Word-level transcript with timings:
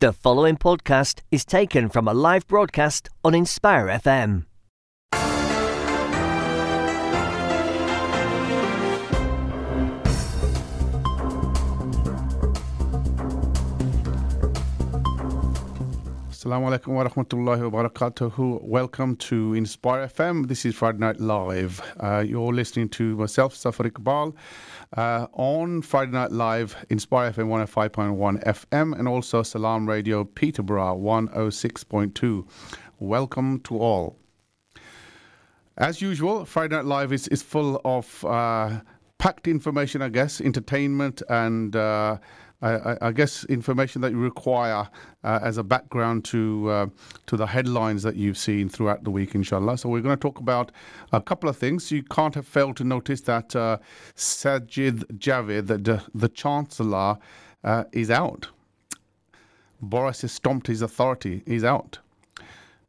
The 0.00 0.12
following 0.12 0.56
podcast 0.56 1.22
is 1.32 1.44
taken 1.44 1.88
from 1.88 2.06
a 2.06 2.14
live 2.14 2.46
broadcast 2.46 3.08
on 3.24 3.34
Inspire 3.34 3.86
FM. 3.88 4.47
Assalamu 16.38 16.70
alaikum 16.70 16.94
wa 16.94 17.02
rahmatullahi 17.02 17.68
wa 17.68 17.82
barakatuhu. 17.82 18.62
Welcome 18.62 19.16
to 19.16 19.54
Inspire 19.54 20.06
FM. 20.06 20.46
This 20.46 20.64
is 20.64 20.76
Friday 20.76 20.98
Night 20.98 21.18
Live. 21.18 21.82
Uh, 21.98 22.24
you're 22.24 22.52
listening 22.52 22.88
to 22.90 23.16
myself, 23.16 23.56
Zafar 23.56 23.90
Iqbal, 23.90 24.36
uh, 24.96 25.26
on 25.32 25.82
Friday 25.82 26.12
Night 26.12 26.30
Live, 26.30 26.76
Inspire 26.90 27.32
FM 27.32 27.48
105.1 27.66 28.44
FM, 28.44 28.96
and 28.96 29.08
also 29.08 29.42
Salam 29.42 29.88
Radio 29.88 30.22
Peterborough 30.22 30.96
106.2. 30.96 32.46
Welcome 33.00 33.58
to 33.62 33.76
all. 33.76 34.16
As 35.76 36.00
usual, 36.00 36.44
Friday 36.44 36.76
Night 36.76 36.84
Live 36.84 37.12
is, 37.12 37.26
is 37.26 37.42
full 37.42 37.80
of 37.84 38.24
uh, 38.24 38.78
packed 39.18 39.48
information, 39.48 40.02
I 40.02 40.08
guess, 40.08 40.40
entertainment 40.40 41.20
and 41.28 41.74
uh, 41.74 42.18
I, 42.60 42.96
I, 43.00 43.12
guess 43.12 43.44
information 43.44 44.00
that 44.02 44.10
you 44.10 44.18
require 44.18 44.88
uh, 45.22 45.38
as 45.42 45.58
a 45.58 45.62
background 45.62 46.24
to 46.26 46.68
uh, 46.68 46.86
to 47.26 47.36
the 47.36 47.46
headlines 47.46 48.02
that 48.02 48.16
you've 48.16 48.38
seen 48.38 48.68
throughout 48.68 49.04
the 49.04 49.10
week, 49.10 49.36
inshallah. 49.36 49.78
So 49.78 49.88
we're 49.88 50.02
going 50.02 50.16
to 50.16 50.20
talk 50.20 50.40
about 50.40 50.72
a 51.12 51.20
couple 51.20 51.48
of 51.48 51.56
things. 51.56 51.92
You 51.92 52.02
can't 52.02 52.34
have 52.34 52.48
failed 52.48 52.76
to 52.78 52.84
notice 52.84 53.20
that 53.22 53.54
uh, 53.54 53.78
Sajid 54.16 55.04
Javid, 55.18 55.68
the, 55.68 56.02
the 56.14 56.28
Chancellor, 56.28 57.18
uh, 57.62 57.84
is 57.92 58.10
out. 58.10 58.48
Boris 59.80 60.22
has 60.22 60.32
stomped 60.32 60.66
his 60.66 60.82
authority. 60.82 61.42
He's 61.46 61.62
out. 61.62 61.98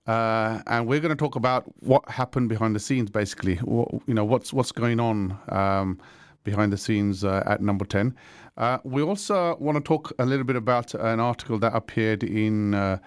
Uh, 0.07 0.63
and 0.65 0.87
we're 0.87 0.99
going 0.99 1.15
to 1.15 1.15
talk 1.15 1.35
about 1.35 1.65
what 1.83 2.09
happened 2.09 2.49
behind 2.49 2.76
the 2.76 2.79
scenes, 2.79 3.11
basically. 3.11 3.57
What, 3.57 3.89
you 4.07 4.15
know, 4.15 4.26
what's 4.26 4.51
what's 4.51 4.71
going 4.71 4.99
on 4.99 5.37
um, 5.49 5.99
behind 6.43 6.73
the 6.73 6.77
scenes 6.77 7.23
uh, 7.23 7.43
at 7.45 7.61
number 7.61 7.85
10. 7.85 8.15
Uh, 8.60 8.77
we 8.84 9.02
also 9.02 9.55
want 9.60 9.77
to 9.77 9.82
talk 9.82 10.12
a 10.20 10.26
little 10.26 10.43
bit 10.43 10.57
about 10.57 10.93
an 10.93 11.20
article 11.21 11.57
that 11.57 11.74
appeared 11.74 12.24
in 12.24 12.74
uh, 12.74 12.98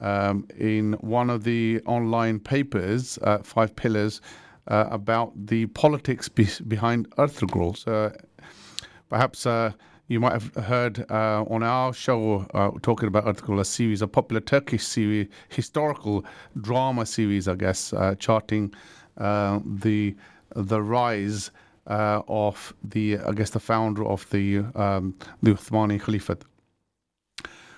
um, 0.00 0.46
in 0.58 0.92
one 1.00 1.30
of 1.30 1.42
the 1.42 1.80
online 1.86 2.38
papers, 2.38 3.18
uh, 3.22 3.38
Five 3.38 3.74
Pillars, 3.74 4.20
uh, 4.68 4.84
about 4.90 5.32
the 5.34 5.66
politics 5.66 6.28
be- 6.28 6.46
behind 6.68 7.10
Ertugrul. 7.16 7.76
So 7.76 8.12
perhaps 9.08 9.44
uh, 9.46 9.72
you 10.06 10.20
might 10.20 10.34
have 10.34 10.54
heard 10.66 11.10
on 11.10 11.62
our 11.62 11.92
show 11.94 12.46
talking 12.82 13.08
about 13.08 13.24
Ertugrul, 13.24 13.60
a 13.60 13.64
series, 13.64 14.02
a 14.02 14.06
popular 14.06 14.40
Turkish 14.40 14.84
series, 14.84 15.26
historical 15.48 16.24
drama 16.60 17.06
series, 17.06 17.48
I 17.48 17.54
guess, 17.54 17.92
charting 18.18 18.74
the 19.16 20.14
the 20.54 20.82
rise 20.82 21.50
uh, 21.88 22.22
of 22.28 22.74
the, 22.84 23.18
I 23.18 23.32
guess, 23.32 23.50
the 23.50 23.60
founder 23.60 24.06
of 24.06 24.28
the 24.30 24.58
um, 24.74 25.14
the 25.42 25.52
Uthmani 25.52 26.00
Caliphate. 26.00 26.44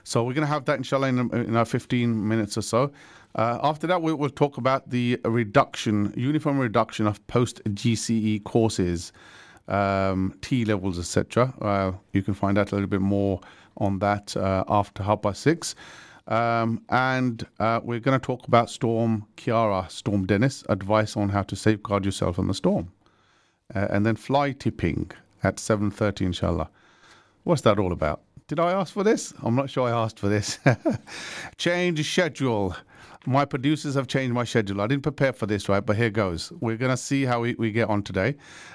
So 0.05 0.25
we're 0.25 0.35
going 0.35 0.47
to 0.47 0.53
have 0.53 0.65
that, 0.65 0.79
inshallah, 0.79 1.09
in, 1.09 1.19
in 1.33 1.57
our 1.57 1.65
15 1.65 2.27
minutes 2.27 2.57
or 2.57 2.63
so. 2.63 2.91
Uh, 3.37 3.59
after 3.63 3.87
that, 3.87 4.03
we 4.03 4.13
will 4.13 4.31
talk 4.31 4.57
about 4.57 4.91
the 4.91 5.21
reduction, 5.25 6.13
uniform 6.17 6.59
reduction 6.59 7.07
of 7.07 7.25
post 7.29 7.63
GCE 7.65 8.43
courses, 8.45 9.13
um, 9.69 10.35
T 10.41 10.65
levels, 10.65 10.99
etc. 10.99 11.55
Uh, 11.61 11.93
you 12.13 12.23
can 12.23 12.35
find 12.35 12.59
out 12.59 12.73
a 12.73 12.75
little 12.75 12.89
bit 12.89 13.01
more 13.01 13.41
on 13.77 14.01
that 14.01 14.37
uh, 14.37 14.65
after 14.69 15.03
half 15.03 15.23
past 15.23 15.43
six. 15.43 15.77
Um, 16.27 16.83
and 16.89 17.47
uh, 17.61 17.81
we're 17.83 18.01
going 18.01 18.19
to 18.19 18.25
talk 18.25 18.49
about 18.49 18.69
Storm 18.71 19.27
Ciara, 19.37 19.87
Storm 19.89 20.27
Dennis, 20.27 20.65
advice 20.69 21.17
on 21.17 21.29
how 21.29 21.43
to 21.43 21.55
safeguard 21.55 22.05
yourself 22.05 22.39
in 22.39 22.49
the 22.49 22.55
storm 22.55 22.91
uh, 23.75 23.89
and 23.91 24.05
then 24.05 24.17
fly 24.17 24.53
tipping 24.53 25.11
at 25.43 25.57
7.30 25.57 26.27
inshallah. 26.27 26.71
What's 27.45 27.63
that 27.63 27.79
all 27.79 27.93
about? 27.93 28.23
Did 28.49 28.59
i 28.59 28.73
ask 28.73 28.93
for 28.93 29.05
this? 29.05 29.33
I'm 29.43 29.55
not 29.55 29.71
sure 29.71 29.89
i 29.89 29.93
asked 29.93 30.19
for 30.19 30.29
this. 30.29 30.59
Change 31.57 32.05
schedule. 32.05 32.75
My 33.27 33.45
producers 33.45 33.95
have 33.95 34.09
changed 34.09 34.35
my 34.35 34.45
schedule. 34.45 34.81
I 34.81 34.87
didn't 34.89 35.05
prepare 35.05 35.33
for 35.33 35.47
this 35.47 35.69
right? 35.69 35.85
But 35.85 35.97
here 35.97 36.11
goes. 36.11 36.53
We're 36.61 36.77
going 36.77 36.91
to 36.91 36.97
see 36.97 37.25
how 37.25 37.43
we, 37.43 37.55
we 37.55 37.71
get 37.71 37.89
on 37.89 38.03
today. 38.03 38.35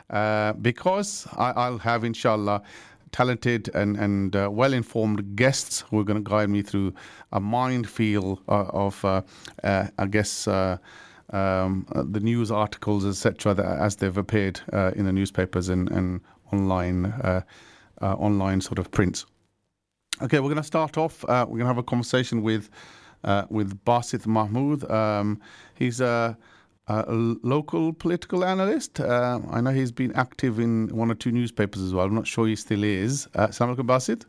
Uh, 0.09 0.53
because 0.53 1.27
I, 1.35 1.69
will 1.69 1.79
have 1.79 2.03
inshallah 2.03 2.61
talented 3.11 3.69
and, 3.73 3.97
and 3.97 4.35
uh, 4.35 4.49
well 4.51 4.73
informed 4.73 5.35
guests 5.35 5.83
who 5.89 5.99
are 5.99 6.03
going 6.03 6.23
to 6.23 6.29
guide 6.29 6.49
me 6.49 6.61
through 6.61 6.93
a 7.31 7.39
minefield 7.39 8.41
uh, 8.47 8.65
of, 8.71 9.03
uh, 9.03 9.21
uh, 9.63 9.87
I 9.97 10.05
guess, 10.05 10.47
uh, 10.47 10.77
um, 11.31 11.85
uh, 11.93 12.03
the 12.09 12.19
news 12.19 12.51
articles, 12.51 13.05
etc., 13.05 13.55
as 13.79 13.95
they've 13.97 14.17
appeared 14.17 14.61
uh, 14.73 14.91
in 14.95 15.05
the 15.05 15.11
newspapers 15.11 15.69
and, 15.69 15.89
and 15.91 16.21
online, 16.53 17.05
uh, 17.05 17.41
uh 18.01 18.13
online 18.13 18.61
sort 18.61 18.79
of 18.79 18.91
prints. 18.91 19.25
Okay, 20.21 20.39
we're 20.39 20.49
going 20.49 20.57
to 20.57 20.63
start 20.63 20.97
off. 20.97 21.23
Uh, 21.25 21.45
we're 21.47 21.57
going 21.57 21.61
to 21.61 21.67
have 21.67 21.77
a 21.77 21.83
conversation 21.83 22.41
with 22.41 22.69
uh, 23.23 23.45
with 23.49 23.83
Basit 23.85 24.25
Mahmood. 24.27 24.89
Um, 24.89 25.41
he's 25.73 25.99
a, 25.99 26.37
a, 26.87 27.03
local 27.11 27.91
political 27.91 28.45
analyst. 28.45 28.99
I 28.99 29.61
know 29.61 29.71
he's 29.71 29.91
been 29.91 30.13
active 30.13 30.59
in 30.59 30.87
one 30.95 31.09
or 31.09 31.15
two 31.15 31.31
newspapers 31.31 31.81
as 31.81 31.93
well. 31.93 32.05
I'm 32.05 32.13
not 32.13 32.27
sure 32.27 32.47
he 32.47 32.55
still 32.55 32.83
is. 32.83 33.27
Uh, 33.33 33.47
Assalamu 33.47 33.75
alaikum, 33.75 33.87
Basit. 33.87 34.25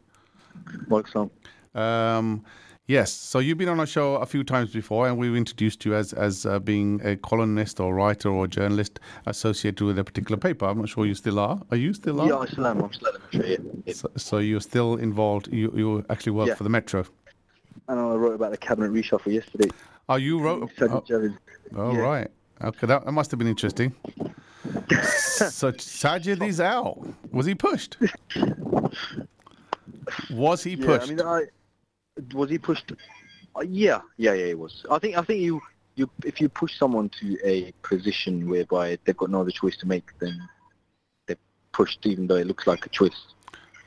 Welcome. 0.88 1.30
Um, 1.74 2.42
Yes. 2.88 3.12
So 3.12 3.40
you've 3.40 3.58
been 3.58 3.68
on 3.68 3.80
our 3.80 3.86
show 3.86 4.14
a 4.16 4.26
few 4.26 4.44
times 4.44 4.72
before, 4.72 5.08
and 5.08 5.18
we've 5.18 5.34
introduced 5.34 5.84
you 5.84 5.94
as 5.94 6.12
as 6.12 6.46
uh, 6.46 6.60
being 6.60 7.00
a 7.04 7.16
columnist 7.16 7.80
or 7.80 7.92
writer 7.94 8.28
or 8.28 8.46
journalist 8.46 9.00
associated 9.26 9.84
with 9.84 9.98
a 9.98 10.04
particular 10.04 10.36
paper. 10.36 10.66
I'm 10.66 10.78
not 10.78 10.88
sure 10.88 11.04
you 11.04 11.14
still 11.14 11.40
are. 11.40 11.60
Are 11.72 11.76
you 11.76 11.92
still 11.94 12.20
are? 12.20 12.28
Yeah, 12.28 12.38
I 12.38 12.46
still 12.46 12.66
am. 12.66 12.82
I'm 12.82 12.92
still 12.92 13.08
at 13.08 13.14
the 13.14 13.38
Metro. 13.38 13.82
Yeah. 13.86 13.92
So, 13.92 14.10
so, 14.16 14.38
you're 14.38 14.60
still 14.60 14.96
involved. 14.96 15.48
You 15.52 15.72
you 15.74 16.04
actually 16.10 16.32
work 16.32 16.48
yeah. 16.48 16.54
for 16.54 16.62
the 16.62 16.70
Metro. 16.70 17.04
And 17.88 17.98
I 17.98 18.14
wrote 18.14 18.34
about 18.34 18.52
the 18.52 18.56
cabinet 18.56 18.92
reshuffle 18.92 19.32
yesterday. 19.32 19.70
Oh, 20.08 20.16
you 20.16 20.38
wrote. 20.38 20.70
Oh, 20.80 21.02
oh 21.76 21.92
yeah. 21.92 21.98
right. 21.98 22.28
Okay, 22.62 22.86
that, 22.86 23.04
that 23.04 23.12
must 23.12 23.30
have 23.32 23.38
been 23.38 23.48
interesting. 23.48 23.94
so 24.64 25.72
Sajid 25.72 26.46
is 26.46 26.60
out. 26.60 27.04
Was 27.32 27.46
he 27.46 27.54
pushed? 27.54 27.96
Was 30.30 30.62
he 30.62 30.76
pushed? 30.76 31.10
Yeah, 31.10 31.12
I 31.12 31.16
mean, 31.16 31.20
I 31.20 31.42
was 32.32 32.50
he 32.50 32.58
pushed? 32.58 32.92
Uh, 33.54 33.60
yeah, 33.60 34.00
yeah, 34.16 34.32
yeah, 34.32 34.46
he 34.46 34.54
was. 34.54 34.84
I 34.90 34.98
think 34.98 35.16
I 35.16 35.22
think 35.22 35.40
you 35.40 35.60
you 35.94 36.10
if 36.24 36.40
you 36.40 36.48
push 36.48 36.78
someone 36.78 37.08
to 37.20 37.38
a 37.44 37.72
position 37.82 38.48
whereby 38.48 38.98
they've 39.04 39.16
got 39.16 39.30
no 39.30 39.40
other 39.40 39.50
choice 39.50 39.76
to 39.78 39.86
make, 39.86 40.18
then 40.18 40.38
they're 41.26 41.36
pushed, 41.72 42.04
even 42.06 42.26
though 42.26 42.36
it 42.36 42.46
looks 42.46 42.66
like 42.66 42.86
a 42.86 42.88
choice. 42.90 43.26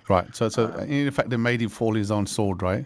Right. 0.08 0.36
So, 0.36 0.50
so 0.50 0.66
um, 0.66 0.80
in 0.90 1.08
effect, 1.08 1.30
they 1.30 1.38
made 1.38 1.62
him 1.62 1.70
fall 1.70 1.94
his 1.94 2.10
own 2.10 2.26
sword, 2.26 2.64
right? 2.64 2.86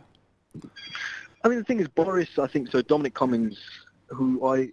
I 1.43 1.47
mean, 1.47 1.57
the 1.57 1.63
thing 1.63 1.79
is, 1.79 1.87
Boris. 1.87 2.37
I 2.37 2.47
think 2.47 2.69
so. 2.69 2.81
Dominic 2.81 3.13
Cummings, 3.13 3.57
who 4.07 4.45
I 4.45 4.71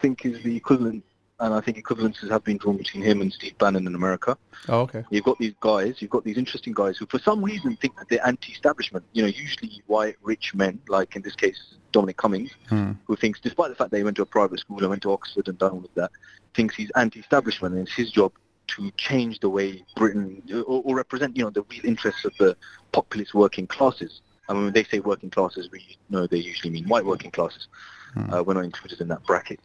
think 0.00 0.26
is 0.26 0.42
the 0.42 0.54
equivalent 0.56 1.04
and 1.40 1.54
I 1.54 1.60
think 1.60 1.82
equivalences 1.82 2.30
have 2.30 2.44
been 2.44 2.58
drawn 2.58 2.76
between 2.76 3.02
him 3.02 3.20
and 3.22 3.32
Steve 3.32 3.56
Bannon 3.58 3.86
in 3.86 3.94
America. 3.94 4.36
Oh, 4.68 4.80
okay. 4.82 5.04
You've 5.10 5.24
got 5.24 5.38
these 5.38 5.54
guys, 5.60 5.96
you've 6.00 6.10
got 6.10 6.22
these 6.22 6.36
interesting 6.36 6.74
guys 6.74 6.98
who, 6.98 7.06
for 7.06 7.18
some 7.18 7.42
reason, 7.42 7.76
think 7.76 7.96
that 7.96 8.08
they're 8.08 8.26
anti-establishment. 8.26 9.04
You 9.12 9.22
know, 9.22 9.28
usually 9.28 9.82
white, 9.86 10.16
rich 10.22 10.54
men, 10.54 10.80
like 10.88 11.16
in 11.16 11.22
this 11.22 11.34
case 11.34 11.58
Dominic 11.92 12.18
Cummings, 12.18 12.50
hmm. 12.68 12.92
who 13.04 13.16
thinks, 13.16 13.40
despite 13.40 13.70
the 13.70 13.74
fact 13.74 13.90
that 13.90 13.96
he 13.96 14.04
went 14.04 14.16
to 14.16 14.22
a 14.22 14.26
private 14.26 14.60
school 14.60 14.78
and 14.78 14.90
went 14.90 15.02
to 15.02 15.12
Oxford 15.12 15.48
and 15.48 15.58
done 15.58 15.72
all 15.72 15.84
of 15.84 15.94
that, 15.94 16.10
thinks 16.54 16.74
he's 16.74 16.90
anti-establishment, 16.94 17.74
and 17.74 17.86
it's 17.86 17.96
his 17.96 18.10
job 18.10 18.32
to 18.68 18.90
change 18.92 19.40
the 19.40 19.48
way 19.48 19.82
Britain 19.96 20.42
or, 20.52 20.82
or 20.84 20.94
represent, 20.94 21.36
you 21.36 21.42
know, 21.42 21.50
the 21.50 21.62
real 21.62 21.84
interests 21.84 22.24
of 22.24 22.32
the 22.38 22.56
populist 22.92 23.34
working 23.34 23.66
classes. 23.66 24.20
I 24.48 24.52
mean, 24.52 24.64
when 24.64 24.72
they 24.72 24.84
say 24.84 25.00
working 25.00 25.30
classes, 25.30 25.68
we 25.72 25.96
know 26.08 26.26
they 26.26 26.38
usually 26.38 26.70
mean 26.70 26.86
white 26.88 27.04
working 27.04 27.30
classes. 27.30 27.68
Hmm. 28.14 28.32
Uh, 28.32 28.42
we're 28.42 28.54
not 28.54 28.64
included 28.64 29.00
in 29.00 29.08
that 29.08 29.24
bracket. 29.24 29.60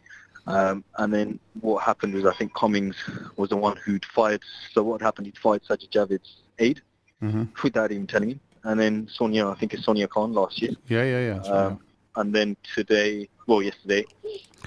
Um, 0.46 0.84
and 0.98 1.12
then 1.12 1.40
what 1.60 1.82
happened 1.82 2.14
was 2.14 2.24
I 2.24 2.34
think 2.34 2.54
Cummings 2.54 2.96
was 3.36 3.50
the 3.50 3.56
one 3.56 3.76
who'd 3.76 4.04
fired. 4.04 4.42
So 4.72 4.82
what 4.82 5.00
happened? 5.00 5.26
He'd 5.26 5.38
fired 5.38 5.64
Sajid 5.64 5.90
Javid's 5.90 6.36
aide 6.58 6.80
mm-hmm. 7.22 7.44
without 7.62 7.90
even 7.90 8.06
telling 8.06 8.30
him. 8.30 8.40
And 8.64 8.80
then 8.80 9.08
Sonia, 9.10 9.48
I 9.48 9.54
think 9.54 9.74
it's 9.74 9.84
Sonia 9.84 10.08
Khan 10.08 10.32
last 10.32 10.60
year. 10.60 10.72
Yeah, 10.88 11.04
yeah, 11.04 11.40
yeah. 11.44 11.52
Um, 11.52 11.80
and 12.16 12.34
then 12.34 12.56
today, 12.74 13.28
well, 13.46 13.62
yesterday, 13.62 14.04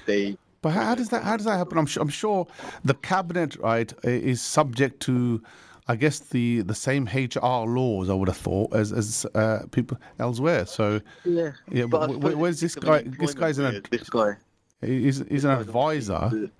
they. 0.06 0.36
But 0.62 0.70
how 0.70 0.94
does 0.94 1.08
that 1.08 1.22
how 1.22 1.36
does 1.36 1.46
that 1.46 1.56
happen? 1.56 1.78
I'm 1.78 1.86
sure, 1.86 2.02
I'm 2.02 2.08
sure 2.08 2.46
the 2.84 2.94
cabinet 2.94 3.56
right 3.56 3.92
is 4.04 4.40
subject 4.42 5.00
to. 5.04 5.42
I 5.88 5.96
guess 5.96 6.20
the, 6.20 6.60
the 6.60 6.74
same 6.74 7.06
HR 7.06 7.66
laws 7.66 8.10
I 8.10 8.14
would 8.14 8.28
have 8.28 8.36
thought 8.36 8.72
as 8.72 8.92
as 8.92 9.26
uh, 9.34 9.64
people 9.72 9.98
elsewhere. 10.20 10.64
So 10.64 11.00
yeah, 11.24 11.52
yeah. 11.68 11.86
But, 11.86 12.20
but 12.20 12.36
where's 12.36 12.60
this 12.60 12.76
guy? 12.76 13.02
This 13.02 13.34
guy's 13.34 13.58
in 13.58 13.64
a 13.64 13.80
this 13.90 14.08
guy. 14.08 14.36
He's, 14.80 15.22
he's 15.28 15.44
an 15.44 15.50
advisor. 15.50 16.50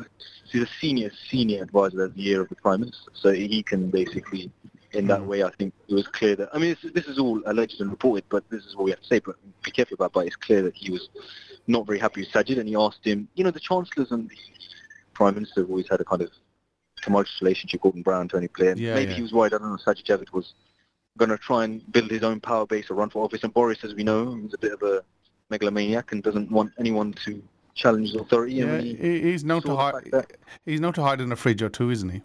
He's 0.50 0.62
a 0.62 0.68
senior 0.80 1.10
senior 1.30 1.62
advisor 1.62 2.04
at 2.04 2.14
the 2.14 2.22
year 2.22 2.42
of 2.42 2.48
the 2.48 2.56
prime 2.56 2.80
minister, 2.80 3.10
so 3.14 3.32
he 3.32 3.62
can 3.62 3.88
basically 3.90 4.50
in 4.92 5.06
that 5.06 5.20
mm. 5.20 5.26
way, 5.26 5.44
I 5.44 5.50
think 5.50 5.72
it 5.88 5.94
was 5.94 6.06
clear 6.08 6.36
that. 6.36 6.48
I 6.52 6.58
mean, 6.58 6.76
this, 6.82 6.92
this 6.92 7.06
is 7.06 7.18
all 7.18 7.40
alleged 7.46 7.80
and 7.80 7.90
reported, 7.90 8.24
but 8.28 8.48
this 8.50 8.64
is 8.64 8.74
what 8.74 8.84
we 8.84 8.90
have 8.90 9.00
to 9.00 9.06
say. 9.06 9.20
But 9.20 9.36
be 9.62 9.70
careful 9.70 9.94
about. 9.94 10.12
But 10.12 10.26
it's 10.26 10.36
clear 10.36 10.62
that 10.62 10.74
he 10.74 10.90
was 10.90 11.08
not 11.66 11.86
very 11.86 11.98
happy 11.98 12.22
with 12.22 12.30
Sajid, 12.30 12.58
and 12.58 12.68
he 12.68 12.76
asked 12.76 13.04
him. 13.04 13.28
You 13.34 13.44
know, 13.44 13.50
the 13.50 13.60
chancellors 13.60 14.10
and 14.10 14.28
the 14.28 14.36
prime 15.14 15.34
minister 15.34 15.60
have 15.60 15.70
always 15.70 15.88
had 15.88 16.00
a 16.00 16.04
kind 16.04 16.22
of 16.22 16.30
tumultuous 17.02 17.40
relationship. 17.40 17.82
Gordon 17.82 18.02
Brown, 18.02 18.28
Tony 18.28 18.48
Blair. 18.56 18.76
Yeah, 18.76 18.94
Maybe 18.94 19.10
yeah. 19.10 19.16
he 19.16 19.22
was 19.22 19.32
worried. 19.32 19.54
I 19.54 19.58
don't 19.58 19.70
know. 19.70 19.76
Sajid 19.76 20.04
Javid 20.04 20.32
was 20.32 20.54
going 21.18 21.30
to 21.30 21.38
try 21.38 21.64
and 21.64 21.92
build 21.92 22.10
his 22.10 22.22
own 22.22 22.40
power 22.40 22.66
base 22.66 22.90
or 22.90 22.94
run 22.94 23.10
for 23.10 23.24
office. 23.24 23.44
And 23.44 23.54
Boris, 23.54 23.84
as 23.84 23.94
we 23.94 24.02
know, 24.02 24.40
is 24.44 24.54
a 24.54 24.58
bit 24.58 24.72
of 24.72 24.82
a 24.82 25.02
megalomaniac 25.50 26.12
and 26.12 26.22
doesn't 26.22 26.50
want 26.50 26.72
anyone 26.78 27.12
to 27.24 27.42
challenge 27.74 28.12
his 28.12 28.20
authority. 28.20 28.54
Yeah, 28.54 28.64
and 28.64 28.72
when 28.72 28.80
he 28.82 28.94
he, 28.94 29.20
he's 29.22 29.44
known 29.44 29.62
to 29.62 29.76
hide. 29.76 30.26
He's 30.64 30.80
known 30.80 30.92
to 30.94 31.02
hide 31.02 31.20
in 31.20 31.32
a 31.32 31.36
fridge 31.36 31.62
or 31.62 31.68
two, 31.68 31.90
isn't 31.90 32.08
he? 32.08 32.22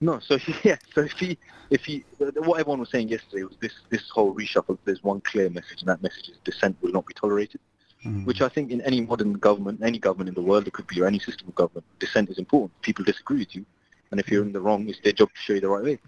No, 0.00 0.20
so 0.20 0.38
he, 0.38 0.54
yeah, 0.68 0.76
so 0.94 1.02
if 1.02 1.12
he, 1.12 1.38
if 1.70 1.84
he, 1.84 2.04
what 2.18 2.60
everyone 2.60 2.80
was 2.80 2.90
saying 2.90 3.08
yesterday 3.08 3.44
was 3.44 3.56
this, 3.60 3.72
this 3.90 4.08
whole 4.10 4.34
reshuffle. 4.34 4.78
There's 4.84 5.02
one 5.02 5.20
clear 5.22 5.50
message, 5.50 5.80
and 5.80 5.88
that 5.88 6.02
message 6.02 6.28
is 6.28 6.36
dissent 6.44 6.76
will 6.82 6.92
not 6.92 7.06
be 7.06 7.14
tolerated. 7.14 7.60
Mm. 8.06 8.24
Which 8.24 8.40
I 8.40 8.48
think 8.48 8.70
in 8.70 8.80
any 8.82 9.00
modern 9.00 9.32
government, 9.32 9.80
any 9.82 9.98
government 9.98 10.28
in 10.28 10.34
the 10.36 10.48
world, 10.48 10.68
it 10.68 10.72
could 10.72 10.86
be, 10.86 11.00
or 11.00 11.06
any 11.06 11.18
system 11.18 11.48
of 11.48 11.56
government, 11.56 11.84
dissent 11.98 12.30
is 12.30 12.38
important. 12.38 12.80
People 12.82 13.04
disagree 13.04 13.38
with 13.38 13.56
you, 13.56 13.66
and 14.12 14.20
if 14.20 14.30
you're 14.30 14.44
in 14.44 14.52
the 14.52 14.60
wrong, 14.60 14.88
it's 14.88 15.00
their 15.00 15.12
job 15.12 15.30
to 15.30 15.40
show 15.40 15.54
you 15.54 15.60
the 15.60 15.68
right 15.68 15.82
way. 15.82 15.98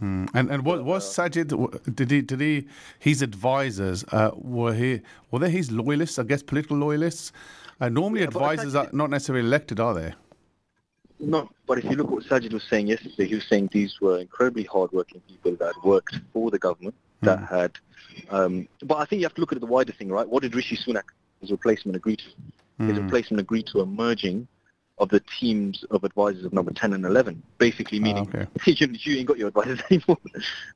Mm. 0.00 0.30
And 0.32 0.50
and 0.50 0.64
what 0.64 0.84
was 0.84 1.04
Sajid? 1.04 1.94
Did 1.94 2.10
he? 2.10 2.22
Did 2.22 2.40
he? 2.40 2.66
His 2.98 3.20
advisors 3.20 4.02
uh, 4.12 4.30
were 4.34 4.72
he? 4.72 5.02
Were 5.30 5.40
they 5.40 5.50
his 5.50 5.70
loyalists? 5.70 6.18
I 6.18 6.22
guess 6.22 6.42
political 6.42 6.78
loyalists. 6.78 7.32
Uh, 7.80 7.88
normally, 7.88 8.20
Yeah, 8.20 8.28
advisors 8.28 8.74
are 8.74 8.88
not 8.92 9.10
necessarily 9.10 9.46
elected, 9.46 9.80
are 9.80 9.94
they? 9.94 10.14
No, 11.18 11.50
but 11.66 11.78
if 11.78 11.84
you 11.84 11.92
look 11.92 12.06
at 12.06 12.12
what 12.12 12.24
Sajid 12.24 12.52
was 12.52 12.64
saying 12.64 12.88
yesterday, 12.88 13.26
he 13.26 13.34
was 13.34 13.46
saying 13.48 13.70
these 13.72 14.00
were 14.00 14.18
incredibly 14.18 14.64
hardworking 14.64 15.20
people 15.28 15.56
that 15.56 15.74
worked 15.82 16.20
for 16.32 16.50
the 16.50 16.58
government, 16.58 16.94
that 17.22 17.42
had. 17.48 17.72
Um, 18.30 18.68
but 18.82 18.96
I 18.96 19.04
think 19.06 19.20
you 19.20 19.26
have 19.26 19.34
to 19.34 19.40
look 19.40 19.52
at 19.52 19.60
the 19.60 19.66
wider 19.66 19.92
thing, 19.92 20.10
right? 20.10 20.28
What 20.28 20.42
did 20.42 20.54
Rishi 20.54 20.76
Sunak, 20.76 21.04
his 21.40 21.50
replacement, 21.50 21.96
agree 21.96 22.16
to? 22.16 22.24
His 22.78 22.98
replacement 22.98 23.40
agreed 23.40 23.66
to 23.68 23.80
a 23.80 23.86
merging 23.86 24.46
of 24.98 25.08
the 25.08 25.20
teams 25.40 25.82
of 25.90 26.04
advisors 26.04 26.44
of 26.44 26.52
number 26.52 26.72
10 26.72 26.92
and 26.92 27.04
11, 27.04 27.42
basically 27.58 28.00
meaning 28.00 28.28
okay. 28.28 28.46
you, 28.66 28.88
you 29.00 29.18
ain't 29.18 29.26
got 29.26 29.38
your 29.38 29.48
advisors 29.48 29.80
anymore. 29.90 30.18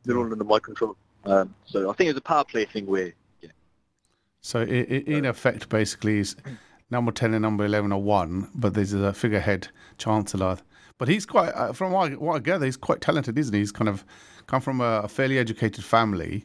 They're 0.04 0.16
all 0.16 0.30
under 0.30 0.44
my 0.44 0.58
control. 0.58 0.96
Um, 1.24 1.54
so 1.66 1.90
I 1.90 1.94
think 1.94 2.08
it's 2.08 2.18
a 2.18 2.22
power 2.22 2.44
play 2.44 2.64
thing 2.64 2.86
where, 2.86 3.12
yeah, 3.42 3.50
So 4.40 4.62
in 4.62 5.26
effect, 5.26 5.68
basically, 5.68 6.18
is 6.18 6.36
number 6.90 7.12
ten 7.12 7.34
and 7.34 7.42
number 7.42 7.64
eleven 7.64 7.92
are 7.92 7.98
one, 7.98 8.50
but 8.54 8.74
there's 8.74 8.92
a 8.92 9.12
figurehead 9.12 9.68
chancellor. 9.98 10.58
But 10.98 11.08
he's 11.08 11.24
quite, 11.24 11.50
uh, 11.54 11.72
from 11.72 11.92
what 11.92 12.12
I, 12.12 12.14
what 12.16 12.36
I 12.36 12.38
gather, 12.40 12.66
he's 12.66 12.76
quite 12.76 13.00
talented, 13.00 13.38
isn't 13.38 13.54
he? 13.54 13.60
He's 13.60 13.72
kind 13.72 13.88
of 13.88 14.04
come 14.46 14.60
from 14.60 14.80
a, 14.80 15.00
a 15.04 15.08
fairly 15.08 15.38
educated 15.38 15.82
family, 15.84 16.44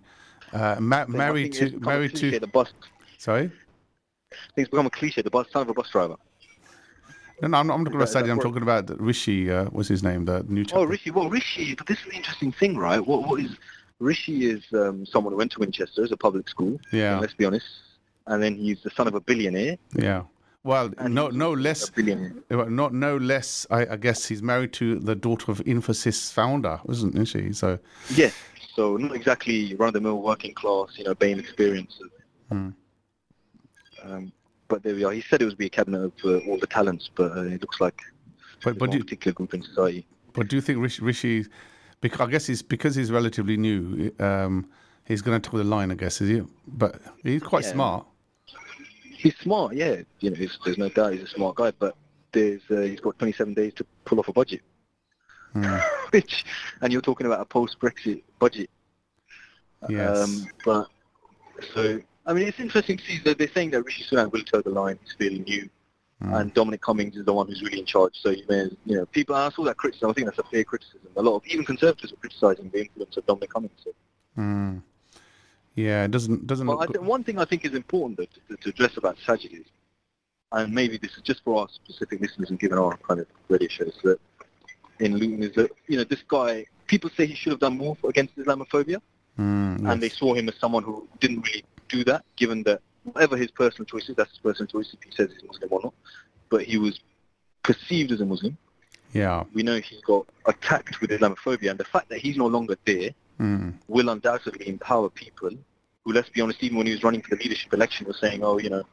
uh, 0.53 0.77
ma- 0.79 1.05
married 1.07 1.51
to 1.53 1.77
married 1.79 2.15
to. 2.15 2.39
the 2.39 2.47
bus. 2.47 2.71
Sorry. 3.17 3.51
I 4.31 4.35
think 4.55 4.71
become 4.71 4.85
a 4.85 4.89
cliche. 4.89 5.21
The 5.21 5.29
bus, 5.29 5.47
son 5.51 5.63
of 5.63 5.69
a 5.69 5.73
bus 5.73 5.89
driver. 5.89 6.15
No, 7.41 7.49
no, 7.49 7.57
I'm 7.57 7.67
not, 7.67 7.73
I'm 7.75 7.83
not 7.83 7.91
talking 7.91 7.95
about 7.97 8.07
Is 8.07 8.13
that- 8.13 8.19
is 8.19 8.23
Sajid. 8.23 8.25
that 8.27 8.31
I'm 8.31 8.39
talking 8.39 8.61
about 8.63 9.01
Rishi. 9.01 9.51
Uh, 9.51 9.65
what's 9.65 9.89
his 9.89 10.03
name? 10.03 10.23
The 10.25 10.43
new. 10.47 10.63
Oh, 10.71 10.85
Rishi. 10.85 11.11
Well, 11.11 11.29
Rishi, 11.29 11.75
but 11.75 11.85
this 11.87 11.97
is 11.99 12.05
the 12.05 12.15
interesting 12.15 12.51
thing, 12.53 12.77
right? 12.77 12.99
What, 13.05 13.27
what 13.27 13.41
is 13.41 13.57
Rishi 13.99 14.49
is 14.49 14.63
um, 14.73 15.05
someone 15.05 15.33
who 15.33 15.37
went 15.37 15.51
to 15.53 15.59
Winchester, 15.59 16.01
it's 16.03 16.11
a 16.13 16.17
public 16.17 16.47
school. 16.47 16.79
Yeah. 16.93 17.19
Let's 17.19 17.33
be 17.33 17.43
honest. 17.45 17.65
And 18.27 18.41
then 18.41 18.55
he's 18.55 18.81
the 18.83 18.89
son 18.91 19.07
of 19.07 19.15
a 19.15 19.19
billionaire. 19.21 19.77
Yeah. 19.95 20.23
Well, 20.65 20.91
no, 21.07 21.27
no 21.27 21.51
less. 21.53 21.91
billionaire. 21.91 22.33
Not 22.49 22.91
no 22.91 23.17
less. 23.17 23.67
I, 23.69 23.85
I 23.85 23.95
guess 23.97 24.25
he's 24.25 24.41
married 24.41 24.73
to 24.73 24.97
the 24.97 25.13
daughter 25.13 25.51
of 25.51 25.59
Infosys 25.59 26.33
founder, 26.33 26.79
isn't 26.89 27.25
she? 27.25 27.53
So 27.53 27.77
Yes. 28.15 28.33
So 28.73 28.97
not 28.97 29.15
exactly 29.15 29.75
run-of-the-mill 29.75 30.21
working 30.23 30.55
class, 30.55 30.89
you 30.97 31.03
know, 31.03 31.13
Bain 31.13 31.39
experience. 31.39 31.99
Hmm. 32.51 32.69
Um, 34.03 34.31
but 34.67 34.81
there 34.81 34.95
we 34.95 35.03
are. 35.03 35.11
He 35.11 35.21
said 35.21 35.41
it 35.43 35.45
would 35.45 35.57
be 35.57 35.67
a 35.67 35.69
cabinet 35.69 36.01
of 36.01 36.13
uh, 36.25 36.37
all 36.49 36.57
the 36.57 36.67
talents, 36.67 37.11
but 37.13 37.31
uh, 37.37 37.41
it 37.43 37.61
looks 37.61 37.79
like 37.79 38.01
But 38.63 38.79
but 38.79 38.89
do, 38.89 38.97
you- 38.97 39.03
particular 39.03 39.33
group 39.33 39.53
in 39.53 39.61
society. 39.61 40.07
but 40.33 40.47
do 40.47 40.55
you 40.55 40.61
think 40.63 40.79
Rishi, 40.81 41.03
Rishi 41.03 41.45
because 42.01 42.19
I 42.21 42.29
guess 42.31 42.47
he's 42.47 42.63
because 42.63 42.95
he's 42.95 43.11
relatively 43.11 43.55
new, 43.55 44.11
um, 44.19 44.67
he's 45.05 45.21
going 45.21 45.39
to 45.39 45.47
toe 45.49 45.57
the 45.59 45.63
line, 45.63 45.91
I 45.91 45.95
guess, 45.95 46.19
is 46.21 46.29
he? 46.29 46.41
But 46.67 46.99
he's 47.23 47.43
quite 47.43 47.63
Yeah. 47.65 47.71
smart. 47.73 48.07
He's 49.17 49.35
smart, 49.37 49.75
yeah. 49.75 50.01
You 50.19 50.29
know, 50.31 50.35
he's, 50.35 50.57
there's 50.63 50.77
no 50.77 50.89
doubt 50.89 51.13
he's 51.13 51.23
a 51.23 51.27
smart 51.27 51.55
guy, 51.55 51.71
but 51.71 51.95
there's 52.31 52.61
uh, 52.69 52.81
he's 52.81 52.99
got 52.99 53.17
27 53.17 53.53
days 53.53 53.73
to 53.75 53.85
pull 54.05 54.19
off 54.19 54.27
a 54.27 54.33
budget. 54.33 54.61
Hmm. 55.53 55.77
Which, 56.11 56.45
and 56.81 56.91
you're 56.91 57.01
talking 57.01 57.25
about 57.27 57.39
a 57.39 57.45
post-Brexit 57.45 58.23
budget. 58.39 58.69
Yes. 59.89 60.17
Um, 60.17 60.47
but 60.63 60.87
so, 61.73 61.99
I 62.25 62.33
mean, 62.33 62.47
it's 62.47 62.59
interesting 62.59 62.97
to 62.97 63.03
see 63.03 63.19
that 63.25 63.37
they're 63.37 63.47
saying 63.53 63.71
that 63.71 63.83
Rishi 63.83 64.03
Sunak 64.03 64.31
will 64.31 64.43
toe 64.43 64.61
the 64.61 64.69
line. 64.69 64.99
He's 65.03 65.13
fairly 65.17 65.39
new, 65.39 65.69
Hmm. 66.21 66.33
and 66.33 66.53
Dominic 66.53 66.81
Cummings 66.81 67.17
is 67.17 67.25
the 67.25 67.33
one 67.33 67.47
who's 67.47 67.61
really 67.61 67.79
in 67.79 67.85
charge. 67.85 68.13
So 68.21 68.29
you 68.29 68.43
may, 68.49 68.69
you 68.85 68.97
know, 68.97 69.05
people. 69.07 69.35
I 69.35 69.49
saw 69.49 69.63
that 69.65 69.77
criticism. 69.77 70.09
I 70.09 70.13
think 70.13 70.27
that's 70.27 70.39
a 70.39 70.43
fair 70.43 70.63
criticism. 70.63 71.09
A 71.17 71.21
lot 71.21 71.35
of 71.35 71.45
even 71.47 71.65
conservatives 71.65 72.13
are 72.13 72.17
criticising 72.17 72.69
the 72.69 72.81
influence 72.81 73.17
of 73.17 73.25
Dominic 73.25 73.49
Cummings. 73.51 73.79
So. 73.83 73.91
Hmm. 74.35 74.77
Yeah, 75.75 76.05
it 76.05 76.11
doesn't 76.11 76.47
doesn't 76.47 76.67
Well, 76.67 76.77
look 76.77 76.89
I 76.89 76.93
think 76.93 77.05
one 77.05 77.23
thing 77.23 77.37
I 77.37 77.45
think 77.45 77.65
is 77.65 77.73
important 77.73 78.17
though, 78.17 78.55
to, 78.55 78.61
to 78.61 78.69
address 78.69 78.97
about 78.97 79.17
is, 79.27 79.65
and 80.51 80.73
maybe 80.73 80.97
this 80.97 81.11
is 81.17 81.21
just 81.21 81.43
for 81.43 81.61
our 81.61 81.67
specific 81.69 82.21
listeners 82.21 82.49
and 82.49 82.59
given 82.59 82.77
our 82.77 82.95
kind 82.97 83.19
of 83.19 83.27
radio 83.49 83.67
shows, 83.67 83.93
that 84.03 84.19
in 84.99 85.17
Luton 85.17 85.43
is 85.43 85.53
that, 85.55 85.71
you 85.87 85.97
know, 85.97 86.05
this 86.05 86.23
guy, 86.27 86.65
people 86.87 87.09
say 87.17 87.25
he 87.25 87.35
should 87.35 87.51
have 87.51 87.59
done 87.59 87.77
more 87.77 87.95
for, 87.97 88.09
against 88.09 88.37
Islamophobia, 88.37 89.01
Hmm, 89.35 89.85
and 89.85 90.01
they 90.01 90.07
saw 90.07 90.33
him 90.33 90.47
as 90.47 90.55
someone 90.55 90.83
who 90.83 91.07
didn't 91.19 91.41
really 91.41 91.65
do 91.89 92.03
that, 92.05 92.23
given 92.37 92.63
that 92.63 92.81
whatever 93.03 93.35
his 93.35 93.51
personal 93.51 93.85
choices, 93.85 94.15
that's 94.15 94.31
his 94.31 94.39
personal 94.39 94.67
choice 94.67 94.93
if 94.93 95.03
he 95.03 95.11
says 95.11 95.29
he's 95.33 95.43
Muslim 95.45 95.73
or 95.73 95.81
not, 95.83 95.93
but 96.49 96.63
he 96.63 96.77
was 96.77 97.01
perceived 97.63 98.13
as 98.13 98.21
a 98.21 98.25
Muslim. 98.25 98.57
Yeah. 99.11 99.43
We 99.53 99.61
know 99.63 99.79
he 99.79 100.01
got 100.05 100.25
attacked 100.45 101.01
with 101.01 101.09
Islamophobia, 101.09 101.69
and 101.69 101.79
the 101.79 101.83
fact 101.83 102.09
that 102.09 102.19
he's 102.19 102.37
no 102.37 102.47
longer 102.47 102.77
there 102.85 103.11
Hmm. 103.37 103.71
will 103.87 104.09
undoubtedly 104.09 104.67
empower 104.67 105.09
people 105.09 105.49
who, 106.05 106.13
let's 106.13 106.29
be 106.29 106.39
honest, 106.39 106.63
even 106.63 106.77
when 106.77 106.87
he 106.87 106.93
was 106.93 107.03
running 107.03 107.21
for 107.21 107.35
the 107.35 107.43
leadership 107.43 107.73
election, 107.73 108.07
was 108.07 108.19
saying, 108.19 108.43
oh, 108.43 108.59
you 108.59 108.69
know, 108.69 108.83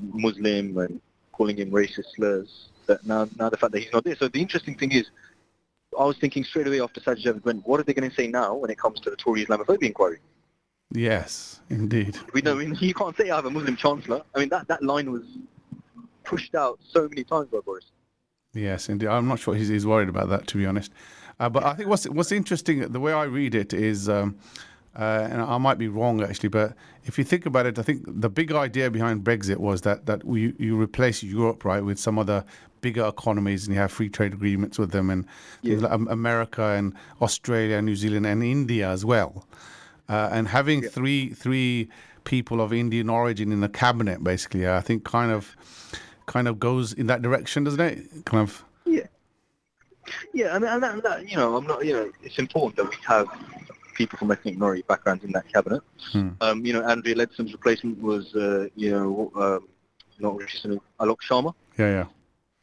Muslim 0.00 0.76
and 0.78 1.00
calling 1.32 1.56
him 1.56 1.70
racist 1.70 2.14
slurs. 2.14 2.68
That 2.86 3.06
now, 3.06 3.26
now 3.38 3.48
the 3.48 3.56
fact 3.56 3.72
that 3.72 3.82
he's 3.82 3.92
not 3.92 4.04
there. 4.04 4.16
So 4.16 4.28
the 4.28 4.40
interesting 4.40 4.76
thing 4.76 4.92
is, 4.92 5.06
I 5.98 6.04
was 6.04 6.18
thinking 6.18 6.44
straight 6.44 6.66
away 6.66 6.80
after 6.80 7.00
Sajid 7.00 7.44
went, 7.44 7.66
what 7.66 7.80
are 7.80 7.84
they 7.84 7.94
going 7.94 8.10
to 8.10 8.14
say 8.14 8.26
now 8.26 8.54
when 8.54 8.70
it 8.70 8.78
comes 8.78 9.00
to 9.00 9.10
the 9.10 9.16
Tory 9.16 9.46
Islamophobia 9.46 9.84
inquiry? 9.84 10.18
Yes, 10.92 11.60
indeed. 11.70 12.18
We 12.34 12.42
know 12.42 12.58
you 12.58 12.94
can't 12.94 13.16
say 13.16 13.30
I 13.30 13.36
have 13.36 13.46
a 13.46 13.50
Muslim 13.50 13.76
chancellor. 13.76 14.22
I 14.34 14.40
mean, 14.40 14.48
that, 14.50 14.68
that 14.68 14.82
line 14.82 15.10
was 15.10 15.22
pushed 16.24 16.54
out 16.54 16.78
so 16.86 17.08
many 17.08 17.24
times 17.24 17.48
by 17.48 17.60
Boris. 17.64 17.86
Yes, 18.52 18.88
indeed. 18.88 19.08
I'm 19.08 19.26
not 19.26 19.38
sure 19.38 19.54
he's, 19.54 19.68
he's 19.68 19.86
worried 19.86 20.08
about 20.08 20.28
that, 20.28 20.46
to 20.48 20.58
be 20.58 20.66
honest. 20.66 20.92
Uh, 21.40 21.48
but 21.48 21.64
I 21.64 21.74
think 21.74 21.88
what's 21.88 22.04
what's 22.04 22.32
interesting, 22.32 22.80
the 22.80 23.00
way 23.00 23.12
I 23.12 23.24
read 23.24 23.54
it 23.54 23.72
is, 23.72 24.08
um, 24.08 24.36
uh, 24.96 25.28
and 25.30 25.42
I 25.42 25.58
might 25.58 25.78
be 25.78 25.88
wrong 25.88 26.22
actually, 26.22 26.50
but 26.50 26.74
if 27.04 27.18
you 27.18 27.24
think 27.24 27.46
about 27.46 27.66
it, 27.66 27.78
I 27.78 27.82
think 27.82 28.04
the 28.06 28.30
big 28.30 28.52
idea 28.52 28.90
behind 28.90 29.24
Brexit 29.24 29.56
was 29.56 29.82
that 29.82 30.06
that 30.06 30.24
we, 30.24 30.54
you 30.58 30.80
replace 30.80 31.22
Europe 31.22 31.64
right 31.64 31.84
with 31.84 31.98
some 31.98 32.18
other 32.18 32.44
bigger 32.80 33.06
economies, 33.06 33.66
and 33.66 33.74
you 33.74 33.80
have 33.80 33.90
free 33.90 34.08
trade 34.08 34.32
agreements 34.34 34.78
with 34.78 34.90
them, 34.92 35.10
and 35.10 35.26
things 35.62 35.82
like 35.82 35.92
America 35.92 36.62
and 36.62 36.94
Australia, 37.20 37.80
New 37.82 37.96
Zealand, 37.96 38.26
and 38.26 38.42
India 38.44 38.88
as 38.88 39.04
well. 39.04 39.46
Uh, 40.08 40.28
and 40.32 40.46
having 40.48 40.82
three 40.82 41.30
three 41.30 41.88
people 42.24 42.60
of 42.60 42.72
Indian 42.72 43.10
origin 43.10 43.52
in 43.52 43.60
the 43.60 43.68
cabinet, 43.68 44.22
basically, 44.22 44.68
I 44.68 44.80
think 44.80 45.04
kind 45.04 45.32
of 45.32 45.56
kind 46.26 46.46
of 46.48 46.58
goes 46.60 46.92
in 46.92 47.06
that 47.08 47.22
direction, 47.22 47.64
doesn't 47.64 47.80
it? 47.80 48.24
Kind 48.24 48.42
of. 48.48 48.64
Yeah. 48.86 49.06
Yeah, 50.32 50.54
and, 50.54 50.64
and, 50.64 50.82
that, 50.82 50.94
and 50.94 51.02
that, 51.02 51.28
you 51.28 51.36
know, 51.36 51.56
I'm 51.56 51.66
not, 51.66 51.84
you 51.84 51.92
know, 51.92 52.10
it's 52.22 52.38
important 52.38 52.76
that 52.76 52.88
we 52.88 52.96
have 53.06 53.26
people 53.94 54.18
from 54.18 54.30
ethnic 54.30 54.54
minority 54.54 54.84
backgrounds 54.88 55.24
in 55.24 55.32
that 55.32 55.50
cabinet. 55.52 55.82
Hmm. 56.12 56.30
Um, 56.40 56.66
you 56.66 56.72
know, 56.72 56.82
Andrea 56.82 57.14
Leadsom's 57.14 57.52
replacement 57.52 58.00
was, 58.00 58.34
uh, 58.34 58.68
you 58.74 58.90
know, 58.90 59.32
um, 59.36 59.68
not 60.18 60.34
Sunak, 60.34 60.80
Alok 61.00 61.18
Sharma. 61.28 61.54
Yeah, 61.78 61.88
yeah. 61.88 62.06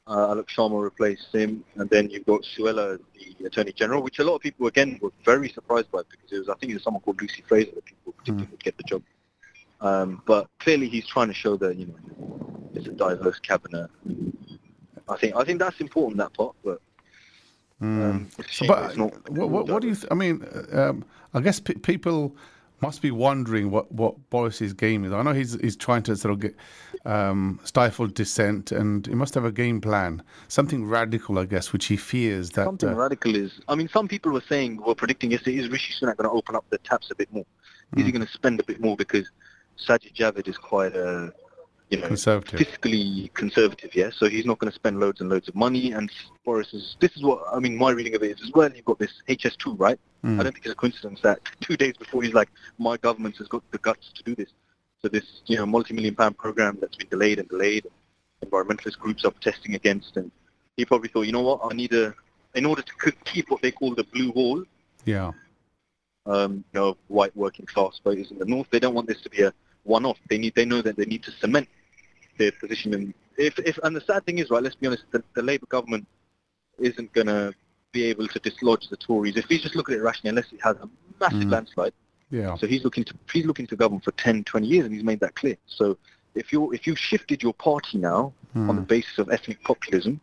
Uh, 0.07 0.35
Alok 0.35 0.47
Sharma 0.47 0.81
replaced 0.81 1.33
him, 1.33 1.63
and 1.75 1.89
then 1.89 2.09
you've 2.09 2.25
got 2.25 2.41
Suella, 2.41 2.99
the 3.39 3.45
Attorney 3.45 3.71
General, 3.71 4.01
which 4.01 4.19
a 4.19 4.23
lot 4.23 4.35
of 4.35 4.41
people, 4.41 4.67
again, 4.67 4.99
were 5.01 5.11
very 5.23 5.49
surprised 5.49 5.91
by 5.91 6.01
because 6.09 6.31
it 6.31 6.39
was, 6.39 6.49
I 6.49 6.55
think 6.55 6.71
it 6.71 6.75
was 6.75 6.83
someone 6.83 7.01
called 7.01 7.21
Lucy 7.21 7.43
Frazer 7.47 7.71
that 7.75 7.85
people 7.85 8.13
particularly 8.13 8.49
would 8.51 8.63
get 8.63 8.77
the 8.77 8.83
job. 8.83 9.03
Um, 9.79 10.21
but 10.25 10.47
clearly 10.59 10.89
he's 10.89 11.07
trying 11.07 11.27
to 11.27 11.33
show 11.33 11.55
that, 11.57 11.75
you 11.75 11.87
know, 11.87 12.69
it's 12.73 12.87
a 12.87 12.91
diverse 12.91 13.39
cabinet. 13.39 13.89
I 15.09 15.17
think 15.17 15.35
I 15.35 15.43
think 15.43 15.59
that's 15.59 15.79
important, 15.81 16.17
that 16.17 16.33
part, 16.33 16.55
but 16.63 16.81
um, 17.81 18.29
So, 18.49 18.67
but 18.67 18.97
not 18.97 19.29
what, 19.31 19.49
what, 19.49 19.67
what 19.67 19.81
do 19.81 19.87
you? 19.89 19.95
Th- 19.95 20.07
I 20.11 20.15
mean, 20.15 20.45
uh, 20.73 20.89
um, 20.89 21.05
I 21.33 21.41
guess 21.41 21.59
pe- 21.59 21.75
people 21.75 22.35
must 22.81 23.01
be 23.01 23.11
wondering 23.11 23.69
what, 23.69 23.91
what 23.91 24.15
Boris's 24.31 24.73
game 24.73 25.05
is. 25.05 25.11
I 25.13 25.21
know 25.21 25.33
he's 25.33 25.53
he's 25.61 25.75
trying 25.75 26.03
to 26.03 26.15
sort 26.15 26.33
of 26.33 26.39
get 26.39 26.55
um, 27.05 27.59
stifle 27.63 28.07
dissent, 28.07 28.71
and 28.71 29.05
he 29.07 29.13
must 29.15 29.33
have 29.35 29.45
a 29.45 29.51
game 29.51 29.81
plan, 29.81 30.21
something 30.47 30.85
radical, 30.85 31.37
I 31.39 31.45
guess, 31.45 31.73
which 31.73 31.85
he 31.85 31.97
fears 31.97 32.51
that 32.51 32.65
something 32.65 32.89
uh, 32.89 32.95
radical 32.95 33.35
is. 33.35 33.59
I 33.67 33.75
mean, 33.75 33.87
some 33.89 34.07
people 34.07 34.31
were 34.31 34.43
saying, 34.47 34.77
were 34.81 34.95
predicting 34.95 35.31
yesterday, 35.31 35.57
is 35.57 35.69
Rishi 35.69 35.93
Sunak 35.93 36.17
going 36.17 36.29
to 36.29 36.31
open 36.31 36.55
up 36.55 36.65
the 36.69 36.77
taps 36.79 37.11
a 37.11 37.15
bit 37.15 37.31
more? 37.33 37.45
Is 37.97 38.01
Hmm. 38.01 38.05
he 38.05 38.11
going 38.11 38.25
to 38.25 38.31
spend 38.31 38.59
a 38.59 38.63
bit 38.63 38.79
more 38.79 38.95
because 38.95 39.29
Sajid 39.87 40.13
Javid 40.15 40.47
is 40.47 40.57
quite 40.57 40.95
a, 40.95 41.33
you 41.91 41.99
know, 41.99 42.07
conservative. 42.07 42.59
fiscally 42.59 43.31
conservative, 43.33 43.93
yeah. 43.93 44.09
So 44.15 44.29
he's 44.29 44.45
not 44.45 44.57
going 44.59 44.71
to 44.71 44.75
spend 44.75 44.99
loads 44.99 45.19
and 45.21 45.29
loads 45.29 45.47
of 45.49 45.55
money. 45.55 45.91
And 45.91 46.09
Boris 46.45 46.73
is. 46.73 46.95
This 46.99 47.11
is 47.17 47.23
what 47.23 47.43
I 47.53 47.59
mean. 47.59 47.77
My 47.77 47.91
reading 47.91 48.15
of 48.15 48.23
it 48.23 48.31
is 48.31 48.41
as 48.41 48.51
well. 48.53 48.71
You've 48.73 48.85
got 48.85 48.97
this 48.97 49.11
HS2, 49.27 49.77
right? 49.77 49.99
Mm. 50.23 50.39
I 50.39 50.43
don't 50.43 50.53
think 50.53 50.65
it's 50.65 50.73
a 50.73 50.75
coincidence 50.75 51.19
that 51.21 51.39
two 51.59 51.75
days 51.75 51.93
before 51.97 52.23
he's 52.23 52.33
like, 52.33 52.49
my 52.79 52.95
government 52.97 53.37
has 53.37 53.47
got 53.47 53.61
the 53.71 53.77
guts 53.79 54.11
to 54.15 54.23
do 54.23 54.35
this. 54.35 54.49
So 55.01 55.09
this, 55.09 55.41
you 55.47 55.57
know, 55.57 55.65
multi-million 55.65 56.15
pound 56.15 56.37
program 56.37 56.77
that's 56.79 56.95
been 56.95 57.09
delayed 57.09 57.39
and 57.39 57.49
delayed, 57.49 57.87
environmentalist 58.45 58.97
groups 58.99 59.25
are 59.25 59.31
protesting 59.31 59.75
against, 59.75 60.15
and 60.15 60.31
he 60.77 60.85
probably 60.85 61.09
thought, 61.09 61.23
you 61.23 61.31
know 61.31 61.41
what, 61.41 61.59
I 61.63 61.73
need 61.73 61.91
a, 61.93 62.13
in 62.53 62.65
order 62.65 62.83
to 62.83 63.11
keep 63.25 63.49
what 63.49 63.61
they 63.63 63.71
call 63.71 63.95
the 63.95 64.03
blue 64.03 64.31
wall, 64.31 64.63
Yeah. 65.05 65.31
um, 66.27 66.63
you 66.71 66.79
know, 66.79 66.97
white 67.07 67.35
working 67.35 67.65
class 67.65 67.99
voters 68.03 68.29
in 68.29 68.37
the 68.37 68.45
north, 68.45 68.67
they 68.69 68.79
don't 68.79 68.93
want 68.93 69.07
this 69.07 69.21
to 69.21 69.29
be 69.31 69.41
a 69.41 69.51
one-off. 69.83 70.19
They 70.29 70.37
need, 70.37 70.53
they 70.53 70.65
know 70.65 70.83
that 70.83 70.97
they 70.97 71.05
need 71.05 71.23
to 71.23 71.31
cement 71.31 71.67
their 72.41 72.51
position. 72.63 72.93
And 72.97 73.13
if, 73.37 73.53
if, 73.59 73.77
and 73.83 73.95
the 73.95 74.01
sad 74.01 74.25
thing 74.25 74.37
is, 74.39 74.49
right, 74.49 74.63
let's 74.63 74.75
be 74.75 74.87
honest, 74.87 75.03
the, 75.11 75.23
the 75.35 75.41
Labour 75.51 75.67
government 75.67 76.05
isn't 76.79 77.09
going 77.13 77.27
to 77.27 77.53
be 77.91 78.03
able 78.05 78.27
to 78.27 78.39
dislodge 78.39 78.85
the 78.89 78.97
Tories. 78.97 79.37
If 79.37 79.47
we 79.49 79.59
just 79.59 79.75
look 79.75 79.89
at 79.89 79.95
it 79.97 80.01
rationally, 80.01 80.29
unless 80.29 80.51
it 80.51 80.61
has 80.63 80.75
a 80.85 80.89
massive 81.19 81.47
Mm. 81.49 81.51
landslide, 81.55 81.93
Yeah. 82.39 82.55
so 82.59 82.65
he's 82.65 82.83
looking 82.87 83.03
to 83.09 83.13
he's 83.33 83.45
looking 83.45 83.67
to 83.67 83.75
govern 83.75 83.99
for 83.99 84.11
10, 84.13 84.43
20 84.45 84.67
years, 84.73 84.85
and 84.85 84.93
he's 84.95 85.03
made 85.11 85.19
that 85.19 85.35
clear. 85.35 85.57
So 85.79 85.97
if 86.41 86.51
you 86.53 86.71
if 86.71 86.87
you 86.87 86.95
shifted 86.95 87.43
your 87.43 87.53
party 87.53 87.97
now 87.97 88.33
on 88.69 88.75
the 88.79 88.81
Mm. 88.81 88.87
basis 88.95 89.17
of 89.19 89.29
ethnic 89.29 89.59
populism, 89.71 90.13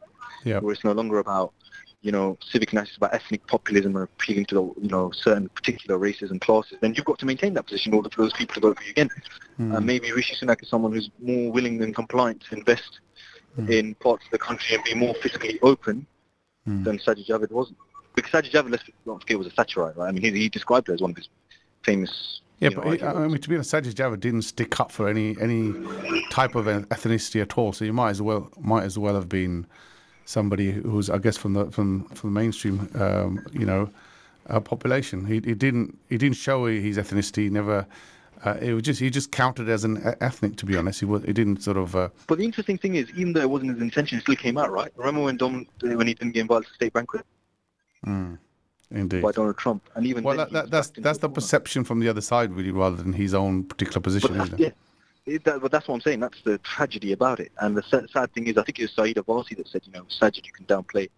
Yeah. 0.45 0.59
where 0.61 0.73
it's 0.75 0.85
no 0.91 0.93
longer 1.01 1.19
about 1.27 1.53
you 2.03 2.13
know 2.13 2.39
civic 2.49 2.73
nationalism, 2.73 2.99
about 3.05 3.15
ethnic 3.15 3.47
populism 3.47 3.97
and 3.97 4.05
appealing 4.05 4.45
to 4.47 4.55
the, 4.55 4.63
you 4.83 4.89
know 4.89 5.11
certain 5.13 5.49
particular 5.49 5.99
races 5.99 6.31
and 6.31 6.41
classes, 6.41 6.79
then 6.81 6.95
you've 6.95 7.05
got 7.05 7.19
to 7.19 7.27
maintain 7.27 7.55
that 7.55 7.65
position 7.65 7.93
in 7.93 7.97
order 7.97 8.11
for 8.11 8.23
those 8.23 8.33
people 8.35 8.55
to 8.55 8.61
vote 8.61 8.79
for 8.79 8.85
you 8.85 8.91
again. 8.91 9.11
Mm. 9.59 9.77
And 9.77 9.87
maybe 9.87 10.13
Rishi 10.13 10.35
Sunak 10.37 10.63
is 10.63 10.69
someone 10.69 10.93
who's 10.93 11.11
more 11.21 11.51
willing 11.51 11.83
and 11.83 11.95
compliant 11.95 12.43
to 12.49 12.57
invest 12.57 13.01
Mm. 13.59 13.71
in 13.71 13.95
parts 13.97 14.25
of 14.25 14.31
the 14.31 14.39
country 14.39 14.77
and 14.77 14.85
be 14.85 14.95
more 14.95 15.15
fiscally 15.15 15.59
open 15.63 16.07
Mm. 16.69 16.85
than 16.85 16.99
Sajid 16.99 17.27
Javid 17.27 17.51
wasn't. 17.51 17.79
Because 18.15 18.31
Sajid 18.31 18.53
Javid, 18.53 18.71
let's 18.71 18.85
not 19.07 19.21
forget, 19.23 19.39
was 19.39 19.47
a 19.49 19.51
Thatcherite, 19.51 19.97
right? 19.97 20.09
I 20.09 20.13
mean, 20.13 20.23
he, 20.23 20.31
he 20.31 20.49
described 20.49 20.89
it 20.89 20.93
as 20.93 21.01
one 21.01 21.11
of 21.13 21.17
his 21.17 21.29
famous. 21.83 22.41
Yeah, 22.61 22.69
you 22.69 22.77
know, 22.77 22.83
but 22.83 23.01
he, 23.01 23.03
I 23.05 23.27
mean, 23.27 23.39
to 23.39 23.49
be 23.49 23.55
honest, 23.57 23.73
Sajid 23.73 23.95
Javid 23.95 24.21
didn't 24.21 24.43
stick 24.43 24.79
up 24.79 24.93
for 24.93 25.09
any 25.09 25.37
any 25.41 25.73
type 26.31 26.55
of 26.55 26.67
ethnicity 26.67 27.41
at 27.41 27.57
all. 27.57 27.73
So 27.73 27.85
you 27.85 27.93
might 27.93 28.11
as 28.11 28.21
well 28.21 28.51
might 28.61 28.85
as 28.85 28.99
well 28.99 29.15
have 29.15 29.29
been 29.29 29.67
somebody 30.29 30.73
who's, 30.73 31.09
I 31.09 31.19
guess, 31.19 31.37
from 31.39 31.55
the 31.55 31.65
from 31.71 32.05
from 32.19 32.35
the 32.35 32.41
mainstream, 32.41 32.89
um, 32.95 33.45
you 33.53 33.65
know, 33.65 33.89
uh, 34.49 34.61
population. 34.61 35.25
He, 35.25 35.35
he 35.35 35.55
didn't 35.55 35.99
he 36.11 36.19
didn't 36.19 36.37
show 36.37 36.67
his 36.67 36.99
ethnicity. 36.99 37.45
He 37.45 37.51
never. 37.51 37.87
Uh, 38.45 38.57
it 38.61 38.73
was 38.73 38.83
just 38.83 39.01
he 39.01 39.11
just 39.11 39.33
counted 39.33 39.69
as 39.69 39.83
an 39.85 39.97
e- 39.97 40.17
ethnic. 40.21 40.57
To 40.57 40.67
be 40.67 40.77
honest, 40.77 41.01
he 41.01 41.07
was 41.07 41.25
he 41.25 41.33
didn't 41.33 41.63
sort 41.63 41.77
of. 41.79 41.97
Uh, 41.97 42.09
But 42.27 42.39
the 42.39 42.45
interesting 42.45 42.79
thing 42.79 42.95
is, 42.95 43.09
even 43.17 43.33
though 43.33 43.41
it 43.41 43.51
wasn't 43.51 43.73
his 43.73 43.81
intention, 43.83 44.19
it 44.19 44.21
still 44.21 44.37
came 44.37 44.59
out, 44.59 44.71
right? 44.71 44.93
Remember 44.97 45.23
when 45.23 45.37
Dom, 45.39 45.67
when 45.81 46.07
he 46.07 46.15
didn't 46.15 46.35
get 46.35 46.43
invited 46.43 46.65
to 46.67 46.71
the 46.71 46.75
state 46.75 46.93
banquet 46.93 47.25
mm, 48.07 48.39
indeed. 48.91 49.23
by 49.23 49.33
Donald 49.33 49.57
Trump, 49.57 49.83
and 49.97 50.07
even 50.07 50.23
Well, 50.23 50.37
that, 50.37 50.53
that, 50.53 50.71
that's 50.71 50.91
that's 50.91 51.19
the 51.19 51.27
corner. 51.29 51.35
perception 51.35 51.83
from 51.85 51.99
the 52.01 52.09
other 52.09 52.21
side, 52.21 52.53
really, 52.53 52.71
rather 52.71 52.97
than 53.03 53.13
his 53.15 53.33
own 53.35 53.65
particular 53.65 54.01
position, 54.01 54.35
that's, 54.35 54.47
isn't 54.49 54.61
it? 54.61 54.65
yeah, 54.67 54.73
it, 55.29 55.45
that, 55.45 55.61
but 55.61 55.71
that's 55.71 55.87
what 55.89 55.95
I'm 55.95 56.01
saying. 56.01 56.21
That's 56.21 56.43
the 56.45 56.59
tragedy 56.59 57.13
about 57.13 57.41
it. 57.41 57.53
And 57.61 57.77
the 57.77 57.83
sad, 57.83 58.09
sad 58.11 58.33
thing 58.33 58.47
is, 58.47 58.57
I 58.57 58.63
think 58.65 58.79
it 58.79 58.83
was 58.83 58.93
Sayeeda 58.93 59.25
Warsi 59.27 59.57
that 59.57 59.69
said, 59.69 59.83
you 59.85 59.93
know, 59.93 60.05
Sajid, 60.21 60.45
you 60.47 60.53
can 60.53 60.67
downplay 60.67 61.09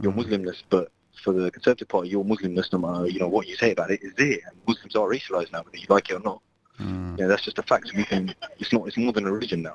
your 0.00 0.12
Mm. 0.12 0.18
Muslimness, 0.24 0.62
but 0.70 0.90
for 1.24 1.32
the 1.32 1.50
Conservative 1.50 1.88
Party, 1.88 2.08
your 2.08 2.24
Muslimness, 2.24 2.72
no 2.72 2.78
matter 2.78 3.06
you 3.08 3.18
know 3.18 3.28
what 3.28 3.46
you 3.48 3.56
say 3.56 3.72
about 3.72 3.90
it, 3.90 4.00
is 4.02 4.12
there. 4.16 4.38
And 4.46 4.56
Muslims 4.66 4.94
are 4.96 5.08
racialized 5.08 5.52
now, 5.52 5.62
whether 5.62 5.76
you 5.76 5.86
like 5.88 6.10
it 6.10 6.14
or 6.14 6.20
not. 6.20 6.40
Mm, 6.80 7.18
Yeah, 7.18 7.26
that's 7.26 7.44
just 7.44 7.58
a 7.58 7.62
fact. 7.62 7.90
We 7.94 8.04
can, 8.04 8.34
it's 8.58 8.72
not. 8.72 8.86
It's 8.88 8.96
more 8.96 9.12
than 9.12 9.26
a 9.26 9.32
religion 9.32 9.62
now. 9.62 9.74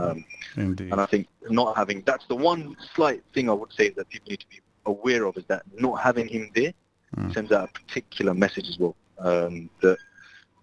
Um, 0.00 0.24
indeed. 0.56 0.92
And 0.92 1.00
I 1.00 1.06
think 1.06 1.26
not 1.50 1.76
having 1.76 2.02
that's 2.06 2.26
the 2.28 2.36
one 2.36 2.76
slight 2.94 3.22
thing 3.34 3.50
I 3.50 3.52
would 3.52 3.72
say 3.72 3.90
that 3.90 4.08
people 4.08 4.30
need 4.30 4.40
to 4.40 4.48
be 4.48 4.60
aware 4.86 5.24
of 5.24 5.36
is 5.36 5.44
that 5.48 5.62
not 5.78 6.00
having 6.00 6.28
him 6.28 6.50
there 6.54 6.72
Mm. 7.16 7.32
sends 7.32 7.52
out 7.52 7.68
a 7.70 7.72
particular 7.80 8.34
message 8.34 8.68
as 8.68 8.76
well. 8.78 8.96
Um, 9.18 9.70
that 9.82 9.98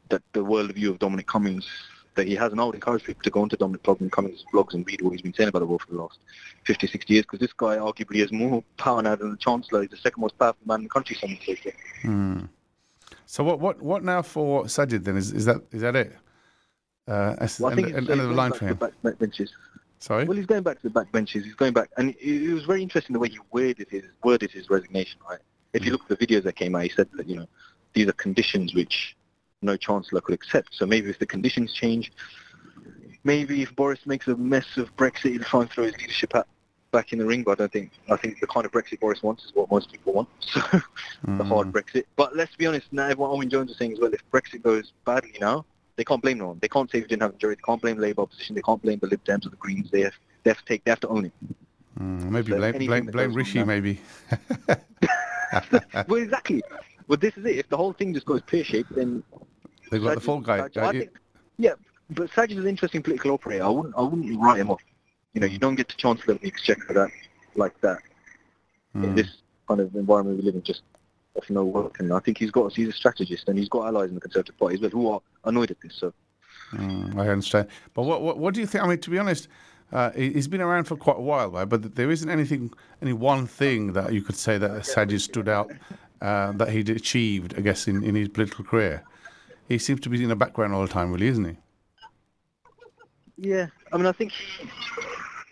that 0.09 0.21
the 0.33 0.41
worldview 0.41 0.89
of 0.89 0.99
Dominic 0.99 1.27
Cummings 1.27 1.65
that 2.21 2.27
he 2.27 2.35
has, 2.35 2.51
and 2.51 2.61
I 2.61 2.65
would 2.65 2.75
encourage 2.75 3.03
people 3.03 3.23
to 3.23 3.29
go 3.31 3.41
into 3.43 3.57
Dominic 3.57 3.81
Cummings' 4.11 4.45
blogs 4.53 4.75
and 4.75 4.85
read 4.85 5.01
what 5.01 5.11
he's 5.11 5.21
been 5.21 5.33
saying 5.33 5.49
about 5.49 5.59
the 5.59 5.65
world 5.65 5.81
for 5.81 5.91
the 5.91 5.99
last 6.01 6.19
50, 6.65 6.85
60 6.87 7.13
years, 7.13 7.23
because 7.25 7.39
this 7.39 7.53
guy 7.53 7.77
arguably 7.77 8.19
has 8.19 8.31
more 8.31 8.63
power 8.77 9.01
now 9.01 9.15
than 9.15 9.31
the 9.31 9.37
Chancellor. 9.37 9.81
He's 9.81 9.89
the 9.89 9.97
second 9.97 10.21
most 10.21 10.37
powerful 10.37 10.61
man 10.65 10.79
in 10.79 10.83
the 10.83 10.89
country. 10.89 11.15
Some 11.19 11.31
would 11.31 11.57
say. 11.59 11.73
Mm. 12.03 12.47
So 13.25 13.43
what 13.43 13.59
what 13.59 13.81
what 13.81 14.03
now 14.03 14.21
for 14.21 14.65
Sajid 14.65 15.03
then? 15.03 15.17
Is 15.17 15.31
is 15.31 15.45
that 15.45 15.61
is 15.71 15.81
that 15.81 15.95
it? 15.95 16.13
Uh, 17.07 17.35
that's 17.39 17.59
Well, 17.59 17.71
I 17.71 17.75
end, 17.75 17.85
think 17.85 17.97
end, 17.97 18.09
end 18.09 18.21
of 18.21 18.29
the 18.29 18.35
line 18.35 18.51
for 18.53 18.65
him. 18.67 18.75
back, 18.75 18.93
back 19.01 19.17
benches. 19.17 19.51
Sorry. 19.99 20.25
Well, 20.25 20.37
he's 20.37 20.45
going 20.45 20.63
back 20.63 20.77
to 20.77 20.83
the 20.83 20.89
back 20.89 21.11
benches. 21.11 21.43
He's 21.43 21.55
going 21.55 21.73
back, 21.73 21.89
and 21.97 22.11
it, 22.11 22.17
it 22.49 22.53
was 22.53 22.65
very 22.65 22.81
interesting 22.83 23.13
the 23.13 23.19
way 23.19 23.29
he 23.29 23.39
worded 23.51 23.87
his 23.89 24.03
worded 24.23 24.51
his 24.51 24.69
resignation. 24.69 25.19
Right? 25.29 25.39
If 25.73 25.85
you 25.85 25.89
Mm. 25.91 25.93
look 25.93 26.11
at 26.11 26.19
the 26.19 26.27
videos 26.27 26.43
that 26.43 26.55
came 26.55 26.75
out, 26.75 26.83
he 26.83 26.89
said 26.89 27.07
that 27.13 27.27
you 27.27 27.37
know 27.37 27.47
these 27.93 28.07
are 28.07 28.13
conditions 28.13 28.73
which 28.73 29.15
no 29.61 29.77
chancellor 29.77 30.21
could 30.21 30.33
accept. 30.33 30.75
So 30.75 30.85
maybe 30.85 31.09
if 31.09 31.19
the 31.19 31.25
conditions 31.25 31.73
change, 31.73 32.11
maybe 33.23 33.61
if 33.61 33.75
Boris 33.75 34.05
makes 34.05 34.27
a 34.27 34.35
mess 34.35 34.77
of 34.77 34.95
Brexit, 34.95 35.33
he'll 35.33 35.43
try 35.43 35.61
and 35.61 35.69
throw 35.69 35.85
his 35.85 35.97
leadership 35.97 36.33
back 36.91 37.13
in 37.13 37.19
the 37.19 37.25
ring. 37.25 37.43
But 37.43 37.51
I 37.53 37.55
don't 37.55 37.71
think 37.71 37.91
I 38.09 38.17
think 38.17 38.39
the 38.39 38.47
kind 38.47 38.65
of 38.65 38.71
Brexit 38.71 38.99
Boris 38.99 39.23
wants 39.23 39.45
is 39.45 39.51
what 39.53 39.69
most 39.71 39.91
people 39.91 40.13
want. 40.13 40.29
So 40.43 40.79
the 41.37 41.43
hard 41.43 41.67
Mm. 41.67 41.71
Brexit. 41.71 42.03
But 42.15 42.35
let's 42.35 42.55
be 42.55 42.65
honest, 42.65 42.87
now 42.91 43.11
what 43.13 43.29
Owen 43.29 43.49
Jones 43.49 43.71
is 43.71 43.77
saying 43.77 43.93
as 43.93 43.99
well, 43.99 44.11
if 44.13 44.21
Brexit 44.31 44.63
goes 44.63 44.91
badly 45.05 45.37
now, 45.39 45.65
they 45.95 46.03
can't 46.03 46.21
blame 46.21 46.39
no 46.39 46.47
one. 46.47 46.59
They 46.59 46.67
can't 46.67 46.89
say 46.89 46.99
we 46.99 47.07
didn't 47.07 47.21
have 47.21 47.35
a 47.35 47.37
jury. 47.37 47.55
They 47.55 47.61
can't 47.61 47.81
blame 47.81 47.97
Labour 47.97 48.23
opposition. 48.23 48.55
They 48.55 48.61
can't 48.61 48.81
blame 48.81 48.97
the 48.99 49.07
Lib 49.07 49.23
Dems 49.23 49.45
or 49.45 49.49
the 49.49 49.55
Greens. 49.57 49.91
They 49.91 50.01
have, 50.01 50.13
they 50.43 50.49
have 50.49 50.57
to 50.57 50.65
take, 50.65 50.83
they 50.83 50.91
have 50.91 50.99
to 51.01 51.07
own 51.09 51.25
it. 51.25 51.33
Mm, 51.99 52.29
maybe 52.31 52.51
So 52.51 52.57
blame 52.57 52.85
blame 52.87 53.05
blame 53.05 53.33
Rishi. 53.33 53.63
Maybe. 53.63 53.99
well, 56.07 56.21
exactly. 56.21 56.63
But 57.07 57.19
this 57.21 57.35
is 57.37 57.45
it. 57.45 57.57
If 57.57 57.69
the 57.69 57.77
whole 57.77 57.93
thing 57.93 58.13
just 58.13 58.25
goes 58.25 58.41
pear-shaped, 58.41 58.95
then 58.95 59.21
They've 59.91 60.01
got 60.01 60.15
the 60.15 60.21
fall 60.21 60.39
guy. 60.39 60.67
I 60.77 60.91
think, 60.91 61.11
yeah, 61.57 61.73
but 62.09 62.31
Sajid 62.31 62.51
is 62.51 62.57
an 62.57 62.67
interesting 62.67 63.03
political 63.03 63.31
operator. 63.31 63.63
I 63.63 63.69
wouldn't, 63.69 63.93
I 63.97 64.01
wouldn't 64.01 64.39
write 64.39 64.59
him 64.59 64.71
off. 64.71 64.81
You 65.33 65.41
know, 65.41 65.47
you 65.47 65.59
don't 65.59 65.75
get 65.75 65.87
the 65.89 65.93
chance 65.93 66.21
to 66.21 66.25
chancellor 66.27 66.39
the 66.41 66.47
exchequer 66.47 66.93
that 66.93 67.09
like 67.55 67.79
that 67.81 67.99
in 68.95 69.01
mm, 69.01 69.15
this 69.15 69.27
kind 69.67 69.79
of 69.79 69.93
environment 69.95 70.37
we 70.39 70.43
live 70.43 70.55
in. 70.55 70.63
Just 70.63 70.81
off 71.35 71.49
no 71.49 71.63
work, 71.63 71.99
and 71.99 72.11
I 72.13 72.19
think 72.19 72.37
he's 72.37 72.51
got 72.51 72.73
he's 72.73 72.89
a 72.89 72.93
strategist, 72.93 73.47
and 73.47 73.57
he's 73.59 73.69
got 73.69 73.85
allies 73.87 74.09
in 74.09 74.15
the 74.15 74.21
Conservative 74.21 74.57
Party 74.57 74.75
as 74.75 74.81
well 74.81 74.89
who 74.89 75.09
are 75.11 75.21
annoyed 75.45 75.71
at 75.71 75.79
this. 75.81 75.95
So 75.95 76.13
mm, 76.73 77.17
I 77.17 77.29
understand. 77.29 77.67
But 77.93 78.03
what, 78.03 78.21
what 78.21 78.37
what 78.37 78.53
do 78.53 78.61
you 78.61 78.67
think? 78.67 78.83
I 78.83 78.87
mean, 78.87 78.99
to 78.99 79.09
be 79.09 79.19
honest, 79.19 79.47
uh, 79.91 80.11
he- 80.11 80.33
he's 80.33 80.47
been 80.47 80.61
around 80.61 80.85
for 80.85 80.95
quite 80.95 81.17
a 81.17 81.21
while, 81.21 81.51
right? 81.51 81.65
But 81.67 81.95
there 81.95 82.11
isn't 82.11 82.29
anything, 82.29 82.71
any 83.01 83.13
one 83.13 83.45
thing 83.45 83.93
that 83.93 84.13
you 84.13 84.21
could 84.21 84.37
say 84.37 84.57
that 84.57 84.71
Sajid 84.83 85.19
stood 85.21 85.49
out 85.49 85.71
uh, 86.21 86.51
that 86.53 86.69
he'd 86.69 86.89
achieved, 86.89 87.55
I 87.57 87.61
guess, 87.61 87.87
in, 87.87 88.03
in 88.03 88.15
his 88.15 88.29
political 88.29 88.63
career. 88.65 89.03
He 89.71 89.77
seems 89.77 90.01
to 90.01 90.09
be 90.09 90.21
in 90.21 90.27
the 90.27 90.35
background 90.35 90.73
all 90.73 90.81
the 90.81 90.91
time, 90.91 91.11
really, 91.13 91.27
isn't 91.27 91.45
he? 91.45 91.57
yeah, 93.37 93.67
I 93.93 93.97
mean, 93.97 94.05
I 94.05 94.11
think 94.11 94.33
he. 94.33 94.67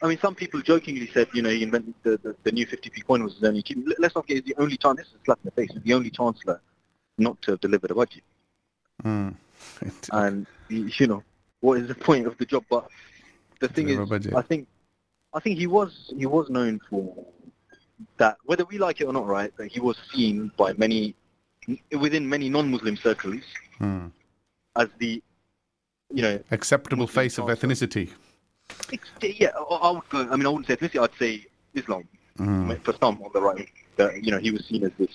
I 0.01 0.07
mean, 0.07 0.19
some 0.19 0.35
people 0.35 0.61
jokingly 0.61 1.09
said, 1.13 1.27
you 1.33 1.41
know, 1.41 1.49
he 1.49 1.63
invented 1.63 1.93
the, 2.03 2.17
the, 2.17 2.35
the 2.43 2.51
new 2.51 2.65
50p 2.65 3.05
coin 3.05 3.23
was 3.23 3.35
his 3.35 3.43
only. 3.43 3.63
Let's 3.97 4.15
not 4.15 4.27
get 4.27 4.37
it's 4.37 4.47
the 4.47 4.55
only 4.57 4.77
time. 4.77 4.95
This 4.95 5.07
is 5.07 5.13
a 5.13 5.25
slap 5.25 5.39
in 5.43 5.45
the 5.45 5.51
face. 5.51 5.69
He's 5.73 5.83
the 5.83 5.93
only 5.93 6.09
chancellor 6.09 6.61
not 7.17 7.41
to 7.43 7.51
have 7.51 7.61
delivered 7.61 7.91
a 7.91 7.95
budget. 7.95 8.23
Mm. 9.03 9.35
and 10.11 10.47
you 10.69 11.07
know 11.07 11.23
what 11.61 11.79
is 11.79 11.87
the 11.87 11.95
point 11.95 12.27
of 12.27 12.37
the 12.37 12.45
job 12.45 12.63
but 12.69 12.87
the 13.59 13.67
thing 13.67 13.87
Deliver 13.87 14.03
is 14.03 14.09
budget. 14.09 14.35
i 14.35 14.41
think 14.41 14.67
i 15.33 15.39
think 15.39 15.57
he 15.57 15.67
was 15.67 16.13
he 16.17 16.25
was 16.25 16.49
known 16.49 16.79
for 16.89 17.25
that 18.17 18.37
whether 18.45 18.65
we 18.65 18.77
like 18.77 19.01
it 19.01 19.05
or 19.05 19.13
not 19.13 19.25
right 19.25 19.55
that 19.57 19.71
he 19.71 19.79
was 19.79 19.97
seen 20.13 20.51
by 20.57 20.73
many 20.73 21.15
within 21.99 22.27
many 22.27 22.49
non-muslim 22.49 22.97
circles 22.97 23.43
Mm. 23.79 24.11
as 24.75 24.89
the 24.99 25.23
you 26.13 26.21
know 26.21 26.35
Acceptable 26.51 27.03
Muslim 27.05 27.15
face 27.23 27.37
of 27.37 27.45
ethnicity. 27.45 28.09
yeah 29.21 29.51
I, 29.87 29.91
would 29.91 30.07
go 30.09 30.19
i 30.31 30.35
mean 30.35 30.45
i 30.45 30.49
wouldn't 30.49 30.67
say 30.67 30.75
ethnicity 30.75 31.01
i'd 31.03 31.17
say 31.17 31.45
islam 31.73 32.03
Mm. 32.39 32.81
for 32.85 32.93
some 33.01 33.21
on 33.23 33.31
the 33.33 33.41
right 33.41 33.67
that 33.97 34.23
you 34.23 34.31
know 34.31 34.39
he 34.39 34.51
was 34.51 34.65
seen 34.65 34.83
as 34.85 34.91
this 34.97 35.13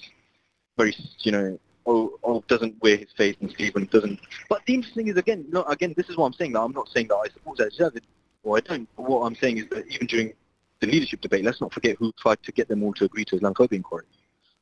very 0.78 0.94
you 1.20 1.32
know 1.32 1.58
oh, 1.87 2.18
oh 2.23 2.44
doesn't 2.49 2.75
wear 2.82 2.96
his 2.99 3.12
face 3.16 3.37
and 3.40 3.50
sleeve 3.56 3.75
and 3.76 3.88
doesn't 3.90 4.18
but 4.50 4.61
the 4.66 4.75
interesting 4.75 5.04
thing 5.04 5.12
is 5.12 5.16
again 5.16 5.44
no 5.50 5.62
again 5.64 5.94
this 5.96 6.08
is 6.11 6.16
what 6.18 6.26
i'm 6.26 6.32
saying 6.34 6.52
that 6.52 6.61
i'm 6.61 6.73
not 6.73 6.88
saying 6.94 7.08
that 7.08 7.16
i 7.16 7.28
support 7.32 7.56
that 7.58 8.02
or 8.42 8.56
i 8.58 8.61
don't 8.61 8.87
but 8.96 9.08
what 9.08 9.20
i'm 9.26 9.34
saying 9.37 9.56
is 9.58 9.66
that 9.70 9.87
even 9.88 10.06
during 10.06 10.32
the 10.80 10.87
leadership 10.87 11.20
debate 11.23 11.44
let's 11.44 11.61
not 11.62 11.73
forget 11.73 11.96
who 11.99 12.12
tried 12.20 12.42
to 12.42 12.52
get 12.52 12.68
them 12.68 12.82
all 12.82 12.92
to 12.92 13.04
agree 13.04 13.25
to 13.25 13.37
islamophobia 13.38 13.73
inquiry 13.73 14.04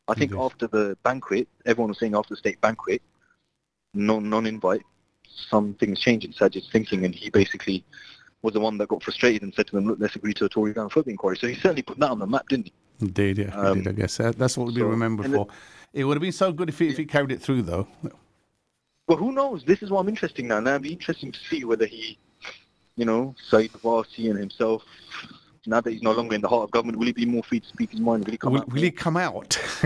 i 0.08 0.14
think 0.14 0.32
Indeed. 0.32 0.44
after 0.44 0.66
the 0.66 0.96
banquet 1.02 1.48
everyone 1.66 1.88
was 1.90 1.98
saying 1.98 2.14
after 2.14 2.34
the 2.34 2.38
state 2.38 2.60
banquet 2.60 3.02
non 3.94 4.28
non-invite, 4.28 4.82
some 5.50 5.74
things 5.74 6.00
changed 6.00 6.24
in 6.24 6.32
Sajid's 6.32 6.68
thinking, 6.70 7.04
and 7.04 7.14
he 7.14 7.28
basically 7.28 7.84
was 8.40 8.54
the 8.54 8.60
one 8.60 8.78
that 8.78 8.88
got 8.88 9.02
frustrated 9.02 9.42
and 9.42 9.52
said 9.54 9.66
to 9.66 9.76
them, 9.76 9.86
"Look, 9.86 9.98
let's 10.00 10.16
agree 10.16 10.32
to 10.34 10.46
a 10.46 10.48
Tory 10.48 10.72
Islamophobia 10.72 11.08
inquiry." 11.08 11.36
So 11.36 11.46
he 11.46 11.54
certainly 11.54 11.82
put 11.82 11.98
that 11.98 12.10
on 12.10 12.18
the 12.18 12.26
map, 12.26 12.48
didn't 12.48 12.66
he? 12.66 12.72
Indeed, 13.00 13.38
yeah, 13.38 13.54
Um, 13.54 13.78
indeed. 13.78 13.88
I 13.90 13.92
guess 13.92 14.16
that's 14.16 14.56
what 14.56 14.64
we'll 14.64 14.74
be 14.74 14.80
so- 14.80 14.86
remembered 14.86 15.30
for. 15.30 15.46
It 15.92 16.04
would 16.04 16.16
have 16.16 16.22
been 16.22 16.32
so 16.32 16.52
good 16.52 16.70
if 16.70 16.78
he, 16.78 16.88
if 16.88 16.96
he 16.96 17.04
carried 17.04 17.32
it 17.32 17.42
through, 17.42 17.62
though. 17.62 17.86
Well, 19.08 19.18
who 19.18 19.30
knows? 19.32 19.62
This 19.64 19.82
is 19.82 19.90
what 19.90 20.00
I'm 20.00 20.08
interested 20.08 20.44
now. 20.46 20.58
Now 20.60 20.70
it'd 20.70 20.82
be 20.82 20.92
interesting 20.92 21.32
to 21.32 21.38
see 21.50 21.64
whether 21.64 21.84
he, 21.84 22.18
you 22.96 23.04
know, 23.04 23.34
Sayeeda 23.50 23.78
Warsi 23.82 24.30
and 24.30 24.38
himself, 24.38 24.82
now 25.66 25.80
that 25.80 25.90
he's 25.92 26.02
no 26.02 26.12
longer 26.12 26.34
in 26.34 26.40
the 26.40 26.48
heart 26.48 26.64
of 26.64 26.70
government, 26.70 26.98
will 26.98 27.06
he 27.06 27.12
be 27.12 27.26
more 27.26 27.42
free 27.42 27.60
to 27.60 27.66
speak 27.68 27.90
his 27.90 28.00
mind? 28.00 28.24
Will 28.24 28.32
he 28.32 28.38
come 28.38 28.52
Will, 28.54 28.60
out? 28.60 28.72
will 28.72 28.82
he 28.82 28.90
come 28.90 29.16
out? 29.16 29.58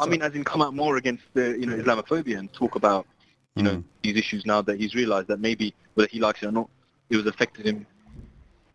I 0.00 0.06
mean, 0.06 0.22
as 0.22 0.34
in 0.34 0.44
come 0.44 0.62
out 0.62 0.74
more 0.74 0.96
against 0.96 1.24
the, 1.34 1.56
you 1.58 1.66
know, 1.66 1.76
Islamophobia 1.76 2.38
and 2.38 2.52
talk 2.52 2.74
about, 2.74 3.06
you 3.54 3.62
know, 3.62 3.76
Mm. 3.76 3.84
these 4.02 4.16
issues 4.16 4.46
now 4.46 4.62
that 4.62 4.78
he's 4.78 4.94
realised 4.94 5.28
that 5.28 5.40
maybe 5.40 5.74
whether 5.94 6.08
he 6.10 6.20
likes 6.20 6.42
it 6.42 6.46
or 6.46 6.52
not, 6.52 6.68
it 7.10 7.16
was 7.16 7.26
affected 7.26 7.66
him, 7.66 7.86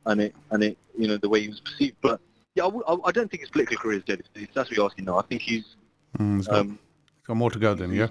and 0.05 0.21
it 0.21 0.35
and 0.51 0.63
it, 0.63 0.77
you 0.97 1.07
know, 1.07 1.17
the 1.17 1.29
way 1.29 1.41
he 1.41 1.49
was 1.49 1.59
perceived. 1.61 1.95
But 2.01 2.19
yeah, 2.55 2.63
I, 2.63 2.67
w- 2.67 2.83
I- 2.87 3.07
I 3.09 3.11
don't 3.11 3.29
think 3.29 3.41
his 3.41 3.49
political 3.49 3.77
career 3.77 3.97
is 3.99 4.03
dead. 4.03 4.23
If 4.35 4.53
that's 4.53 4.69
what 4.69 4.77
you're 4.77 4.85
asking 4.85 5.05
now. 5.05 5.17
I 5.19 5.23
think 5.23 5.41
he's, 5.41 5.63
Mm, 6.19 6.37
he's 6.37 6.47
got, 6.47 6.59
um, 6.59 6.79
got 7.25 7.37
more 7.37 7.49
to 7.49 7.57
go 7.59 7.73
then, 7.73 7.91
yeah. 7.93 8.07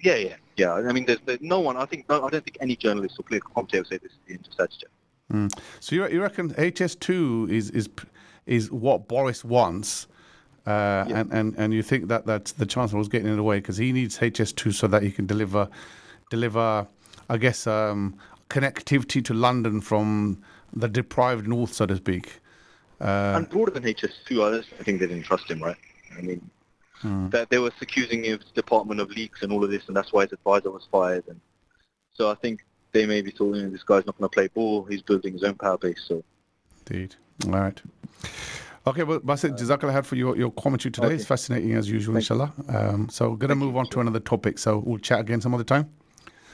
Yeah, 0.00 0.14
yeah, 0.16 0.36
yeah. 0.56 0.72
I 0.74 0.92
mean, 0.92 1.04
there's, 1.04 1.18
there's 1.26 1.40
no 1.42 1.60
one. 1.60 1.76
I 1.76 1.84
think 1.86 2.08
no, 2.08 2.24
I 2.24 2.30
don't 2.30 2.44
think 2.44 2.56
any 2.60 2.76
journalist 2.76 3.16
or 3.18 3.24
political 3.24 3.50
commentator 3.52 3.82
will 3.82 3.88
say 3.90 3.98
this 3.98 4.12
is 4.12 4.18
the 4.26 4.34
end 4.34 4.48
of 4.50 4.68
Sajid. 4.70 4.84
Mm. 5.32 5.52
So 5.80 5.96
you, 5.96 6.08
you 6.08 6.20
reckon 6.22 6.52
HS2 6.54 7.50
is 7.50 7.70
is 7.70 7.88
is 8.46 8.70
what 8.70 9.08
Boris 9.08 9.44
wants, 9.44 10.06
uh, 10.66 10.70
Yeah. 11.08 11.20
and, 11.20 11.32
and 11.32 11.54
and 11.56 11.72
you 11.74 11.82
think 11.82 12.08
that 12.08 12.26
that's 12.26 12.52
the 12.52 12.66
Chancellor 12.66 12.98
was 12.98 13.08
getting 13.08 13.28
in 13.28 13.36
the 13.36 13.42
way 13.42 13.58
because 13.58 13.76
he 13.78 13.92
needs 13.92 14.18
HS2 14.18 14.74
so 14.74 14.86
that 14.88 15.02
he 15.02 15.10
can 15.10 15.26
deliver 15.26 15.68
deliver, 16.30 16.86
I 17.30 17.36
guess, 17.38 17.66
um, 17.66 18.14
connectivity 18.50 19.24
to 19.24 19.34
London 19.34 19.80
from 19.80 20.42
the 20.74 20.88
deprived 20.88 21.46
north, 21.48 21.72
so 21.72 21.86
to 21.86 21.96
speak. 21.96 22.40
Uh, 23.00 23.34
and 23.36 23.48
broader 23.48 23.70
than 23.72 23.82
HS2, 23.84 24.62
I 24.78 24.82
think 24.84 25.00
they 25.00 25.06
didn't 25.06 25.24
trust 25.24 25.50
him, 25.50 25.62
right? 25.62 25.76
I 26.16 26.20
mean, 26.22 26.50
Hmm. 27.00 27.28
that 27.30 27.50
they 27.50 27.58
were 27.58 27.72
accusing 27.80 28.22
his 28.22 28.38
department 28.54 29.00
of 29.00 29.10
leaks 29.10 29.42
and 29.42 29.50
all 29.52 29.64
of 29.64 29.70
this, 29.70 29.82
and 29.88 29.96
that's 29.96 30.12
why 30.12 30.22
his 30.22 30.32
advisor 30.32 30.70
was 30.70 30.86
fired. 30.92 31.24
And 31.26 31.40
so 32.14 32.30
I 32.30 32.34
think 32.36 32.64
they 32.92 33.06
maybe 33.06 33.30
thought, 33.30 33.56
you 33.56 33.62
know, 33.62 33.70
this 33.70 33.82
guy's 33.82 34.06
not 34.06 34.18
going 34.18 34.28
to 34.28 34.34
play 34.34 34.48
ball. 34.48 34.84
He's 34.84 35.02
building 35.02 35.32
his 35.32 35.42
own 35.42 35.54
power 35.54 35.78
base. 35.78 36.04
So 36.06 36.22
Indeed. 36.90 37.16
All 37.46 37.52
right. 37.52 37.82
Okay, 38.86 39.04
well, 39.04 39.20
Basit, 39.20 39.56
Jazakallah 39.56 39.92
khair 39.92 40.04
for 40.04 40.16
your, 40.16 40.36
your 40.36 40.50
commentary 40.50 40.90
today. 40.90 41.06
Okay. 41.06 41.14
It's 41.14 41.24
fascinating 41.24 41.74
as 41.74 41.88
usual, 41.88 42.14
Thank 42.14 42.22
inshallah. 42.24 42.52
Um, 42.68 43.08
so, 43.08 43.30
we're 43.30 43.36
going 43.36 43.50
to 43.50 43.54
move 43.54 43.76
on 43.76 43.86
to 43.86 44.00
another 44.00 44.18
topic. 44.18 44.58
So, 44.58 44.78
we'll 44.78 44.98
chat 44.98 45.20
again 45.20 45.40
some 45.40 45.54
other 45.54 45.64
time. 45.64 45.88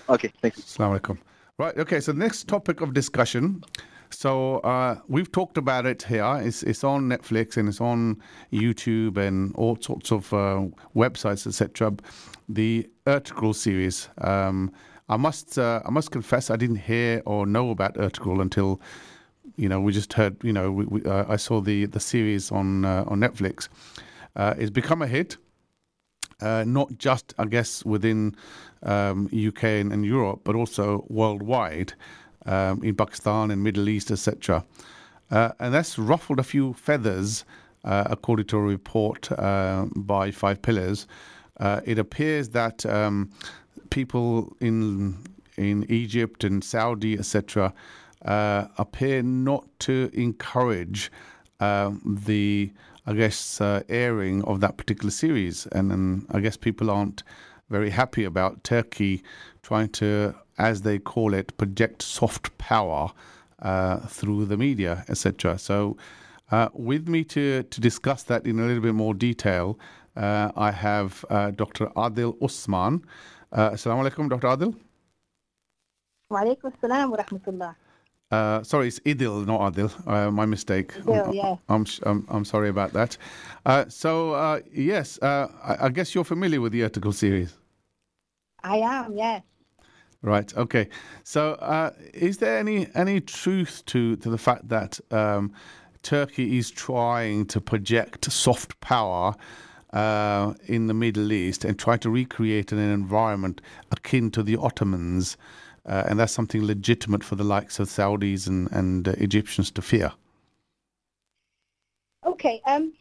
okay, 0.08 0.30
thank 0.42 0.56
you. 0.58 0.62
Assalamu 0.62 1.00
alaikum. 1.00 1.18
Right. 1.56 1.76
Okay. 1.78 2.00
So, 2.00 2.12
next 2.12 2.46
topic 2.46 2.82
of 2.82 2.92
discussion. 2.92 3.64
So, 4.10 4.58
uh, 4.58 4.98
we've 5.08 5.32
talked 5.32 5.56
about 5.56 5.86
it 5.86 6.02
here. 6.02 6.40
It's, 6.42 6.62
it's 6.62 6.84
on 6.84 7.08
Netflix 7.08 7.56
and 7.56 7.68
it's 7.68 7.80
on 7.80 8.22
YouTube 8.52 9.16
and 9.16 9.54
all 9.54 9.78
sorts 9.80 10.12
of 10.12 10.32
uh, 10.34 10.66
websites, 10.94 11.46
etc. 11.46 11.94
The 12.50 12.88
Ertugrul 13.06 13.54
series. 13.54 14.10
Um, 14.18 14.70
I 15.08 15.16
must 15.16 15.58
uh, 15.58 15.82
I 15.84 15.90
must 15.90 16.10
confess 16.10 16.50
I 16.50 16.56
didn't 16.56 16.76
hear 16.76 17.22
or 17.24 17.46
know 17.46 17.70
about 17.70 17.94
Ertugrul 17.94 18.40
until 18.42 18.80
you 19.56 19.68
know 19.68 19.80
we 19.80 19.92
just 19.92 20.12
heard 20.12 20.36
you 20.42 20.52
know 20.52 20.70
we, 20.70 20.84
we, 20.84 21.04
uh, 21.04 21.24
I 21.28 21.36
saw 21.36 21.60
the 21.60 21.86
the 21.86 22.00
series 22.00 22.52
on 22.52 22.84
uh, 22.84 23.04
on 23.06 23.20
Netflix. 23.20 23.68
Uh, 24.36 24.54
it's 24.58 24.70
become 24.70 25.02
a 25.02 25.06
hit 25.06 25.36
uh, 26.40 26.64
not 26.66 26.96
just, 26.98 27.34
I 27.38 27.46
guess, 27.46 27.84
within 27.84 28.36
um, 28.84 29.26
UK 29.26 29.64
and, 29.64 29.92
and 29.92 30.04
Europe, 30.04 30.42
but 30.44 30.54
also 30.54 31.04
worldwide 31.08 31.94
um, 32.46 32.82
in 32.84 32.94
Pakistan 32.94 33.50
and 33.50 33.62
Middle 33.62 33.88
East, 33.88 34.10
etc. 34.10 34.64
Uh, 35.30 35.50
and 35.58 35.74
that's 35.74 35.98
ruffled 35.98 36.38
a 36.38 36.44
few 36.44 36.74
feathers, 36.74 37.44
according 37.84 38.46
to 38.46 38.56
a 38.58 38.60
report 38.60 39.28
by 39.96 40.30
Five 40.30 40.62
Pillars. 40.62 41.06
It 41.60 41.98
appears 41.98 42.50
that 42.50 42.86
um, 42.86 43.30
people 43.90 44.56
in 44.60 45.16
in 45.56 45.84
Egypt 45.88 46.44
and 46.44 46.62
Saudi, 46.62 47.18
etc., 47.18 47.74
uh, 48.24 48.66
appear 48.78 49.22
not 49.22 49.64
to 49.80 50.08
encourage 50.12 51.10
um, 51.60 52.00
the, 52.24 52.70
I 53.06 53.14
guess, 53.14 53.60
uh, 53.60 53.82
airing 53.88 54.44
of 54.44 54.60
that 54.60 54.76
particular 54.76 55.10
series, 55.10 55.66
and, 55.72 55.90
then 55.90 56.26
I 56.30 56.40
guess 56.40 56.56
people 56.56 56.90
aren't 56.90 57.22
very 57.70 57.90
happy 57.90 58.24
about 58.24 58.64
Turkey 58.64 59.22
trying 59.62 59.88
to, 59.90 60.34
as 60.58 60.82
they 60.82 60.98
call 60.98 61.34
it, 61.34 61.56
project 61.56 62.02
soft 62.02 62.56
power 62.58 63.10
uh, 63.60 63.98
through 64.06 64.46
the 64.46 64.56
media, 64.56 65.04
etc. 65.08 65.58
So, 65.58 65.96
uh, 66.50 66.68
with 66.72 67.08
me 67.08 67.24
to 67.24 67.62
to 67.64 67.80
discuss 67.80 68.22
that 68.24 68.46
in 68.46 68.58
a 68.58 68.64
little 68.64 68.82
bit 68.82 68.94
more 68.94 69.12
detail, 69.12 69.78
uh, 70.16 70.50
I 70.56 70.70
have 70.70 71.24
uh, 71.28 71.50
Dr. 71.50 71.86
Adil 71.88 72.36
Usman. 72.42 73.04
Uh, 73.50 73.70
Assalamu 73.70 74.08
alaikum, 74.08 74.28
Dr. 74.28 74.48
Adil. 74.48 74.74
Wa 76.30 76.42
rahmatullah. 76.44 77.74
Uh, 78.30 78.62
sorry, 78.62 78.88
it's 78.88 79.00
Idil, 79.00 79.46
not 79.46 79.72
Adil. 79.72 79.90
Uh, 80.06 80.30
my 80.30 80.44
mistake. 80.44 80.92
Idil, 80.92 81.28
I'm, 81.28 81.32
yeah. 81.32 81.56
I'm, 81.68 81.84
sh- 81.86 82.00
I'm, 82.04 82.26
I'm 82.28 82.44
sorry 82.44 82.68
about 82.68 82.92
that. 82.92 83.16
Uh, 83.64 83.86
so, 83.88 84.32
uh, 84.34 84.60
yes, 84.70 85.18
uh, 85.22 85.48
I, 85.64 85.86
I 85.86 85.88
guess 85.88 86.14
you're 86.14 86.24
familiar 86.24 86.60
with 86.60 86.72
the 86.72 86.82
Ertugrul 86.82 87.14
series. 87.14 87.54
I 88.62 88.78
am, 88.78 89.16
yes. 89.16 89.42
Right. 90.20 90.54
Okay. 90.56 90.88
So, 91.22 91.52
uh, 91.54 91.92
is 92.12 92.38
there 92.38 92.58
any 92.58 92.88
any 92.96 93.20
truth 93.20 93.84
to 93.86 94.16
to 94.16 94.28
the 94.28 94.36
fact 94.36 94.68
that 94.68 94.98
um, 95.12 95.52
Turkey 96.02 96.58
is 96.58 96.72
trying 96.72 97.46
to 97.46 97.60
project 97.60 98.30
soft 98.30 98.80
power 98.80 99.36
uh, 99.92 100.54
in 100.66 100.86
the 100.86 100.94
Middle 100.94 101.32
East 101.32 101.64
and 101.64 101.78
try 101.78 101.96
to 101.98 102.10
recreate 102.10 102.72
an 102.72 102.78
environment 102.78 103.60
akin 103.90 104.30
to 104.32 104.42
the 104.42 104.56
Ottomans, 104.56 105.36
uh, 105.86 106.04
and 106.06 106.18
that's 106.18 106.32
something 106.32 106.64
legitimate 106.64 107.24
for 107.24 107.36
the 107.36 107.44
likes 107.44 107.78
of 107.78 107.88
Saudis 107.88 108.46
and 108.46 108.70
and 108.72 109.08
uh, 109.08 109.12
Egyptians 109.18 109.70
to 109.72 109.82
fear? 109.82 110.12
Okay, 112.24 112.60
um, 112.66 112.92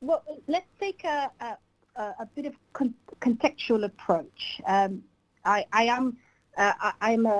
well, 0.00 0.24
let's 0.48 0.66
take 0.80 1.04
a, 1.04 1.30
a, 1.40 1.56
a 2.00 2.28
bit 2.34 2.46
of 2.46 2.54
con- 2.72 2.94
contextual 3.20 3.84
approach. 3.84 4.60
Um, 4.66 5.02
I, 5.44 5.64
I 5.72 5.84
am 5.84 6.16
uh, 6.56 6.72
I, 6.80 6.92
I'm 7.00 7.24
a, 7.26 7.30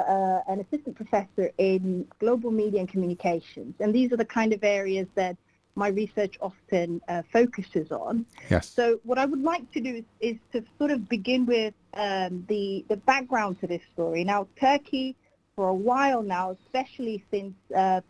a, 0.46 0.52
an 0.52 0.60
assistant 0.60 0.96
professor 0.96 1.50
in 1.58 2.06
global 2.18 2.50
media 2.50 2.80
and 2.80 2.88
communications, 2.88 3.74
and 3.80 3.94
these 3.94 4.12
are 4.12 4.16
the 4.16 4.24
kind 4.24 4.52
of 4.52 4.62
areas 4.64 5.06
that 5.16 5.36
my 5.74 5.88
research 5.88 6.36
often 6.40 7.00
uh, 7.08 7.22
focuses 7.32 7.90
on. 7.90 8.26
Yes. 8.50 8.68
So 8.68 9.00
what 9.04 9.18
I 9.18 9.24
would 9.24 9.42
like 9.42 9.70
to 9.72 9.80
do 9.80 9.96
is, 9.96 10.04
is 10.20 10.36
to 10.52 10.64
sort 10.78 10.90
of 10.90 11.08
begin 11.08 11.46
with 11.46 11.74
um, 11.94 12.44
the 12.48 12.84
the 12.88 12.96
background 12.96 13.60
to 13.60 13.66
this 13.66 13.82
story. 13.92 14.24
Now, 14.24 14.48
Turkey, 14.60 15.16
for 15.56 15.68
a 15.68 15.74
while 15.74 16.22
now, 16.22 16.56
especially 16.64 17.24
since 17.30 17.54
uh, 17.76 18.00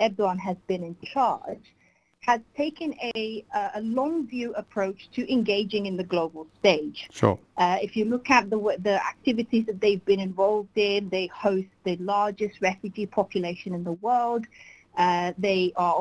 Erdogan 0.00 0.38
has 0.38 0.56
been 0.66 0.82
in 0.82 0.96
charge, 1.04 1.64
has 2.20 2.40
taken 2.56 2.94
a 3.14 3.44
a 3.76 3.82
long 3.82 4.26
view 4.26 4.54
approach 4.54 5.10
to 5.12 5.30
engaging 5.30 5.86
in 5.86 5.96
the 5.96 6.04
global 6.04 6.46
stage. 6.58 7.08
Sure. 7.12 7.38
Uh, 7.58 7.78
if 7.82 7.96
you 7.96 8.06
look 8.06 8.30
at 8.30 8.48
the 8.48 8.58
the 8.82 8.96
activities 9.06 9.66
that 9.66 9.80
they've 9.80 10.04
been 10.04 10.20
involved 10.20 10.76
in, 10.76 11.08
they 11.10 11.26
host 11.26 11.68
the 11.84 11.96
largest 11.96 12.60
refugee 12.62 13.06
population 13.06 13.74
in 13.74 13.84
the 13.84 13.92
world. 13.92 14.46
Uh, 14.96 15.32
they 15.38 15.72
are 15.76 15.94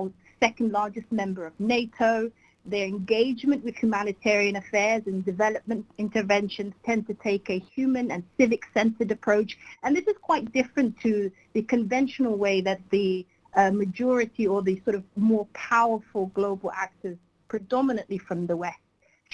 second 0.44 0.72
largest 0.74 1.10
member 1.12 1.46
of 1.46 1.54
NATO. 1.60 2.30
Their 2.66 2.86
engagement 2.86 3.64
with 3.64 3.76
humanitarian 3.76 4.56
affairs 4.64 5.04
and 5.06 5.24
development 5.26 5.86
interventions 5.98 6.74
tend 6.86 7.08
to 7.08 7.14
take 7.30 7.50
a 7.50 7.60
human 7.76 8.12
and 8.12 8.24
civic-centered 8.38 9.12
approach. 9.12 9.58
And 9.84 9.96
this 9.96 10.08
is 10.08 10.16
quite 10.22 10.46
different 10.60 10.92
to 11.02 11.32
the 11.54 11.64
conventional 11.64 12.36
way 12.46 12.62
that 12.62 12.82
the 12.90 13.26
uh, 13.56 13.72
majority 13.72 14.48
or 14.48 14.62
the 14.62 14.82
sort 14.86 14.96
of 14.96 15.04
more 15.16 15.46
powerful 15.54 16.26
global 16.40 16.72
actors, 16.86 17.18
predominantly 17.48 18.18
from 18.18 18.48
the 18.48 18.58
West, 18.58 18.86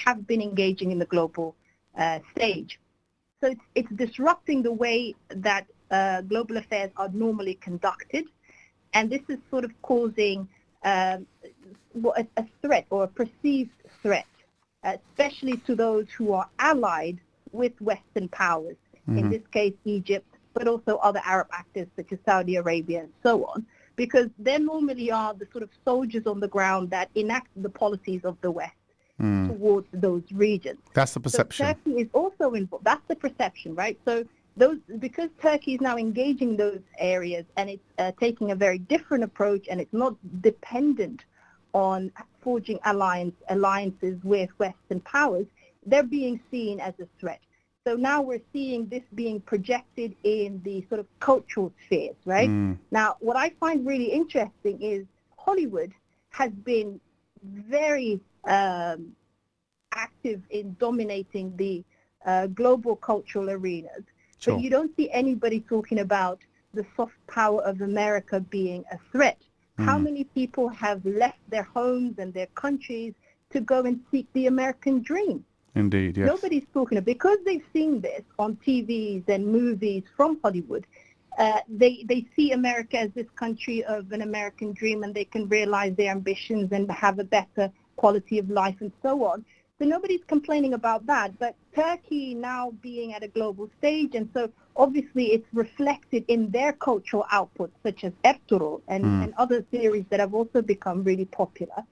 have 0.06 0.28
been 0.28 0.41
engaging 0.41 0.91
in 0.91 1.00
the 1.00 1.06
global 1.06 1.56
uh, 1.98 2.19
stage. 2.36 2.80
So 3.41 3.48
it's, 3.54 3.65
it's 3.80 3.93
disrupting 4.06 4.63
the 4.63 4.74
way 4.86 5.15
that 5.30 5.65
uh, 5.91 6.22
global 6.22 6.58
affairs 6.58 6.91
are 6.98 7.10
normally 7.10 7.56
conducted. 7.56 8.26
And 8.93 9.10
this 9.10 9.22
is 9.30 9.38
sort 9.52 9.65
of 9.65 9.72
causing 9.82 10.48
um, 10.84 11.28
a, 12.15 12.26
a 12.38 12.46
threat 12.62 12.86
or 12.89 13.04
a 13.04 13.08
perceived 13.08 13.72
threat, 14.02 14.26
especially 14.84 15.58
to 15.58 15.76
those 15.76 16.08
who 16.18 16.34
are 16.34 16.48
allied 16.60 17.20
with 17.52 17.80
Western 17.82 18.28
powers, 18.30 18.78
in 19.08 19.26
Mhm. 19.26 19.30
this 19.32 19.48
case 19.52 19.74
Egypt, 19.86 20.28
but 20.54 20.68
also 20.68 20.98
other 20.98 21.22
Arab 21.26 21.48
actors 21.52 21.88
such 21.96 22.12
as 22.12 22.20
Saudi 22.26 22.56
Arabia 22.58 23.02
and 23.02 23.13
so 23.24 23.46
on, 23.46 23.65
because 23.96 24.30
they 24.38 24.58
normally 24.60 25.12
are 25.12 25.34
the 25.34 25.48
sort 25.52 25.63
of 25.63 25.70
soldiers 25.84 26.28
on 26.28 26.39
the 26.39 26.48
ground 26.48 26.89
that 26.92 27.10
enact 27.15 27.48
the 27.56 27.70
policies 27.70 28.24
of 28.24 28.39
the 28.42 28.52
West 28.52 28.74
Mm. 29.20 29.48
towards 29.50 29.88
those 29.92 30.24
regions. 30.32 30.80
That's 30.94 31.13
the 31.13 31.20
So 31.20 31.44
perception. 31.44 31.65
Turkey 31.65 32.00
is 32.04 32.08
also 32.13 32.52
involved. 32.54 32.86
That's 32.86 33.06
the 33.08 33.18
perception, 33.18 33.76
right? 33.76 34.00
So 34.06 34.24
those 34.60 34.78
because 35.00 35.30
Turkey 35.41 35.76
is 35.76 35.82
now 35.82 35.98
engaging 35.98 36.58
those 36.58 36.82
areas 36.98 37.45
and 37.58 37.69
it's 37.69 37.89
uh, 37.98 38.12
taking 38.19 38.52
a 38.52 38.56
very 38.56 38.78
different 38.78 39.24
approach 39.24 39.67
and 39.69 39.80
it's 39.80 39.93
not 39.93 40.15
dependent 40.41 41.24
on 41.74 42.12
forging 42.41 42.80
alliance 42.86 43.36
alliances 43.50 44.17
with 44.24 44.50
Western 44.60 45.00
powers, 45.02 45.45
they're 45.86 46.04
being 46.04 46.39
seen 46.52 46.80
as 46.80 46.93
a 47.00 47.08
threat. 47.19 47.39
So 47.88 47.95
now 47.95 48.22
we're 48.22 48.41
seeing 48.52 48.88
this 48.88 49.04
being 49.15 49.39
projected 49.39 50.15
in 50.24 50.62
the 50.63 50.86
sort 50.89 51.00
of 51.00 51.08
cultural 51.19 51.72
spheres, 51.86 52.17
right? 52.26 52.50
Mm. 52.50 52.78
Now, 52.91 53.15
what 53.19 53.38
I 53.38 53.52
find 53.60 53.86
really 53.88 54.12
interesting 54.12 54.82
is 54.82 55.06
Hollywood 55.38 55.93
has 56.32 56.52
been 56.52 57.00
very 57.41 58.19
um, 58.43 59.15
active 59.93 60.41
in 60.50 60.76
dominating 60.80 61.56
the 61.56 61.84
uh, 62.26 62.48
global 62.48 62.95
cultural 62.98 63.50
arenas. 63.50 64.04
Sure. 64.39 64.56
But 64.56 64.63
you 64.63 64.69
don't 64.69 64.95
see 64.95 65.10
anybody 65.12 65.60
talking 65.62 65.99
about 65.99 66.39
the 66.73 66.86
soft 66.95 67.15
power 67.28 67.62
of 67.63 67.82
America 67.82 68.39
being 68.39 68.84
a 68.91 68.97
threat. 69.12 69.38
How 69.78 69.97
Mm. 69.97 70.04
many 70.04 70.23
people 70.23 70.67
have 70.69 71.06
left 71.06 71.39
their 71.49 71.63
homes 71.63 72.19
and 72.19 72.34
their 72.34 72.47
countries 72.47 73.13
to 73.52 73.62
go 73.62 73.80
and 73.84 73.99
seek 74.12 74.28
the 74.34 74.47
American 74.47 75.02
dream? 75.02 75.45
Indeed, 75.75 76.17
yes. 76.17 76.28
Nobody's 76.28 76.65
talking 76.73 76.97
about 76.97 77.06
because 77.06 77.38
they've 77.45 77.65
seen 77.73 78.02
this 78.02 78.23
on 78.38 78.58
TVs 78.65 79.23
and 79.30 79.45
movies 79.47 80.04
from 80.17 80.39
Hollywood. 80.43 80.86
Uh, 81.38 81.60
they 81.69 82.04
they 82.10 82.25
see 82.36 82.52
America 82.52 82.97
as 82.99 83.12
this 83.13 83.30
country 83.43 83.84
of 83.86 84.12
an 84.12 84.21
American 84.21 84.73
dream, 84.73 85.04
and 85.04 85.13
they 85.13 85.23
can 85.25 85.47
realize 85.47 85.95
their 85.95 86.12
ambitions 86.12 86.71
and 86.71 86.91
have 86.91 87.17
a 87.19 87.23
better 87.23 87.71
quality 87.95 88.39
of 88.39 88.49
life 88.49 88.75
and 88.82 88.91
so 89.02 89.23
on. 89.25 89.45
So 89.80 89.86
nobody's 89.86 90.24
complaining 90.28 90.74
about 90.74 91.06
that. 91.06 91.39
But 91.39 91.56
Turkey 91.74 92.34
now 92.36 92.72
being 92.82 93.13
at 93.13 93.24
a 93.24 93.30
global 93.30 93.70
stage, 93.78 94.13
and 94.13 94.30
so 94.34 94.52
obviously 94.76 95.28
it's 95.32 95.48
reflected 95.54 96.26
in 96.28 96.52
their 96.52 96.74
cultural 96.74 97.26
output, 97.32 97.72
such 97.82 98.04
as 98.04 98.12
Ertuğrul 98.26 98.82
and, 98.89 99.06
Mm. 99.06 99.24
and 99.24 99.34
other 99.38 99.65
series 99.72 100.04
that 100.10 100.20
have 100.20 100.34
also 100.34 100.62
become 100.62 101.04
really 101.04 101.26
popular. 101.26 101.84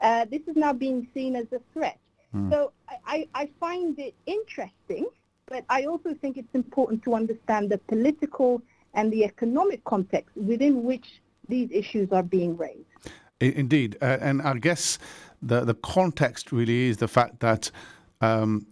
Uh, 0.00 0.24
this 0.26 0.42
is 0.46 0.56
now 0.56 0.72
being 0.72 1.08
seen 1.14 1.34
as 1.34 1.46
a 1.52 1.60
threat. 1.72 1.98
Mm. 2.34 2.50
So 2.50 2.72
I, 2.88 2.96
I 3.14 3.28
I 3.42 3.44
find 3.58 3.98
it 3.98 4.14
interesting, 4.26 5.06
but 5.46 5.64
I 5.68 5.84
also 5.86 6.14
think 6.20 6.36
it's 6.36 6.54
important 6.54 7.02
to 7.04 7.14
understand 7.14 7.70
the 7.70 7.78
political 7.78 8.62
and 8.94 9.12
the 9.12 9.24
economic 9.24 9.82
context 9.84 10.36
within 10.36 10.84
which 10.84 11.20
these 11.48 11.68
issues 11.72 12.08
are 12.12 12.22
being 12.22 12.56
raised. 12.56 12.86
Indeed, 13.40 13.96
uh, 14.00 14.18
and 14.20 14.40
I 14.42 14.54
guess 14.58 14.98
the 15.42 15.64
the 15.64 15.74
context 15.74 16.52
really 16.52 16.88
is 16.88 16.98
the 16.98 17.08
fact 17.08 17.40
that 17.40 17.70
um, 18.20 18.66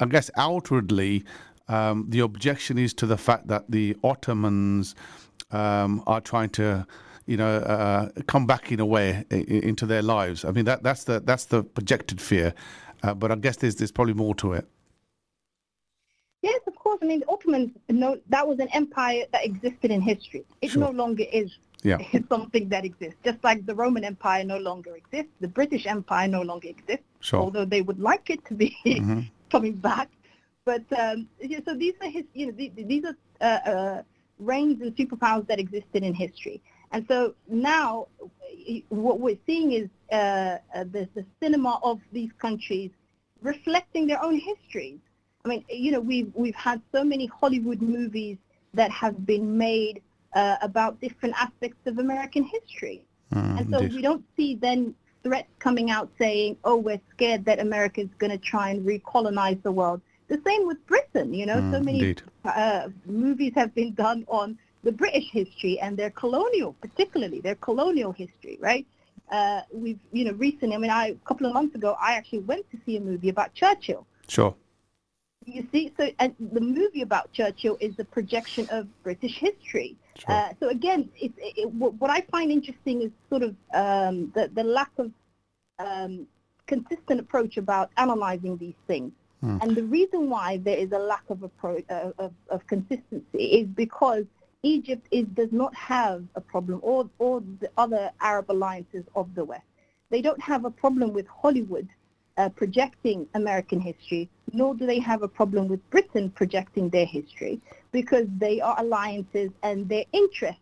I 0.00 0.06
guess 0.06 0.30
outwardly 0.36 1.24
um, 1.68 2.06
the 2.08 2.20
objection 2.20 2.78
is 2.78 2.94
to 2.94 3.06
the 3.06 3.16
fact 3.16 3.48
that 3.48 3.70
the 3.70 3.96
Ottomans 4.02 4.94
um, 5.50 6.02
are 6.06 6.20
trying 6.20 6.50
to, 6.50 6.86
you 7.26 7.36
know, 7.36 7.56
uh, 7.58 8.08
come 8.26 8.46
back 8.46 8.72
in 8.72 8.80
a 8.80 8.86
way 8.86 9.24
into 9.30 9.86
their 9.86 10.02
lives. 10.02 10.44
I 10.44 10.50
mean 10.52 10.64
that 10.64 10.82
that's 10.82 11.04
the 11.04 11.20
that's 11.20 11.46
the 11.46 11.62
projected 11.62 12.20
fear, 12.20 12.54
uh, 13.02 13.14
but 13.14 13.30
I 13.30 13.36
guess 13.36 13.56
there's 13.56 13.76
there's 13.76 13.92
probably 13.92 14.14
more 14.14 14.34
to 14.36 14.52
it. 14.54 14.66
Yes, 16.42 16.60
of 16.66 16.74
course. 16.74 16.98
I 17.02 17.06
mean, 17.06 17.20
the 17.20 17.26
Ottomans, 17.28 17.70
no, 17.88 18.18
that 18.30 18.46
was 18.46 18.58
an 18.58 18.66
empire 18.72 19.24
that 19.32 19.44
existed 19.44 19.92
in 19.92 20.00
history. 20.00 20.44
It 20.60 20.72
Sure. 20.72 20.80
no 20.82 20.90
longer 20.90 21.24
is 21.32 21.56
Yeah. 21.82 21.98
something 22.28 22.68
that 22.68 22.84
exists. 22.84 23.16
Just 23.24 23.42
like 23.42 23.66
the 23.66 23.74
Roman 23.74 24.04
Empire 24.04 24.44
no 24.44 24.58
longer 24.58 24.96
exists, 24.96 25.32
the 25.40 25.48
British 25.48 25.86
Empire 25.86 26.28
no 26.28 26.42
longer 26.42 26.68
exists, 26.68 27.04
Sure. 27.20 27.40
although 27.42 27.64
they 27.64 27.82
would 27.82 27.98
like 28.00 28.30
it 28.30 28.44
to 28.46 28.54
be 28.54 28.76
Mhm. 28.86 29.30
coming 29.50 29.74
back. 29.74 30.08
But 30.64 30.84
um, 30.98 31.28
yeah, 31.40 31.60
so 31.64 31.74
these 31.74 31.94
are 32.00 32.08
his, 32.08 32.24
you 32.34 32.46
know, 32.46 32.52
these, 32.52 32.70
these 32.76 33.04
are 33.04 33.16
uh, 33.40 33.70
uh, 33.70 34.02
reigns 34.38 34.80
and 34.80 34.94
superpowers 34.96 35.46
that 35.48 35.58
existed 35.58 36.02
in 36.04 36.14
history. 36.14 36.62
And 36.92 37.04
so 37.08 37.34
now 37.48 38.06
what 38.88 39.18
we're 39.20 39.38
seeing 39.46 39.72
is 39.72 39.88
uh, 40.12 40.14
uh, 40.74 40.84
the, 40.84 41.08
the 41.14 41.24
cinema 41.40 41.80
of 41.82 42.00
these 42.12 42.30
countries 42.38 42.90
reflecting 43.42 44.06
their 44.06 44.22
own 44.22 44.38
histories. 44.38 44.98
I 45.44 45.48
mean, 45.48 45.64
you 45.68 45.90
know, 45.90 46.00
we've, 46.00 46.30
we've 46.34 46.54
had 46.54 46.80
so 46.92 47.02
many 47.02 47.26
Hollywood 47.26 47.80
movies 47.82 48.36
that 48.74 48.90
have 48.92 49.26
been 49.26 49.56
made 49.58 50.00
uh, 50.34 50.56
about 50.62 51.00
different 51.00 51.34
aspects 51.40 51.86
of 51.86 51.98
American 51.98 52.44
history. 52.44 53.02
Mm, 53.34 53.58
And 53.58 53.70
so 53.70 53.78
indeed. 53.78 53.94
we 53.96 54.02
don't 54.02 54.24
see 54.36 54.54
then 54.54 54.94
threats 55.22 55.48
coming 55.58 55.90
out 55.90 56.10
saying, 56.18 56.56
oh, 56.64 56.76
we're 56.76 57.00
scared 57.10 57.44
that 57.44 57.58
America 57.60 58.00
is 58.00 58.08
going 58.18 58.30
to 58.30 58.38
try 58.38 58.70
and 58.70 58.84
recolonize 58.86 59.62
the 59.62 59.72
world. 59.72 60.00
The 60.28 60.40
same 60.46 60.66
with 60.66 60.84
Britain, 60.86 61.32
you 61.34 61.46
know, 61.46 61.58
so 61.70 61.78
Mm, 61.80 61.84
many 61.84 62.16
uh, 62.44 62.88
movies 63.06 63.52
have 63.54 63.74
been 63.74 63.92
done 63.94 64.24
on 64.28 64.58
the 64.82 64.92
British 64.92 65.30
history 65.30 65.78
and 65.80 65.96
their 65.96 66.10
colonial, 66.10 66.72
particularly 66.80 67.40
their 67.40 67.54
colonial 67.56 68.12
history, 68.12 68.58
right? 68.60 68.86
Uh, 69.30 69.60
we've, 69.72 70.00
you 70.12 70.24
know, 70.24 70.32
recently, 70.32 70.74
I 70.74 70.78
mean, 70.78 70.90
I, 70.90 71.06
a 71.08 71.14
couple 71.26 71.46
of 71.46 71.54
months 71.54 71.74
ago, 71.74 71.96
I 72.00 72.14
actually 72.14 72.40
went 72.40 72.68
to 72.72 72.78
see 72.84 72.96
a 72.96 73.00
movie 73.00 73.28
about 73.28 73.54
Churchill. 73.54 74.06
Sure. 74.28 74.54
You 75.44 75.66
see, 75.72 75.92
so 75.96 76.10
and 76.18 76.34
the 76.38 76.60
movie 76.60 77.02
about 77.02 77.32
Churchill 77.32 77.76
is 77.80 77.96
the 77.96 78.04
projection 78.04 78.66
of 78.70 78.86
British 79.02 79.38
history. 79.38 79.96
Sure. 80.18 80.34
Uh, 80.34 80.52
so 80.60 80.68
again, 80.68 81.08
it, 81.20 81.32
it, 81.38 81.54
it, 81.56 81.70
what 81.70 81.94
what 81.94 82.10
I 82.10 82.20
find 82.30 82.50
interesting 82.50 83.02
is 83.02 83.10
sort 83.30 83.42
of 83.42 83.56
um, 83.74 84.30
the 84.34 84.50
the 84.52 84.64
lack 84.64 84.90
of 84.98 85.10
um, 85.78 86.26
consistent 86.66 87.20
approach 87.20 87.56
about 87.56 87.90
analyzing 87.96 88.56
these 88.56 88.74
things. 88.86 89.12
Hmm. 89.40 89.58
And 89.60 89.74
the 89.74 89.84
reason 89.84 90.30
why 90.30 90.58
there 90.58 90.76
is 90.76 90.92
a 90.92 90.98
lack 90.98 91.24
of 91.28 91.42
approach 91.42 91.84
uh, 91.90 92.12
of, 92.18 92.32
of 92.48 92.66
consistency 92.66 93.44
is 93.44 93.66
because 93.66 94.24
Egypt 94.62 95.06
is 95.10 95.26
does 95.34 95.50
not 95.50 95.74
have 95.74 96.24
a 96.36 96.40
problem, 96.40 96.78
or 96.82 97.08
or 97.18 97.42
the 97.60 97.70
other 97.76 98.10
Arab 98.20 98.50
alliances 98.50 99.04
of 99.16 99.34
the 99.34 99.44
West. 99.44 99.64
They 100.10 100.22
don't 100.22 100.40
have 100.42 100.64
a 100.64 100.70
problem 100.70 101.12
with 101.12 101.26
Hollywood 101.26 101.88
uh, 102.36 102.48
projecting 102.50 103.26
American 103.34 103.80
history, 103.80 104.28
nor 104.52 104.74
do 104.74 104.86
they 104.86 104.98
have 104.98 105.22
a 105.22 105.28
problem 105.28 105.68
with 105.68 105.88
Britain 105.90 106.30
projecting 106.30 106.88
their 106.90 107.06
history, 107.06 107.60
because 107.92 108.26
they 108.38 108.60
are 108.60 108.74
alliances 108.78 109.50
and 109.62 109.88
their 109.88 110.04
interest 110.12 110.58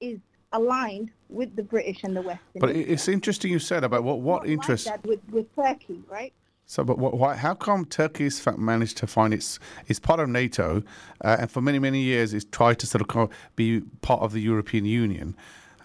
is 0.00 0.18
aligned 0.52 1.10
with 1.28 1.54
the 1.56 1.62
British 1.62 2.02
and 2.02 2.16
the 2.16 2.22
Western. 2.22 2.60
But 2.60 2.70
it- 2.70 2.88
it's 2.88 3.06
interesting 3.08 3.50
you 3.52 3.58
said 3.58 3.84
about 3.84 4.02
what 4.02 4.20
what 4.20 4.42
Not 4.42 4.42
like 4.42 4.50
interest. 4.52 4.84
that 4.86 5.04
with, 5.06 5.20
with 5.30 5.54
Turkey, 5.54 6.02
right? 6.10 6.32
So, 6.66 6.84
but 6.84 6.98
what, 6.98 7.14
why, 7.14 7.34
how 7.34 7.54
come 7.54 7.84
Turkey's 7.84 8.38
fa- 8.40 8.56
managed 8.56 8.96
to 8.98 9.06
find 9.06 9.34
its 9.34 9.58
it's 9.88 9.98
part 9.98 10.20
of 10.20 10.28
NATO, 10.28 10.82
uh, 11.24 11.36
and 11.40 11.50
for 11.50 11.60
many 11.60 11.78
many 11.78 12.00
years 12.00 12.32
it's 12.32 12.46
tried 12.50 12.78
to 12.80 12.86
sort 12.86 13.02
of 13.02 13.30
be 13.56 13.80
part 14.02 14.22
of 14.22 14.32
the 14.32 14.40
European 14.40 14.84
Union. 14.84 15.36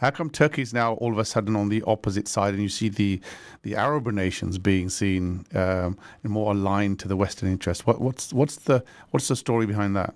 How 0.05 0.11
come 0.11 0.29
Turkey 0.29 0.61
is 0.61 0.71
now 0.71 0.93
all 0.93 1.11
of 1.11 1.17
a 1.17 1.25
sudden 1.25 1.55
on 1.55 1.69
the 1.69 1.81
opposite 1.87 2.27
side, 2.27 2.53
and 2.53 2.61
you 2.61 2.69
see 2.69 2.89
the 2.89 3.19
the 3.63 3.75
Arab 3.75 4.05
nations 4.05 4.59
being 4.59 4.87
seen 4.87 5.47
um, 5.55 5.97
more 6.21 6.51
aligned 6.51 6.99
to 6.99 7.07
the 7.07 7.15
Western 7.15 7.49
interest? 7.49 7.87
What, 7.87 7.99
what's 7.99 8.31
what's 8.31 8.55
the 8.57 8.83
what's 9.09 9.29
the 9.29 9.35
story 9.35 9.65
behind 9.65 9.95
that? 9.95 10.13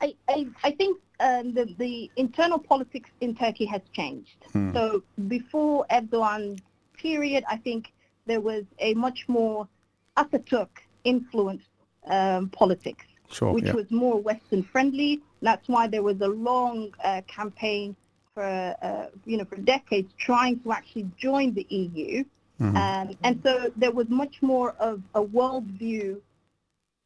I, 0.00 0.14
I, 0.30 0.46
I 0.64 0.70
think 0.70 0.98
um, 1.20 1.52
the, 1.52 1.74
the 1.76 2.10
internal 2.16 2.58
politics 2.58 3.10
in 3.20 3.34
Turkey 3.34 3.66
has 3.66 3.82
changed. 3.92 4.46
Hmm. 4.54 4.72
So 4.72 5.02
before 5.28 5.84
Erdogan 5.90 6.58
period, 6.96 7.44
I 7.50 7.58
think 7.58 7.92
there 8.24 8.40
was 8.40 8.64
a 8.78 8.94
much 8.94 9.28
more 9.28 9.68
Atatürk 10.16 10.70
influenced 11.04 11.68
um, 12.06 12.48
politics, 12.48 13.04
Sure. 13.28 13.52
which 13.52 13.66
yeah. 13.66 13.74
was 13.74 13.90
more 13.90 14.18
Western 14.18 14.62
friendly. 14.62 15.20
That's 15.42 15.66
why 15.68 15.86
there 15.88 16.02
was 16.02 16.20
a 16.20 16.28
long 16.28 16.92
uh, 17.04 17.22
campaign 17.26 17.96
for, 18.34 18.44
uh, 18.82 19.06
you 19.24 19.36
know, 19.38 19.44
for 19.44 19.56
decades 19.56 20.12
trying 20.18 20.60
to 20.60 20.72
actually 20.72 21.08
join 21.18 21.54
the 21.54 21.66
EU. 21.70 22.24
Mhm. 22.60 22.76
Um, 22.76 23.16
and 23.24 23.40
so 23.42 23.72
there 23.76 23.90
was 23.92 24.08
much 24.08 24.42
more 24.42 24.72
of 24.78 25.02
a 25.14 25.22
worldview 25.22 26.20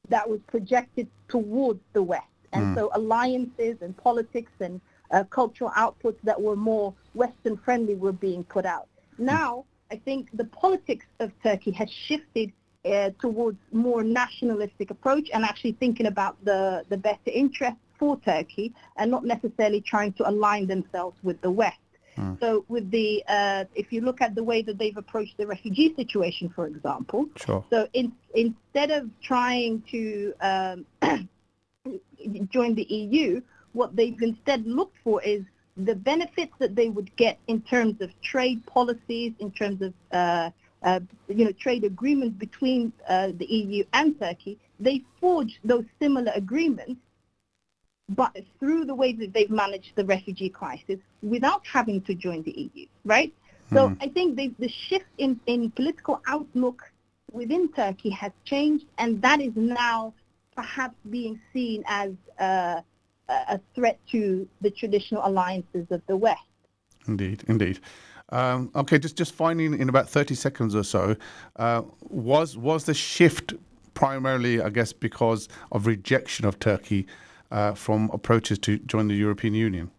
that 0.09 0.29
was 0.29 0.41
projected 0.47 1.07
towards 1.29 1.81
the 1.93 2.03
West. 2.03 2.27
And 2.53 2.65
Mm. 2.67 2.75
so 2.75 2.91
alliances 2.93 3.77
and 3.81 3.97
politics 3.97 4.53
and 4.61 4.81
uh, 5.11 5.25
cultural 5.25 5.71
outputs 5.71 6.21
that 6.25 6.41
were 6.41 6.57
more 6.57 6.95
Western 7.15 7.57
friendly 7.57 7.95
were 7.95 8.13
being 8.13 8.43
put 8.45 8.65
out. 8.67 8.89
Now, 9.19 9.65
I 9.91 9.97
think 9.97 10.29
the 10.33 10.45
politics 10.47 11.07
of 11.21 11.31
Turkey 11.43 11.71
has 11.73 11.91
shifted 11.91 12.53
uh, 12.85 13.11
towards 13.19 13.59
more 13.73 14.03
nationalistic 14.03 14.91
approach 14.91 15.31
and 15.33 15.43
actually 15.45 15.73
thinking 15.73 16.07
about 16.07 16.35
the, 16.45 16.85
the 16.89 16.97
better 16.99 17.31
interests 17.33 17.81
for 17.99 18.19
Turkey 18.21 18.75
and 18.97 19.11
not 19.11 19.25
necessarily 19.25 19.81
trying 19.81 20.13
to 20.15 20.29
align 20.29 20.67
themselves 20.67 21.17
with 21.23 21.41
the 21.41 21.51
West. 21.51 21.79
Mm. 22.17 22.39
So 22.41 22.65
with 22.69 22.91
the, 22.91 23.25
uh, 23.27 23.65
if 23.75 23.93
you 23.93 24.01
look 24.01 24.21
at 24.21 24.35
the 24.35 24.45
way 24.45 24.63
that 24.63 24.79
they've 24.79 24.97
approached 24.97 25.37
the 25.37 25.47
refugee 25.47 25.95
situation, 25.95 26.49
for 26.49 26.67
example, 26.67 27.27
Sure. 27.37 27.65
so 27.71 27.89
in, 27.93 28.13
instead 28.35 28.91
of 28.91 29.11
trying 29.21 29.83
to 29.91 30.33
um, 30.41 30.87
join 32.51 32.75
the 32.75 32.85
EU, 32.85 33.41
what 33.73 33.97
they've 33.97 34.21
instead 34.23 34.65
looked 34.67 34.97
for 35.03 35.21
is 35.23 35.43
the 35.77 35.95
benefits 35.95 36.53
that 36.61 36.77
they 36.77 36.89
would 36.89 37.15
get 37.17 37.39
in 37.49 37.61
terms 37.63 38.01
of 38.01 38.11
trade 38.23 38.65
policies, 38.67 39.33
in 39.41 39.51
terms 39.51 39.83
of 39.83 39.93
uh, 40.13 40.51
uh, 40.85 41.01
you 41.29 41.45
know, 41.45 41.53
trade 41.53 41.83
agreements 41.83 42.37
between 42.39 42.93
uh, 43.09 43.29
the 43.37 43.47
EU 43.47 43.85
and 43.93 44.19
Turkey, 44.21 44.59
they 44.79 45.03
forged 45.21 45.59
those 45.65 45.85
similar 45.99 46.31
agreements, 46.35 47.01
but 48.09 48.37
through 48.61 48.85
the 48.85 48.95
way 48.95 49.13
that 49.13 49.33
they've 49.33 49.51
managed 49.51 49.93
the 49.97 50.05
refugee 50.05 50.49
crisis 50.51 50.99
without 51.23 51.67
having 51.67 52.03
to 52.03 52.15
join 52.15 52.43
the 52.43 52.71
EU, 52.75 52.87
right? 53.05 53.33
So 53.73 53.89
Mhm. 53.89 53.97
I 54.01 54.09
think 54.09 54.37
the, 54.37 54.53
the 54.59 54.69
shift 54.69 55.07
in, 55.19 55.41
in 55.47 55.71
political 55.71 56.21
outlook 56.27 56.93
within 57.33 57.69
Turkey 57.73 58.11
has 58.11 58.33
changed, 58.45 58.87
and 58.99 59.21
that 59.23 59.41
is 59.41 59.53
now 59.57 60.13
perhaps 60.55 60.95
being 61.11 61.41
seen 61.53 61.83
as 61.87 62.13
uh, 62.39 62.81
a 63.29 63.55
a 63.55 63.61
threat 63.75 63.99
to 64.13 64.47
the 64.61 64.71
traditional 64.71 65.23
alliances 65.25 65.87
of 65.91 66.03
the 66.07 66.17
West. 66.17 66.43
Indeed, 67.09 67.43
indeed. 67.49 67.81
Um, 68.29 68.71
okay, 68.77 68.99
just 68.99 69.17
just 69.17 69.33
finding 69.33 69.79
in 69.79 69.89
about 69.89 70.09
thirty 70.11 70.35
seconds 70.35 70.75
or 70.75 70.85
so, 70.85 71.17
uh, 71.57 71.83
was 72.03 72.57
was 72.57 72.85
the 72.85 72.93
shift 72.95 73.55
primarily, 73.95 74.61
I 74.61 74.69
guess, 74.69 74.93
because 74.93 75.49
of 75.73 75.87
rejection 75.87 76.45
of 76.45 76.59
Turkey 76.59 77.07
uh, 77.55 77.73
from 77.73 78.11
approaches 78.13 78.59
to 78.59 78.79
join 78.79 79.09
the 79.09 79.15
European 79.15 79.55
Union? 79.55 79.91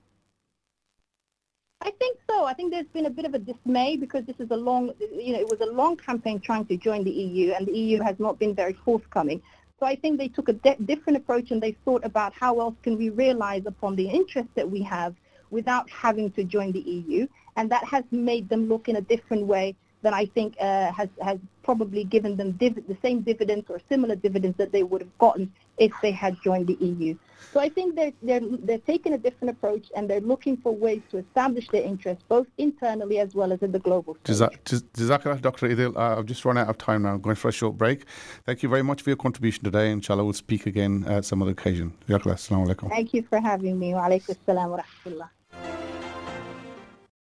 I 1.81 1.91
think 1.91 2.17
so. 2.29 2.43
I 2.43 2.53
think 2.53 2.71
there's 2.71 2.93
been 2.93 3.05
a 3.05 3.09
bit 3.09 3.25
of 3.25 3.33
a 3.33 3.39
dismay 3.39 3.95
because 3.95 4.25
this 4.25 4.35
is 4.39 4.51
a 4.51 4.57
long, 4.57 4.91
you 4.99 5.33
know, 5.33 5.39
it 5.39 5.49
was 5.49 5.61
a 5.61 5.71
long 5.71 5.95
campaign 5.95 6.39
trying 6.39 6.65
to 6.65 6.77
join 6.77 7.03
the 7.03 7.11
EU, 7.11 7.53
and 7.53 7.65
the 7.65 7.77
EU 7.77 8.01
has 8.01 8.19
not 8.19 8.37
been 8.37 8.53
very 8.53 8.73
forthcoming. 8.73 9.41
So 9.79 9.85
I 9.85 9.95
think 9.95 10.17
they 10.17 10.27
took 10.27 10.49
a 10.49 10.53
di- 10.53 10.77
different 10.85 11.17
approach 11.17 11.51
and 11.51 11.61
they 11.61 11.75
thought 11.85 12.03
about 12.05 12.33
how 12.33 12.59
else 12.59 12.75
can 12.83 12.97
we 12.97 13.09
realize 13.09 13.63
upon 13.65 13.95
the 13.95 14.07
interest 14.07 14.49
that 14.55 14.69
we 14.69 14.81
have 14.83 15.15
without 15.49 15.89
having 15.89 16.31
to 16.31 16.43
join 16.43 16.71
the 16.73 16.79
EU, 16.81 17.27
and 17.55 17.71
that 17.71 17.85
has 17.85 18.03
made 18.11 18.49
them 18.49 18.67
look 18.67 18.89
in 18.89 18.97
a 18.97 19.01
different 19.01 19.45
way 19.45 19.75
that 20.05 20.13
I 20.13 20.25
think 20.27 20.55
uh, 20.61 20.91
has 20.99 21.09
has 21.29 21.39
probably 21.63 22.03
given 22.03 22.37
them 22.37 22.51
div- 22.63 22.87
the 22.87 22.97
same 23.01 23.21
dividends 23.21 23.65
or 23.69 23.77
similar 23.89 24.15
dividends 24.15 24.55
that 24.61 24.71
they 24.71 24.83
would 24.83 25.01
have 25.01 25.17
gotten 25.17 25.51
if 25.79 25.91
they 26.03 26.11
had 26.11 26.37
joined 26.43 26.67
the 26.67 26.77
EU. 26.89 27.15
So 27.53 27.59
I 27.59 27.69
think 27.69 27.95
they're, 27.95 28.13
they're, 28.21 28.41
they're 28.67 28.85
taking 28.93 29.13
a 29.13 29.17
different 29.17 29.49
approach 29.55 29.85
and 29.95 30.07
they're 30.09 30.21
looking 30.33 30.57
for 30.57 30.71
ways 30.75 31.01
to 31.09 31.17
establish 31.17 31.67
their 31.69 31.81
interests 31.81 32.23
both 32.29 32.45
internally 32.59 33.17
as 33.19 33.33
well 33.33 33.51
as 33.51 33.59
in 33.63 33.71
the 33.71 33.79
global 33.79 34.15
stage. 34.23 34.35
Jazak- 34.37 34.59
Jaz- 34.63 34.83
Jazakallah, 34.93 35.41
Dr. 35.41 35.69
Idil. 35.69 35.95
Uh, 35.97 36.19
I've 36.19 36.27
just 36.27 36.45
run 36.45 36.57
out 36.57 36.69
of 36.69 36.77
time 36.77 37.01
now. 37.01 37.13
I'm 37.13 37.21
going 37.21 37.35
for 37.35 37.49
a 37.49 37.51
short 37.61 37.75
break. 37.77 38.05
Thank 38.45 38.61
you 38.61 38.69
very 38.69 38.83
much 38.83 39.01
for 39.01 39.09
your 39.09 39.17
contribution 39.17 39.63
today. 39.63 39.89
Inshallah, 39.91 40.23
we'll 40.23 40.33
speak 40.33 40.67
again 40.67 41.03
at 41.07 41.25
some 41.25 41.41
other 41.41 41.51
occasion. 41.51 41.93
Jazakallah. 42.07 42.35
Assalamu 42.35 42.67
alaikum. 42.67 42.89
Thank 42.89 43.13
you 43.15 43.23
for 43.23 43.39
having 43.41 43.79
me. 43.79 43.95
Wa 43.95 44.07
alaikum 44.07 44.37
assalam 44.37 44.69
wa 44.69 44.81
rahmatullah. 44.83 45.29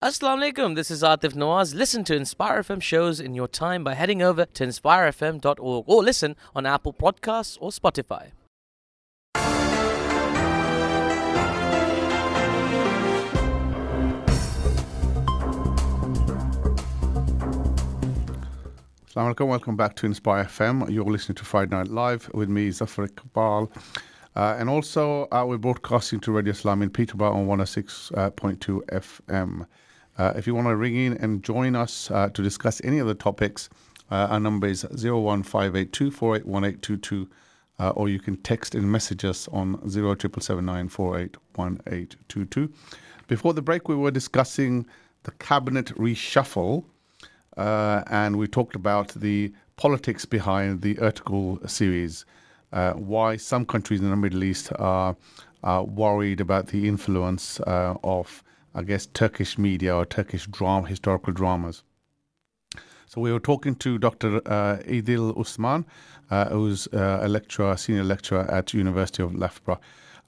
Assalamu 0.02 0.54
alaikum, 0.54 0.76
this 0.76 0.90
is 0.90 1.04
Atif 1.04 1.34
Nawaz. 1.34 1.76
Listen 1.76 2.06
to 2.06 2.16
Inspire 2.16 2.64
FM 2.64 2.82
shows 2.82 3.20
in 3.20 3.34
your 3.34 3.50
time 3.50 3.84
by 3.84 3.96
heading 3.96 4.22
over 4.22 4.46
to 4.46 4.66
inspirefm.org 4.66 5.84
or 5.88 6.02
listen 6.02 6.38
on 6.56 6.66
Apple 6.66 6.94
Podcasts 6.94 7.58
or 7.60 7.72
Spotify. 7.72 8.32
Assalamu 19.06 19.36
alaikum. 19.36 19.48
Welcome 19.50 19.76
back 19.76 19.98
to 19.98 20.06
Inspire 20.06 20.46
FM. 20.46 20.90
You're 20.90 21.04
listening 21.04 21.36
to 21.36 21.44
Friday 21.44 21.76
Night 21.76 21.90
Live 21.90 22.32
with 22.34 22.48
me, 22.48 22.72
Zafar 22.72 23.10
Iqbal. 23.10 23.70
Uh, 24.34 24.56
and 24.58 24.70
also, 24.70 25.28
uh, 25.34 25.44
we're 25.46 25.58
broadcasting 25.58 26.22
to 26.22 26.32
Radio 26.32 26.52
Islam 26.52 26.82
in 26.84 26.90
Peterborough 26.90 27.34
on 27.36 27.48
106.2 27.48 28.82
FM. 28.86 29.66
Uh, 30.20 30.34
if 30.36 30.46
you 30.46 30.54
want 30.54 30.68
to 30.68 30.76
ring 30.76 30.96
in 30.98 31.14
and 31.14 31.42
join 31.44 31.78
us 31.78 32.12
uh, 32.12 32.28
to 32.34 32.44
discuss 32.44 32.82
any 32.84 33.00
of 33.00 33.08
the 33.08 33.16
topics, 33.16 33.70
uh, 34.12 34.28
our 34.30 34.40
number 34.40 34.68
is 34.68 34.84
01582481822, 34.84 37.28
uh, 37.80 37.90
or 37.92 38.10
you 38.10 38.20
can 38.20 38.36
text 38.38 38.76
and 38.76 38.92
message 38.92 39.24
us 39.24 39.48
on 39.48 39.78
07779481822. 39.78 42.70
Before 43.28 43.54
the 43.54 43.62
break, 43.62 43.88
we 43.88 43.96
were 43.96 44.12
discussing 44.12 44.86
the 45.24 45.32
cabinet 45.32 45.96
reshuffle 45.96 46.84
uh, 47.56 48.04
and 48.08 48.36
we 48.36 48.46
talked 48.48 48.76
about 48.76 49.08
the 49.10 49.54
politics 49.78 50.26
behind 50.26 50.82
the 50.82 50.96
Ertugrul 50.96 51.70
series, 51.70 52.26
uh, 52.74 52.92
why 52.94 53.38
some 53.38 53.66
countries 53.66 54.02
in 54.02 54.10
the 54.10 54.18
Middle 54.18 54.44
East 54.44 54.74
are, 54.80 55.16
are 55.64 55.86
worried 55.86 56.42
about 56.42 56.68
the 56.68 56.90
influence 56.90 57.62
uh, 57.62 57.96
of, 58.04 58.44
I 58.76 58.84
guess, 58.84 59.06
Turkish 59.08 59.58
media 59.58 59.96
or 59.96 60.06
Turkish 60.06 60.48
drama, 60.48 60.88
historical 60.88 61.34
dramas. 61.34 61.84
So 63.08 63.22
we 63.22 63.32
were 63.32 63.40
talking 63.40 63.74
to 63.78 63.98
Dr. 63.98 64.38
Uh, 64.46 64.78
Idil 64.86 65.36
Usman, 65.40 65.86
uh, 66.30 66.46
who's 66.50 66.88
uh, 66.94 67.22
a 67.24 67.28
lecturer, 67.28 67.76
senior 67.76 68.04
lecturer 68.04 68.50
at 68.52 68.72
University 68.74 69.24
of 69.24 69.34
Loughborough. 69.34 69.80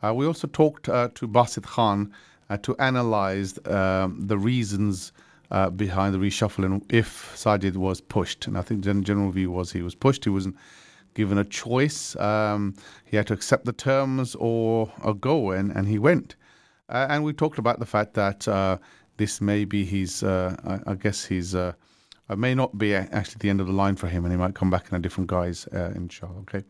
Uh, 0.03 0.13
we 0.15 0.25
also 0.25 0.47
talked 0.47 0.89
uh, 0.89 1.09
to 1.13 1.27
Basit 1.27 1.63
Khan 1.63 2.11
uh, 2.49 2.57
to 2.57 2.75
analyze 2.77 3.59
um, 3.67 4.25
the 4.25 4.37
reasons 4.37 5.11
behind 5.75 6.15
the 6.15 6.17
reshuffle 6.17 6.65
and 6.65 6.81
if 6.89 7.33
Sajid 7.35 7.75
was 7.75 8.01
pushed. 8.01 8.47
And 8.47 8.57
I 8.57 8.61
think 8.61 8.83
the 8.83 8.93
general 9.01 9.31
view 9.31 9.51
was 9.51 9.71
he 9.71 9.81
was 9.81 9.93
pushed. 9.93 10.23
He 10.23 10.31
wasn't 10.31 10.55
given 11.13 11.37
a 11.37 11.43
choice. 11.43 12.15
Um, 12.15 12.73
he 13.05 13.17
had 13.17 13.27
to 13.27 13.33
accept 13.33 13.65
the 13.65 13.73
terms 13.73 14.33
or, 14.35 14.91
or 15.03 15.13
go, 15.13 15.51
and, 15.51 15.71
and 15.71 15.87
he 15.87 15.99
went. 15.99 16.35
Uh, 16.91 17.07
and 17.09 17.23
we 17.23 17.33
talked 17.33 17.57
about 17.57 17.79
the 17.79 17.85
fact 17.85 18.13
that 18.13 18.47
uh, 18.47 18.77
this 19.17 19.41
may 19.41 19.65
be 19.65 19.85
his, 19.85 20.23
uh, 20.23 20.55
I, 20.65 20.91
I 20.91 20.95
guess 20.95 21.23
his, 21.25 21.55
uh, 21.55 21.73
may 22.37 22.53
not 22.53 22.77
be 22.77 22.93
actually 22.95 23.39
the 23.39 23.49
end 23.49 23.59
of 23.59 23.67
the 23.67 23.73
line 23.73 23.95
for 23.95 24.07
him, 24.07 24.23
and 24.23 24.31
he 24.31 24.37
might 24.37 24.55
come 24.55 24.69
back 24.69 24.89
in 24.89 24.95
a 24.95 24.99
different 24.99 25.29
guise, 25.29 25.67
uh, 25.73 25.91
inshallah. 25.95 26.39
Okay. 26.41 26.63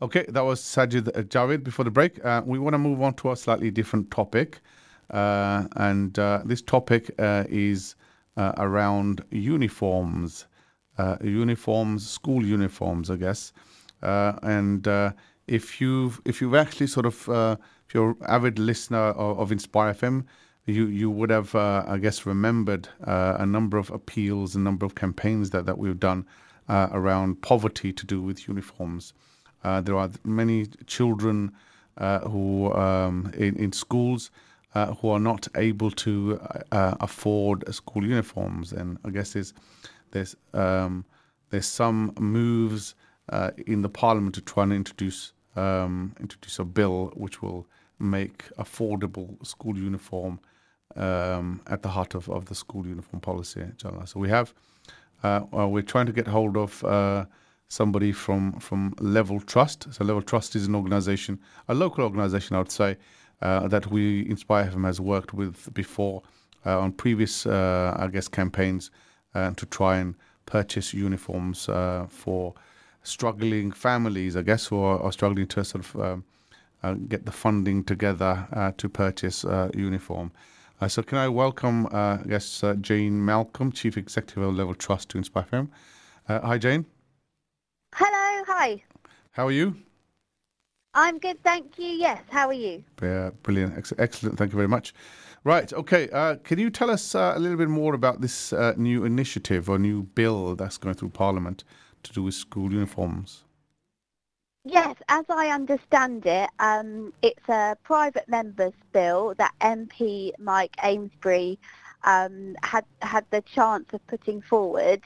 Okay, 0.00 0.24
that 0.28 0.44
was 0.44 0.60
Sajid 0.62 1.04
Javid 1.28 1.62
before 1.62 1.84
the 1.84 1.90
break. 1.90 2.18
We 2.46 2.58
want 2.58 2.72
to 2.72 2.78
move 2.78 3.02
on 3.02 3.12
to 3.14 3.32
a 3.32 3.36
slightly 3.36 3.70
different 3.70 4.10
topic. 4.10 4.60
And 5.10 6.14
this 6.46 6.62
topic 6.62 7.10
is 7.18 7.96
around 8.38 9.22
uniforms, 9.30 10.46
uniforms, 11.22 12.08
school 12.08 12.42
uniforms, 12.42 13.10
I 13.10 13.16
guess. 13.16 13.52
And 14.00 14.86
if 15.46 15.82
you've 15.82 16.22
if 16.24 16.40
you've 16.40 16.54
actually 16.54 16.86
sort 16.86 17.04
of 17.04 17.58
if 17.86 17.94
you're 17.94 18.16
avid 18.26 18.58
listener 18.58 19.10
of, 19.10 19.38
of 19.38 19.52
Inspire 19.52 19.94
FM, 19.94 20.24
you 20.66 20.86
you 20.86 21.10
would 21.10 21.30
have 21.30 21.54
uh, 21.54 21.84
I 21.86 21.98
guess 21.98 22.26
remembered 22.26 22.88
uh, 23.06 23.36
a 23.38 23.46
number 23.46 23.76
of 23.76 23.90
appeals, 23.90 24.54
a 24.54 24.60
number 24.60 24.86
of 24.86 24.94
campaigns 24.94 25.50
that 25.50 25.66
that 25.66 25.78
we've 25.78 26.00
done 26.00 26.26
uh, 26.68 26.88
around 26.92 27.42
poverty 27.42 27.92
to 27.92 28.06
do 28.06 28.22
with 28.22 28.48
uniforms. 28.48 29.12
Uh, 29.62 29.80
there 29.80 29.96
are 29.96 30.10
many 30.24 30.66
children 30.86 31.52
uh, 31.98 32.20
who 32.20 32.72
um, 32.72 33.30
in, 33.36 33.56
in 33.56 33.72
schools 33.72 34.30
uh, 34.74 34.94
who 34.94 35.10
are 35.10 35.20
not 35.20 35.46
able 35.56 35.90
to 35.90 36.40
afford 36.72 37.72
school 37.74 38.04
uniforms, 38.04 38.72
and 38.72 38.98
I 39.04 39.10
guess 39.10 39.34
there's 39.34 39.52
there's 40.10 40.34
um, 40.54 41.04
there's 41.50 41.66
some 41.66 42.14
moves 42.18 42.94
in 43.66 43.82
the 43.82 43.88
parliament 43.88 44.34
to 44.36 44.40
try 44.40 44.62
and 44.64 44.72
introduce 44.72 45.32
um, 45.56 46.14
introduce 46.20 46.58
a 46.58 46.64
bill 46.64 47.12
which 47.14 47.42
will 47.42 47.66
make 47.98 48.44
affordable 48.58 49.44
school 49.46 49.76
uniform 49.76 50.40
um, 50.96 51.60
at 51.66 51.82
the 51.82 51.88
heart 51.88 52.14
of, 52.14 52.28
of 52.28 52.46
the 52.46 52.54
school 52.54 52.86
uniform 52.86 53.20
policy. 53.20 53.60
inshallah. 53.60 54.06
So 54.06 54.20
we 54.20 54.28
have 54.28 54.54
uh, 55.22 55.40
well, 55.50 55.70
we're 55.70 55.82
trying 55.82 56.06
to 56.06 56.12
get 56.12 56.26
hold 56.26 56.56
of 56.56 56.84
uh, 56.84 57.24
somebody 57.68 58.12
from 58.12 58.52
from 58.60 58.94
Level 59.00 59.40
Trust. 59.40 59.92
So 59.92 60.04
Level 60.04 60.22
Trust 60.22 60.54
is 60.54 60.66
an 60.66 60.74
organisation, 60.74 61.40
a 61.68 61.74
local 61.74 62.04
organisation, 62.04 62.56
I 62.56 62.58
would 62.58 62.70
say, 62.70 62.96
uh, 63.40 63.68
that 63.68 63.90
we 63.90 64.28
Inspire 64.28 64.66
FM 64.66 64.84
has 64.84 65.00
worked 65.00 65.32
with 65.32 65.72
before 65.72 66.22
uh, 66.66 66.78
on 66.78 66.92
previous, 66.92 67.46
uh, 67.46 67.96
I 67.98 68.08
guess, 68.08 68.28
campaigns 68.28 68.90
uh, 69.34 69.52
to 69.52 69.66
try 69.66 69.96
and 69.98 70.14
purchase 70.46 70.92
uniforms 70.92 71.68
uh, 71.68 72.06
for 72.08 72.54
struggling 73.04 73.70
families, 73.70 74.36
I 74.36 74.42
guess, 74.42 74.66
who 74.66 74.78
are, 74.78 75.00
are 75.00 75.12
struggling 75.12 75.46
to 75.48 75.64
sort 75.64 75.84
of 75.84 76.00
um, 76.00 76.24
uh, 76.82 76.94
get 76.94 77.24
the 77.24 77.32
funding 77.32 77.84
together 77.84 78.48
uh, 78.52 78.72
to 78.78 78.88
purchase 78.88 79.44
uh, 79.44 79.70
uniform. 79.74 80.32
Uh, 80.80 80.88
so 80.88 81.02
can 81.02 81.18
I 81.18 81.28
welcome, 81.28 81.86
uh, 81.86 82.18
I 82.20 82.26
guess, 82.26 82.64
uh, 82.64 82.74
Jane 82.74 83.24
Malcolm, 83.24 83.70
Chief 83.70 83.96
Executive 83.96 84.42
of 84.42 84.54
Level 84.54 84.74
Trust 84.74 85.10
to 85.10 85.18
Inspire 85.18 85.46
FM. 85.52 85.68
Uh, 86.28 86.40
hi, 86.40 86.58
Jane. 86.58 86.84
Hello, 87.94 88.44
hi. 88.48 88.82
How 89.30 89.46
are 89.46 89.52
you? 89.52 89.76
I'm 90.94 91.18
good, 91.18 91.42
thank 91.42 91.78
you. 91.78 91.86
Yes, 91.86 92.22
how 92.30 92.48
are 92.48 92.52
you? 92.52 92.82
Yeah, 93.02 93.30
brilliant. 93.42 93.76
Ex- 93.76 93.92
excellent. 93.98 94.38
Thank 94.38 94.52
you 94.52 94.56
very 94.56 94.68
much. 94.68 94.94
Right. 95.44 95.70
Okay. 95.72 96.08
Uh, 96.10 96.36
can 96.36 96.58
you 96.58 96.70
tell 96.70 96.90
us 96.90 97.14
uh, 97.14 97.34
a 97.36 97.38
little 97.38 97.58
bit 97.58 97.68
more 97.68 97.94
about 97.94 98.20
this 98.20 98.52
uh, 98.52 98.72
new 98.76 99.04
initiative 99.04 99.68
or 99.68 99.78
new 99.78 100.04
bill 100.04 100.56
that's 100.56 100.78
going 100.78 100.94
through 100.94 101.10
Parliament 101.10 101.64
to 102.04 102.12
do 102.12 102.22
with 102.22 102.34
school 102.34 102.72
uniforms? 102.72 103.44
Yes, 104.66 104.96
as 105.10 105.26
I 105.28 105.48
understand 105.48 106.24
it, 106.24 106.48
um, 106.58 107.12
it's 107.20 107.48
a 107.48 107.76
private 107.82 108.26
member's 108.28 108.72
bill 108.92 109.34
that 109.36 109.52
MP 109.60 110.32
Mike 110.38 110.74
Amesbury 110.82 111.58
um, 112.04 112.56
had 112.62 112.84
had 113.02 113.26
the 113.30 113.42
chance 113.42 113.86
of 113.92 114.06
putting 114.06 114.40
forward, 114.40 115.02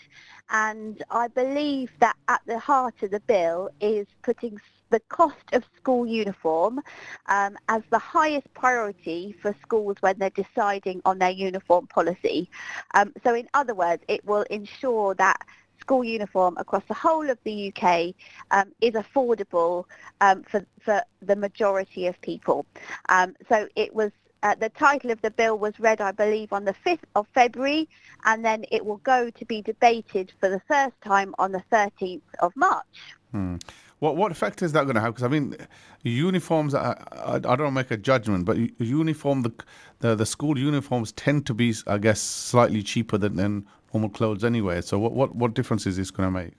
and 0.50 1.02
I 1.11 1.26
believe 1.26 1.90
that 1.98 2.14
at 2.28 2.40
the 2.46 2.61
heart 2.61 3.02
of 3.02 3.11
the 3.11 3.20
bill 3.20 3.70
is 3.80 4.06
putting 4.22 4.61
the 4.90 5.00
cost 5.08 5.52
of 5.52 5.64
school 5.76 6.06
uniform 6.06 6.80
um, 7.26 7.56
as 7.68 7.82
the 7.90 7.98
highest 7.98 8.52
priority 8.54 9.34
for 9.42 9.54
schools 9.62 9.96
when 10.00 10.18
they're 10.18 10.30
deciding 10.30 11.02
on 11.04 11.18
their 11.18 11.30
uniform 11.30 11.87
policy. 11.88 12.48
Um, 12.94 13.12
so 13.24 13.34
in 13.34 13.48
other 13.54 13.74
words, 13.74 14.02
it 14.08 14.24
will 14.24 14.44
ensure 14.50 15.14
that 15.14 15.42
school 15.80 16.04
uniform 16.04 16.56
across 16.58 16.82
the 16.88 16.94
whole 16.94 17.28
of 17.28 17.38
the 17.44 17.72
UK 17.72 18.14
um, 18.50 18.72
is 18.80 18.94
affordable 18.94 19.84
um, 20.20 20.42
for, 20.44 20.64
for 20.80 21.02
the 21.22 21.36
majority 21.36 22.06
of 22.06 22.20
people. 22.20 22.66
Um, 23.08 23.34
so 23.48 23.68
it 23.76 23.94
was 23.94 24.10
uh, 24.42 24.54
the 24.54 24.68
title 24.68 25.10
of 25.10 25.20
the 25.22 25.30
bill 25.30 25.58
was 25.58 25.78
read, 25.80 26.00
I 26.00 26.12
believe, 26.12 26.52
on 26.52 26.64
the 26.64 26.74
5th 26.86 27.00
of 27.16 27.26
February, 27.34 27.88
and 28.24 28.44
then 28.44 28.64
it 28.70 28.84
will 28.86 28.98
go 28.98 29.30
to 29.30 29.44
be 29.44 29.62
debated 29.62 30.32
for 30.38 30.48
the 30.48 30.60
first 30.68 30.94
time 31.02 31.34
on 31.38 31.52
the 31.52 31.62
13th 31.72 32.22
of 32.40 32.54
March. 32.54 33.16
Hmm. 33.32 33.56
What 33.98 34.16
what 34.16 34.30
effect 34.30 34.62
is 34.62 34.72
that 34.72 34.84
going 34.84 34.94
to 34.94 35.00
have? 35.00 35.14
Because 35.14 35.24
I 35.24 35.28
mean, 35.28 35.56
uniforms. 36.04 36.72
I, 36.72 36.92
I, 37.10 37.34
I, 37.34 37.56
don't 37.56 37.74
make 37.74 37.90
a 37.90 37.96
judgment, 37.96 38.44
but 38.44 38.56
uniform 38.80 39.42
the, 39.42 39.52
the 39.98 40.14
the 40.14 40.24
school 40.24 40.56
uniforms 40.56 41.10
tend 41.12 41.46
to 41.46 41.54
be, 41.54 41.74
I 41.86 41.98
guess, 41.98 42.20
slightly 42.20 42.84
cheaper 42.84 43.18
than, 43.18 43.34
than 43.34 43.66
normal 43.92 44.11
clothes 44.11 44.44
anyway. 44.44 44.81
So 44.81 44.98
what 44.98 45.12
what 45.12 45.35
what 45.35 45.55
difference 45.55 45.87
is 45.87 45.96
this 45.96 46.11
going 46.11 46.27
to 46.27 46.31
make? 46.31 46.55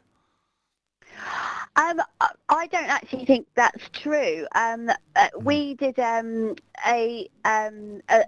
Um, 1.76 2.02
I 2.50 2.68
don't 2.68 2.90
actually 2.90 3.26
think 3.26 3.48
that's 3.56 3.90
true. 3.94 4.46
Um, 4.54 4.90
uh, 5.16 5.28
we 5.40 5.76
did 5.76 5.98
um, 5.98 6.56
a, 6.86 7.30
um, 7.46 8.02
a, 8.10 8.26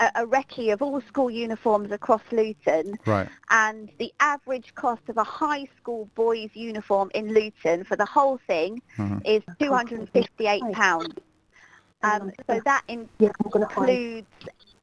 a 0.00 0.26
recce 0.26 0.72
of 0.72 0.80
all 0.80 1.02
school 1.02 1.30
uniforms 1.30 1.92
across 1.92 2.22
Luton. 2.32 2.98
Right. 3.04 3.28
And 3.50 3.90
the 3.98 4.12
average 4.20 4.74
cost 4.74 5.02
of 5.08 5.18
a 5.18 5.24
high 5.24 5.66
school 5.76 6.08
boys 6.14 6.50
uniform 6.54 7.10
in 7.14 7.34
Luton 7.34 7.84
for 7.84 7.96
the 7.96 8.06
whole 8.06 8.38
thing 8.46 8.80
mm-hmm. 8.96 9.18
is 9.24 9.42
£258. 9.60 11.18
Um, 12.02 12.30
so 12.46 12.60
that 12.64 12.84
includes 12.88 14.26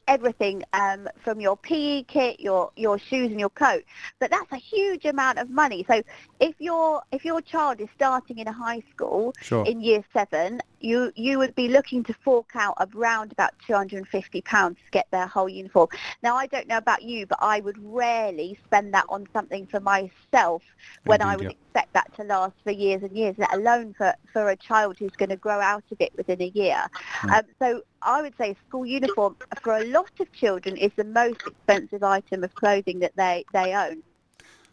everything 0.08 0.64
um, 0.74 1.08
from 1.24 1.40
your 1.40 1.58
PE 1.58 2.04
kit, 2.04 2.40
your 2.40 2.72
your 2.76 2.98
shoes 2.98 3.32
and 3.32 3.40
your 3.40 3.50
coat. 3.50 3.84
But 4.20 4.32
that's 4.32 4.52
a 4.52 4.58
huge 4.58 5.06
amount 5.06 5.40
of 5.40 5.50
money. 5.50 5.86
So 5.88 6.02
if 6.40 6.56
your 6.60 7.02
if 7.12 7.26
your 7.26 7.42
child 7.42 7.82
is 7.82 7.90
starting 7.96 8.40
in 8.40 8.48
a 8.48 8.52
high 8.52 8.84
school 8.94 9.34
sure. 9.42 9.66
in 9.66 9.82
year 9.82 10.04
seven 10.14 10.62
you 10.84 11.12
you 11.16 11.38
would 11.38 11.56
be 11.56 11.68
looking 11.68 12.04
to 12.04 12.14
fork 12.14 12.52
out 12.56 12.76
around 12.94 13.32
about 13.32 13.52
250 13.66 14.42
pounds 14.42 14.78
to 14.86 14.92
get 14.92 15.08
their 15.12 15.28
whole 15.28 15.50
uniform. 15.50 15.90
Now 16.24 16.36
I 16.36 16.48
don't 16.48 16.68
know 16.68 16.78
about 16.78 17.04
you, 17.04 17.26
but 17.26 17.40
I 17.42 17.60
would 17.60 17.78
rarely 17.80 18.60
spend 18.66 18.94
that 18.94 19.06
on 19.10 19.28
something 19.34 19.68
for 19.68 19.80
myself 19.80 20.64
when 21.06 21.22
Indeed, 21.22 21.32
I 21.32 21.36
would 21.36 21.44
yeah. 21.46 21.50
expect 21.52 21.94
that 21.94 22.16
to 22.16 22.24
last 22.24 22.56
for 22.64 22.72
years 22.72 23.04
and 23.04 23.16
years, 23.16 23.36
let 23.38 23.54
alone 23.54 23.94
for 23.98 24.14
for 24.34 24.50
a 24.50 24.56
child 24.56 24.98
who's 25.00 25.12
going 25.12 25.30
to 25.30 25.38
grow 25.38 25.60
out 25.60 25.84
of 25.92 25.98
it 26.00 26.12
within 26.18 26.42
a 26.42 26.52
year. 26.54 26.84
Mm. 27.22 27.40
Um, 27.40 27.46
so 27.60 27.82
I 28.02 28.22
would 28.22 28.36
say 28.38 28.56
school 28.68 28.86
uniform 28.86 29.38
for 29.62 29.78
a 29.78 29.86
lot 29.86 30.12
of 30.20 30.32
children 30.34 30.78
is 30.78 30.92
the 30.96 31.04
most 31.04 31.42
expensive 31.46 32.04
item 32.04 32.44
of 32.44 32.54
clothing 32.56 33.00
that 33.00 33.16
they 33.16 33.46
they 33.54 33.74
own. 33.74 34.04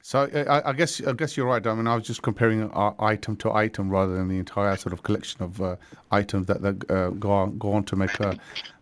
So 0.09 0.21
I, 0.49 0.71
I, 0.71 0.73
guess 0.73 1.03
I 1.07 1.12
guess 1.12 1.37
you're 1.37 1.44
right. 1.44 1.66
I 1.66 1.75
mean, 1.75 1.87
I 1.87 1.94
was 1.94 2.07
just 2.07 2.23
comparing 2.23 2.62
uh, 2.73 2.94
item 2.99 3.37
to 3.37 3.53
item 3.53 3.90
rather 3.90 4.14
than 4.14 4.29
the 4.29 4.38
entire 4.38 4.75
sort 4.79 4.94
of 4.94 5.03
collection 5.03 5.42
of 5.42 5.61
uh, 5.61 5.77
items 6.11 6.47
that, 6.47 6.62
that 6.62 6.90
uh, 6.90 7.11
go 7.11 7.31
on 7.31 7.59
go 7.59 7.75
on 7.75 7.85
to 7.85 7.94
make 7.94 8.18
uh, 8.18 8.33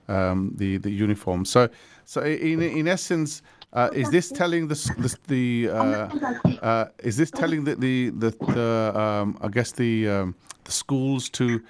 um, 0.06 0.52
the 0.54 0.76
the 0.76 0.88
uniform. 0.88 1.44
So 1.44 1.68
so 2.04 2.22
in 2.22 2.62
in 2.62 2.86
essence. 2.86 3.42
Uh, 3.72 3.90
is 3.92 4.08
this 4.10 4.30
telling 4.30 4.68
the 4.68 4.76
the, 4.98 5.18
the 5.26 6.62
uh, 6.62 6.86
is 7.00 7.16
this 7.16 7.30
telling 7.32 7.64
the 7.64 7.74
the, 7.74 8.10
the, 8.10 8.30
the 8.54 8.98
um, 8.98 9.36
I 9.42 9.48
guess 9.48 9.72
the 9.72 10.08
um, 10.08 10.34
the 10.62 10.72
schools 10.72 11.28
to 11.30 11.60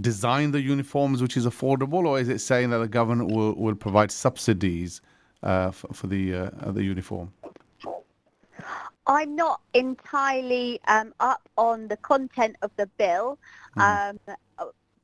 design 0.00 0.50
the 0.52 0.60
uniforms 0.60 1.20
which 1.20 1.36
is 1.36 1.46
affordable, 1.46 2.06
or 2.06 2.18
is 2.18 2.30
it 2.30 2.40
saying 2.40 2.70
that 2.70 2.78
the 2.78 2.88
government 2.88 3.30
will, 3.30 3.52
will 3.52 3.76
provide 3.76 4.10
subsidies 4.10 5.02
for, 5.42 5.72
for 5.92 6.06
the 6.06 6.50
the 6.72 6.82
uniform? 6.82 7.30
I'm 9.06 9.36
not 9.36 9.60
entirely 9.74 10.80
um, 10.88 11.14
up 11.20 11.48
on 11.56 11.88
the 11.88 11.96
content 11.96 12.56
of 12.62 12.70
the 12.76 12.86
bill, 12.98 13.38
mm. 13.76 13.82
um, 13.82 14.36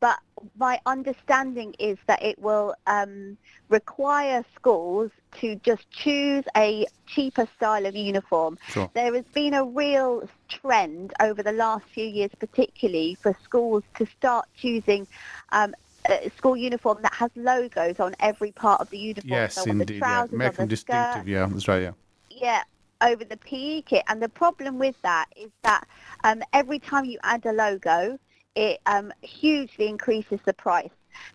but 0.03 0.19
my 0.59 0.81
understanding 0.85 1.77
is 1.79 1.97
that 2.09 2.21
it 2.21 2.37
will 2.41 2.75
um, 2.89 3.39
require 3.69 4.45
schools 4.57 5.13
to 5.39 5.55
just 5.57 5.89
choose 5.93 6.43
a 6.57 6.85
cheaper 7.07 7.47
style 7.57 7.87
of 7.87 7.95
uniform. 7.95 8.59
Sure. 8.69 8.91
There 8.95 9.15
has 9.15 9.25
been 9.33 9.55
a 9.55 9.65
real 9.65 10.29
trend 10.49 11.13
over 11.21 11.41
the 11.45 11.53
last 11.53 11.85
few 11.85 12.05
years, 12.05 12.33
particularly 12.41 13.15
for 13.15 13.37
schools 13.45 13.85
to 13.99 14.07
start 14.07 14.49
choosing 14.57 15.07
um, 15.53 15.73
a 16.07 16.33
school 16.37 16.57
uniform 16.57 16.99
that 17.03 17.15
has 17.15 17.31
logos 17.37 18.01
on 18.01 18.17
every 18.19 18.51
part 18.51 18.81
of 18.81 18.91
the 18.91 18.99
uniform. 18.99 19.31
Yes, 19.31 19.55
so 19.55 19.71
indeed. 19.71 20.01
yeah. 20.01 20.27
Make 20.33 20.55
them 20.55 20.67
distinctive. 20.67 21.23
Skirt. 21.23 21.29
Yeah, 21.29 21.47
that's 21.47 21.69
right. 21.69 21.83
Yeah. 21.83 21.93
Yeah, 22.29 22.63
over 23.03 23.25
the 23.25 23.37
PE 23.37 23.83
kit. 23.83 24.05
And 24.09 24.23
the 24.23 24.29
problem 24.29 24.79
with 24.79 25.01
that 25.03 25.27
is 25.37 25.51
that 25.63 25.87
um, 26.25 26.43
every 26.53 26.79
time 26.79 27.05
you 27.05 27.19
add 27.23 27.45
a 27.47 27.53
logo, 27.53 28.19
it 28.55 28.81
um, 28.87 29.13
hugely 29.23 29.89
increases 29.89 30.41
the 30.45 30.53
price. 30.53 30.91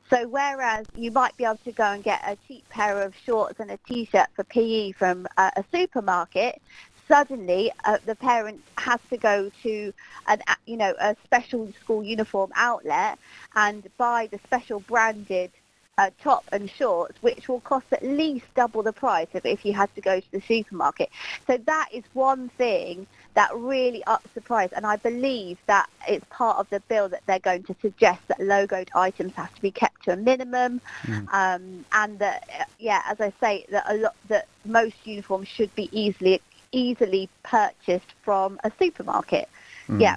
So 0.09 0.27
whereas 0.27 0.85
you 0.95 1.11
might 1.11 1.35
be 1.37 1.43
able 1.43 1.59
to 1.65 1.71
go 1.71 1.83
and 1.83 2.03
get 2.03 2.21
a 2.25 2.37
cheap 2.47 2.67
pair 2.69 3.01
of 3.01 3.13
shorts 3.15 3.59
and 3.59 3.71
a 3.71 3.77
t-shirt 3.87 4.27
for 4.35 4.43
PE 4.43 4.93
from 4.93 5.27
uh, 5.37 5.51
a 5.55 5.63
supermarket, 5.71 6.61
suddenly 7.07 7.71
uh, 7.85 7.97
the 8.05 8.15
parent 8.15 8.61
has 8.77 8.99
to 9.09 9.17
go 9.17 9.49
to 9.63 9.93
an 10.27 10.41
you 10.65 10.77
know 10.77 10.93
a 10.99 11.15
special 11.23 11.71
school 11.81 12.03
uniform 12.03 12.51
outlet 12.55 13.17
and 13.55 13.87
buy 13.97 14.27
the 14.31 14.39
special 14.45 14.79
branded 14.81 15.51
uh, 15.97 16.11
top 16.21 16.45
and 16.51 16.69
shorts, 16.69 17.15
which 17.21 17.47
will 17.47 17.59
cost 17.61 17.85
at 17.91 18.03
least 18.03 18.45
double 18.55 18.83
the 18.83 18.93
price 18.93 19.27
of 19.33 19.45
if 19.45 19.65
you 19.65 19.73
had 19.73 19.93
to 19.95 20.01
go 20.01 20.19
to 20.19 20.31
the 20.31 20.41
supermarket. 20.41 21.09
So 21.47 21.57
that 21.65 21.89
is 21.91 22.03
one 22.13 22.49
thing 22.49 23.07
that 23.33 23.55
really 23.55 24.03
ups 24.05 24.29
the 24.33 24.41
price, 24.41 24.69
and 24.75 24.85
I 24.85 24.95
believe 24.95 25.57
that 25.67 25.89
it's 26.07 26.25
part 26.29 26.57
of 26.57 26.69
the 26.69 26.79
bill 26.81 27.09
that 27.09 27.21
they're 27.27 27.39
going 27.39 27.63
to 27.63 27.75
suggest 27.81 28.21
that 28.27 28.39
logoed 28.39 28.89
items 28.95 29.33
have 29.33 29.53
to 29.53 29.61
be 29.61 29.71
kept 29.71 30.03
to 30.05 30.13
a 30.13 30.17
minimum, 30.17 30.81
mm. 31.03 31.33
um, 31.33 31.85
and 31.91 32.19
that 32.19 32.69
yeah, 32.79 33.01
as 33.07 33.21
I 33.21 33.31
say, 33.39 33.65
that 33.69 33.85
a 33.87 33.95
lot 33.95 34.15
that 34.27 34.47
most 34.65 34.95
uniforms 35.03 35.47
should 35.47 35.73
be 35.75 35.89
easily 35.91 36.41
easily 36.71 37.29
purchased 37.43 38.13
from 38.23 38.59
a 38.63 38.71
supermarket. 38.79 39.47
Mm. 39.87 40.01
Yeah. 40.01 40.15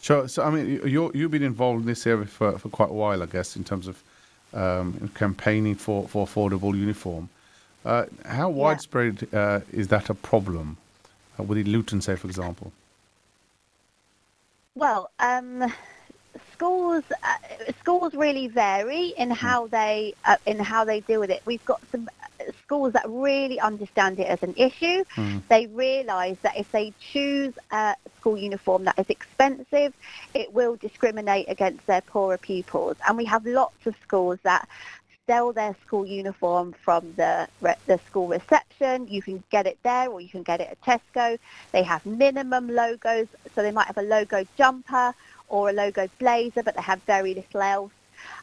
So, 0.00 0.26
so 0.26 0.42
I 0.42 0.50
mean, 0.50 0.80
you 0.84 1.12
you've 1.14 1.30
been 1.30 1.44
involved 1.44 1.82
in 1.82 1.86
this 1.86 2.06
area 2.06 2.26
for, 2.26 2.58
for 2.58 2.68
quite 2.68 2.90
a 2.90 2.94
while, 2.94 3.22
I 3.22 3.26
guess, 3.26 3.56
in 3.56 3.62
terms 3.62 3.86
of 3.86 4.02
um, 4.52 5.10
campaigning 5.14 5.74
for, 5.74 6.08
for 6.08 6.26
affordable 6.26 6.76
uniform. 6.76 7.28
Uh, 7.84 8.04
how 8.24 8.48
widespread 8.48 9.26
uh, 9.32 9.60
is 9.72 9.88
that 9.88 10.08
a 10.08 10.14
problem 10.14 10.76
uh, 11.38 11.42
within 11.42 11.70
Luton, 11.70 12.00
say, 12.00 12.14
for 12.14 12.28
example? 12.28 12.72
Well, 14.74 15.10
um, 15.18 15.72
schools 16.52 17.04
uh, 17.22 17.72
schools 17.80 18.14
really 18.14 18.48
vary 18.48 19.08
in 19.18 19.28
hmm. 19.28 19.34
how 19.34 19.66
they 19.66 20.14
uh, 20.24 20.36
in 20.46 20.58
how 20.58 20.84
they 20.84 21.00
deal 21.00 21.20
with 21.20 21.30
it. 21.30 21.42
We've 21.44 21.64
got 21.64 21.80
some 21.90 22.08
schools 22.64 22.92
that 22.92 23.04
really 23.08 23.58
understand 23.60 24.18
it 24.18 24.26
as 24.26 24.42
an 24.42 24.54
issue. 24.56 25.04
Mm. 25.16 25.42
They 25.48 25.66
realise 25.66 26.38
that 26.42 26.58
if 26.58 26.70
they 26.72 26.92
choose 27.12 27.54
a 27.70 27.94
school 28.18 28.36
uniform 28.36 28.84
that 28.84 28.98
is 28.98 29.08
expensive, 29.08 29.92
it 30.34 30.52
will 30.52 30.76
discriminate 30.76 31.46
against 31.48 31.86
their 31.86 32.00
poorer 32.02 32.38
pupils. 32.38 32.96
And 33.06 33.16
we 33.16 33.24
have 33.26 33.44
lots 33.46 33.86
of 33.86 33.94
schools 34.02 34.38
that 34.42 34.68
sell 35.26 35.52
their 35.52 35.74
school 35.86 36.04
uniform 36.04 36.74
from 36.84 37.12
the 37.16 37.48
the 37.60 37.98
school 38.06 38.28
reception. 38.28 39.06
You 39.08 39.22
can 39.22 39.42
get 39.50 39.66
it 39.66 39.78
there, 39.82 40.08
or 40.10 40.20
you 40.20 40.28
can 40.28 40.42
get 40.42 40.60
it 40.60 40.68
at 40.68 40.80
Tesco. 40.80 41.38
They 41.70 41.82
have 41.82 42.04
minimum 42.04 42.68
logos, 42.68 43.28
so 43.54 43.62
they 43.62 43.70
might 43.70 43.86
have 43.86 43.98
a 43.98 44.02
logo 44.02 44.44
jumper 44.56 45.14
or 45.48 45.70
a 45.70 45.72
logo 45.72 46.08
blazer, 46.18 46.62
but 46.62 46.74
they 46.74 46.82
have 46.82 47.02
very 47.02 47.34
little 47.34 47.62
else. 47.62 47.92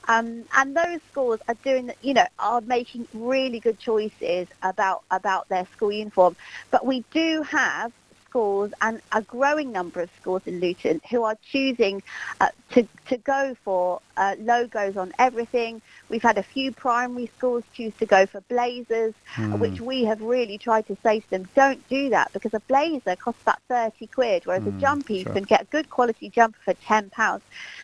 Um, 0.07 0.45
and 0.55 0.75
those 0.75 0.99
schools 1.11 1.39
are 1.47 1.55
doing, 1.63 1.91
you 2.01 2.13
know, 2.13 2.25
are 2.39 2.61
making 2.61 3.07
really 3.13 3.59
good 3.59 3.79
choices 3.79 4.47
about 4.63 5.03
about 5.11 5.49
their 5.49 5.65
school 5.75 5.91
uniform. 5.91 6.35
But 6.71 6.85
we 6.85 7.03
do 7.11 7.43
have 7.43 7.91
schools 8.29 8.71
and 8.81 9.01
a 9.11 9.21
growing 9.21 9.71
number 9.71 10.01
of 10.01 10.09
schools 10.21 10.43
in 10.45 10.59
Luton 10.59 11.01
who 11.09 11.23
are 11.23 11.35
choosing 11.51 12.01
uh, 12.39 12.49
to, 12.71 12.87
to 13.07 13.17
go 13.17 13.55
for 13.63 14.01
uh, 14.17 14.35
logos 14.39 14.97
on 14.97 15.11
everything. 15.17 15.81
We've 16.09 16.21
had 16.21 16.37
a 16.37 16.43
few 16.43 16.71
primary 16.71 17.29
schools 17.37 17.63
choose 17.73 17.93
to 17.99 18.05
go 18.05 18.25
for 18.25 18.41
blazers, 18.41 19.13
mm. 19.35 19.59
which 19.59 19.81
we 19.81 20.03
have 20.05 20.21
really 20.21 20.57
tried 20.57 20.87
to 20.87 20.97
say 21.03 21.21
to 21.21 21.29
them, 21.29 21.49
don't 21.55 21.87
do 21.89 22.09
that 22.09 22.31
because 22.33 22.53
a 22.53 22.59
blazer 22.61 23.15
costs 23.15 23.41
about 23.41 23.59
30 23.67 24.07
quid, 24.07 24.45
whereas 24.45 24.63
mm, 24.63 24.67
a 24.67 24.71
hmm, 24.71 24.79
jumper, 24.79 25.13
you 25.13 25.25
can 25.25 25.43
get 25.43 25.61
a 25.63 25.65
good 25.65 25.89
quality 25.89 26.29
jumper 26.29 26.59
for 26.63 26.73
£10. 26.75 27.41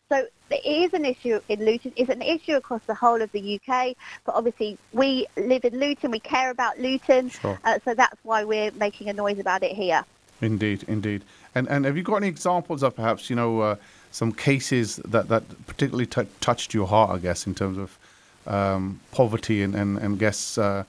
So 0.10 0.28
it 0.50 0.66
is 0.66 0.94
an 0.94 1.06
issue 1.06 1.40
in 1.50 1.66
Luton. 1.66 1.94
It's 1.96 2.10
an 2.10 2.22
issue 2.22 2.56
across 2.56 2.82
the 2.86 2.94
whole 2.94 3.22
of 3.22 3.32
the 3.32 3.60
UK. 3.60 3.96
But 4.26 4.36
obviously, 4.36 4.78
we 4.94 5.28
live 5.38 5.66
in 5.66 5.80
Luton. 5.80 6.12
We 6.12 6.20
care 6.20 6.52
about 6.52 6.80
Luton. 6.80 7.30
Sure. 7.30 7.60
Uh, 7.64 7.80
so 7.84 7.94
that's 7.94 8.18
why 8.24 8.44
we're 8.44 8.72
making 8.72 9.10
a 9.10 9.14
noise 9.14 9.40
about 9.40 9.64
it 9.64 9.72
here. 9.72 10.06
Indeed, 10.42 10.84
indeed. 10.88 11.24
And 11.54 11.68
and 11.70 11.86
have 11.86 11.96
you 11.98 12.04
got 12.04 12.18
any 12.18 12.28
examples 12.28 12.84
of 12.84 12.96
perhaps 12.96 13.30
you 13.30 13.36
know 13.36 13.62
uh, 13.62 13.76
some 14.12 14.32
cases 14.32 14.98
that 14.98 15.30
that 15.30 15.44
particularly 15.66 16.06
t- 16.06 16.28
touched 16.42 16.74
your 16.74 16.88
heart? 16.88 17.12
I 17.12 17.18
guess 17.20 17.48
in 17.48 17.56
terms 17.56 17.78
of 17.78 17.98
um, 18.46 19.00
poverty 19.12 19.64
and 19.64 19.74
and 19.76 19.98
and 19.98 20.20
guess 20.20 20.58
uh, 20.58 20.84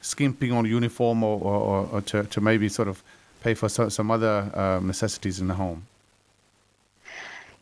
skimping 0.00 0.52
on 0.52 0.64
uniform 0.64 1.22
or, 1.22 1.40
or, 1.40 1.88
or 1.92 2.00
to 2.02 2.24
to 2.24 2.40
maybe 2.40 2.68
sort 2.68 2.88
of 2.88 3.02
pay 3.42 3.54
for 3.54 3.68
so, 3.68 3.88
some 3.88 4.10
other 4.10 4.50
um, 4.54 4.86
necessities 4.86 5.40
in 5.40 5.48
the 5.48 5.54
home. 5.54 5.84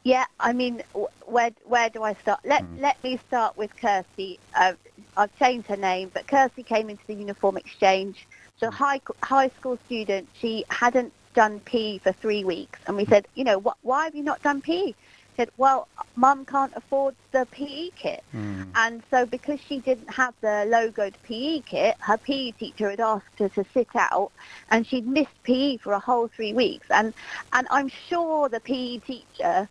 Yeah, 0.03 0.25
I 0.39 0.53
mean, 0.53 0.83
where 1.27 1.51
where 1.65 1.91
do 1.91 2.03
I 2.03 2.15
start? 2.15 2.41
Let 2.45 2.63
hmm. 2.63 2.81
let 2.81 3.03
me 3.05 3.19
start 3.29 3.57
with 3.57 3.75
Kirsty. 3.77 4.39
Uh, 4.57 4.73
I've 5.17 5.37
changed 5.39 5.69
her 5.69 5.77
name, 5.77 6.11
but 6.15 6.27
Kirsty 6.27 6.63
came 6.63 6.89
into 6.89 7.07
the 7.07 7.15
uniform 7.15 7.57
exchange. 7.59 8.27
So 8.59 8.69
hmm. 8.69 8.77
high 8.77 9.01
high 9.23 9.49
school 9.49 9.79
student. 9.87 10.29
She 10.41 10.65
hadn't 10.71 11.13
done 11.35 11.61
PE 11.61 11.99
for 11.99 12.13
three 12.13 12.45
weeks, 12.45 12.79
and 12.87 12.97
we 12.97 13.05
said, 13.05 13.27
you 13.35 13.45
know, 13.45 13.61
wh- 13.61 13.85
why 13.85 14.05
have 14.05 14.15
you 14.15 14.23
not 14.23 14.43
done 14.43 14.63
PE? 14.63 14.87
She 14.87 14.95
said, 15.37 15.51
well, 15.59 15.87
mum 16.17 16.45
can't 16.45 16.73
afford 16.75 17.15
the 17.33 17.47
PE 17.51 17.91
kit, 17.95 18.25
hmm. 18.33 18.63
and 18.75 19.03
so 19.11 19.27
because 19.27 19.61
she 19.61 19.81
didn't 19.81 20.11
have 20.11 20.35
the 20.41 20.67
logoed 20.67 21.15
PE 21.25 21.61
kit, 21.61 21.97
her 22.01 22.17
PE 22.17 22.53
teacher 22.53 22.89
had 22.89 23.01
asked 23.01 23.39
her 23.39 23.51
to 23.51 23.65
sit 23.75 23.89
out, 23.95 24.33
and 24.71 24.87
she'd 24.87 25.07
missed 25.07 25.43
PE 25.43 25.77
for 25.77 25.93
a 25.93 25.99
whole 25.99 26.29
three 26.29 26.55
weeks, 26.55 26.87
and 26.91 27.13
and 27.53 27.67
I'm 27.71 27.89
sure 27.89 28.49
the 28.49 28.61
PE 28.61 28.99
teacher 28.99 29.69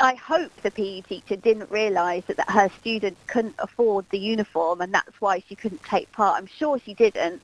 I- 0.00 0.14
hope 0.14 0.52
the 0.62 0.70
PE 0.70 1.02
teacher 1.02 1.36
didn't 1.36 1.70
realise 1.70 2.24
that, 2.26 2.36
that 2.36 2.50
her 2.50 2.68
student 2.80 3.16
couldn't 3.26 3.56
afford 3.58 4.06
the 4.10 4.18
uniform 4.18 4.80
and 4.80 4.92
that's 4.94 5.20
why 5.20 5.42
she 5.46 5.54
couldn't 5.54 5.82
take 5.82 6.10
part. 6.12 6.38
I'm 6.38 6.46
sure 6.46 6.78
she 6.78 6.94
didn't 6.94 7.42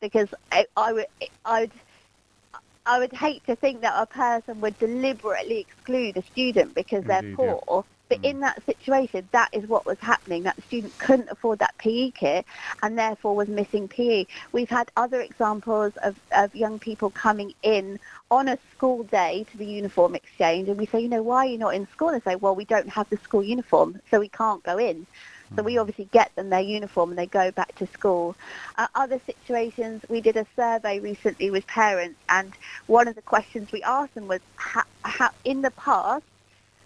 because 0.00 0.28
I, 0.52 0.66
I 0.76 0.92
would 0.92 1.06
I 1.44 1.60
would 1.62 1.72
I 2.86 2.98
would 2.98 3.12
hate 3.12 3.44
to 3.46 3.56
think 3.56 3.80
that 3.80 3.94
a 3.96 4.06
person 4.06 4.60
would 4.60 4.78
deliberately 4.78 5.60
exclude 5.60 6.16
a 6.18 6.22
student 6.22 6.74
because 6.74 7.04
they're 7.04 7.22
poor. 7.34 7.62
yeah. 7.68 7.93
But 8.08 8.18
in 8.22 8.40
that 8.40 8.62
situation, 8.66 9.28
that 9.32 9.48
is 9.52 9.66
what 9.66 9.86
was 9.86 9.98
happening. 10.00 10.42
That 10.42 10.62
student 10.64 10.96
couldn't 10.98 11.30
afford 11.30 11.58
that 11.60 11.76
PE 11.78 12.10
kit 12.10 12.44
and 12.82 12.98
therefore 12.98 13.34
was 13.34 13.48
missing 13.48 13.88
PE. 13.88 14.26
We've 14.52 14.68
had 14.68 14.90
other 14.96 15.20
examples 15.20 15.92
of, 16.02 16.16
of 16.32 16.54
young 16.54 16.78
people 16.78 17.10
coming 17.10 17.54
in 17.62 17.98
on 18.30 18.48
a 18.48 18.58
school 18.72 19.04
day 19.04 19.46
to 19.50 19.56
the 19.56 19.64
uniform 19.64 20.14
exchange 20.14 20.68
and 20.68 20.78
we 20.78 20.86
say, 20.86 21.00
you 21.00 21.08
know, 21.08 21.22
why 21.22 21.46
are 21.46 21.48
you 21.48 21.58
not 21.58 21.74
in 21.74 21.88
school? 21.88 22.08
And 22.10 22.20
they 22.20 22.32
say, 22.32 22.36
well, 22.36 22.54
we 22.54 22.66
don't 22.66 22.88
have 22.90 23.08
the 23.08 23.16
school 23.16 23.42
uniform, 23.42 24.00
so 24.10 24.20
we 24.20 24.28
can't 24.28 24.62
go 24.62 24.78
in. 24.78 25.06
So 25.56 25.62
we 25.62 25.78
obviously 25.78 26.06
get 26.06 26.34
them 26.34 26.50
their 26.50 26.60
uniform 26.60 27.10
and 27.10 27.18
they 27.18 27.26
go 27.26 27.52
back 27.52 27.74
to 27.76 27.86
school. 27.86 28.36
Uh, 28.76 28.88
other 28.94 29.20
situations, 29.24 30.02
we 30.08 30.20
did 30.20 30.36
a 30.36 30.46
survey 30.56 30.98
recently 30.98 31.50
with 31.50 31.66
parents 31.66 32.18
and 32.28 32.52
one 32.86 33.08
of 33.08 33.14
the 33.14 33.22
questions 33.22 33.70
we 33.72 33.82
asked 33.82 34.14
them 34.14 34.26
was, 34.26 34.40
ha- 34.56 34.84
in 35.44 35.62
the 35.62 35.70
past, 35.72 36.24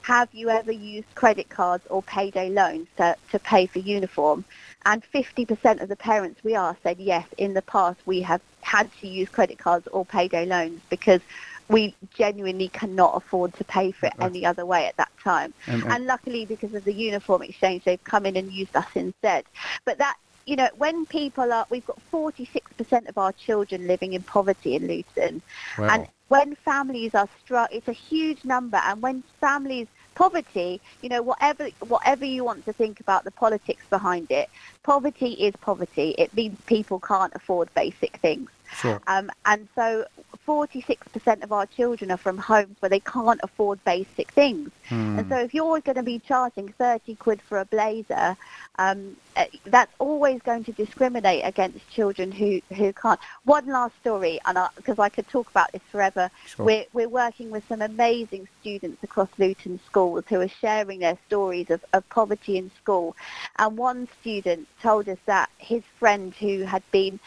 have 0.08 0.30
you 0.32 0.48
ever 0.48 0.72
used 0.72 1.14
credit 1.14 1.50
cards 1.50 1.84
or 1.90 2.02
payday 2.02 2.48
loans 2.48 2.88
to, 2.96 3.14
to 3.30 3.38
pay 3.38 3.66
for 3.66 3.78
uniform? 3.78 4.42
And 4.86 5.02
50% 5.02 5.82
of 5.82 5.90
the 5.90 5.96
parents 5.96 6.42
we 6.42 6.54
asked 6.54 6.82
said 6.82 6.98
yes, 6.98 7.26
in 7.36 7.52
the 7.52 7.60
past 7.60 7.98
we 8.06 8.22
have 8.22 8.40
had 8.62 8.90
to 9.02 9.06
use 9.06 9.28
credit 9.28 9.58
cards 9.58 9.86
or 9.88 10.06
payday 10.06 10.46
loans 10.46 10.80
because 10.88 11.20
we 11.68 11.94
genuinely 12.14 12.68
cannot 12.68 13.18
afford 13.18 13.52
to 13.56 13.64
pay 13.64 13.92
for 13.92 14.06
it 14.06 14.14
That's- 14.16 14.30
any 14.30 14.46
other 14.46 14.64
way 14.64 14.86
at 14.86 14.96
that 14.96 15.12
time. 15.22 15.52
And 15.66 16.06
luckily, 16.06 16.46
because 16.46 16.72
of 16.72 16.84
the 16.84 16.94
uniform 16.94 17.42
exchange, 17.42 17.84
they've 17.84 18.02
come 18.02 18.24
in 18.24 18.34
and 18.38 18.50
used 18.50 18.74
us 18.74 18.88
instead. 18.94 19.44
But 19.84 19.98
that, 19.98 20.16
you 20.46 20.56
know, 20.56 20.70
when 20.78 21.04
people 21.04 21.52
are, 21.52 21.66
we've 21.68 21.84
got 21.84 21.98
46% 22.10 23.10
of 23.10 23.18
our 23.18 23.32
children 23.32 23.86
living 23.86 24.14
in 24.14 24.22
poverty 24.22 24.74
in 24.74 24.86
Luton. 24.88 25.42
Wow. 25.76 25.88
And 25.90 26.08
when 26.28 26.54
families 26.54 27.14
are 27.14 27.28
struck, 27.42 27.70
it's 27.72 27.88
a 27.88 27.92
huge 27.92 28.44
number. 28.46 28.78
And 28.78 29.02
when 29.02 29.22
families, 29.40 29.88
poverty, 30.18 30.82
you 31.00 31.08
know, 31.08 31.22
whatever 31.22 31.68
whatever 31.86 32.24
you 32.24 32.44
want 32.44 32.64
to 32.64 32.72
think 32.72 33.00
about 33.00 33.24
the 33.24 33.30
politics 33.32 33.86
behind 33.88 34.26
it, 34.30 34.48
poverty 34.88 35.32
is 35.32 35.54
poverty. 35.60 36.14
It 36.16 36.32
means 36.32 36.58
people 36.64 36.98
can't 36.98 37.34
afford 37.34 37.68
basic 37.74 38.16
things. 38.22 38.48
Sure. 38.74 39.02
Um, 39.06 39.30
and 39.44 39.68
so 39.74 40.06
46% 40.46 41.42
of 41.42 41.52
our 41.52 41.66
children 41.66 42.10
are 42.10 42.16
from 42.16 42.38
homes 42.38 42.76
where 42.80 42.88
they 42.88 43.00
can't 43.00 43.40
afford 43.42 43.84
basic 43.84 44.30
things. 44.30 44.70
Hmm. 44.88 45.18
And 45.18 45.28
so 45.28 45.38
if 45.38 45.52
you're 45.52 45.80
going 45.80 45.96
to 45.96 46.02
be 46.02 46.18
charging 46.20 46.68
30 46.68 47.16
quid 47.16 47.42
for 47.42 47.58
a 47.58 47.66
blazer, 47.66 48.36
um, 48.78 49.16
uh, 49.36 49.44
that's 49.66 49.92
always 49.98 50.40
going 50.42 50.64
to 50.64 50.72
discriminate 50.72 51.42
against 51.44 51.88
children 51.90 52.32
who, 52.32 52.60
who 52.74 52.92
can't. 52.92 53.20
One 53.44 53.66
last 53.66 53.94
story, 54.00 54.40
and 54.46 54.58
because 54.76 54.98
I, 54.98 55.10
could 55.10 55.28
talk 55.28 55.50
about 55.50 55.70
this 55.72 55.82
forever. 55.90 56.30
Sure. 56.46 56.64
We're, 56.64 56.84
we're 56.92 57.08
working 57.08 57.50
with 57.50 57.66
some 57.68 57.82
amazing 57.82 58.48
students 58.60 59.02
across 59.02 59.28
Luton 59.38 59.80
schools 59.84 60.24
who 60.28 60.40
are 60.40 60.48
sharing 60.48 61.00
their 61.00 61.18
stories 61.26 61.70
of, 61.70 61.84
of 61.92 62.08
poverty 62.08 62.56
in 62.56 62.70
school. 62.80 63.16
And 63.58 63.76
one 63.76 64.08
student 64.20 64.66
told 64.82 65.08
us 65.08 65.18
that 65.26 65.48
his 65.58 65.82
friend 65.98 66.34
who 66.38 66.64
had 66.64 66.82
been 66.92 67.18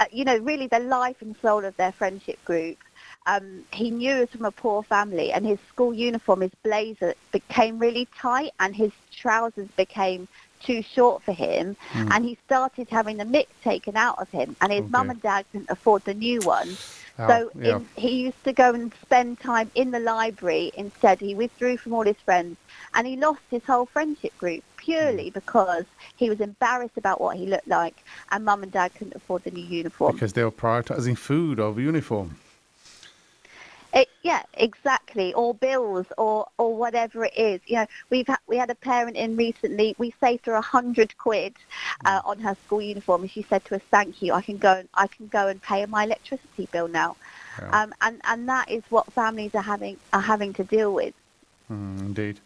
uh, 0.00 0.04
you 0.10 0.24
know, 0.24 0.36
really 0.38 0.66
the 0.66 0.78
life 0.80 1.16
and 1.20 1.36
soul 1.40 1.64
of 1.64 1.74
their 1.76 1.92
friendship 1.92 2.36
group. 2.44 2.76
Um, 3.26 3.64
he 3.72 3.90
knew 3.90 4.20
was 4.20 4.28
from 4.30 4.44
a 4.44 4.52
poor 4.52 4.82
family, 4.82 5.32
and 5.32 5.46
his 5.46 5.58
school 5.68 5.94
uniform, 5.94 6.40
his 6.42 6.52
blazer, 6.64 7.14
became 7.32 7.78
really 7.78 8.08
tight, 8.20 8.50
and 8.60 8.74
his 8.74 8.92
trousers 9.12 9.68
became 9.76 10.28
too 10.64 10.82
short 10.82 11.22
for 11.24 11.32
him, 11.32 11.76
and 12.10 12.24
he 12.24 12.38
started 12.44 12.88
having 12.90 13.16
the 13.16 13.24
mick 13.24 13.46
taken 13.62 13.96
out 13.96 14.18
of 14.18 14.28
him, 14.30 14.56
and 14.60 14.72
his 14.72 14.84
Okay. 14.84 14.90
mum 14.90 15.10
and 15.10 15.20
dad 15.22 15.44
couldn't 15.52 15.70
afford 15.70 16.02
the 16.04 16.14
new 16.14 16.42
one. 16.42 16.78
Oh, 17.18 17.40
so 17.40 17.50
yeah. 17.54 17.78
in, 17.78 17.88
he 17.96 18.22
used 18.24 18.42
to 18.44 18.52
go 18.52 18.72
and 18.74 18.92
spend 19.02 19.38
time 19.40 19.70
in 19.74 19.90
the 19.90 20.00
library 20.00 20.70
instead. 20.74 21.20
He 21.20 21.34
withdrew 21.34 21.76
from 21.78 21.92
all 21.94 22.04
his 22.04 22.20
friends, 22.24 22.56
and 22.94 23.06
he 23.06 23.16
lost 23.16 23.42
his 23.50 23.62
whole 23.66 23.86
friendship 23.86 24.36
group. 24.38 24.64
Purely 24.86 25.30
because 25.30 25.84
he 26.16 26.30
was 26.30 26.40
embarrassed 26.40 26.96
about 26.96 27.20
what 27.20 27.36
he 27.36 27.44
looked 27.46 27.68
like, 27.68 27.96
and 28.30 28.44
mum 28.44 28.62
and 28.62 28.72
dad 28.72 28.94
couldn't 28.94 29.16
afford 29.16 29.42
the 29.42 29.50
new 29.50 29.64
uniform. 29.64 30.14
Because 30.14 30.32
they 30.32 30.44
were 30.44 30.52
prioritizing 30.52 31.18
food 31.18 31.58
over 31.58 31.80
uniform. 31.80 32.36
It, 33.92 34.08
yeah, 34.22 34.42
exactly. 34.54 35.32
Or 35.34 35.54
bills, 35.54 36.06
or 36.18 36.46
or 36.58 36.76
whatever 36.76 37.24
it 37.24 37.36
is. 37.36 37.60
You 37.66 37.76
know, 37.76 37.86
we've 38.10 38.26
ha- 38.26 38.44
we 38.46 38.56
had 38.56 38.70
a 38.70 38.74
parent 38.74 39.16
in 39.16 39.36
recently. 39.36 39.94
We 39.96 40.12
saved 40.20 40.46
her 40.46 40.54
a 40.54 40.60
hundred 40.60 41.16
quid 41.16 41.54
uh, 42.04 42.20
on 42.24 42.38
her 42.40 42.56
school 42.66 42.82
uniform, 42.82 43.22
and 43.22 43.30
she 43.30 43.42
said 43.42 43.64
to 43.66 43.76
us, 43.76 43.82
"Thank 43.90 44.20
you. 44.22 44.34
I 44.34 44.42
can 44.42 44.58
go 44.58 44.72
and 44.74 44.88
I 44.94 45.06
can 45.06 45.28
go 45.28 45.48
and 45.48 45.62
pay 45.62 45.86
my 45.86 46.04
electricity 46.04 46.68
bill 46.72 46.88
now." 46.88 47.16
Yeah. 47.58 47.82
Um, 47.82 47.94
and 48.02 48.20
and 48.24 48.48
that 48.48 48.70
is 48.70 48.82
what 48.90 49.10
families 49.12 49.54
are 49.54 49.62
having 49.62 49.96
are 50.12 50.20
having 50.20 50.52
to 50.54 50.64
deal 50.64 50.92
with. 50.92 51.14
Mm, 51.70 52.00
indeed. 52.00 52.40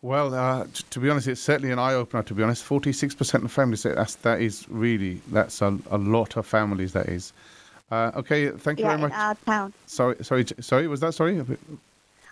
Well, 0.00 0.32
uh, 0.32 0.64
t- 0.72 0.84
to 0.90 1.00
be 1.00 1.10
honest, 1.10 1.26
it's 1.26 1.40
certainly 1.40 1.72
an 1.72 1.78
eye 1.78 1.94
opener. 1.94 2.22
To 2.22 2.34
be 2.34 2.42
honest, 2.42 2.62
forty-six 2.64 3.14
percent 3.14 3.44
of 3.44 3.50
families 3.50 3.80
say 3.80 3.94
that's 3.94 4.14
that 4.16 4.40
is 4.40 4.66
really 4.68 5.20
that's 5.32 5.60
a, 5.60 5.76
a 5.90 5.98
lot 5.98 6.36
of 6.36 6.46
families. 6.46 6.92
That 6.92 7.08
is. 7.08 7.32
Uh, 7.90 8.12
okay, 8.16 8.50
thank 8.50 8.78
you 8.78 8.84
Yeah, 8.84 8.90
very 8.96 9.02
in 9.04 9.08
much. 9.08 9.12
our 9.18 9.34
town. 9.46 9.72
Sorry, 9.86 10.16
sorry, 10.22 10.44
sorry. 10.60 10.86
Was 10.88 11.00
that 11.00 11.14
sorry? 11.14 11.42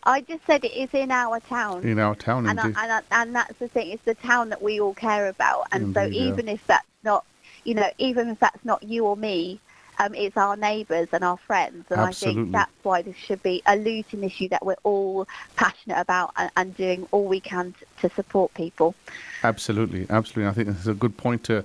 I 0.05 0.21
just 0.21 0.45
said 0.47 0.65
it 0.65 0.73
is 0.73 0.91
in 0.93 1.11
our 1.11 1.41
town. 1.41 1.83
In 1.83 1.99
our 1.99 2.15
town, 2.15 2.47
and, 2.47 2.61
I, 2.61 2.67
indeed. 2.67 2.79
and, 2.79 2.93
I, 2.93 3.23
and 3.23 3.35
that's 3.35 3.59
the 3.59 3.67
thing. 3.67 3.91
It's 3.91 4.05
the 4.05 4.15
town 4.15 4.51
that 4.51 4.63
we 4.63 4.79
all 4.79 4.95
care 4.95 5.27
about. 5.29 5.67
And 5.73 5.93
so 5.95 6.03
Indeed, 6.03 6.17
yeah. 6.21 6.29
even 6.29 6.49
if 6.49 6.65
that's 6.69 6.87
not, 7.03 7.25
you 7.65 7.75
know, 7.75 7.91
even 7.99 8.29
if 8.29 8.39
that's 8.39 8.65
not 8.65 8.85
you 8.85 9.07
or 9.07 9.17
me, 9.17 9.59
um, 9.99 10.15
it's 10.15 10.37
our 10.37 10.57
neighbours 10.57 11.09
and 11.13 11.25
our 11.25 11.37
friends. 11.37 11.87
And 11.91 12.01
I 12.01 12.13
think 12.13 12.53
that's 12.53 12.71
why 12.83 13.03
this 13.03 13.17
should 13.17 13.43
be 13.43 13.63
a 13.67 13.77
Luton 13.77 14.25
issue 14.25 14.49
that 14.49 14.65
we're 14.65 14.77
all 14.85 15.27
passionate 15.57 15.99
about 15.99 16.33
and, 16.37 16.51
and 16.57 16.77
doing 16.77 17.07
all 17.11 17.27
we 17.27 17.41
can 17.41 17.73
t- 17.73 17.87
to 18.01 18.15
support 18.15 18.53
people. 18.55 18.95
Absolutely, 19.43 20.07
absolutely. 20.11 20.51
I 20.51 20.53
think 20.53 20.69
this 20.69 20.79
is 20.79 20.89
a 20.89 20.95
good 20.95 21.17
point 21.17 21.45
to, 21.45 21.65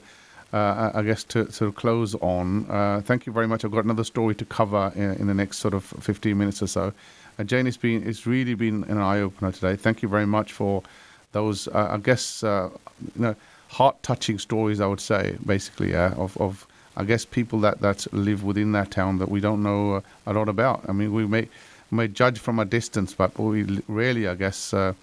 uh, 0.53 0.91
I 0.93 1.01
guess, 1.01 1.23
to 1.25 1.51
sort 1.51 1.69
of 1.69 1.75
close 1.75 2.15
on. 2.15 2.69
Uh, 2.69 3.01
thank 3.03 3.25
you 3.25 3.33
very 3.33 3.47
much. 3.47 3.65
I've 3.65 3.71
got 3.71 3.83
another 3.83 4.03
story 4.03 4.35
to 4.35 4.45
cover 4.45 4.91
in, 4.95 5.11
in 5.13 5.27
the 5.27 5.33
next 5.33 5.57
sort 5.57 5.73
of 5.73 5.83
15 5.83 6.37
minutes 6.37 6.61
or 6.61 6.67
so. 6.67 6.93
Uh, 7.37 7.43
Jane, 7.43 7.67
it's 7.67 7.77
been 7.77 8.07
it's 8.07 8.25
really 8.25 8.53
been 8.53 8.83
an 8.85 8.97
eye 8.97 9.21
opener 9.21 9.51
today. 9.51 9.75
Thank 9.75 10.01
you 10.01 10.09
very 10.09 10.25
much 10.25 10.51
for 10.53 10.83
those, 11.31 11.67
uh, 11.69 11.89
I 11.91 11.97
guess, 11.97 12.43
uh, 12.43 12.69
you 13.15 13.21
know, 13.21 13.35
heart 13.69 14.01
touching 14.03 14.37
stories. 14.37 14.81
I 14.81 14.85
would 14.87 14.99
say, 14.99 15.37
basically, 15.45 15.91
yeah, 15.91 16.13
of 16.17 16.37
of 16.37 16.67
I 16.97 17.03
guess 17.03 17.25
people 17.25 17.59
that 17.61 17.79
that 17.81 18.05
live 18.13 18.43
within 18.43 18.71
that 18.73 18.91
town 18.91 19.19
that 19.19 19.29
we 19.29 19.39
don't 19.39 19.63
know 19.63 19.95
uh, 19.95 20.01
a 20.25 20.33
lot 20.33 20.49
about. 20.49 20.83
I 20.87 20.91
mean, 20.91 21.13
we 21.13 21.25
may 21.25 21.47
may 21.89 22.07
judge 22.07 22.39
from 22.39 22.59
a 22.59 22.65
distance, 22.65 23.13
but 23.13 23.37
we 23.39 23.63
really, 23.87 24.27
I 24.27 24.35
guess. 24.35 24.73
Uh, 24.73 24.93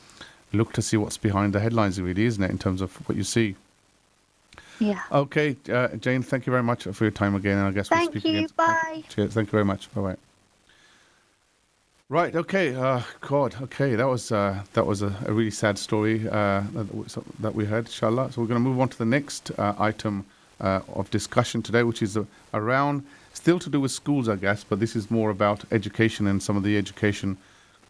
look 0.52 0.72
to 0.72 0.82
see 0.82 0.96
what's 0.96 1.18
behind 1.18 1.52
the 1.52 1.60
headlines, 1.60 2.00
really, 2.00 2.24
isn't 2.24 2.42
it, 2.42 2.50
in 2.50 2.58
terms 2.58 2.80
of 2.80 2.94
what 3.08 3.16
you 3.16 3.24
see? 3.24 3.54
Yeah. 4.78 5.02
Okay, 5.10 5.56
uh, 5.72 5.88
Jane, 5.96 6.22
thank 6.22 6.46
you 6.46 6.50
very 6.50 6.62
much 6.62 6.84
for 6.84 7.04
your 7.04 7.10
time 7.10 7.34
again, 7.34 7.58
and 7.58 7.66
I 7.66 7.70
guess 7.72 7.90
we'll 7.90 7.98
Thank 7.98 8.12
speak 8.12 8.24
you. 8.24 8.30
again. 8.30 8.48
Bye. 8.56 9.02
Cheers. 9.08 9.34
Thank 9.34 9.48
you 9.48 9.52
very 9.52 9.64
much. 9.64 9.92
Bye 9.92 10.00
bye. 10.00 10.16
Right. 12.08 12.34
Okay. 12.34 12.74
Uh, 12.74 13.02
God. 13.20 13.54
Okay. 13.60 13.94
That 13.94 14.06
was 14.06 14.32
uh, 14.32 14.62
that 14.72 14.86
was 14.86 15.02
a, 15.02 15.14
a 15.26 15.32
really 15.32 15.50
sad 15.50 15.76
story 15.76 16.26
uh, 16.28 16.62
that, 16.72 16.94
we, 16.94 17.04
that 17.40 17.54
we 17.54 17.64
heard. 17.66 17.86
Inshallah. 17.86 18.32
So 18.32 18.40
we're 18.40 18.46
going 18.46 18.62
to 18.62 18.66
move 18.66 18.80
on 18.80 18.88
to 18.88 18.96
the 18.96 19.04
next 19.04 19.50
uh, 19.58 19.74
item 19.78 20.24
uh, 20.60 20.80
of 20.94 21.10
discussion 21.10 21.62
today, 21.62 21.82
which 21.82 22.02
is 22.02 22.16
uh, 22.16 22.24
around 22.54 23.04
still 23.32 23.58
to 23.58 23.70
do 23.70 23.80
with 23.80 23.92
schools, 23.92 24.28
I 24.28 24.36
guess, 24.36 24.64
but 24.64 24.80
this 24.80 24.96
is 24.96 25.10
more 25.10 25.30
about 25.30 25.64
education 25.70 26.26
and 26.26 26.42
some 26.42 26.56
of 26.56 26.62
the 26.62 26.76
education 26.76 27.36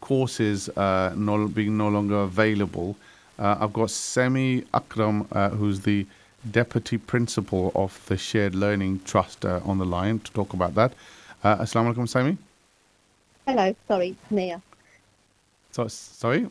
courses 0.01 0.69
uh, 0.69 1.13
no, 1.15 1.47
being 1.47 1.77
no 1.77 1.89
longer 1.89 2.19
available. 2.21 2.95
Uh, 3.37 3.57
I've 3.59 3.73
got 3.73 3.89
Semi 3.89 4.63
Akram, 4.73 5.27
uh, 5.31 5.49
who's 5.49 5.81
the 5.81 6.05
deputy 6.51 6.97
principal 6.97 7.71
of 7.75 7.99
the 8.07 8.17
Shared 8.17 8.55
Learning 8.55 9.01
Trust, 9.05 9.45
uh, 9.45 9.59
on 9.65 9.77
the 9.77 9.85
line 9.85 10.19
to 10.19 10.31
talk 10.31 10.53
about 10.53 10.75
that. 10.75 10.93
Uh, 11.43 11.57
Assalamu 11.57 11.93
alaikum, 11.93 12.07
Semi. 12.07 12.37
Hello, 13.47 13.75
sorry, 13.87 14.09
it's 14.09 14.31
Mia. 14.31 14.61
So, 15.71 15.87
sorry. 15.87 16.47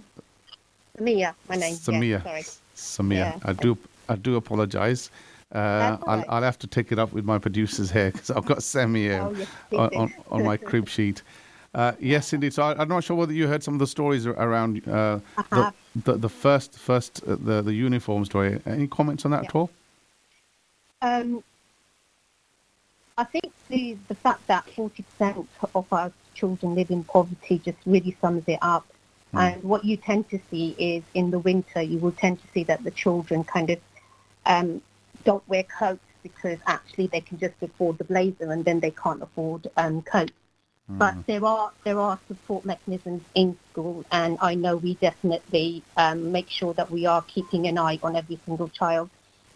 Mia, 0.98 1.34
my 1.48 1.56
name. 1.56 1.74
Samia. 1.74 2.08
Yeah, 2.10 2.22
sorry. 2.22 2.42
Samia. 2.74 3.16
Yeah. 3.16 3.38
I 3.44 3.52
do 3.52 3.78
I 4.08 4.16
do 4.16 4.36
apologize. 4.36 5.10
Uh, 5.54 5.96
I'll, 6.06 6.18
right. 6.18 6.26
I'll 6.28 6.42
have 6.42 6.58
to 6.58 6.66
take 6.66 6.92
it 6.92 6.98
up 6.98 7.12
with 7.12 7.24
my 7.24 7.38
producers 7.38 7.90
here 7.90 8.10
because 8.10 8.30
I've 8.30 8.44
got 8.44 8.62
Sammy 8.62 9.10
Oh, 9.10 9.30
yes, 9.30 9.48
on, 9.72 9.94
on, 9.94 10.14
on 10.30 10.44
my 10.44 10.56
crib 10.56 10.88
sheet. 10.96 11.22
Uh, 11.74 11.92
yes, 12.00 12.32
indeed. 12.32 12.52
So 12.52 12.62
I, 12.62 12.80
I'm 12.80 12.88
not 12.88 13.04
sure 13.04 13.16
whether 13.16 13.32
you 13.32 13.46
heard 13.46 13.62
some 13.62 13.74
of 13.74 13.80
the 13.80 13.86
stories 13.86 14.26
around 14.26 14.86
uh, 14.88 15.20
the, 15.36 15.44
have. 15.52 15.74
the 16.04 16.14
the 16.14 16.28
first 16.28 16.78
first 16.78 17.22
uh, 17.26 17.36
the 17.40 17.62
the 17.62 17.72
uniform 17.72 18.24
story. 18.24 18.60
Any 18.66 18.88
comments 18.88 19.24
on 19.24 19.30
that 19.30 19.44
at 19.44 19.54
all? 19.54 19.70
Um, 21.00 21.42
I 23.16 23.24
think 23.24 23.52
the, 23.68 23.96
the 24.08 24.14
fact 24.14 24.46
that 24.46 24.66
40% 24.76 25.46
of 25.74 25.86
our 25.92 26.12
children 26.34 26.74
live 26.74 26.90
in 26.90 27.04
poverty 27.04 27.58
just 27.58 27.78
really 27.84 28.16
sums 28.20 28.44
it 28.46 28.58
up. 28.62 28.86
And 29.34 29.62
what 29.62 29.84
you 29.84 29.96
tend 29.96 30.30
to 30.30 30.40
see 30.50 30.74
is 30.78 31.02
in 31.12 31.30
the 31.30 31.38
winter, 31.38 31.82
you 31.82 31.98
will 31.98 32.12
tend 32.12 32.40
to 32.40 32.48
see 32.54 32.64
that 32.64 32.82
the 32.82 32.90
children 32.90 33.44
kind 33.44 33.70
of 33.70 33.78
um, 34.46 34.80
don't 35.28 35.46
wear 35.46 35.64
coats 35.64 36.08
because 36.22 36.58
actually 36.66 37.06
they 37.06 37.20
can 37.20 37.38
just 37.38 37.58
afford 37.60 37.98
the 37.98 38.04
blazer 38.12 38.50
and 38.50 38.64
then 38.64 38.80
they 38.80 38.90
can't 38.90 39.22
afford 39.22 39.62
um, 39.76 40.00
coats. 40.00 40.32
But 40.90 41.14
there 41.26 41.44
are 41.44 41.70
there 41.84 42.00
are 42.00 42.18
support 42.28 42.64
mechanisms 42.64 43.22
in 43.34 43.58
school, 43.70 44.06
and 44.10 44.38
I 44.40 44.54
know 44.54 44.74
we 44.76 44.94
definitely 44.94 45.82
um, 45.98 46.32
make 46.32 46.48
sure 46.48 46.72
that 46.78 46.90
we 46.90 47.04
are 47.04 47.20
keeping 47.34 47.66
an 47.66 47.76
eye 47.76 47.98
on 48.02 48.16
every 48.16 48.38
single 48.46 48.70
child, 48.70 49.10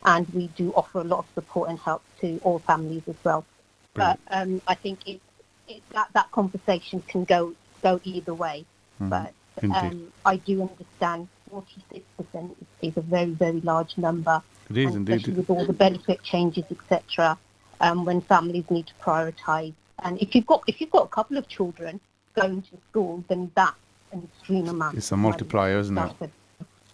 and 0.05 0.29
we 0.35 0.49
do 0.49 0.75
offer 0.77 1.01
a 1.01 1.05
lot 1.05 1.21
of 1.21 1.27
support 1.35 1.71
and 1.71 1.79
help 1.79 2.03
to 2.21 2.39
all 2.45 2.59
families 2.59 3.05
as 3.09 3.17
well. 3.25 3.47
But 3.95 4.19
um, 4.31 4.61
I 4.69 4.75
think 4.75 5.09
it, 5.09 5.21
it, 5.69 5.81
that 5.93 6.09
that 6.13 6.31
conversation 6.33 7.01
can 7.09 7.25
go 7.25 7.55
go 7.83 7.99
either 8.05 8.35
way. 8.35 8.67
But 9.01 9.33
um, 9.75 10.13
I 10.27 10.37
do 10.37 10.61
understand 10.61 11.29
46% 11.53 12.51
is 12.83 12.97
a 12.97 13.01
very 13.01 13.31
very 13.31 13.61
large 13.61 13.97
number 13.99 14.43
It 14.71 14.79
is 14.79 14.95
indeed. 14.95 15.27
with 15.37 15.51
all 15.51 15.65
the 15.67 15.73
benefit 15.73 16.23
changes, 16.23 16.65
etc. 16.71 17.39
Um, 17.81 18.05
when 18.05 18.21
families 18.21 18.65
need 18.71 18.87
to 18.87 18.95
prioritise, 19.03 19.75
and 20.05 20.21
if 20.23 20.35
you've 20.35 20.47
got 20.47 20.63
if 20.67 20.81
you've 20.81 20.91
got 20.91 21.05
a 21.05 21.09
couple 21.09 21.37
of 21.37 21.49
children 21.49 22.01
going 22.35 22.63
to 22.63 22.77
school, 22.91 23.25
then 23.29 23.51
that's 23.55 23.77
an 24.13 24.29
extreme 24.33 24.69
amount. 24.69 24.97
It's 24.97 25.13
a 25.13 25.17
multiplier, 25.17 25.79
isn't 25.79 25.99
it? 25.99 26.31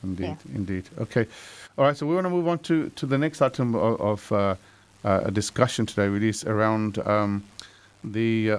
Indeed, 0.03 0.25
Yeah. 0.25 0.55
indeed. 0.55 0.89
Okay, 0.99 1.27
all 1.77 1.85
right. 1.85 1.97
So 1.97 2.07
we 2.07 2.15
want 2.15 2.27
to 2.27 2.31
move 2.31 2.47
on 2.49 2.59
to, 2.61 2.89
to 2.91 3.07
the 3.07 3.19
next 3.19 3.43
item 3.43 3.75
of, 3.75 4.01
of 4.01 4.33
uh, 4.33 4.55
uh, 5.05 5.21
a 5.25 5.31
discussion 5.31 5.87
today, 5.87 6.07
really, 6.09 6.29
is 6.29 6.45
around 6.45 6.99
um, 7.01 7.43
the 8.05 8.53
uh, 8.53 8.59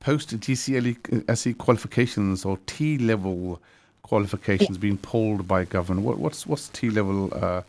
post 0.00 0.38
GCSE 0.38 1.46
E 1.46 1.54
qualifications 1.54 2.44
or 2.44 2.58
T 2.66 2.98
level 2.98 3.60
qualifications 4.06 4.78
being 4.78 4.98
pulled 4.98 5.48
by 5.48 5.64
government. 5.64 6.06
What, 6.06 6.18
what's 6.18 6.46
what's 6.46 6.68
T 6.68 6.90
level 6.90 7.32
uh, 7.34 7.62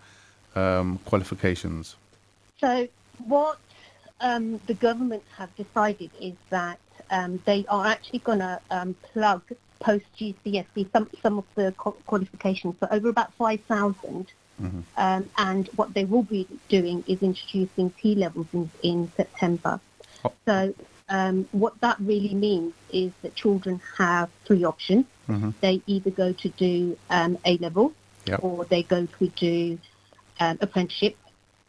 um, 0.55 0.99
qualifications? 1.05 1.95
So 2.59 2.88
what 3.25 3.57
um, 4.21 4.59
the 4.67 4.73
government 4.73 5.23
have 5.38 5.55
decided 5.55 6.11
is 6.21 6.35
that 6.49 6.79
um, 7.09 7.41
they 7.45 7.65
are 7.69 7.88
actually 7.88 8.19
going 8.19 8.39
to 8.39 8.59
um, 8.71 8.95
plug 9.13 9.41
post 9.79 10.05
GCSE 10.17 10.91
some 10.91 11.09
some 11.23 11.38
of 11.39 11.45
the 11.55 11.71
qualifications 12.11 12.75
for 12.79 12.91
over 12.93 13.09
about 13.09 13.33
five 13.33 13.61
thousand. 13.61 14.27
Um, 14.59 15.29
and 15.38 15.67
what 15.75 15.93
they 15.93 16.03
will 16.03 16.23
be 16.23 16.47
doing 16.67 17.03
is 17.05 17.21
introducing 17.21 17.91
T 17.91 18.15
levels 18.15 18.47
in, 18.53 18.71
in 18.81 19.11
September. 19.15 19.79
Oh. 20.25 20.31
So 20.47 20.73
um, 21.09 21.47
what 21.51 21.79
that 21.81 21.97
really 21.99 22.33
means 22.33 22.73
is 22.91 23.11
that 23.21 23.35
children 23.35 23.81
have 23.97 24.29
three 24.45 24.63
options. 24.63 25.05
Mhm. 25.27 25.53
They 25.61 25.81
either 25.87 26.09
go 26.11 26.33
to 26.33 26.49
do 26.49 26.97
um, 27.09 27.37
A 27.45 27.57
level, 27.57 27.93
Yep. 28.25 28.43
or 28.43 28.65
they 28.65 28.83
go 28.83 29.05
to 29.05 29.27
do 29.29 29.77
um, 30.39 30.57
apprenticeship, 30.61 31.15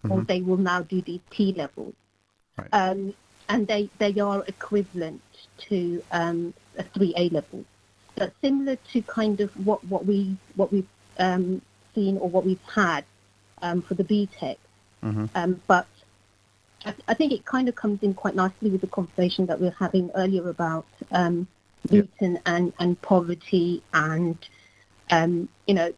or 0.09 0.23
they 0.23 0.41
will 0.41 0.57
now 0.57 0.83
do 0.83 1.01
these 1.03 1.21
T 1.31 1.53
levels. 1.53 1.95
Right. 2.57 2.69
Um, 2.73 3.15
and 3.49 3.67
they, 3.67 3.89
they 3.99 4.19
are 4.21 4.45
equivalent 4.47 5.23
to 5.69 6.03
um, 6.13 6.55
a 6.77 6.83
three 6.83 7.15
A 7.17 7.29
level. 7.31 7.65
So 8.19 8.31
similar 8.41 8.77
to 8.93 9.03
kind 9.03 9.41
of 9.41 9.51
what, 9.65 9.85
what 9.85 10.05
we 10.07 10.37
what 10.57 10.73
we've 10.73 10.89
um, 11.19 11.63
seen 11.95 12.19
or 12.19 12.29
what 12.29 12.45
we've 12.45 12.61
had 12.75 13.05
um, 13.63 13.83
for 13.83 13.95
the 13.95 14.05
BTEC. 14.05 14.57
Mhm. 15.05 15.29
Um, 15.35 15.61
but 15.69 15.87
I, 17.07 17.15
think 17.15 17.33
it 17.33 17.45
kind 17.45 17.69
of 17.69 17.75
comes 17.75 18.03
in 18.03 18.15
quite 18.15 18.35
nicely 18.35 18.71
with 18.71 18.81
the 18.81 18.87
conversation 18.87 19.47
that 19.47 19.61
we 19.61 19.67
were 19.67 19.77
having 19.79 20.11
earlier 20.15 20.49
about 20.49 20.87
um, 21.13 21.47
Yeah. 21.91 22.03
And, 22.21 22.73
and 22.79 23.01
poverty 23.03 23.83
and, 23.93 24.37
um, 25.11 25.49
you 25.67 25.75
know, 25.75 25.93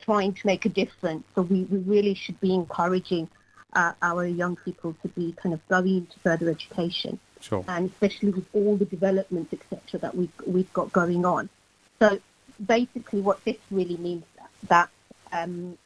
trying 0.00 0.34
to 0.34 0.46
make 0.46 0.64
a 0.64 0.68
difference. 0.68 1.24
So 1.34 1.42
we, 1.42 1.64
we 1.64 1.78
really 1.78 2.14
should 2.14 2.40
be 2.40 2.54
encouraging 2.54 3.28
uh, 3.72 3.92
our 4.02 4.26
young 4.26 4.56
people 4.56 4.94
to 5.02 5.08
be 5.08 5.32
kind 5.32 5.54
of 5.54 5.66
going 5.68 5.96
into 5.98 6.18
further 6.20 6.48
education 6.48 7.18
Sure. 7.40 7.62
and 7.68 7.90
especially 7.90 8.30
with 8.30 8.46
all 8.54 8.76
the 8.76 8.86
developments, 8.86 9.52
etc., 9.52 10.00
that 10.00 10.16
we've, 10.16 10.32
we've 10.46 10.72
got 10.72 10.90
going 10.92 11.26
on. 11.26 11.50
So 11.98 12.18
basically 12.64 13.20
what 13.20 13.44
this 13.44 13.58
really 13.70 13.98
means 13.98 14.24
that 14.68 14.88
um, 15.30 15.76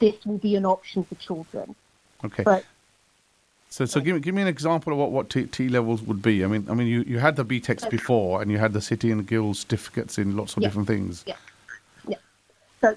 this 0.00 0.16
will 0.24 0.38
be 0.38 0.56
an 0.56 0.66
option 0.66 1.04
for 1.04 1.14
children. 1.16 1.76
Okay. 2.24 2.42
But 2.42 2.64
So, 3.74 3.84
so 3.86 4.00
give 4.00 4.14
me 4.14 4.20
give 4.20 4.36
me 4.36 4.42
an 4.42 4.46
example 4.46 4.92
of 4.92 5.00
what, 5.00 5.10
what 5.10 5.28
T, 5.28 5.46
T 5.46 5.68
levels 5.68 6.00
would 6.02 6.22
be. 6.22 6.44
I 6.44 6.46
mean, 6.46 6.64
I 6.70 6.74
mean, 6.74 6.86
you, 6.86 7.00
you 7.08 7.18
had 7.18 7.34
the 7.34 7.44
BTECs 7.44 7.90
before, 7.90 8.40
and 8.40 8.48
you 8.48 8.56
had 8.56 8.72
the 8.72 8.80
City 8.80 9.10
and 9.10 9.26
Guild 9.26 9.56
certificates 9.56 10.16
in 10.16 10.36
lots 10.36 10.56
of 10.56 10.62
Yeah. 10.62 10.68
different 10.68 10.86
things. 10.86 11.24
Yeah. 11.26 11.34
Yeah. 12.06 12.18
So, 12.80 12.96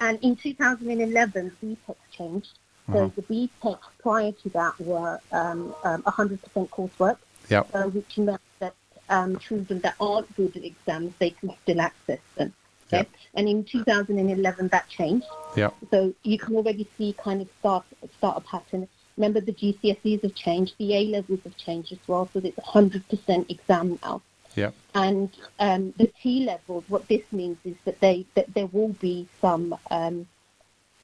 and 0.00 0.18
in 0.20 0.34
2011, 0.34 1.52
BTEC 1.62 1.96
changed. 2.10 2.58
So 2.92 3.04
Uh-huh. 3.04 3.10
the 3.14 3.22
BTEC 3.62 3.78
prior 4.00 4.32
to 4.32 4.48
that 4.48 4.80
were 4.80 5.20
um, 5.30 5.72
um, 5.84 6.02
100% 6.02 6.68
coursework, 6.70 7.18
Yeah. 7.48 7.62
uh, 7.72 7.84
which 7.84 8.18
meant 8.18 8.40
that 8.58 8.74
um, 9.10 9.38
children 9.38 9.78
that 9.82 9.94
aren't 10.00 10.34
good 10.34 10.56
at 10.56 10.64
exams, 10.64 11.12
they 11.20 11.30
can 11.30 11.52
still 11.62 11.80
access 11.80 12.18
them. 12.34 12.52
Okay? 12.88 13.06
And 13.34 13.48
in 13.48 13.62
2011, 13.62 14.66
that 14.68 14.88
changed. 14.88 15.28
Yeah. 15.56 15.70
So 15.92 16.12
you 16.24 16.38
can 16.38 16.56
already 16.56 16.88
see 16.98 17.12
kind 17.12 17.40
of 17.40 17.48
start 17.60 17.84
start 18.16 18.38
a 18.38 18.40
pattern. 18.40 18.88
Remember, 19.18 19.40
the 19.40 19.52
GCSEs 19.52 20.22
have 20.22 20.34
changed, 20.36 20.74
the 20.78 20.94
A 20.94 21.06
levels 21.06 21.40
have 21.42 21.56
changed 21.56 21.90
as 21.90 21.98
well, 22.06 22.30
so 22.32 22.38
it's 22.38 22.56
100% 22.60 23.50
exam 23.50 23.98
now. 24.00 24.22
Yeah. 24.54 24.70
And 24.94 25.28
um, 25.58 25.92
the 25.98 26.06
T 26.22 26.44
levels, 26.44 26.84
what 26.86 27.08
this 27.08 27.22
means 27.32 27.58
is 27.64 27.74
that 27.84 27.98
they 27.98 28.24
that 28.36 28.54
there 28.54 28.66
will 28.66 28.90
be 29.00 29.26
some 29.40 29.76
um, 29.90 30.28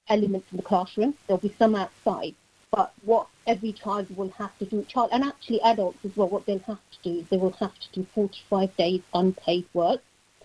elements 0.09 0.47
in 0.53 0.59
the 0.59 0.63
classroom. 0.63 1.15
There'll 1.27 1.41
be 1.41 1.55
some 1.59 1.75
outside, 1.75 2.37
but 2.71 2.93
what 3.05 3.27
every 3.49 3.73
child 3.73 4.17
will 4.17 4.31
have 4.39 4.57
to 4.61 4.65
do, 4.65 4.85
child 4.85 5.11
and 5.13 5.25
actually 5.25 5.61
adults 5.63 5.99
as 6.05 6.17
well, 6.17 6.29
what 6.29 6.47
they'll 6.47 6.59
have 6.61 6.79
to 6.93 6.99
do 7.03 7.19
is 7.21 7.27
they 7.29 7.37
will 7.37 7.53
have 7.59 7.77
to 7.81 7.89
do 7.93 8.07
45 8.15 8.77
days 8.77 9.03
unpaid 9.13 9.65
work 9.75 10.01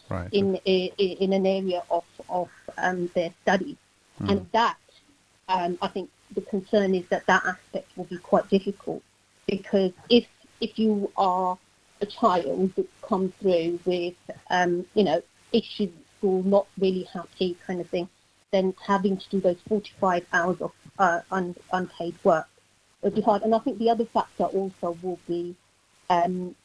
Right. 0.09 0.27
in 0.33 0.55
i- 0.65 0.91
i- 0.99 1.17
in 1.23 1.33
an 1.33 1.45
area 1.45 1.83
of 1.91 2.03
of 2.29 2.49
um, 2.79 3.11
their 3.13 3.31
studies, 3.43 3.77
and 4.19 4.47
that 4.53 4.77
um, 5.47 5.77
I 5.81 5.87
think 5.87 6.09
the 6.33 6.41
concern 6.41 6.95
is 6.95 7.05
that 7.09 7.25
that 7.27 7.43
aspect 7.45 7.89
will 7.95 8.05
be 8.05 8.17
quite 8.17 8.49
difficult 8.49 9.01
because 9.47 9.91
if 10.09 10.27
if 10.61 10.77
you 10.77 11.11
are 11.17 11.57
a 12.01 12.05
child 12.05 12.71
that's 12.75 12.87
come 13.01 13.33
through 13.39 13.79
with 13.85 14.15
um, 14.49 14.85
you 14.93 15.03
know 15.03 15.21
issues 15.51 15.89
at 15.89 16.17
school, 16.17 16.43
not 16.43 16.67
really 16.77 17.03
happy 17.03 17.57
kind 17.65 17.81
of 17.81 17.89
thing, 17.89 18.07
then 18.51 18.73
having 18.85 19.17
to 19.17 19.29
do 19.29 19.39
those 19.39 19.57
45 19.67 20.25
hours 20.33 20.61
of 20.61 20.71
uh, 20.97 21.21
un, 21.31 21.55
unpaid 21.73 22.15
work 22.23 22.47
would 23.01 23.15
be 23.15 23.21
hard. 23.21 23.41
And 23.41 23.55
I 23.55 23.59
think 23.59 23.79
the 23.79 23.89
other 23.89 24.05
factor 24.05 24.43
also 24.43 24.97
will 25.01 25.19
be 25.27 25.55
um, 26.09 26.55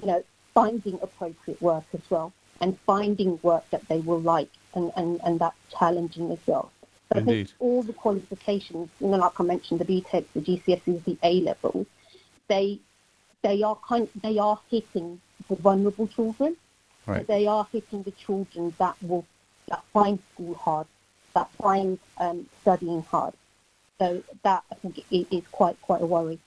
you 0.00 0.06
know, 0.06 0.24
finding 0.52 0.98
appropriate 1.02 1.60
work 1.60 1.84
as 1.92 2.00
well 2.10 2.32
and 2.60 2.78
finding 2.80 3.38
work 3.42 3.68
that 3.70 3.86
they 3.88 4.00
will 4.00 4.20
like 4.20 4.48
and, 4.74 4.92
and, 4.96 5.20
and 5.24 5.40
that's 5.40 5.56
challenging 5.76 6.30
as 6.30 6.38
well. 6.46 6.70
So 7.12 7.18
I 7.18 7.22
think 7.22 7.50
all 7.58 7.82
the 7.82 7.92
qualifications, 7.92 8.88
you 9.00 9.08
know, 9.08 9.18
like 9.18 9.38
I 9.38 9.44
mentioned, 9.44 9.80
the 9.80 9.84
BTEC, 9.84 10.24
the 10.34 10.40
GCSEs, 10.40 11.04
the 11.04 11.18
A 11.22 11.40
levels, 11.42 11.86
they 12.48 12.80
they 13.42 13.62
are 13.62 13.76
kind 13.86 14.08
they 14.22 14.38
are 14.38 14.58
hitting 14.70 15.20
the 15.48 15.56
vulnerable 15.56 16.08
children. 16.08 16.56
Right. 17.06 17.26
They 17.26 17.46
are 17.46 17.66
hitting 17.70 18.02
the 18.02 18.10
children 18.12 18.74
that 18.78 18.96
will 19.02 19.26
that 19.68 19.82
find 19.92 20.18
school 20.32 20.54
hard, 20.54 20.86
that 21.34 21.50
find 21.52 21.98
um, 22.18 22.46
studying 22.62 23.02
hard. 23.02 23.34
So 23.98 24.22
that 24.42 24.64
I 24.72 24.74
think 24.76 25.04
is 25.10 25.44
quite 25.52 25.80
quite 25.82 26.00
a 26.00 26.06
worry. 26.06 26.38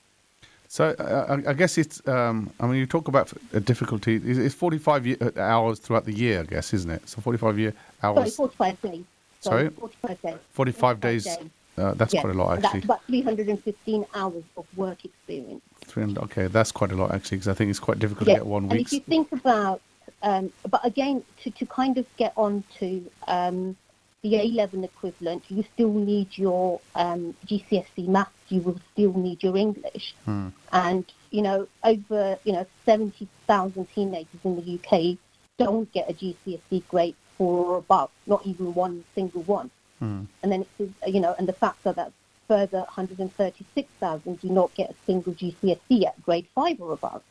So 0.66 0.90
uh, 0.98 1.38
I 1.46 1.50
I 1.50 1.54
guess 1.54 1.78
it's. 1.78 2.06
Um, 2.06 2.50
I 2.60 2.66
mean, 2.66 2.76
you 2.76 2.86
talk 2.86 3.08
about 3.08 3.32
a 3.52 3.60
difficulty. 3.60 4.16
It's 4.16 4.38
it's 4.38 4.54
45 4.54 5.22
uh, 5.22 5.40
hours 5.40 5.78
throughout 5.78 6.04
the 6.04 6.12
year, 6.12 6.40
I 6.40 6.44
guess, 6.44 6.74
isn't 6.74 6.90
it? 6.90 7.08
So 7.08 7.20
45 7.22 7.58
year 7.58 7.72
Sorry, 8.00 8.18
hours. 8.18 8.36
45 8.36 8.82
days. 8.82 9.04
Sorry? 9.40 9.68
45 9.70 10.22
days. 10.22 10.34
45 10.50 11.00
days. 11.00 11.38
Uh, 11.78 11.94
that's 11.94 12.12
Yeah, 12.12 12.22
quite 12.22 12.34
a 12.34 12.38
lot, 12.38 12.54
That's 12.56 12.66
actually. 12.66 12.82
about 12.82 13.04
315 13.04 14.04
hours 14.14 14.42
of 14.56 14.66
work 14.76 15.04
experience. 15.04 15.62
300, 15.86 16.24
okay, 16.24 16.46
that's 16.48 16.72
quite 16.72 16.90
a 16.90 16.96
lot, 16.96 17.14
actually, 17.14 17.38
because 17.38 17.48
I 17.48 17.54
think 17.54 17.70
it's 17.70 17.78
quite 17.78 18.00
difficult 18.00 18.26
to 18.26 18.34
get 18.34 18.46
one 18.46 18.64
and 18.64 18.72
if 18.80 18.92
you 18.92 19.00
think 19.00 19.30
about, 19.30 19.80
um, 20.24 20.52
but 20.68 20.84
again, 20.84 21.22
to, 21.42 21.50
to 21.52 21.66
kind 21.66 21.96
of 21.96 22.06
get 22.16 22.32
on 22.36 22.64
to 22.80 23.08
um, 23.28 23.76
the 24.22 24.36
A-level 24.36 24.82
equivalent, 24.82 25.44
you 25.48 25.64
still 25.74 25.92
need 25.92 26.36
your 26.36 26.80
um, 26.96 27.34
GCSE 27.46 28.08
maths, 28.08 28.32
you 28.48 28.60
will 28.60 28.80
still 28.92 29.12
need 29.12 29.42
your 29.42 29.56
English. 29.56 30.14
Hmm. 30.24 30.48
And, 30.72 31.04
you 31.30 31.42
know, 31.42 31.68
over, 31.84 32.38
you 32.42 32.52
know, 32.54 32.66
70,000 32.86 33.86
teenagers 33.94 34.40
in 34.42 34.56
the 34.56 34.78
UK 34.78 35.16
don't 35.58 35.90
get 35.92 36.10
a 36.10 36.14
GCSE 36.14 36.82
grade 36.88 37.14
four 37.38 37.64
or 37.66 37.78
above, 37.78 38.10
not 38.26 38.46
even 38.46 38.74
one 38.74 39.04
single 39.14 39.42
one. 39.42 39.70
Hmm. 40.00 40.24
And 40.42 40.52
then, 40.52 40.66
it's, 40.78 40.92
you 41.06 41.20
know, 41.20 41.34
and 41.38 41.48
the 41.48 41.54
fact 41.54 41.82
that 41.84 41.96
that 41.96 42.12
further 42.46 42.78
136,000 42.78 44.40
do 44.40 44.48
not 44.48 44.74
get 44.74 44.90
a 44.90 44.94
single 45.06 45.32
GCSE 45.34 46.06
at 46.06 46.22
grade 46.22 46.46
five 46.54 46.80
or 46.80 46.92
above. 46.92 47.22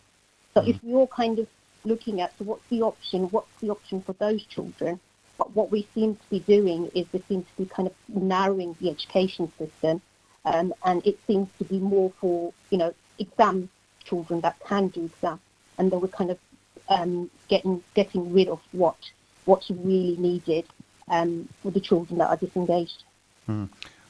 So 0.53 0.61
if 0.65 0.79
we're 0.83 1.07
kind 1.07 1.39
of 1.39 1.47
looking 1.85 2.21
at 2.21 2.37
so 2.37 2.45
what's 2.45 2.67
the 2.69 2.81
option, 2.81 3.23
what's 3.29 3.51
the 3.61 3.69
option 3.69 4.01
for 4.01 4.13
those 4.13 4.43
children, 4.45 4.99
but 5.37 5.55
what 5.55 5.71
we 5.71 5.87
seem 5.93 6.15
to 6.15 6.29
be 6.29 6.39
doing 6.39 6.89
is 6.95 7.05
we 7.11 7.21
seem 7.27 7.43
to 7.43 7.57
be 7.57 7.65
kind 7.65 7.87
of 7.87 7.93
narrowing 8.07 8.75
the 8.79 8.89
education 8.89 9.51
system, 9.57 10.01
um, 10.45 10.73
and 10.83 11.05
it 11.05 11.19
seems 11.27 11.49
to 11.59 11.63
be 11.63 11.79
more 11.79 12.11
for 12.19 12.53
you 12.69 12.77
know 12.77 12.93
exam 13.19 13.69
children 14.03 14.41
that 14.41 14.59
can 14.67 14.87
do 14.87 15.05
exam, 15.05 15.39
and 15.77 15.91
then 15.91 15.99
we're 15.99 16.07
kind 16.07 16.31
of 16.31 16.39
um, 16.89 17.29
getting 17.47 17.83
getting 17.93 18.33
rid 18.33 18.47
of 18.47 18.59
what 18.71 18.97
what's 19.47 19.69
really 19.71 20.15
needed 20.17 20.65
um, 21.09 21.47
for 21.61 21.71
the 21.71 21.79
children 21.79 22.19
that 22.19 22.29
are 22.29 22.37
disengaged. 22.37 23.03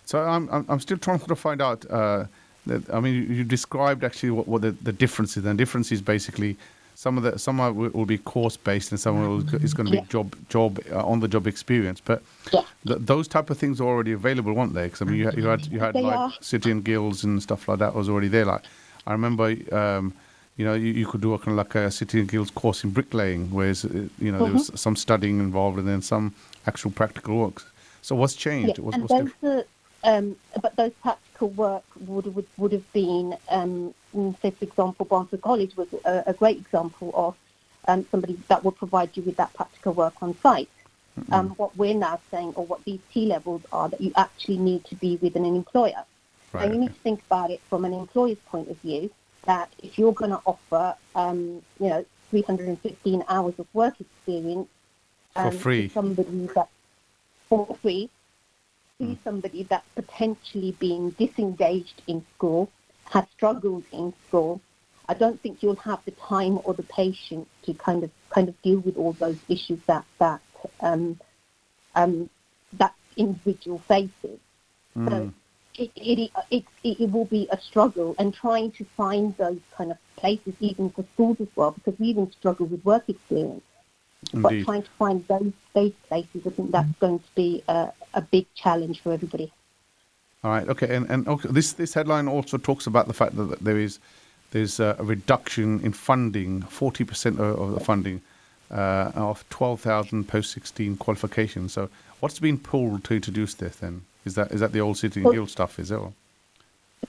So 0.06 0.20
I'm, 0.20 0.50
I'm, 0.50 0.66
I'm 0.68 0.80
still 0.80 0.98
trying 0.98 1.20
to 1.20 1.36
find 1.36 1.62
out. 1.62 1.90
Uh, 1.90 2.26
that, 2.66 2.82
I 2.94 3.00
mean, 3.00 3.14
you, 3.32 3.44
described 3.44 4.04
actually 4.04 4.32
what, 4.32 4.48
what 4.48 4.62
the, 4.62 4.72
the 4.72 4.92
difference 4.92 5.38
is. 5.38 5.46
And 5.46 5.58
difference 5.58 5.92
is 5.92 6.02
basically 6.02 6.58
some 6.96 7.18
of 7.18 7.24
the 7.24 7.38
some 7.38 7.60
are, 7.60 7.72
will 7.72 7.92
will 7.92 8.06
be 8.06 8.18
course 8.18 8.58
based, 8.58 8.92
and 8.92 9.00
some 9.00 9.20
will, 9.22 9.40
is 9.64 9.74
going 9.74 9.86
to 9.86 9.92
be 9.92 9.98
Yeah. 9.98 10.06
job 10.10 10.36
job 10.50 10.80
uh, 10.92 11.06
on 11.06 11.20
the 11.20 11.28
job 11.28 11.46
experience. 11.46 12.02
But 12.04 12.24
Yeah. 12.52 12.64
th- 12.86 13.00
those 13.02 13.28
type 13.28 13.50
of 13.52 13.58
things 13.58 13.80
are 13.80 13.88
already 13.88 14.14
available, 14.14 14.54
weren't 14.54 14.74
they? 14.74 14.86
Because 14.86 15.02
I 15.04 15.06
mean, 15.06 15.20
you 15.20 15.26
had 15.26 15.38
you 15.38 15.48
had, 15.48 15.66
you 15.68 15.80
had 15.80 15.94
They 15.94 16.02
like 16.02 16.18
are. 16.18 16.34
city 16.42 16.72
and 16.72 16.84
guilds 16.84 17.24
and 17.24 17.42
stuff 17.42 17.68
like 17.70 17.80
that 17.80 17.94
was 17.94 18.10
already 18.10 18.28
there. 18.30 18.46
Like 18.46 18.64
I 19.06 19.12
remember. 19.12 19.56
Um, 19.72 20.14
you 20.58 20.66
know, 20.66 20.74
you, 20.74 20.92
you 20.92 21.06
could 21.06 21.22
do 21.22 21.34
a 21.34 21.40
kind 21.40 21.50
of 21.50 21.58
like 21.58 21.76
a 21.76 21.92
city 21.92 22.20
and 22.20 22.30
guilds 22.30 22.52
course 22.52 22.84
in 22.84 22.90
bricklaying, 22.90 23.50
whereas 23.52 23.86
uh, 23.86 24.08
you 24.20 24.32
know 24.32 24.40
there 24.44 24.54
was 24.54 24.72
some 24.76 24.96
studying 24.96 25.40
involved 25.40 25.78
and 25.78 25.88
then 25.88 26.02
some 26.02 26.34
actual 26.66 26.92
practical 26.92 27.38
work. 27.38 27.64
So 28.02 28.16
what's 28.16 28.36
changed? 28.36 28.78
Yeah, 28.78 28.84
What's, 28.84 28.98
and 28.98 29.10
what's 29.10 29.34
those 29.42 29.64
um, 30.04 30.36
but 30.62 30.76
those 30.76 30.94
practical 31.02 31.50
work 31.50 31.84
would 32.08 32.34
would, 32.36 32.48
would 32.58 32.72
have 32.72 32.92
been, 32.94 33.36
um, 33.50 33.94
mm, 34.16 34.40
say 34.42 34.52
for 34.52 34.66
example, 34.66 35.06
Barnsley 35.06 35.38
College 35.38 35.76
was 35.76 35.88
a, 36.06 36.24
a 36.28 36.34
great 36.34 36.58
example 36.58 37.12
of 37.14 37.36
um, 37.88 38.06
somebody 38.10 38.38
that 38.48 38.64
would 38.64 38.76
provide 38.78 39.16
you 39.16 39.24
with 39.24 39.38
that 39.38 39.54
practical 39.54 39.94
work 39.94 40.14
on 40.22 40.38
site. 40.40 40.70
Um, 41.32 41.50
what 41.58 41.76
we're 41.76 41.96
now 41.96 42.20
saying, 42.30 42.54
or 42.56 42.64
what 42.68 42.86
these 42.86 43.00
T 43.12 43.26
levels 43.26 43.64
are, 43.72 43.90
that 43.90 44.00
you 44.00 44.12
actually 44.16 44.60
need 44.60 44.86
to 44.86 44.96
be 44.96 45.18
with 45.18 45.36
an 45.36 45.46
employer. 45.46 46.04
Right, 46.54 46.66
and 46.66 46.76
you 46.76 46.80
need 46.80 46.94
to 46.94 47.00
think 47.02 47.22
about 47.26 47.50
it 47.50 47.60
from 47.70 47.86
an 47.86 47.94
employer's 47.94 48.38
point 48.50 48.70
of 48.70 48.78
view. 48.82 49.10
That 49.48 49.70
if 49.82 49.98
you're 49.98 50.14
going 50.14 50.32
to 50.32 50.42
offer, 50.46 50.96
um, 51.16 51.64
you 51.80 51.90
know, 51.90 52.06
315 52.30 53.24
hours 53.28 53.56
of 53.58 53.68
work 53.74 53.96
experience 54.00 54.70
For 55.34 55.42
um, 55.44 55.52
to 55.52 55.58
free. 55.58 55.90
somebody 55.90 56.50
that 56.54 56.70
for 57.50 57.76
free 57.82 58.10
to 59.00 59.06
Hmm. 59.06 59.14
somebody 59.24 59.64
that's 59.64 59.88
potentially 59.96 60.72
been 60.72 61.12
disengaged 61.12 62.02
in 62.08 62.26
school, 62.36 62.70
has 63.12 63.26
struggled 63.36 63.84
in 63.92 64.14
school, 64.28 64.60
I 65.08 65.14
don't 65.14 65.40
think 65.42 65.64
you'll 65.64 65.76
have 65.92 66.04
the 66.06 66.12
time 66.12 66.60
or 66.64 66.74
the 66.74 66.84
patience 66.84 67.48
to 67.64 67.74
kind 67.74 68.04
of 68.04 68.12
kind 68.30 68.50
of 68.50 68.62
deal 68.62 68.80
with 68.80 68.98
all 68.98 69.14
those 69.14 69.40
issues 69.48 69.80
that 69.86 70.06
that 70.20 70.42
um, 70.82 71.20
um, 71.96 72.30
that 72.74 72.94
individual 73.16 73.80
faces. 73.80 74.40
Hmm. 74.96 75.10
So 75.10 75.34
it, 75.78 75.92
it, 75.96 76.32
it, 76.50 76.66
it, 76.84 77.12
will 77.12 77.26
be 77.26 77.48
a 77.52 77.60
struggle 77.60 78.16
and 78.18 78.34
trying 78.34 78.72
to 78.72 78.84
find 78.84 79.36
those 79.38 79.60
kind 79.76 79.92
of 79.92 79.98
places 80.16 80.54
even 80.60 80.90
for 80.90 81.06
schools 81.14 81.38
as 81.40 81.48
well 81.56 81.72
because 81.72 82.00
we 82.00 82.08
even 82.08 82.32
struggle 82.32 82.66
with 82.66 82.84
work 82.84 83.04
experience. 83.08 83.64
But 84.34 84.64
trying 84.64 84.82
to 84.82 84.90
find 84.98 85.26
those 85.28 85.54
those 85.74 85.94
places, 86.10 86.42
I 86.46 86.50
think 86.50 86.72
that's 86.72 86.92
going 87.00 87.20
to 87.20 87.26
be 87.36 87.64
a, 87.68 87.92
a 88.16 88.22
big 88.22 88.48
challenge 88.56 89.02
for 89.02 89.14
everybody. 89.14 89.54
All 90.44 90.52
right. 90.52 90.68
Okay. 90.68 90.96
And 90.96 91.10
and 91.10 91.28
okay, 91.28 91.50
this 91.52 91.74
this 91.74 91.94
headline 91.94 92.28
also 92.28 92.58
talks 92.58 92.88
about 92.88 93.08
the 93.08 93.14
fact 93.14 93.36
that 93.38 93.60
there 93.60 93.78
is 93.78 94.00
there's 94.52 94.80
a 94.80 94.98
reduction 95.00 95.80
in 95.82 95.94
funding, 95.94 96.64
forty 96.64 97.04
percent 97.04 97.40
of, 97.40 97.60
of 97.60 97.74
the 97.76 97.80
funding 97.80 98.22
uh, 98.72 99.12
of 99.14 99.48
twelve 99.50 99.82
thousand 99.82 100.28
post 100.28 100.52
sixteen 100.52 100.98
qualifications. 100.98 101.74
So 101.74 101.90
what's 102.20 102.40
been 102.40 102.58
pulled 102.58 103.04
to 103.06 103.14
introduce 103.14 103.54
this? 103.54 103.78
Then 103.78 104.02
is 104.28 104.36
that 104.36 104.52
is 104.52 104.60
that 104.60 104.72
the 104.72 104.82
old 104.82 104.98
city 104.98 105.20
and 105.20 105.26
Well- 105.26 105.34
guild 105.34 105.50
stuff? 105.50 105.80
Is 105.80 105.90
it? 105.92 105.96
Or? 105.96 106.14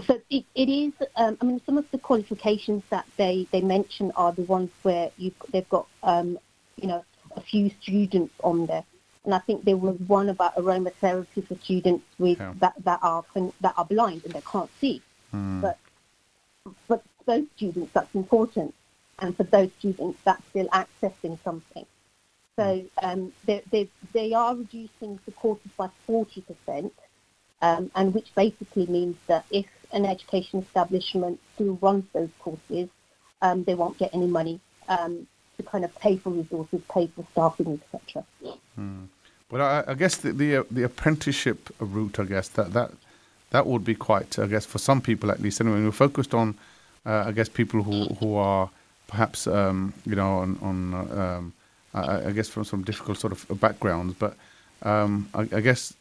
So 0.07 0.21
it, 0.31 0.45
it 0.55 0.69
is. 0.69 0.93
Um, 1.17 1.37
I 1.41 1.45
mean, 1.45 1.61
some 1.67 1.79
of 1.79 1.91
the 1.91 1.99
qualifications 1.99 2.83
that 2.91 3.07
they, 3.17 3.47
they 3.53 3.63
mention 3.63 4.13
are 4.17 4.33
the 4.33 4.43
ones 4.43 4.71
where 4.83 5.11
you 5.17 5.33
they've 5.53 5.69
got 5.69 5.87
um, 6.03 6.39
you 6.77 6.89
know 6.89 7.05
a 7.37 7.41
few 7.41 7.71
students 7.83 8.35
on 8.45 8.67
there, 8.67 8.85
and 9.25 9.33
I 9.35 9.41
think 9.47 9.65
there 9.65 9.77
was 9.77 9.97
one 10.07 10.29
about 10.29 10.57
aromatherapy 10.57 11.41
for 11.47 11.57
students 11.57 12.05
with 12.19 12.39
Yeah. 12.39 12.53
that 12.63 12.75
that 12.85 13.01
are 13.03 13.25
that 13.61 13.75
are 13.79 13.85
blind 13.85 14.21
and 14.25 14.33
they 14.35 14.43
can't 14.53 14.71
see. 14.81 15.03
But 15.33 15.79
but 16.87 17.03
for 17.17 17.25
those 17.27 17.47
students 17.57 17.93
that's 17.93 18.15
important, 18.15 18.75
and 19.21 19.37
for 19.37 19.45
those 19.45 19.71
students 19.79 20.19
that's 20.25 20.45
still 20.51 20.69
accessing 20.69 21.39
something. 21.43 21.87
So 22.57 22.85
um, 23.03 23.33
they, 23.47 23.63
they 23.71 23.89
they 24.13 24.33
are 24.35 24.55
reducing 24.55 25.19
the 25.27 25.33
courses 25.33 25.71
by 25.77 25.89
forty 26.07 26.43
percent 26.43 26.93
um, 27.63 27.91
and 27.95 28.15
which 28.15 28.35
basically 28.35 28.87
means 28.87 29.17
that 29.27 29.45
if 29.51 29.67
an 29.93 30.05
education 30.05 30.61
establishment 30.61 31.41
still 31.55 31.79
runs 31.81 32.05
those 32.13 32.31
courses, 32.39 32.89
um, 33.43 33.65
they 33.65 33.75
won't 33.75 33.99
get 33.99 34.15
any 34.15 34.27
money 34.27 34.61
um, 34.89 35.27
to 35.57 35.63
kind 35.63 35.85
of 35.85 35.95
pay 35.97 36.17
for 36.17 36.31
resources, 36.31 36.81
pay 36.93 37.07
for 37.09 37.25
staffing, 37.33 37.81
etc. 37.95 38.25
But 39.51 39.61
I, 39.61 39.85
I 39.89 39.95
guess 39.95 40.17
the, 40.17 40.33
the 40.33 40.57
uh, 40.59 40.63
the 40.71 40.83
apprenticeship 40.83 41.71
route, 41.79 42.19
I 42.19 42.25
guess 42.25 42.49
that 42.51 42.73
that 42.75 42.91
that 43.51 43.67
would 43.67 43.85
be 43.85 43.95
quite, 43.95 44.39
I 44.39 44.47
guess, 44.47 44.67
for 44.67 44.79
some 44.79 45.01
people 45.01 45.31
at 45.31 45.41
least. 45.41 45.61
Anyway, 45.61 45.83
we're 45.83 45.91
focused 45.93 46.35
on, 46.35 46.55
uh, 47.07 47.25
I 47.27 47.33
guess, 47.33 47.49
people 47.49 47.83
who 47.83 48.07
who 48.21 48.37
are 48.37 48.69
perhaps, 49.07 49.47
um, 49.47 49.95
you 50.05 50.17
know, 50.17 50.39
on 50.39 50.59
on, 50.61 50.95
uh, 50.95 51.39
um, 51.39 51.53
I, 51.95 52.29
I 52.29 52.33
guess 52.33 52.49
from 52.49 52.65
some 52.65 52.83
difficult 52.83 53.19
sort 53.19 53.33
of 53.33 53.61
backgrounds. 53.61 54.15
But 54.19 54.37
um, 54.83 55.29
I, 55.35 55.41
I 55.41 55.61
guess, 55.61 55.95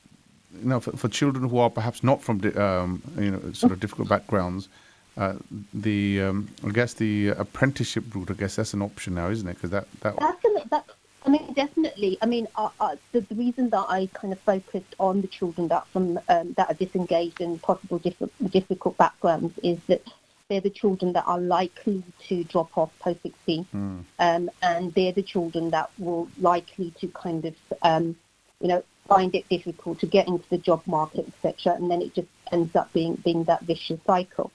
you 0.54 0.70
know, 0.70 0.80
for, 0.80 0.92
for 0.96 1.08
children 1.10 1.50
who 1.50 1.58
are 1.58 1.70
perhaps 1.70 2.04
not 2.04 2.22
from, 2.22 2.40
di- 2.40 2.56
um, 2.56 3.02
you 3.18 3.32
know, 3.32 3.52
sort 3.54 3.72
of 3.72 3.80
difficult 3.80 4.08
backgrounds. 4.08 4.70
Uh, 5.18 5.34
the 5.74 6.22
um, 6.22 6.48
I 6.64 6.70
guess 6.70 6.94
the 6.94 7.30
apprenticeship 7.30 8.14
route. 8.14 8.30
I 8.30 8.34
guess 8.34 8.58
that's 8.58 8.76
an 8.76 8.84
option 8.84 9.16
now, 9.16 9.30
isn't 9.30 9.48
it? 9.48 9.56
Because 9.56 9.72
that 9.72 9.88
that 10.02 10.16
That's, 10.20 10.46
an, 10.46 10.58
that's 10.70 10.92
I 11.28 11.30
mean, 11.30 11.54
definitely. 11.54 12.18
I 12.22 12.26
mean, 12.26 12.48
uh, 12.56 12.70
uh, 12.80 12.96
the, 13.12 13.22
the 13.22 13.36
reason 13.36 13.70
that 13.72 13.86
I 13.90 14.10
kind 14.14 14.32
of 14.32 14.40
focused 14.40 14.96
on 14.98 15.22
the 15.22 15.28
children 15.28 15.68
that 15.68 15.86
from 15.88 16.20
um, 16.30 16.54
that 16.54 16.70
are 16.70 16.74
disengaged 16.74 17.42
and 17.42 17.62
possible 17.62 18.00
diff- 18.00 18.32
difficult 18.50 18.96
backgrounds 18.98 19.54
is 19.62 19.78
that 19.88 20.02
they're 20.48 20.62
the 20.62 20.70
children 20.70 21.12
that 21.14 21.26
are 21.28 21.40
likely 21.40 22.02
to 22.30 22.46
drop 22.46 22.78
off 22.78 22.92
post 23.00 23.22
16, 23.24 23.66
um, 24.20 24.50
and 24.62 24.94
they're 24.94 25.12
the 25.12 25.22
children 25.22 25.72
that 25.72 25.90
will 25.98 26.30
likely 26.40 26.92
to 27.02 27.08
kind 27.10 27.44
of, 27.44 27.56
um, 27.82 28.16
you 28.62 28.70
know, 28.70 28.84
find 29.08 29.34
it 29.36 29.48
difficult 29.50 30.00
to 30.00 30.06
get 30.06 30.28
into 30.28 30.48
the 30.50 30.58
job 30.58 30.82
market, 30.86 31.28
etc., 31.28 31.74
and 31.76 31.90
then 31.90 32.02
it 32.02 32.14
just 32.14 32.28
ends 32.52 32.76
up 32.76 32.92
being 32.94 33.16
being 33.16 33.44
that 33.46 33.62
vicious 33.62 34.00
cycle. 34.06 34.52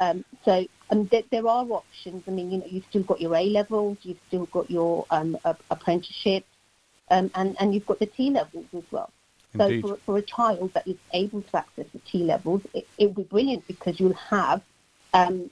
Um, 0.00 0.24
so 0.44 0.66
um, 0.90 1.06
there, 1.06 1.22
there 1.30 1.46
are 1.46 1.64
options. 1.66 2.22
I 2.26 2.30
mean, 2.30 2.50
you 2.50 2.58
know, 2.58 2.66
you've 2.68 2.84
still 2.88 3.02
got 3.02 3.20
your 3.20 3.34
A 3.34 3.44
levels, 3.44 3.98
you've 4.02 4.20
still 4.28 4.46
got 4.46 4.70
your 4.70 5.06
um, 5.10 5.36
apprenticeship, 5.70 6.44
um, 7.10 7.30
and 7.34 7.56
and 7.60 7.74
you've 7.74 7.86
got 7.86 7.98
the 7.98 8.06
T 8.06 8.30
levels 8.30 8.66
as 8.76 8.84
well. 8.90 9.10
Indeed. 9.54 9.82
So 9.82 9.88
for, 9.88 9.96
for 10.06 10.16
a 10.18 10.22
child 10.22 10.72
that 10.74 10.86
is 10.86 10.96
able 11.12 11.42
to 11.42 11.56
access 11.56 11.86
the 11.92 11.98
T 12.00 12.24
levels, 12.24 12.62
it, 12.72 12.86
it 12.98 13.06
would 13.06 13.16
be 13.16 13.22
brilliant 13.24 13.66
because 13.66 13.98
you'll 13.98 14.12
have 14.14 14.62
um, 15.12 15.50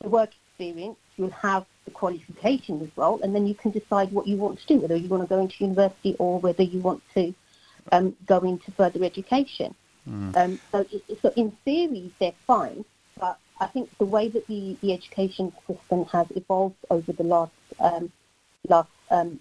the 0.00 0.08
work 0.08 0.30
experience, 0.48 0.98
you'll 1.16 1.30
have 1.30 1.66
the 1.84 1.90
qualification 1.90 2.80
as 2.82 2.88
well, 2.96 3.20
and 3.22 3.34
then 3.34 3.46
you 3.46 3.54
can 3.54 3.72
decide 3.72 4.12
what 4.12 4.26
you 4.26 4.36
want 4.36 4.60
to 4.60 4.66
do, 4.66 4.80
whether 4.80 4.96
you 4.96 5.08
want 5.08 5.22
to 5.22 5.28
go 5.28 5.40
into 5.40 5.54
university 5.64 6.14
or 6.18 6.38
whether 6.40 6.62
you 6.62 6.80
want 6.80 7.02
to 7.14 7.34
um, 7.92 8.16
go 8.26 8.38
into 8.40 8.70
further 8.72 9.04
education. 9.04 9.74
Mm. 10.08 10.36
Um, 10.36 10.60
so, 10.72 10.86
so 11.20 11.32
in 11.36 11.50
theory, 11.64 12.12
they're 12.20 12.32
fine, 12.46 12.84
but 13.18 13.38
I 13.60 13.66
think 13.66 13.90
the 13.98 14.04
way 14.04 14.28
that 14.28 14.46
the, 14.46 14.76
the 14.80 14.92
education 14.92 15.52
system 15.66 16.04
has 16.06 16.26
evolved 16.30 16.76
over 16.90 17.12
the 17.12 17.24
last 17.24 17.52
um, 17.80 18.12
last 18.68 18.90
um, 19.10 19.40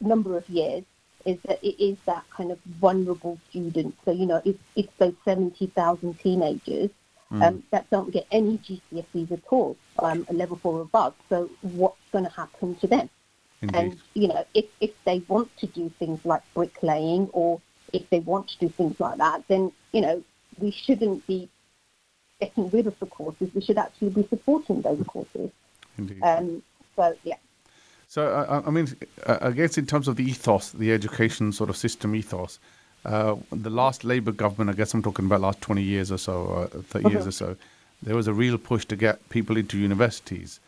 number 0.00 0.36
of 0.36 0.48
years 0.48 0.84
is 1.24 1.38
that 1.46 1.62
it 1.62 1.80
is 1.80 1.96
that 2.06 2.24
kind 2.30 2.50
of 2.50 2.58
vulnerable 2.80 3.38
student. 3.50 3.96
So 4.04 4.10
you 4.10 4.26
know, 4.26 4.42
it's 4.44 4.58
it's 4.74 4.92
those 4.98 5.14
seventy 5.24 5.66
thousand 5.66 6.18
teenagers 6.18 6.90
Mm. 7.32 7.48
um, 7.48 7.62
that 7.70 7.88
don't 7.88 8.10
get 8.12 8.26
any 8.30 8.58
GCSEs 8.58 9.32
at 9.32 9.40
all, 9.50 9.74
um, 10.00 10.26
a 10.28 10.34
level 10.34 10.58
four 10.58 10.82
above. 10.82 11.14
So 11.30 11.48
what's 11.62 11.96
going 12.12 12.24
to 12.24 12.30
happen 12.30 12.74
to 12.76 12.86
them? 12.86 13.08
Indeed. 13.62 13.76
And 13.76 14.00
you 14.14 14.28
know, 14.28 14.44
if 14.54 14.66
if 14.80 14.90
they 15.04 15.20
want 15.28 15.56
to 15.58 15.66
do 15.66 15.88
things 15.98 16.24
like 16.24 16.42
bricklaying 16.54 17.28
or 17.32 17.60
if 17.92 18.08
they 18.10 18.20
want 18.20 18.48
to 18.48 18.58
do 18.58 18.68
things 18.68 18.98
like 19.00 19.18
that, 19.18 19.46
then 19.48 19.72
you 19.92 20.00
know 20.00 20.22
we 20.58 20.70
shouldn't 20.70 21.26
be 21.26 21.48
getting 22.40 22.68
rid 22.70 22.86
of 22.86 22.98
the 22.98 23.06
courses. 23.06 23.50
We 23.54 23.60
should 23.62 23.78
actually 23.78 24.10
be 24.10 24.26
supporting 24.28 24.82
those 24.82 25.02
courses. 25.06 25.50
Indeed. 25.96 26.22
Um, 26.22 26.62
so 26.96 27.14
yeah. 27.22 27.36
So, 28.08 28.26
uh, 28.26 28.62
I 28.66 28.70
mean, 28.70 28.88
I 29.26 29.52
guess 29.52 29.78
in 29.78 29.86
terms 29.86 30.06
of 30.06 30.16
the 30.16 30.24
ethos, 30.24 30.72
the 30.72 30.92
education 30.92 31.50
sort 31.50 31.70
of 31.70 31.78
system 31.78 32.14
ethos, 32.14 32.58
uh, 33.06 33.36
the 33.50 33.70
last 33.70 34.04
Labour 34.04 34.32
government, 34.32 34.68
I 34.68 34.74
guess 34.74 34.92
I'm 34.92 35.02
talking 35.02 35.24
about 35.24 35.40
last 35.40 35.62
20 35.62 35.82
years 35.82 36.12
or 36.12 36.18
so, 36.18 36.68
uh, 36.74 36.78
30 36.82 37.08
years 37.08 37.24
Mhm. 37.24 37.28
or 37.28 37.32
so, 37.32 37.56
there 38.02 38.14
was 38.14 38.28
a 38.28 38.34
real 38.34 38.58
push 38.58 38.84
to 38.86 38.96
get 38.96 39.26
people 39.30 39.56
into 39.56 39.78
universities. 39.78 40.60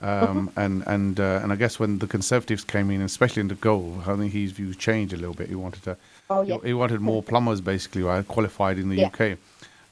Um, 0.00 0.50
and 0.56 0.82
and 0.86 1.18
uh, 1.18 1.40
and 1.42 1.52
I 1.52 1.56
guess 1.56 1.78
when 1.80 1.98
the 1.98 2.06
Conservatives 2.06 2.64
came 2.64 2.90
in, 2.90 3.00
especially 3.00 3.40
in 3.40 3.48
the 3.48 3.54
Gove, 3.54 4.06
I 4.08 4.14
think 4.16 4.32
his 4.32 4.52
views 4.52 4.76
changed 4.76 5.14
a 5.14 5.16
little 5.16 5.34
bit. 5.34 5.48
He 5.48 5.54
wanted 5.54 5.82
to, 5.84 5.96
Oh 6.28 6.42
he, 6.42 6.50
yeah. 6.50 6.58
he 6.62 6.74
wanted 6.74 7.00
more 7.00 7.22
plumbers, 7.22 7.60
basically, 7.62 8.02
right, 8.02 8.26
qualified 8.28 8.78
in 8.78 8.90
the 8.90 8.96
Yeah. 8.96 9.06
UK. 9.06 9.38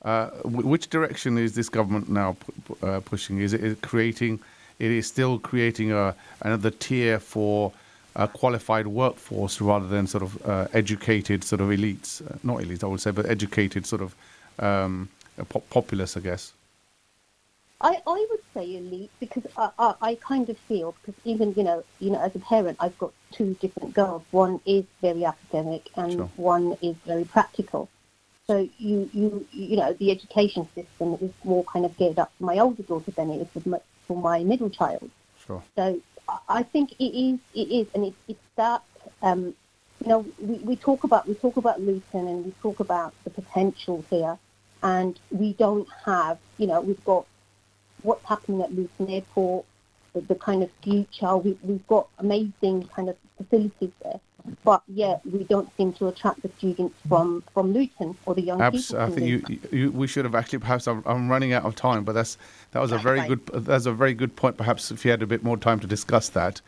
Uh, 0.03 0.29
wh- 0.43 0.67
which 0.67 0.91
direction 0.91 1.39
is 1.39 1.55
this 1.55 1.71
government 1.71 2.11
now 2.11 2.37
pu- 2.67 2.87
uh, 2.87 3.01
pushing? 3.01 3.39
Is 3.41 3.55
it 3.55 3.65
is 3.65 3.73
it 3.73 3.81
creating? 3.83 4.41
It 4.79 4.91
is 4.91 5.07
still 5.07 5.39
creating 5.39 5.93
a 5.93 6.15
another 6.43 6.71
tier 6.71 7.19
for 7.19 7.73
a 8.17 8.29
qualified 8.29 8.87
workforce 8.87 9.61
rather 9.61 9.89
than 9.89 10.07
sort 10.07 10.23
of 10.23 10.47
uh, 10.47 10.69
educated 10.75 11.43
sort 11.45 11.61
of 11.63 11.69
elites, 11.69 12.21
uh, 12.31 12.37
not 12.43 12.59
elites, 12.59 12.85
I 12.85 12.89
would 12.89 13.01
say, 13.01 13.11
but 13.11 13.25
educated 13.27 13.87
sort 13.87 14.03
of 14.03 14.15
um, 14.59 15.09
pop- 15.49 15.69
populace, 15.71 16.17
I 16.17 16.21
guess. 16.21 16.53
I, 17.85 18.01
I 18.07 18.27
would 18.31 18.41
say 18.55 18.77
elite 18.77 19.11
because 19.21 19.47
I, 19.59 19.71
I, 19.79 19.95
I 20.01 20.15
kind 20.15 20.49
of 20.49 20.57
feel 20.57 20.97
because 21.03 21.21
even 21.25 21.53
you 21.55 21.63
know 21.63 21.85
you 22.01 22.11
know 22.11 22.21
as 22.21 22.35
a 22.35 22.39
parent 22.39 22.79
I've 22.81 22.97
got 22.99 23.13
two 23.31 23.55
different 23.61 23.93
girls. 23.93 24.23
One 24.31 24.61
is 24.65 24.85
very 25.03 25.25
academic 25.25 25.91
and 25.95 26.13
Sure. 26.13 26.31
one 26.37 26.79
is 26.81 26.97
very 27.05 27.25
practical. 27.27 27.91
So 28.47 28.67
you 28.79 29.11
you 29.13 29.47
you 29.53 29.77
know 29.77 29.93
the 29.93 30.11
education 30.11 30.67
system 30.75 31.19
is 31.21 31.31
more 31.45 31.65
kind 31.65 31.85
of 31.85 31.97
geared 31.99 32.19
up 32.19 32.33
for 32.39 32.45
my 32.45 32.59
older 32.59 32.83
daughter 32.83 33.11
than 33.11 33.31
it 33.31 33.43
is 33.43 33.49
for 33.63 33.69
my, 33.69 33.81
for 34.07 34.17
my 34.17 34.43
middle 34.45 34.71
child. 34.71 35.11
Sure. 35.47 35.63
So 35.77 36.01
I- 36.49 36.63
think 36.63 36.93
it 36.99 37.13
is 37.27 37.39
it 37.55 37.69
is 37.71 37.87
and 37.95 38.07
it's 38.07 38.17
it's 38.29 38.49
that 38.57 38.83
um, 39.21 39.55
you 40.03 40.09
know 40.09 40.25
we, 40.41 40.55
we 40.71 40.77
talk 40.77 41.05
about 41.05 41.29
we 41.29 41.35
talk 41.35 41.59
about 41.59 41.83
Luton 41.83 42.27
and 42.29 42.47
we 42.47 42.53
talk 42.63 42.81
about 42.81 43.13
the 43.25 43.31
potential 43.31 44.03
here 44.09 44.39
and 44.83 45.21
we 45.31 45.53
don't 45.53 45.89
have 46.07 46.39
you 46.57 46.67
know 46.67 46.81
we've 46.81 47.05
got 47.05 47.27
what's 48.05 48.25
happening 48.27 48.63
at 48.63 48.73
Luton 48.73 49.11
Airport, 49.11 49.65
the, 50.13 50.21
the 50.21 50.35
kind 50.35 50.63
of 50.63 50.71
future. 50.83 51.37
We, 51.37 51.59
we've 51.63 51.87
got 51.87 52.09
amazing 52.19 52.89
kind 52.95 53.09
of 53.09 53.17
facilities 53.37 53.91
there, 54.03 54.21
but 54.63 54.83
yet 54.87 55.21
we 55.27 55.45
don't 55.45 55.69
seem 55.77 55.93
to 55.95 56.09
attract 56.09 56.43
the 56.43 56.51
students 56.59 56.95
from, 57.09 57.43
from 57.53 57.73
Luton 57.73 58.17
or 58.27 58.35
the 58.35 58.43
young 58.43 58.61
Abs- 58.61 58.89
people. 58.89 59.03
I 59.03 59.11
think 59.11 59.27
you, 59.27 59.59
you, 59.73 59.91
we 59.91 60.07
should 60.07 60.25
have 60.25 60.35
actually 60.35 60.61
perhaps. 60.61 60.87
I'm, 60.87 61.03
I'm 61.07 61.29
running 61.29 61.53
out 61.53 61.65
of 61.65 61.75
time, 61.75 62.05
but 62.05 62.13
that's 62.13 62.39
that 62.73 62.81
was 62.81 62.93
a 62.93 62.99
very 62.99 63.27
good. 63.27 63.45
That's 63.47 63.87
a 63.87 63.93
very 63.93 64.15
good 64.15 64.37
point. 64.37 64.57
Perhaps 64.57 64.91
if 64.91 65.05
you 65.05 65.11
had 65.11 65.23
a 65.23 65.27
bit 65.27 65.43
more 65.43 65.57
time 65.57 65.81
to 65.81 65.87
discuss 65.87 66.29
that, 66.31 66.61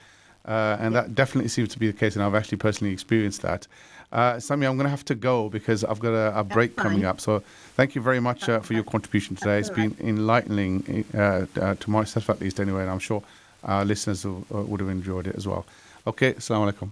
uh, 0.46 0.76
and 0.80 0.94
that 0.94 1.14
definitely 1.14 1.48
seems 1.48 1.68
to 1.70 1.78
be 1.78 1.86
the 1.86 1.92
case, 1.92 2.14
and 2.16 2.24
I've 2.24 2.34
actually 2.34 2.58
personally 2.58 2.92
experienced 2.92 3.42
that. 3.42 3.66
Uh, 4.12 4.38
Sammy, 4.38 4.66
I'm 4.66 4.76
going 4.76 4.84
to 4.84 4.90
have 4.90 5.04
to 5.06 5.14
go 5.14 5.48
because 5.48 5.82
I've 5.84 5.98
got 5.98 6.12
a, 6.12 6.38
a 6.38 6.44
break 6.44 6.76
coming 6.76 7.04
up. 7.04 7.20
So 7.20 7.42
thank 7.74 7.94
you 7.94 8.00
very 8.00 8.20
much 8.20 8.48
uh, 8.48 8.60
for 8.60 8.72
your 8.72 8.84
contribution 8.84 9.34
today. 9.36 9.58
It's 9.58 9.70
been 9.70 9.96
enlightening 10.00 11.04
uh, 11.12 11.46
uh, 11.60 11.74
to 11.74 11.90
myself 11.90 12.30
at 12.30 12.40
least, 12.40 12.60
anyway, 12.60 12.82
and 12.82 12.90
I'm 12.90 13.00
sure 13.00 13.22
our 13.64 13.84
listeners 13.84 14.24
will, 14.24 14.46
uh, 14.54 14.62
would 14.62 14.80
have 14.80 14.88
enjoyed 14.88 15.26
it 15.26 15.34
as 15.34 15.46
well. 15.46 15.66
Okay, 16.06 16.34
assalamu 16.34 16.72
alaikum. 16.72 16.90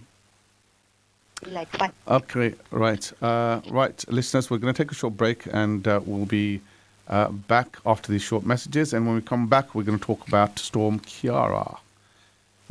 Like, 1.47 1.77
bye. 1.77 1.91
Okay, 2.07 2.53
right. 2.71 3.13
Uh, 3.21 3.61
right, 3.69 4.05
listeners, 4.09 4.49
we're 4.49 4.57
going 4.57 4.73
to 4.73 4.83
take 4.83 4.91
a 4.91 4.95
short 4.95 5.15
break 5.15 5.47
and 5.51 5.87
uh, 5.87 6.01
we'll 6.05 6.25
be 6.25 6.59
uh, 7.07 7.29
back 7.29 7.77
after 7.85 8.11
these 8.11 8.23
short 8.23 8.45
messages. 8.45 8.93
And 8.93 9.05
when 9.05 9.15
we 9.15 9.21
come 9.21 9.47
back, 9.47 9.73
we're 9.73 9.83
going 9.83 9.99
to 9.99 10.05
talk 10.05 10.27
about 10.27 10.59
Storm 10.59 10.99
Ciara. 11.01 11.77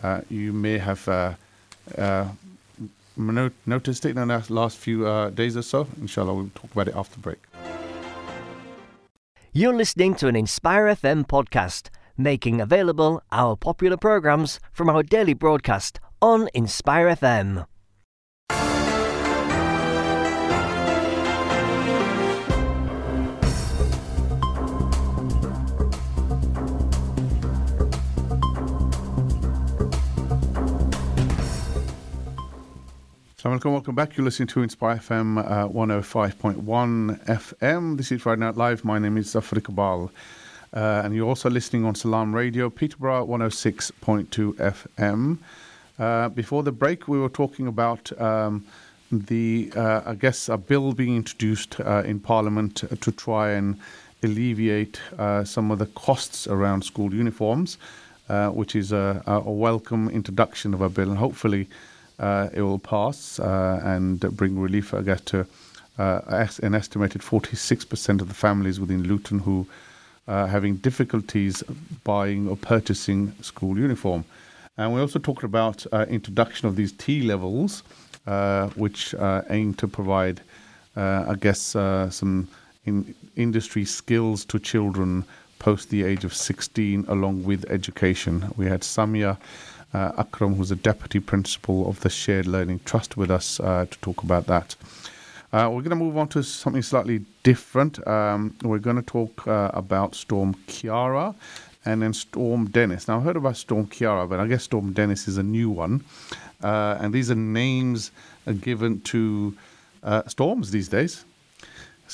Uh, 0.03 0.21
you 0.29 0.53
may 0.53 0.79
have 0.79 1.07
uh, 1.09 1.35
uh, 1.97 2.29
no- 3.17 3.51
noticed 3.67 4.05
it 4.05 4.17
in 4.17 4.29
the 4.29 4.45
last 4.49 4.79
few 4.79 5.07
uh, 5.07 5.31
days 5.31 5.57
or 5.57 5.63
so. 5.63 5.87
Inshallah, 6.01 6.35
we'll 6.35 6.51
talk 6.55 6.73
about 6.73 6.89
it 6.89 6.97
after 6.97 7.19
break. 7.21 7.39
You're 9.53 9.75
listening 9.75 10.17
to 10.17 10.27
an 10.27 10.35
Inspire 10.35 10.87
FM 10.87 11.29
podcast, 11.29 11.91
making 12.17 12.61
available 12.61 13.23
our 13.31 13.57
popular 13.57 13.97
programs 13.97 14.59
from 14.73 14.91
our 14.91 15.03
daily 15.05 15.35
broadcast 15.35 16.01
on 16.21 16.49
Inspire 16.55 17.07
FM. 17.15 17.67
Alaikum, 33.45 33.73
welcome 33.73 33.95
back. 33.95 34.17
You're 34.17 34.25
listening 34.25 34.47
to 34.49 34.63
Inspire 34.63 34.97
FM 34.97 35.37
uh, 35.39 35.69
105.1 35.69 37.27
FM. 37.27 37.99
This 37.99 38.11
is 38.11 38.23
Friday 38.23 38.41
Night 38.41 38.57
Live. 38.57 38.87
My 38.87 38.99
name 38.99 39.19
is 39.19 39.33
Zafar 39.33 39.59
Iqbal. 39.59 40.09
Uh, 40.73 41.03
and 41.05 41.15
you're 41.15 41.29
also 41.29 41.51
listening 41.51 41.85
on 41.85 41.95
Salam 41.95 42.35
Radio, 42.35 42.71
Peterborough 42.71 43.27
106.2 43.27 44.55
FM. 44.55 45.37
Uh, 45.99 46.31
before 46.31 46.63
the 46.63 46.73
break, 46.73 47.07
we 47.07 47.19
were 47.19 47.29
talking 47.29 47.67
about 47.67 48.19
um, 48.19 48.65
the, 49.13 49.71
uh, 49.77 50.01
I 50.07 50.15
guess, 50.15 50.49
a 50.49 50.57
bill 50.57 50.95
being 50.95 51.15
introduced 51.15 51.79
uh, 51.81 52.03
in 52.03 52.21
Parliament 52.21 52.77
to 52.99 53.13
try 53.13 53.51
and 53.51 53.79
alleviate 54.23 55.03
uh, 55.19 55.45
some 55.45 55.71
of 55.71 55.79
the 55.79 55.87
costs 55.89 56.47
around 56.47 56.83
school 56.83 57.13
uniforms, 57.13 57.77
which 58.55 58.75
is 58.75 58.91
a, 58.91 59.23
a 59.27 59.39
welcome 59.41 60.09
introduction 60.09 60.73
of 60.73 60.81
a 60.81 60.89
bill. 60.89 61.11
And 61.11 61.19
hopefully, 61.19 61.69
it 62.19 62.63
will 62.63 62.79
pass 62.79 63.39
uh, 63.39 63.81
and 63.85 64.21
bring 64.37 64.59
relief, 64.59 64.95
I 64.95 65.03
guess, 65.03 65.21
to 65.23 65.47
uh, 65.99 66.47
an 66.63 66.75
estimated 66.75 67.23
46% 67.23 68.21
of 68.21 68.29
the 68.29 68.35
families 68.35 68.81
within 68.81 69.05
Luton 69.05 69.39
who 69.41 69.67
are 70.27 70.47
having 70.47 70.77
difficulties 70.77 71.63
buying 72.03 72.49
or 72.49 72.57
purchasing 72.57 73.33
school 73.43 73.79
uniform. 73.79 74.25
And 74.77 74.93
we 74.93 75.01
also 75.01 75.19
talked 75.19 75.45
about 75.45 75.87
uh, 75.93 76.07
introduction 76.09 76.67
of 76.67 76.77
these 76.77 76.93
T 76.93 77.23
levels, 77.23 77.83
uh, 78.27 78.69
which 78.71 79.15
uh, 79.15 79.43
aim 79.51 79.75
to 79.75 79.87
provide, 79.87 80.41
uh, 80.97 81.27
I 81.29 81.35
guess, 81.35 81.77
uh, 81.77 82.11
some 82.11 82.49
in 82.87 83.15
industry 83.37 83.85
skills 83.85 84.45
to 84.47 84.59
children 84.59 85.25
post 85.59 85.91
the 85.91 86.03
age 86.03 86.25
of 86.25 86.35
16, 86.35 87.05
along 87.09 87.45
with 87.45 87.65
education. 87.71 88.53
We 88.57 88.67
had 88.67 88.83
Samia 88.83 89.39
uh, 89.95 90.13
Akram, 90.19 90.57
who's 90.57 90.71
a 90.71 90.77
deputy 90.77 91.21
principal 91.21 91.89
of 91.89 92.01
the 92.01 92.11
Shared 92.11 92.47
Learning 92.47 92.81
Trust, 92.85 93.17
with 93.17 93.31
us 93.31 93.61
uh, 93.61 93.87
to 93.89 93.99
talk 94.01 94.23
about 94.23 94.47
that. 94.47 94.75
Uh, 95.53 95.71
we're 95.71 95.83
going 95.83 95.91
to 95.91 95.97
move 95.97 96.17
on 96.17 96.27
to 96.27 96.43
something 96.43 96.83
slightly 96.83 97.25
different. 97.45 98.05
Um, 98.09 98.57
we're 98.63 98.79
going 98.79 98.97
to 98.97 99.03
talk 99.03 99.47
uh, 99.47 99.71
about 99.73 100.17
Storm 100.17 100.57
Ciara 100.67 101.33
and 101.85 102.03
then 102.03 102.13
Storm 102.13 102.67
Dennis. 102.67 103.07
Now, 103.07 103.21
I 103.21 103.23
heard 103.23 103.37
about 103.37 103.57
Storm 103.57 103.89
Ciara, 103.89 104.27
but 104.27 104.41
I 104.41 104.49
guess 104.49 104.65
Storm 104.65 104.93
Dennis 104.93 105.29
is 105.29 105.39
a 105.39 105.45
new 105.45 105.71
one. 105.71 106.03
Uh, 106.63 106.99
and 107.01 107.15
these 107.15 107.31
are 107.31 107.37
names 107.37 108.11
uh, 108.49 108.53
given 108.53 109.01
to 109.03 109.57
storms 110.27 110.71
these 110.71 110.89
days. 110.89 111.25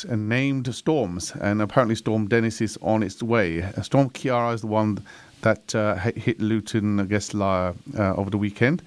Named 0.09 0.72
storms, 0.72 1.33
and 1.41 1.61
apparently 1.61 1.97
Storm 1.97 2.28
Dennis 2.28 2.61
is 2.61 2.78
on 2.81 3.03
its 3.03 3.22
way. 3.22 3.68
Storm 3.83 4.11
Ciara 4.11 4.53
is 4.53 4.61
the 4.61 4.68
one 4.68 5.03
that 5.43 5.74
uh, 5.74 5.95
hit- 5.97 6.41
Luton, 6.41 7.01
I 7.01 7.05
guess, 7.05 7.34
uh, 7.34 7.72
over 7.97 8.30
the 8.30 8.38
weekend. 8.38 8.82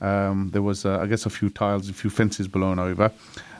Um, 0.00 0.50
there 0.52 0.62
was, 0.62 0.84
uh, 0.84 1.00
I 1.00 1.06
guess, 1.06 1.26
a 1.26 1.30
few 1.30 1.50
tiles, 1.50 1.88
a 1.88 1.92
few 1.92 2.10
fences 2.10 2.46
blown 2.46 2.78
over, 2.78 3.10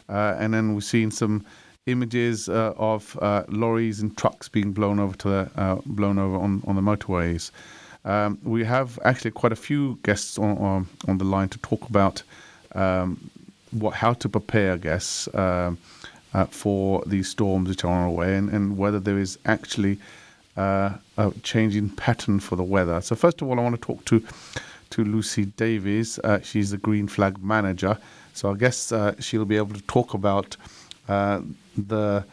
uh, 0.08 0.36
and 0.38 0.54
then 0.54 0.74
we've 0.74 0.84
seen 0.84 1.10
some 1.10 1.44
images 1.86 2.48
uh, 2.48 2.74
of 2.76 3.18
uh, 3.20 3.44
lorries 3.48 4.00
and 4.00 4.16
trucks 4.16 4.48
being 4.48 4.72
blown 4.72 5.00
over 5.00 5.16
to 5.16 5.28
the 5.28 5.50
uh, 5.56 5.76
blown 5.86 6.18
over 6.18 6.36
on, 6.36 6.62
on 6.66 6.76
the 6.76 6.82
motorways. 6.82 7.50
Um, 8.04 8.38
we 8.44 8.64
have 8.64 8.98
actually 9.04 9.32
quite 9.32 9.52
a 9.52 9.56
few 9.56 9.98
guests 10.02 10.38
on 10.38 10.58
on, 10.58 10.88
on 11.08 11.18
the 11.18 11.24
line 11.24 11.48
to 11.48 11.58
talk 11.58 11.88
about 11.88 12.22
um, 12.74 13.30
what 13.72 13.94
how 13.94 14.12
to 14.14 14.28
prepare, 14.28 14.74
I 14.74 14.76
guess, 14.76 15.28
um, 15.34 15.78
uh, 16.34 16.44
for 16.46 17.02
these 17.06 17.28
storms 17.28 17.68
which 17.68 17.84
are 17.84 17.90
on 17.90 18.02
our 18.04 18.10
way, 18.10 18.36
and, 18.36 18.48
and 18.50 18.78
whether 18.78 19.00
there 19.00 19.18
is 19.18 19.38
actually 19.44 19.98
uh, 20.58 20.98
a 21.16 21.32
changing 21.42 21.90
pattern 21.90 22.40
for 22.40 22.56
the 22.56 22.64
weather. 22.64 23.00
So 23.00 23.14
first 23.14 23.40
of 23.40 23.48
all, 23.48 23.58
I 23.58 23.62
want 23.62 23.76
to 23.76 23.80
talk 23.80 24.04
to 24.06 24.22
to 24.90 25.04
Lucy 25.04 25.44
Davies. 25.44 26.18
Uh, 26.18 26.40
she's 26.40 26.70
the 26.70 26.78
Green 26.78 27.06
Flag 27.08 27.42
manager. 27.42 27.98
So 28.34 28.50
I 28.52 28.56
guess 28.56 28.90
uh, 28.90 29.14
she'll 29.20 29.44
be 29.44 29.56
able 29.56 29.74
to 29.74 29.82
talk 29.82 30.14
about 30.14 30.56
uh, 31.08 31.42
the 31.76 32.24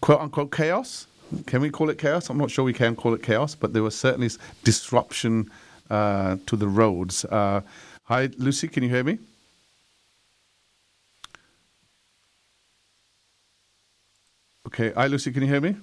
quote 0.00 0.20
unquote 0.20 0.52
chaos. 0.52 1.06
Can 1.46 1.60
we 1.62 1.70
call 1.70 1.90
it 1.90 1.98
chaos? 1.98 2.30
I'm 2.30 2.38
not 2.38 2.50
sure 2.50 2.64
we 2.64 2.72
can 2.72 2.94
call 2.96 3.14
it 3.14 3.22
chaos, 3.22 3.54
but 3.54 3.72
there 3.72 3.82
was 3.82 3.96
certainly 3.96 4.30
disruption 4.62 5.50
uh, 5.90 6.36
to 6.46 6.56
the 6.56 6.68
roads. 6.68 7.24
Uh, 7.24 7.60
hi, 8.04 8.28
Lucy, 8.38 8.68
can 8.68 8.82
you 8.82 8.88
hear 8.88 9.04
me? 9.04 9.18
Okay, 14.66 14.92
hi, 14.92 15.06
Lucy, 15.06 15.32
can 15.32 15.42
you 15.42 15.48
hear 15.48 15.60
me? 15.60 15.76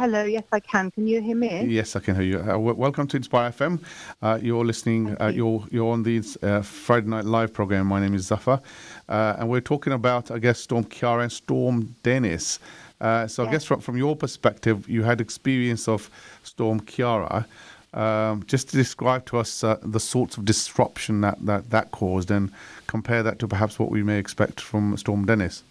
Hello, 0.00 0.24
yes, 0.24 0.44
I 0.50 0.60
can. 0.60 0.90
Can 0.90 1.06
you 1.06 1.20
hear 1.20 1.36
me? 1.36 1.66
Yes, 1.66 1.94
I 1.94 2.00
can 2.00 2.14
hear 2.14 2.24
you. 2.24 2.38
Uh, 2.38 2.52
w- 2.52 2.72
welcome 2.72 3.06
to 3.08 3.18
Inspire 3.18 3.50
FM. 3.50 3.80
Uh, 4.22 4.38
you're 4.40 4.64
listening. 4.64 5.14
Uh, 5.20 5.26
you're 5.26 5.62
you're 5.70 5.92
on 5.92 6.04
the 6.04 6.22
uh, 6.42 6.62
Friday 6.62 7.06
Night 7.06 7.26
Live 7.26 7.52
program. 7.52 7.86
My 7.86 8.00
name 8.00 8.14
is 8.14 8.22
Zafar, 8.22 8.62
uh, 9.10 9.36
and 9.38 9.50
we're 9.50 9.60
talking 9.60 9.92
about, 9.92 10.30
I 10.30 10.38
guess, 10.38 10.58
Storm 10.58 10.86
Ciara 10.86 11.24
and 11.24 11.30
Storm 11.30 11.94
Dennis. 12.02 12.60
Uh, 12.98 13.26
so, 13.26 13.44
I 13.44 13.50
guess 13.50 13.62
from 13.62 13.80
from 13.80 13.98
your 13.98 14.16
perspective, 14.16 14.88
you 14.88 15.02
had 15.02 15.20
experience 15.20 15.86
of 15.86 16.08
Storm 16.44 16.80
Ciara. 16.86 17.46
Um, 17.92 18.42
just 18.46 18.70
to 18.70 18.78
describe 18.78 19.26
to 19.26 19.36
us 19.36 19.60
the 19.60 20.00
sorts 20.00 20.38
of 20.38 20.46
disruption 20.46 21.20
that, 21.20 21.44
that 21.44 21.68
that 21.68 21.90
caused, 21.90 22.30
and 22.30 22.50
compare 22.86 23.22
that 23.22 23.38
to 23.40 23.46
perhaps 23.46 23.78
what 23.78 23.90
we 23.90 24.02
may 24.02 24.18
expect 24.18 24.62
from 24.62 24.96
Storm 24.96 25.26
Dennis. 25.26 25.62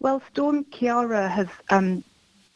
Well, 0.00 0.20
Storm 0.32 0.66
Ciara 0.72 1.28
has 1.28 1.46
um, 1.70 2.02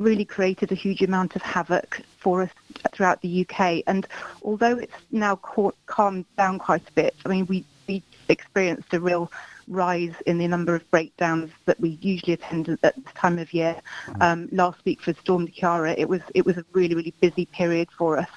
really 0.00 0.24
created 0.24 0.70
a 0.70 0.76
huge 0.76 1.02
amount 1.02 1.34
of 1.34 1.42
havoc 1.42 2.00
for 2.18 2.42
us 2.42 2.50
throughout 2.92 3.20
the 3.20 3.44
UK. 3.44 3.82
And 3.88 4.06
although 4.42 4.78
it's 4.78 4.94
now 5.10 5.34
caught, 5.36 5.76
calmed 5.86 6.24
down 6.36 6.60
quite 6.60 6.88
a 6.88 6.92
bit, 6.92 7.16
I 7.26 7.28
mean, 7.28 7.46
we, 7.46 7.64
we 7.88 8.04
experienced 8.28 8.94
a 8.94 9.00
real 9.00 9.30
rise 9.66 10.14
in 10.24 10.38
the 10.38 10.46
number 10.46 10.76
of 10.76 10.88
breakdowns 10.92 11.50
that 11.64 11.80
we 11.80 11.98
usually 12.00 12.32
attend 12.34 12.68
at 12.68 12.94
this 12.94 13.14
time 13.16 13.40
of 13.40 13.52
year. 13.52 13.74
Mm-hmm. 14.06 14.22
Um, 14.22 14.48
last 14.52 14.84
week 14.84 15.02
for 15.02 15.12
Storm 15.14 15.48
Ciara, 15.48 15.94
it 15.98 16.08
was 16.08 16.22
it 16.34 16.46
was 16.46 16.56
a 16.56 16.64
really 16.72 16.94
really 16.94 17.14
busy 17.20 17.46
period 17.46 17.88
for 17.90 18.18
us, 18.18 18.30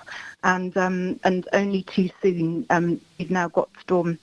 and 0.43 0.76
um, 0.78 1.20
and 1.24 1.47
only 1.53 1.84
too 1.84 2.09
soon 2.24 2.66
um, 2.72 2.99
we've 3.20 3.32
now 3.32 3.47
got 3.47 3.70
Storm 3.80 4.18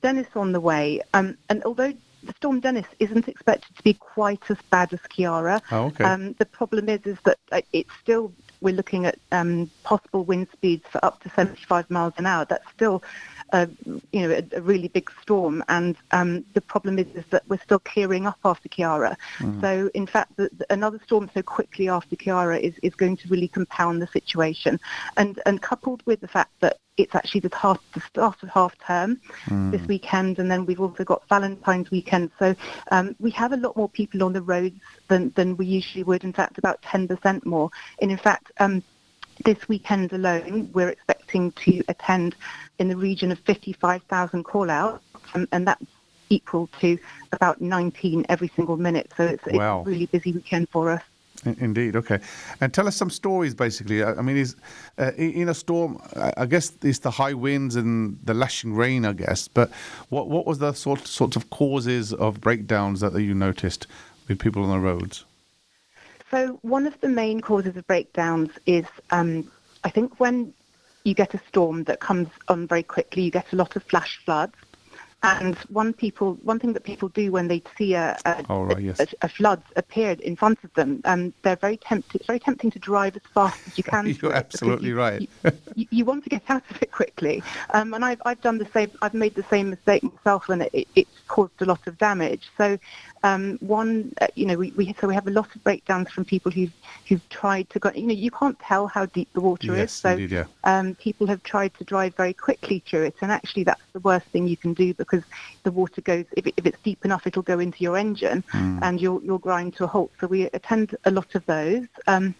Dennis 0.00 0.28
on 0.36 0.52
the 0.52 0.60
way. 0.60 1.02
Um, 1.12 1.36
and 1.48 1.62
although 1.64 1.92
Storm 2.36 2.60
Dennis 2.60 2.86
isn't 2.98 3.28
expected 3.28 3.76
to 3.76 3.82
be 3.82 3.94
quite 3.94 4.42
as 4.50 4.56
bad 4.70 4.92
as 4.92 5.00
Ciara. 5.10 5.60
Oh, 5.70 5.86
okay. 5.86 6.04
Um, 6.04 6.34
the 6.38 6.46
problem 6.46 6.88
is, 6.88 7.00
is 7.04 7.18
that 7.24 7.38
it's 7.72 7.90
still 8.02 8.32
we're 8.60 8.74
looking 8.74 9.04
at 9.04 9.18
um, 9.30 9.70
possible 9.82 10.24
wind 10.24 10.48
speeds 10.52 10.84
for 10.90 11.04
up 11.04 11.22
to 11.22 11.28
75 11.30 11.90
miles 11.90 12.14
an 12.16 12.26
hour. 12.26 12.46
That's 12.48 12.68
still 12.72 13.02
a, 13.50 13.68
you 14.12 14.28
know, 14.28 14.30
a, 14.30 14.56
a 14.56 14.60
really 14.60 14.88
big 14.88 15.10
storm. 15.22 15.62
And 15.68 15.96
um, 16.10 16.44
the 16.54 16.60
problem 16.60 16.98
is, 16.98 17.06
is 17.14 17.24
that 17.30 17.42
we're 17.48 17.60
still 17.60 17.78
clearing 17.78 18.26
up 18.26 18.38
after 18.44 18.68
Ciara. 18.68 19.16
Mm. 19.38 19.60
So, 19.60 19.90
in 19.94 20.06
fact, 20.06 20.36
the, 20.36 20.50
the, 20.56 20.66
another 20.72 21.00
storm 21.04 21.30
so 21.34 21.42
quickly 21.42 21.88
after 21.88 22.16
Ciara 22.16 22.58
is, 22.58 22.74
is 22.82 22.94
going 22.94 23.16
to 23.18 23.28
really 23.28 23.48
compound 23.48 24.02
the 24.02 24.06
situation. 24.08 24.80
And, 25.16 25.40
and 25.46 25.60
coupled 25.62 26.02
with 26.06 26.20
the 26.20 26.28
fact 26.28 26.52
that 26.60 26.78
it's 26.96 27.14
actually 27.14 27.40
the, 27.40 27.54
half, 27.56 27.80
the 27.92 28.00
start 28.00 28.42
of 28.42 28.48
half 28.50 28.76
term 28.78 29.20
mm. 29.46 29.70
this 29.72 29.86
weekend, 29.88 30.38
and 30.38 30.50
then 30.50 30.64
we've 30.64 30.80
also 30.80 31.04
got 31.04 31.28
Valentine's 31.28 31.90
weekend. 31.90 32.30
So 32.38 32.54
um, 32.92 33.16
we 33.18 33.30
have 33.32 33.52
a 33.52 33.56
lot 33.56 33.76
more 33.76 33.88
people 33.88 34.22
on 34.22 34.32
the 34.32 34.42
roads 34.42 34.80
than, 35.08 35.30
than 35.30 35.56
we 35.56 35.66
usually 35.66 36.04
would. 36.04 36.24
In 36.24 36.32
fact, 36.32 36.58
about 36.58 36.80
10% 36.82 37.44
more. 37.44 37.70
And 38.00 38.10
in 38.10 38.18
fact, 38.18 38.52
um, 38.58 38.82
this 39.44 39.68
weekend 39.68 40.12
alone, 40.12 40.70
we're 40.72 40.88
expecting 40.88 41.52
to 41.52 41.82
attend 41.88 42.34
in 42.78 42.88
the 42.88 42.96
region 42.96 43.32
of 43.32 43.38
55,000 43.40 44.44
call-outs, 44.44 45.02
um, 45.34 45.48
and 45.52 45.66
that's 45.66 45.84
equal 46.30 46.68
to 46.80 46.98
about 47.32 47.60
19 47.60 48.26
every 48.28 48.48
single 48.48 48.76
minute. 48.76 49.12
So 49.16 49.24
it's, 49.24 49.44
wow. 49.46 49.80
it's 49.80 49.86
a 49.86 49.90
really 49.90 50.06
busy 50.06 50.32
weekend 50.32 50.68
for 50.70 50.90
us. 50.90 51.02
Indeed. 51.44 51.96
Okay. 51.96 52.20
And 52.60 52.72
tell 52.72 52.88
us 52.88 52.96
some 52.96 53.10
stories, 53.10 53.54
basically. 53.54 54.02
I 54.02 54.22
mean, 54.22 54.36
is 54.36 54.56
uh, 54.98 55.12
in 55.16 55.48
a 55.48 55.54
storm, 55.54 56.00
I 56.36 56.46
guess 56.46 56.72
it's 56.82 57.00
the 57.00 57.10
high 57.10 57.34
winds 57.34 57.76
and 57.76 58.18
the 58.24 58.34
lashing 58.34 58.74
rain, 58.74 59.04
I 59.04 59.12
guess. 59.12 59.48
But 59.48 59.70
what 60.08 60.28
what 60.28 60.46
was 60.46 60.58
the 60.58 60.72
sort 60.72 61.06
sorts 61.06 61.36
of 61.36 61.50
causes 61.50 62.12
of 62.14 62.40
breakdowns 62.40 63.00
that 63.00 63.12
you 63.20 63.34
noticed 63.34 63.86
with 64.26 64.38
people 64.38 64.62
on 64.62 64.70
the 64.70 64.78
roads? 64.78 65.24
So 66.34 66.58
one 66.62 66.84
of 66.88 67.00
the 67.00 67.08
main 67.08 67.40
causes 67.40 67.76
of 67.76 67.86
breakdowns 67.86 68.50
is, 68.66 68.86
um, 69.12 69.48
I 69.84 69.90
think, 69.90 70.18
when 70.18 70.52
you 71.04 71.14
get 71.14 71.32
a 71.32 71.40
storm 71.46 71.84
that 71.84 72.00
comes 72.00 72.26
on 72.48 72.66
very 72.66 72.82
quickly, 72.82 73.22
you 73.22 73.30
get 73.30 73.52
a 73.52 73.56
lot 73.56 73.76
of 73.76 73.84
flash 73.84 74.20
floods. 74.24 74.56
And 75.22 75.56
one 75.70 75.92
people, 75.92 76.34
one 76.42 76.58
thing 76.58 76.72
that 76.72 76.82
people 76.82 77.08
do 77.08 77.30
when 77.30 77.46
they 77.46 77.62
see 77.78 77.94
a, 77.94 78.18
a, 78.26 78.44
oh, 78.50 78.64
right, 78.64 78.80
yes. 78.80 78.98
a, 78.98 79.06
a 79.22 79.28
flood 79.28 79.62
appeared 79.76 80.20
in 80.20 80.34
front 80.34 80.58
of 80.64 80.74
them, 80.74 81.00
um, 81.04 81.32
they're 81.42 81.56
very 81.56 81.76
tempted. 81.76 82.16
It's 82.16 82.26
very 82.26 82.40
tempting 82.40 82.72
to 82.72 82.78
drive 82.80 83.14
as 83.14 83.22
fast 83.32 83.60
as 83.68 83.78
you 83.78 83.84
can. 83.92 84.06
You're 84.20 84.34
absolutely 84.34 84.88
you, 84.88 84.96
right. 84.96 85.30
you, 85.76 85.86
you, 85.90 86.04
want 86.04 86.24
to 86.24 86.30
get 86.30 86.42
out 86.48 86.64
of 86.68 86.82
it 86.82 86.90
quickly, 86.90 87.42
um, 87.70 87.94
and 87.94 88.04
I've 88.04 88.20
I've 88.26 88.40
done 88.42 88.58
the 88.58 88.66
same. 88.66 88.90
I've 89.00 89.14
made 89.14 89.34
the 89.34 89.44
same 89.44 89.70
mistake 89.70 90.02
myself 90.02 90.50
and 90.50 90.60
it, 90.60 90.70
it, 90.74 90.88
it's 90.94 91.20
caused 91.28 91.62
a 91.62 91.64
lot 91.64 91.86
of 91.86 91.96
damage. 91.96 92.50
So 92.58 92.78
um, 93.24 93.56
one, 93.60 94.12
uh, 94.20 94.26
you 94.34 94.44
know, 94.44 94.54
we, 94.54 94.70
we, 94.72 94.94
so 95.00 95.08
we 95.08 95.14
have 95.14 95.26
a 95.26 95.30
lot 95.30 95.52
of 95.56 95.64
breakdowns 95.64 96.10
from 96.10 96.26
people 96.26 96.52
who've 96.52 96.72
who've 97.08 97.26
tried 97.30 97.70
to 97.70 97.78
go. 97.78 97.90
You 97.94 98.06
know, 98.06 98.12
you 98.12 98.30
can't 98.30 98.58
tell 98.60 98.86
how 98.86 99.06
deep 99.06 99.32
the 99.32 99.40
water 99.40 99.74
yes, 99.74 99.92
is, 99.92 99.92
so 99.92 100.10
indeed, 100.10 100.30
yeah. 100.30 100.44
um, 100.64 100.94
people 100.96 101.26
have 101.26 101.42
tried 101.42 101.72
to 101.78 101.84
drive 101.84 102.14
very 102.16 102.34
quickly 102.34 102.82
through 102.86 103.04
it, 103.04 103.16
and 103.22 103.32
actually 103.32 103.64
that's 103.64 103.80
the 103.94 104.00
worst 104.00 104.26
thing 104.26 104.46
you 104.46 104.58
can 104.58 104.74
do 104.74 104.92
because 104.92 105.22
the 105.62 105.70
water 105.70 106.02
goes. 106.02 106.26
If, 106.36 106.46
it, 106.46 106.54
if 106.58 106.66
it's 106.66 106.78
deep 106.82 107.02
enough, 107.06 107.26
it'll 107.26 107.42
go 107.42 107.58
into 107.60 107.82
your 107.82 107.96
engine, 107.96 108.44
mm. 108.52 108.78
and 108.82 109.00
you'll 109.00 109.24
you'll 109.24 109.38
grind 109.38 109.74
to 109.76 109.84
a 109.84 109.86
halt. 109.86 110.12
So 110.20 110.26
we 110.26 110.42
attend 110.42 110.94
a 111.06 111.10
lot 111.10 111.34
of 111.34 111.46
those. 111.46 111.86
Um, 112.06 112.34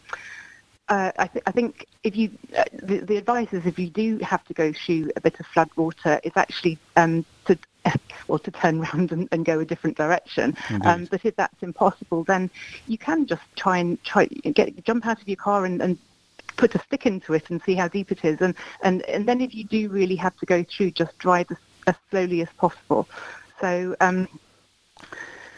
uh, 0.91 1.13
I, 1.19 1.27
th- 1.29 1.43
I, 1.47 1.51
think 1.51 1.87
if 2.03 2.15
you, 2.15 2.31
uh, 2.55 2.65
the, 2.75 2.99
the, 2.99 3.17
advice 3.17 3.55
is 3.55 3.65
if 3.65 3.79
you 3.79 3.89
do 3.89 4.19
have 4.19 4.45
to 4.45 4.53
go 4.53 4.71
through 4.71 5.13
a 5.17 5.21
bit 5.23 5.41
of 5.41 5.47
flood 5.47 5.71
water, 5.77 6.21
is 6.23 6.33
actually 6.37 6.77
um, 6.99 7.25
to 7.47 7.59
or 8.29 8.39
to 8.39 8.51
turn 8.51 8.81
around 8.85 9.13
and, 9.13 9.29
and 9.33 9.45
go 9.45 9.61
a 9.61 9.65
different 9.65 9.97
direction. 9.97 10.57
Um, 10.85 11.07
but 11.11 11.25
if 11.25 11.37
that's 11.37 11.63
impossible, 11.63 12.25
then 12.25 12.51
you 12.87 12.99
can 12.99 13.27
just 13.27 13.43
try 13.57 13.79
and 13.79 14.03
try 14.05 14.27
get 14.27 14.85
jump 14.85 15.07
out 15.07 15.21
of 15.21 15.29
your 15.29 15.37
car 15.37 15.65
and, 15.65 15.81
and 15.83 15.99
put 16.57 16.75
a 16.75 16.79
stick 16.81 17.07
into 17.07 17.35
it 17.35 17.51
and 17.51 17.63
see 17.63 17.75
how 17.75 17.89
deep 17.89 18.13
it 18.13 18.25
is. 18.25 18.41
And, 18.41 18.55
and, 18.83 19.03
and 19.03 19.27
then 19.27 19.41
if 19.41 19.55
you 19.55 19.65
do 19.65 19.89
really 19.89 20.17
have 20.17 20.37
to 20.39 20.47
go 20.47 20.65
through, 20.65 20.93
just 20.93 21.17
drive 21.19 21.47
as, 21.51 21.57
as 21.87 21.95
slowly 22.11 22.43
as 22.43 22.49
possible. 22.57 23.09
So, 23.61 23.97
um, 24.01 24.29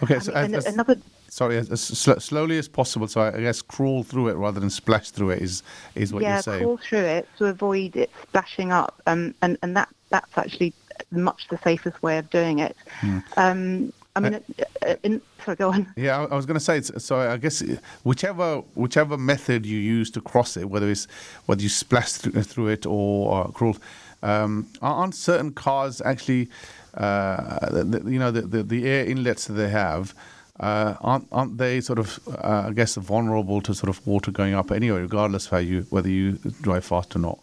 okay, 0.02 0.18
so 0.18 0.32
I 0.34 0.42
mean, 0.42 0.54
as, 0.54 0.66
another. 0.66 0.96
Sorry, 1.28 1.58
as, 1.58 1.70
as 1.70 1.80
sl- 1.80 2.18
slowly 2.18 2.58
as 2.58 2.68
possible. 2.68 3.08
So 3.08 3.20
I 3.20 3.40
guess 3.40 3.62
crawl 3.62 4.02
through 4.02 4.28
it 4.28 4.34
rather 4.34 4.60
than 4.60 4.70
splash 4.70 5.10
through 5.10 5.30
it 5.30 5.42
is 5.42 5.62
is 5.94 6.12
what 6.12 6.22
yeah, 6.22 6.34
you're 6.34 6.42
saying. 6.42 6.58
Yeah, 6.60 6.64
crawl 6.64 6.76
through 6.78 6.98
it 7.00 7.28
to 7.38 7.46
avoid 7.46 7.96
it 7.96 8.10
splashing 8.22 8.72
up, 8.72 9.00
um, 9.06 9.34
and 9.42 9.58
and 9.62 9.76
that 9.76 9.88
that's 10.10 10.38
actually 10.38 10.72
much 11.11 11.49
the 11.49 11.59
safest 11.59 12.03
way 12.03 12.18
of 12.18 12.28
doing 12.30 12.59
it. 12.59 12.76
Mm. 13.01 13.22
Um, 13.36 13.92
I 14.16 14.20
mean, 14.20 14.34
uh, 14.34 14.40
uh, 14.86 14.94
in, 15.03 15.20
sorry, 15.44 15.57
go 15.57 15.70
on. 15.70 15.92
Yeah, 15.97 16.20
I, 16.20 16.24
I 16.24 16.36
was 16.36 16.47
going 16.47 16.59
to 16.59 16.61
say. 16.61 16.80
So 16.80 17.18
I 17.18 17.36
guess 17.36 17.62
whichever 18.03 18.62
whichever 18.74 19.18
method 19.18 19.66
you 19.66 19.78
use 19.78 20.11
to 20.12 20.20
cross 20.20 20.57
it, 20.57 20.70
whether 20.70 20.88
it's 20.88 21.07
whether 21.44 21.62
you 21.62 21.68
splash 21.68 22.12
through, 22.12 22.42
through 22.42 22.68
it 22.68 22.86
or, 22.86 23.30
or 23.30 23.53
crawl, 23.53 23.76
um, 24.22 24.66
aren't 24.80 25.14
certain 25.14 25.53
cars 25.53 26.01
actually, 26.01 26.49
uh, 26.94 27.68
the, 27.70 28.03
you 28.11 28.18
know, 28.18 28.30
the, 28.30 28.42
the, 28.42 28.62
the 28.62 28.88
air 28.88 29.05
inlets 29.05 29.47
that 29.47 29.55
they 29.55 29.68
have. 29.68 30.14
Uh, 30.59 30.94
aren't 31.03 31.28
aren't 31.30 31.59
they 31.59 31.82
sort 31.82 31.99
of 31.99 32.18
uh, 32.28 32.64
I 32.68 32.72
guess 32.72 32.94
vulnerable 32.94 33.61
to 33.61 33.74
sort 33.74 33.90
of 33.90 34.07
water 34.07 34.30
going 34.30 34.55
up 34.55 34.70
anyway, 34.72 35.03
regardless 35.03 35.44
of 35.44 35.51
how 35.51 35.59
you 35.59 35.82
whether 35.90 36.09
you 36.09 36.38
drive 36.62 36.86
fast 36.86 37.14
or 37.14 37.18
not? 37.18 37.38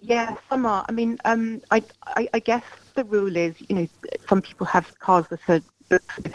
Yeah, 0.00 0.36
some 0.48 0.66
are. 0.66 0.84
I 0.88 0.92
mean, 0.92 1.18
um, 1.24 1.62
I, 1.70 1.82
I, 2.06 2.28
I 2.34 2.38
guess 2.38 2.64
the 2.94 3.04
rule 3.04 3.36
is, 3.36 3.54
you 3.68 3.74
know, 3.74 3.88
some 4.28 4.42
people 4.42 4.66
have 4.66 4.98
cars 4.98 5.26
that 5.28 5.40
are 5.48 5.60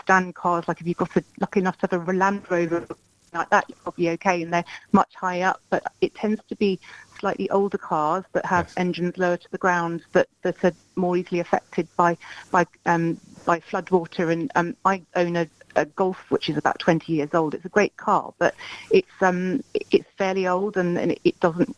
stand 0.01 0.35
cars. 0.35 0.67
Like 0.67 0.81
if 0.81 0.87
you've 0.87 0.97
got 0.97 1.15
a, 1.15 1.23
lucky 1.39 1.59
enough 1.59 1.77
to 1.79 1.87
have 1.91 2.07
a 2.07 2.13
Land 2.13 2.43
Rover 2.49 2.85
like 3.33 3.49
that, 3.49 3.65
you're 3.67 3.77
probably 3.83 4.09
okay, 4.11 4.41
and 4.41 4.53
they're 4.53 4.65
much 4.91 5.13
higher 5.15 5.47
up. 5.47 5.61
But 5.69 5.83
it 6.01 6.15
tends 6.15 6.41
to 6.49 6.55
be 6.55 6.79
slightly 7.19 7.49
older 7.49 7.77
cars 7.77 8.25
that 8.33 8.45
have 8.45 8.67
yes. 8.67 8.73
engines 8.77 9.17
lower 9.17 9.37
to 9.37 9.51
the 9.51 9.57
ground 9.57 10.03
that, 10.13 10.27
that 10.41 10.63
are 10.63 10.73
more 10.95 11.15
easily 11.17 11.39
affected 11.39 11.87
by 11.95 12.17
by 12.51 12.65
um, 12.85 13.19
by 13.45 13.59
floodwater. 13.59 14.31
And 14.31 14.51
um, 14.55 14.75
I 14.85 15.03
own 15.15 15.35
a, 15.35 15.47
a 15.75 15.85
Golf 15.85 16.29
which 16.29 16.49
is 16.49 16.57
about 16.57 16.79
20 16.79 17.13
years 17.13 17.33
old. 17.33 17.53
It's 17.53 17.65
a 17.65 17.69
great 17.69 17.95
car, 17.97 18.33
but 18.37 18.55
it's 18.91 19.21
um, 19.21 19.63
it's 19.73 20.09
fairly 20.17 20.47
old 20.47 20.77
and, 20.77 20.97
and 20.97 21.17
it 21.23 21.39
doesn't 21.39 21.75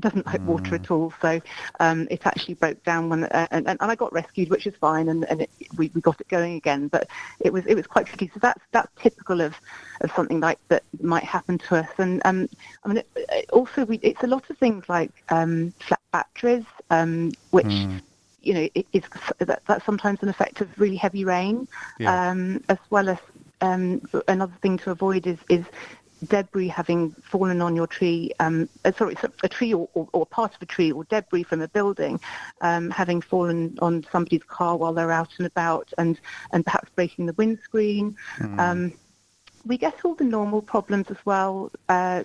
doesn't 0.00 0.26
like 0.26 0.46
water 0.46 0.74
Mm. 0.74 0.74
at 0.74 0.90
all. 0.90 1.12
So 1.20 1.40
um, 1.80 2.06
it 2.10 2.26
actually 2.26 2.54
broke 2.54 2.82
down 2.84 3.08
when 3.08 3.24
uh, 3.24 3.46
and, 3.50 3.66
and 3.68 3.78
I 3.80 3.94
got 3.94 4.12
rescued, 4.12 4.50
which 4.50 4.66
is 4.66 4.74
fine, 4.76 5.08
and, 5.08 5.24
and 5.30 5.42
it, 5.42 5.50
we, 5.76 5.90
we 5.94 6.00
got 6.00 6.20
it 6.20 6.28
going 6.28 6.54
again. 6.56 6.88
But 6.88 7.08
it 7.40 7.52
was 7.52 7.64
it 7.66 7.74
was 7.74 7.86
quite 7.86 8.06
tricky. 8.06 8.30
So 8.32 8.38
that's 8.40 8.62
that's 8.72 8.88
typical 9.00 9.40
of, 9.40 9.54
of 10.00 10.10
something 10.14 10.40
like 10.40 10.58
that 10.68 10.82
might 11.00 11.24
happen 11.24 11.58
to 11.58 11.76
us. 11.76 11.88
And 11.98 12.20
um, 12.24 12.48
I 12.84 12.88
mean, 12.88 12.98
it, 12.98 13.08
it 13.16 13.50
also 13.50 13.84
we, 13.84 13.96
it's 14.02 14.22
a 14.22 14.26
lot 14.28 14.48
of 14.50 14.58
things 14.58 14.88
like 14.88 15.10
um, 15.30 15.72
flat 15.80 16.00
batteries, 16.12 16.64
um, 16.90 17.32
which 17.50 17.86
Mm. 17.86 18.00
you 18.40 18.54
know 18.54 18.68
it, 18.74 18.86
it's 18.92 19.08
that, 19.38 19.60
that's 19.66 19.84
sometimes 19.84 20.22
an 20.22 20.28
effect 20.28 20.60
of 20.60 20.68
really 20.78 20.96
heavy 20.96 21.24
rain, 21.24 21.66
Yeah. 21.98 22.18
um, 22.30 22.62
as 22.68 22.78
well 22.90 23.08
as 23.08 23.18
um, 23.60 24.00
another 24.28 24.54
thing 24.62 24.78
to 24.78 24.90
avoid 24.90 25.26
is 25.26 25.38
is 25.48 25.64
debris 26.26 26.68
having 26.68 27.12
fallen 27.22 27.60
on 27.62 27.76
your 27.76 27.86
tree, 27.86 28.32
um, 28.40 28.68
uh, 28.84 28.92
sorry, 28.92 29.16
a 29.42 29.48
tree 29.48 29.72
or, 29.74 29.88
or, 29.94 30.08
or 30.12 30.26
part 30.26 30.54
of 30.54 30.62
a 30.62 30.66
tree 30.66 30.90
or 30.92 31.04
debris 31.04 31.42
from 31.42 31.60
a 31.60 31.68
building 31.68 32.20
um, 32.60 32.90
having 32.90 33.20
fallen 33.20 33.78
on 33.80 34.04
somebody's 34.10 34.42
car 34.44 34.76
while 34.76 34.92
they're 34.92 35.12
out 35.12 35.30
and 35.38 35.46
about 35.46 35.92
and, 35.98 36.20
and 36.52 36.64
perhaps 36.64 36.90
breaking 36.94 37.26
the 37.26 37.32
windscreen. 37.34 38.16
Um, 38.58 38.92
we 39.68 39.76
get 39.76 40.02
all 40.04 40.14
the 40.14 40.24
normal 40.24 40.62
problems 40.62 41.10
as 41.10 41.18
well, 41.26 41.70
uh, 41.90 42.22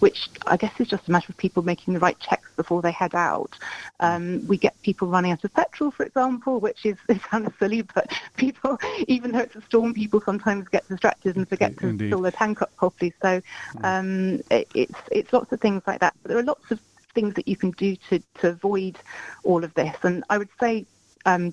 which 0.00 0.30
I 0.46 0.56
guess 0.56 0.72
is 0.80 0.88
just 0.88 1.06
a 1.06 1.10
matter 1.12 1.26
of 1.30 1.36
people 1.36 1.62
making 1.62 1.92
the 1.92 2.00
right 2.00 2.18
checks 2.18 2.48
before 2.56 2.80
they 2.80 2.90
head 2.90 3.14
out. 3.14 3.54
Um, 4.00 4.44
we 4.46 4.56
get 4.56 4.80
people 4.82 5.06
running 5.06 5.30
out 5.30 5.44
of 5.44 5.52
petrol, 5.52 5.90
for 5.90 6.04
example, 6.04 6.58
which 6.58 6.86
is 6.86 6.96
it 7.08 7.20
sounds 7.30 7.52
silly, 7.58 7.82
but 7.82 8.10
people, 8.36 8.78
even 9.06 9.30
though 9.32 9.40
it's 9.40 9.54
a 9.54 9.62
storm, 9.62 9.92
people 9.92 10.22
sometimes 10.22 10.66
get 10.68 10.88
distracted 10.88 11.36
and 11.36 11.46
forget 11.48 11.76
to 11.78 11.88
Indeed. 11.88 12.10
fill 12.10 12.22
their 12.22 12.32
tank 12.32 12.62
up 12.62 12.74
properly. 12.76 13.12
So 13.20 13.42
um, 13.84 14.40
it, 14.50 14.66
it's 14.74 14.98
it's 15.12 15.32
lots 15.34 15.52
of 15.52 15.60
things 15.60 15.82
like 15.86 16.00
that. 16.00 16.14
But 16.22 16.30
there 16.30 16.38
are 16.38 16.42
lots 16.44 16.70
of 16.70 16.80
things 17.14 17.34
that 17.34 17.46
you 17.46 17.56
can 17.56 17.72
do 17.72 17.94
to, 18.08 18.18
to 18.40 18.48
avoid 18.48 18.96
all 19.44 19.62
of 19.62 19.74
this. 19.74 19.96
And 20.02 20.24
I 20.30 20.38
would 20.38 20.50
say 20.58 20.86
um, 21.26 21.52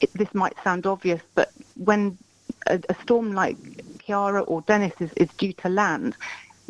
it, 0.00 0.10
this 0.14 0.32
might 0.32 0.54
sound 0.62 0.86
obvious, 0.86 1.22
but 1.34 1.50
when 1.74 2.16
a, 2.66 2.80
a 2.88 2.94
storm 3.02 3.32
like 3.32 3.56
Ciara 4.06 4.42
or 4.42 4.62
Dennis 4.62 4.92
is, 5.00 5.12
is 5.14 5.28
due 5.38 5.52
to 5.54 5.68
land, 5.68 6.16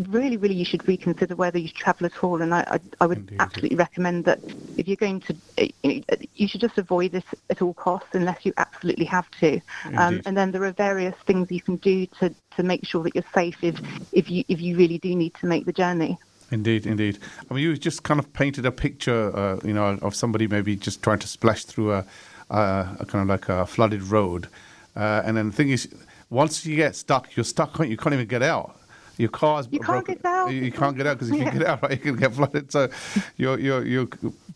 really, 0.09 0.37
really, 0.37 0.55
you 0.55 0.65
should 0.65 0.87
reconsider 0.87 1.35
whether 1.35 1.59
you 1.59 1.69
travel 1.69 2.07
at 2.07 2.23
all. 2.23 2.43
And 2.43 2.55
I, 2.55 2.61
I, 2.69 2.81
I 3.01 3.07
would 3.07 3.19
Indeed. 3.19 3.37
absolutely 3.41 3.77
recommend 3.77 4.25
that 4.27 4.41
if 4.77 4.87
you're 4.87 4.97
going 4.97 5.21
to, 5.21 5.37
you, 5.83 6.05
know, 6.09 6.17
you 6.35 6.49
should 6.49 6.61
just 6.61 6.79
avoid 6.79 7.13
this 7.13 7.25
at 7.51 7.63
all 7.63 7.75
costs 7.75 8.11
unless 8.13 8.45
you 8.45 8.53
absolutely 8.57 9.07
have 9.07 9.31
to. 9.41 9.61
Um, 9.97 10.21
and 10.27 10.37
then 10.37 10.53
there 10.53 10.65
are 10.65 10.73
various 10.73 11.15
things 11.27 11.51
you 11.51 11.61
can 11.61 11.77
do 11.77 12.07
to, 12.19 12.35
to 12.57 12.63
make 12.63 12.87
sure 12.87 13.03
that 13.05 13.15
you're 13.15 13.25
safe 13.35 13.57
if, 13.63 13.81
if 14.13 14.31
you 14.31 14.45
if 14.49 14.61
you 14.61 14.77
really 14.77 14.99
do 14.99 15.15
need 15.15 15.35
to 15.37 15.47
make 15.47 15.65
the 15.65 15.73
journey. 15.73 16.19
Indeed, 16.51 16.87
indeed. 16.87 17.19
I 17.51 17.55
mean, 17.55 17.65
you 17.65 17.77
just 17.77 18.03
kind 18.03 18.21
of 18.21 18.33
painted 18.33 18.67
a 18.67 18.73
picture, 18.73 19.37
uh, 19.37 19.59
you 19.65 19.73
know, 19.73 19.99
of 20.03 20.15
somebody 20.15 20.47
maybe 20.47 20.77
just 20.77 21.03
trying 21.03 21.19
to 21.19 21.27
splash 21.27 21.65
through 21.65 21.93
a, 21.93 22.05
a, 22.51 22.97
a 23.01 23.07
kind 23.07 23.23
of 23.23 23.29
like 23.29 23.49
a 23.49 23.67
flooded 23.67 24.03
road, 24.03 24.47
uh, 24.95 25.23
and 25.25 25.37
then 25.37 25.47
the 25.49 25.53
thing 25.53 25.71
is, 25.71 25.89
once 26.31 26.65
you 26.67 26.77
get 26.77 26.97
stuck, 26.97 27.35
you're 27.37 27.45
stuck. 27.45 27.75
can't 27.75 27.89
You 27.89 27.97
can't 27.97 28.15
even 28.15 28.27
get 28.27 28.43
out. 28.43 28.79
Your 29.19 29.31
car's 29.31 29.67
You 29.71 29.81
can't 29.81 30.05
broken. 30.05 30.15
get 30.17 30.25
out. 30.27 30.53
You, 30.53 30.63
you 30.63 30.73
can't 30.73 30.97
get 30.97 31.07
out 31.07 31.15
because 31.19 31.31
if 31.31 31.37
Yeah. 31.39 31.45
you 31.53 31.59
get 31.59 31.67
out, 31.69 31.83
right, 31.83 31.91
you 31.93 31.99
can 31.99 32.17
get 32.17 32.35
flooded. 32.35 32.71
So 32.71 32.89
you're 33.37 33.59
you're 33.59 33.85
you're 33.87 34.09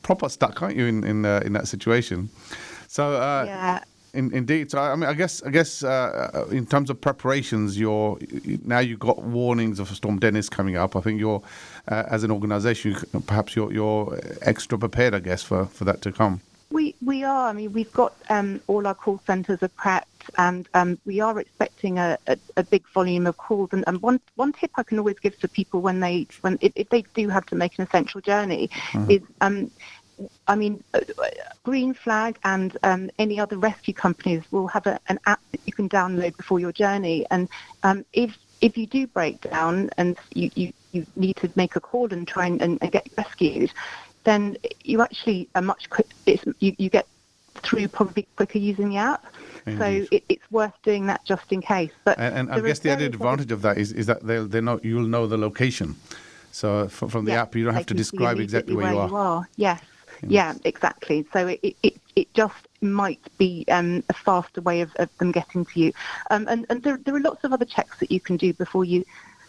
proper 0.02 0.28
stuck, 0.28 0.60
aren't 0.62 0.76
you, 0.76 0.86
in 0.86 1.04
in 1.04 1.24
uh, 1.24 1.40
in 1.44 1.52
that 1.54 1.66
situation? 1.68 2.28
So 2.88 3.14
uh, 3.14 3.44
yeah. 3.46 3.80
in, 4.12 4.32
indeed. 4.34 4.70
So 4.70 4.78
I 4.80 4.94
mean, 4.96 5.08
I 5.08 5.14
guess 5.14 5.42
I 5.44 5.50
guess 5.50 5.82
uh, 5.82 6.46
in 6.50 6.66
terms 6.66 6.90
of 6.90 7.00
preparations, 7.00 7.78
you're 7.78 8.18
now 8.64 8.80
you've 8.80 8.98
got 8.98 9.22
warnings 9.22 9.78
of 9.80 9.88
Storm 9.88 10.18
Dennis 10.18 10.48
coming 10.50 10.76
up. 10.76 10.94
I 10.96 11.00
think 11.00 11.20
you're 11.20 11.40
uh, 11.88 12.04
as 12.10 12.22
an 12.24 12.30
organisation, 12.30 12.96
perhaps 13.26 13.56
you're 13.56 13.72
you're 13.72 14.20
extra 14.42 14.76
prepared, 14.78 15.14
I 15.14 15.20
guess, 15.20 15.42
for, 15.42 15.66
for 15.66 15.84
that 15.84 16.02
to 16.02 16.12
come. 16.12 16.40
We 16.70 16.94
we 17.02 17.24
are. 17.24 17.48
I 17.48 17.52
mean, 17.54 17.72
we've 17.72 17.92
got 17.94 18.12
um, 18.28 18.60
all 18.66 18.86
our 18.86 18.94
call 18.94 19.20
centres 19.26 19.62
are 19.62 19.68
prepped, 19.70 20.04
and 20.38 20.68
um, 20.74 20.98
we 21.04 21.20
are 21.20 21.38
expecting 21.38 21.98
a, 21.98 22.18
a, 22.26 22.36
a 22.56 22.62
big 22.62 22.84
volume 22.94 23.26
of 23.26 23.36
calls. 23.36 23.70
And, 23.72 23.84
and 23.86 24.00
one 24.02 24.20
one 24.36 24.52
tip 24.52 24.70
I 24.76 24.82
can 24.82 24.98
always 24.98 25.18
give 25.18 25.38
to 25.40 25.48
people 25.48 25.80
when 25.80 26.00
they 26.00 26.26
when 26.40 26.58
if, 26.60 26.72
if 26.76 26.88
they 26.88 27.02
do 27.14 27.28
have 27.28 27.46
to 27.46 27.56
make 27.56 27.78
an 27.78 27.86
essential 27.86 28.20
journey 28.20 28.70
is. 29.08 29.22
Um, 29.40 29.70
I 30.46 30.54
mean, 30.54 30.84
uh, 30.92 31.00
Green 31.62 31.94
Flag 31.94 32.38
and 32.44 32.76
um, 32.82 33.10
any 33.18 33.40
other 33.40 33.56
rescue 33.56 33.94
companies 33.94 34.42
will 34.50 34.68
have 34.68 34.86
a, 34.86 35.00
an 35.08 35.18
app 35.24 35.40
that 35.50 35.60
you 35.64 35.72
can 35.72 35.88
download 35.88 36.36
before 36.36 36.60
your 36.60 36.72
journey. 36.72 37.26
And 37.30 37.48
um, 37.84 38.04
if 38.12 38.36
if 38.60 38.76
you 38.76 38.86
do 38.86 39.06
break 39.06 39.40
down 39.40 39.90
and 39.96 40.18
you, 40.34 40.50
you, 40.54 40.72
you 40.92 41.06
need 41.16 41.36
to 41.36 41.50
make 41.56 41.76
a 41.76 41.80
call 41.80 42.12
and 42.12 42.28
try 42.28 42.46
and, 42.46 42.60
and, 42.60 42.78
and 42.82 42.92
get 42.92 43.08
rescued, 43.16 43.72
then 44.24 44.56
you 44.84 45.00
actually 45.00 45.48
are 45.54 45.62
much 45.62 45.88
quick. 45.88 46.08
It's, 46.26 46.44
you, 46.58 46.74
you 46.78 46.90
get 46.90 47.06
through 47.56 47.88
probably 47.88 48.26
quicker 48.36 48.58
using 48.58 48.90
the 48.90 48.96
app. 48.96 49.26
Indeed. 49.66 49.78
So 49.78 50.16
it, 50.16 50.24
it's 50.28 50.50
worth 50.50 50.72
doing 50.82 51.06
that 51.06 51.24
just 51.24 51.52
in 51.52 51.60
case. 51.60 51.90
But 52.04 52.18
And, 52.18 52.48
and 52.50 52.52
I 52.52 52.60
guess 52.60 52.78
the 52.78 52.90
added 52.90 53.14
other- 53.14 53.16
advantage 53.16 53.52
of 53.52 53.62
that 53.62 53.78
is, 53.78 53.92
is 53.92 54.06
that 54.06 54.26
they'll 54.26 54.46
they 54.46 54.60
know 54.60 54.80
you'll 54.82 55.06
know 55.06 55.26
the 55.26 55.36
location. 55.36 55.96
So 56.52 56.88
from, 56.88 57.08
from 57.10 57.24
the 57.26 57.32
Yeah, 57.32 57.42
app, 57.42 57.54
you 57.54 57.64
don't 57.64 57.74
have 57.74 57.86
to 57.86 57.94
describe 57.94 58.40
exactly 58.40 58.74
immediately 58.74 58.96
where 58.98 59.08
you 59.08 59.16
are. 59.16 59.48
Yes, 59.56 59.80
yeah, 60.26 60.54
exactly. 60.64 61.24
So 61.32 61.46
it, 61.46 61.60
it, 61.62 61.76
it, 61.82 62.00
it 62.16 62.34
just 62.34 62.66
might 62.80 63.20
be 63.38 63.64
um, 63.68 64.02
a 64.08 64.12
faster 64.14 64.60
way 64.60 64.80
of, 64.80 64.90
of 64.96 65.08
them 65.18 65.30
getting 65.30 65.64
to 65.66 65.80
you. 65.80 65.92
Um, 66.30 66.48
and 66.48 66.66
and 66.68 66.82
there, 66.82 66.96
there 67.04 67.14
are 67.14 67.20
lots 67.20 67.44
of 67.44 67.52
other 67.52 67.64
checks 67.64 67.98
that 68.00 68.10
you 68.10 68.18
can 68.20 68.36
do 68.36 68.52
before 68.54 68.84
you 68.84 69.04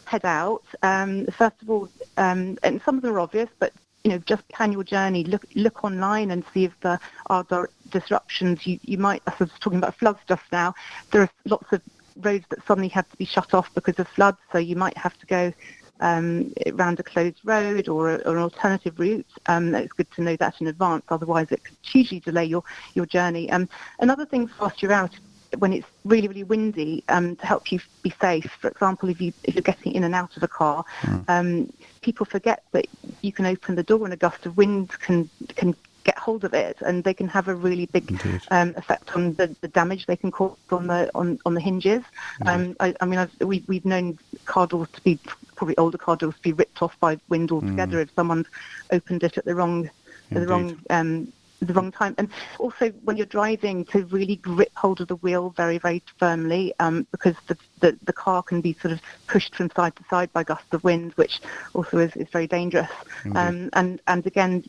head 0.06 0.26
out. 0.26 0.64
Um, 0.84 1.26
first 1.28 1.56
of 1.62 1.70
all, 1.70 1.90
um, 2.18 2.58
and 2.64 2.82
some 2.84 2.98
of 2.98 3.02
them 3.02 3.14
are 3.16 3.20
obvious, 3.20 3.50
but 3.60 3.74
you 4.04 4.12
know, 4.12 4.18
just 4.20 4.48
plan 4.50 4.72
your 4.72 4.84
journey. 4.84 5.24
Look 5.24 5.46
look 5.56 5.84
online 5.84 6.32
and 6.32 6.44
see 6.54 6.66
if 6.66 6.80
there 6.82 7.00
are 7.28 7.46
disruptions. 7.90 8.66
You 8.66 8.80
you 8.84 8.98
might. 8.98 9.22
I 9.28 9.34
was 9.40 9.52
talking 9.60 9.80
about 9.80 9.96
floods 9.96 10.20
just 10.28 10.44
now. 10.52 10.74
There 11.12 11.22
are 11.22 11.30
lots 11.46 11.72
of 11.72 11.82
roads 12.22 12.46
that 12.50 12.66
suddenly 12.66 12.90
have 12.90 13.10
to 13.10 13.18
be 13.18 13.26
shut 13.26 13.54
off 13.54 13.74
because 13.74 14.00
of 14.00 14.08
floods, 14.08 14.38
so 14.52 14.58
you 14.58 14.76
might 14.76 14.98
have 14.98 15.18
to 15.20 15.26
go 15.26 15.54
um, 16.02 16.52
around 16.66 17.00
a 17.00 17.04
closed 17.04 17.40
road 17.44 17.88
or, 17.88 18.16
a, 18.16 18.16
or 18.28 18.36
an 18.36 18.44
alternative 18.44 19.00
route. 19.00 19.26
Um, 19.46 19.74
it's 19.76 19.94
good 19.94 20.12
to 20.16 20.22
know 20.22 20.36
that 20.38 20.60
in 20.60 20.68
advance, 20.68 21.06
otherwise 21.10 21.52
it 21.52 21.64
could 21.64 21.78
hugely 21.84 22.20
delay 22.20 22.46
your, 22.46 22.64
your 22.96 23.06
journey. 23.06 23.50
Um, 23.52 23.70
another 24.00 24.26
thing 24.26 24.50
whilst 24.60 24.82
you're 24.82 24.92
out, 24.92 25.18
when 25.60 25.74
it's 25.74 25.88
really, 26.06 26.28
really 26.28 26.44
windy, 26.44 27.04
um, 27.10 27.36
to 27.36 27.46
help 27.46 27.72
you 27.72 27.80
be 28.02 28.14
safe, 28.22 28.50
for 28.60 28.70
example, 28.70 29.10
if, 29.10 29.20
you, 29.22 29.34
if 29.44 29.56
you're 29.56 29.62
getting 29.62 29.94
in 29.94 30.04
and 30.04 30.16
out 30.16 30.36
of 30.38 30.44
a 30.44 30.48
car, 30.48 30.84
um, 31.28 31.72
people 32.02 32.26
forget 32.26 32.64
that 32.72 32.88
you 33.22 33.32
can 33.32 33.46
open 33.46 33.76
the 33.76 33.84
door 33.84 34.04
and 34.06 34.14
a 34.14 34.18
gust 34.18 34.46
of 34.46 34.58
wind 34.58 34.90
can, 35.00 35.30
can 35.56 35.76
get 36.04 36.18
hold 36.18 36.44
of 36.44 36.54
it 36.54 36.78
and 36.82 37.04
they 37.04 37.14
can 37.14 37.28
have 37.28 37.48
a 37.48 37.54
really 37.56 37.86
big 37.88 38.20
um, 38.50 38.74
effect 38.78 39.16
on 39.16 39.34
the, 39.36 39.56
the 39.62 39.68
damage 39.68 40.06
they 40.06 40.16
can 40.16 40.32
cause 40.32 40.58
on 40.72 40.88
the 40.88 41.12
on, 41.14 41.40
on 41.46 41.54
the 41.54 41.62
hinges. 41.62 42.04
Um, 42.46 42.76
I, 42.80 42.96
I 43.02 43.06
mean, 43.06 43.20
I've, 43.20 43.32
we, 43.42 43.64
we've 43.68 43.86
known 43.86 44.18
car 44.46 44.68
doors 44.68 44.90
to 44.94 45.02
be 45.02 45.20
probably 45.56 45.78
older 45.78 45.98
car 45.98 46.16
doors 46.16 46.36
to 46.36 46.42
be 46.42 46.54
ripped 46.54 46.82
off 46.82 47.00
by 47.00 47.20
wind 47.30 47.52
altogether 47.52 48.00
if 48.02 48.10
someone's 48.16 48.48
opened 48.92 49.24
it 49.24 49.38
at 49.38 49.46
the 49.46 49.54
wrong 49.54 49.90
at 50.32 50.40
the 50.40 50.48
wrong 50.48 50.80
um, 50.90 51.32
the 51.66 51.74
wrong 51.74 51.92
time. 51.92 52.16
And 52.18 52.30
also 52.60 52.90
when 53.04 53.18
you're 53.18 53.26
driving, 53.26 53.86
to 53.86 54.06
really 54.06 54.38
grip 54.38 54.72
hold 54.76 55.02
of 55.02 55.08
the 55.08 55.16
wheel 55.18 55.54
very 55.56 55.78
very 55.78 56.04
firmly 56.18 56.74
um, 56.80 57.08
because 57.12 57.36
the, 57.48 57.58
the 57.80 57.98
the 58.04 58.14
car 58.14 58.44
can 58.44 58.62
be 58.62 58.74
sort 58.82 58.94
of 58.94 59.02
pushed 59.28 59.56
from 59.56 59.70
side 59.76 59.96
to 59.96 60.04
side 60.10 60.32
by 60.34 60.44
gusts 60.44 60.74
of 60.74 60.84
wind, 60.84 61.14
which 61.14 61.40
also 61.74 62.00
is, 62.00 62.16
is 62.16 62.28
very 62.32 62.48
dangerous. 62.48 62.90
Um, 63.36 63.70
and 63.74 64.02
and 64.08 64.26
again 64.26 64.64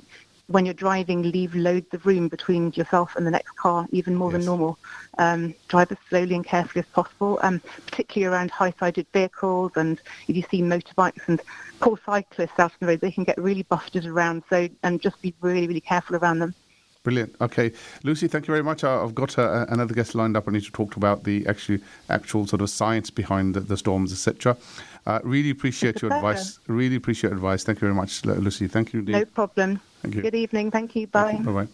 when 0.49 0.67
you're 0.67 0.75
driving, 0.75 1.23
leave 1.23 1.55
loads 1.55 1.87
of 1.93 2.05
room 2.05 2.29
between 2.29 2.73
yourself 2.73 3.17
and 3.17 3.27
the 3.27 3.31
next 3.31 3.57
car, 3.57 3.87
even 3.91 4.15
more 4.15 4.31
Yes. 4.31 4.39
than 4.39 4.45
normal. 4.47 4.79
Um, 5.19 5.55
drive 5.69 5.91
as 5.93 5.99
slowly 6.11 6.35
and 6.35 6.45
carefully 6.45 6.85
as 6.85 6.91
possible, 6.93 7.39
um, 7.43 7.63
particularly 7.87 8.35
around 8.35 8.51
high-sided 8.51 9.07
vehicles. 9.15 9.73
And 9.77 10.01
if 10.29 10.37
you 10.37 10.43
see 10.51 10.61
motorbikes 10.61 11.27
and 11.29 11.41
poor 11.81 11.99
cyclists 12.05 12.59
out 12.59 12.73
on 12.73 12.77
the 12.81 12.87
road, 12.89 13.01
they 13.01 13.11
can 13.13 13.25
get 13.25 13.39
really 13.39 13.63
buffeted 13.63 14.05
around. 14.05 14.43
So, 14.51 14.69
and 14.83 15.01
just 15.01 15.21
be 15.23 15.33
really, 15.41 15.67
really 15.67 15.81
careful 15.81 16.17
around 16.17 16.41
them. 16.41 16.55
Brilliant. 17.03 17.35
Okay, 17.41 17.73
Lucy, 18.05 18.29
thank 18.29 18.47
you 18.47 18.53
very 18.53 18.63
much. 18.63 18.85
I've 18.85 19.15
got 19.15 19.37
uh, 19.37 19.67
another 19.69 19.93
guest 19.93 20.15
lined 20.15 20.37
up. 20.37 20.47
I 20.47 20.53
need 20.53 20.63
to 20.65 20.71
talk 20.71 20.97
about 20.97 21.25
the 21.25 21.45
actually 21.49 21.81
actual 22.09 22.47
sort 22.47 22.63
of 22.63 22.71
science 22.71 23.11
behind 23.11 23.55
the, 23.55 23.61
the 23.61 23.77
storms, 23.77 24.13
etc. 24.13 24.57
Uh, 25.05 25.19
really 25.25 25.51
appreciate 25.51 26.01
your 26.01 26.11
pleasure. 26.11 26.29
advice. 26.29 26.59
Really 26.69 26.95
appreciate 26.95 27.31
your 27.31 27.39
advice. 27.39 27.65
Thank 27.65 27.79
you 27.79 27.89
very 27.89 27.95
much, 27.95 28.25
Lucy. 28.25 28.69
Thank 28.69 28.93
you 28.93 29.01
indeed. 29.01 29.13
No 29.13 29.25
problem. 29.25 29.81
Thank 30.03 30.15
you. 30.15 30.23
Good 30.23 30.37
evening. 30.37 30.71
Thank 30.71 30.95
you. 30.95 31.09
Bye. 31.09 31.41
Bye 31.43 31.53
bye. 31.53 31.69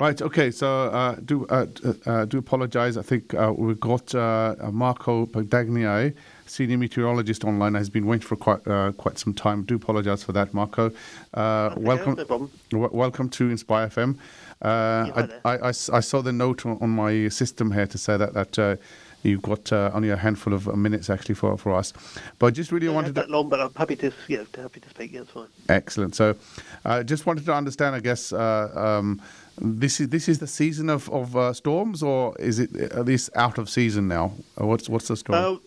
Right. 0.00 0.20
Okay. 0.20 0.50
So 0.50 0.68
uh, 0.68 1.14
do 1.24 1.46
uh, 1.46 1.66
uh, 2.04 2.24
do 2.24 2.38
apologise. 2.38 2.96
I 2.96 3.02
think 3.02 3.34
uh, 3.34 3.52
we've 3.56 3.80
got 3.80 4.14
uh, 4.14 4.56
Marco 4.72 5.26
Petagna, 5.26 6.12
senior 6.46 6.78
meteorologist 6.78 7.44
online, 7.44 7.74
has 7.74 7.88
been 7.90 8.06
waiting 8.06 8.26
for 8.26 8.36
quite 8.36 8.66
uh, 8.66 8.92
quite 8.92 9.18
some 9.18 9.34
time. 9.34 9.62
Do 9.64 9.76
apologise 9.76 10.22
for 10.22 10.32
that, 10.32 10.52
Marco. 10.54 10.90
Uh, 11.34 11.74
welcome. 11.76 12.16
no 12.16 12.50
w- 12.70 12.90
welcome 12.92 13.28
to 13.30 13.50
Inspire 13.50 13.88
FM. 13.88 14.16
Uh, 14.62 15.28
I. 15.44 15.50
I, 15.52 15.56
I 15.56 15.68
I 15.68 16.00
saw 16.00 16.22
the 16.22 16.32
note 16.32 16.64
on, 16.66 16.78
on 16.80 16.90
my 16.90 17.28
system 17.28 17.72
here 17.72 17.86
to 17.86 17.98
say 17.98 18.16
that 18.16 18.34
that 18.34 18.58
uh, 18.58 18.76
you've 19.22 19.42
got 19.42 19.72
uh, 19.72 19.90
only 19.92 20.10
a 20.10 20.16
handful 20.16 20.52
of 20.54 20.66
minutes 20.76 21.10
actually 21.10 21.34
for, 21.34 21.56
for 21.58 21.74
us. 21.74 21.92
But 22.38 22.46
I 22.46 22.50
just 22.50 22.72
really 22.72 22.88
wanted 22.88 23.16
have 23.16 23.26
to. 23.26 23.32
long, 23.32 23.48
but 23.48 23.60
I'm 23.60 23.74
happy 23.74 23.96
to 23.96 24.12
yeah 24.28 24.44
happy 24.56 24.80
to 24.80 24.88
speak. 24.88 25.12
Yeah, 25.12 25.24
fine. 25.24 25.48
Excellent. 25.68 26.14
So, 26.14 26.36
uh, 26.84 27.02
just 27.02 27.26
wanted 27.26 27.44
to 27.46 27.52
understand, 27.54 27.94
I 27.96 28.00
guess, 28.00 28.32
uh, 28.32 28.70
um, 28.74 29.20
this 29.58 30.00
is 30.00 30.08
this 30.08 30.28
is 30.28 30.38
the 30.38 30.46
season 30.46 30.88
of 30.90 31.10
of 31.10 31.36
uh, 31.36 31.52
storms, 31.52 32.02
or 32.02 32.34
is 32.38 32.58
it 32.58 32.74
at 32.76 33.04
least 33.04 33.30
out 33.34 33.58
of 33.58 33.68
season 33.68 34.08
now? 34.08 34.32
Uh, 34.60 34.66
What's 34.66 34.88
what's 34.88 35.08
the 35.08 35.16
story? 35.16 35.58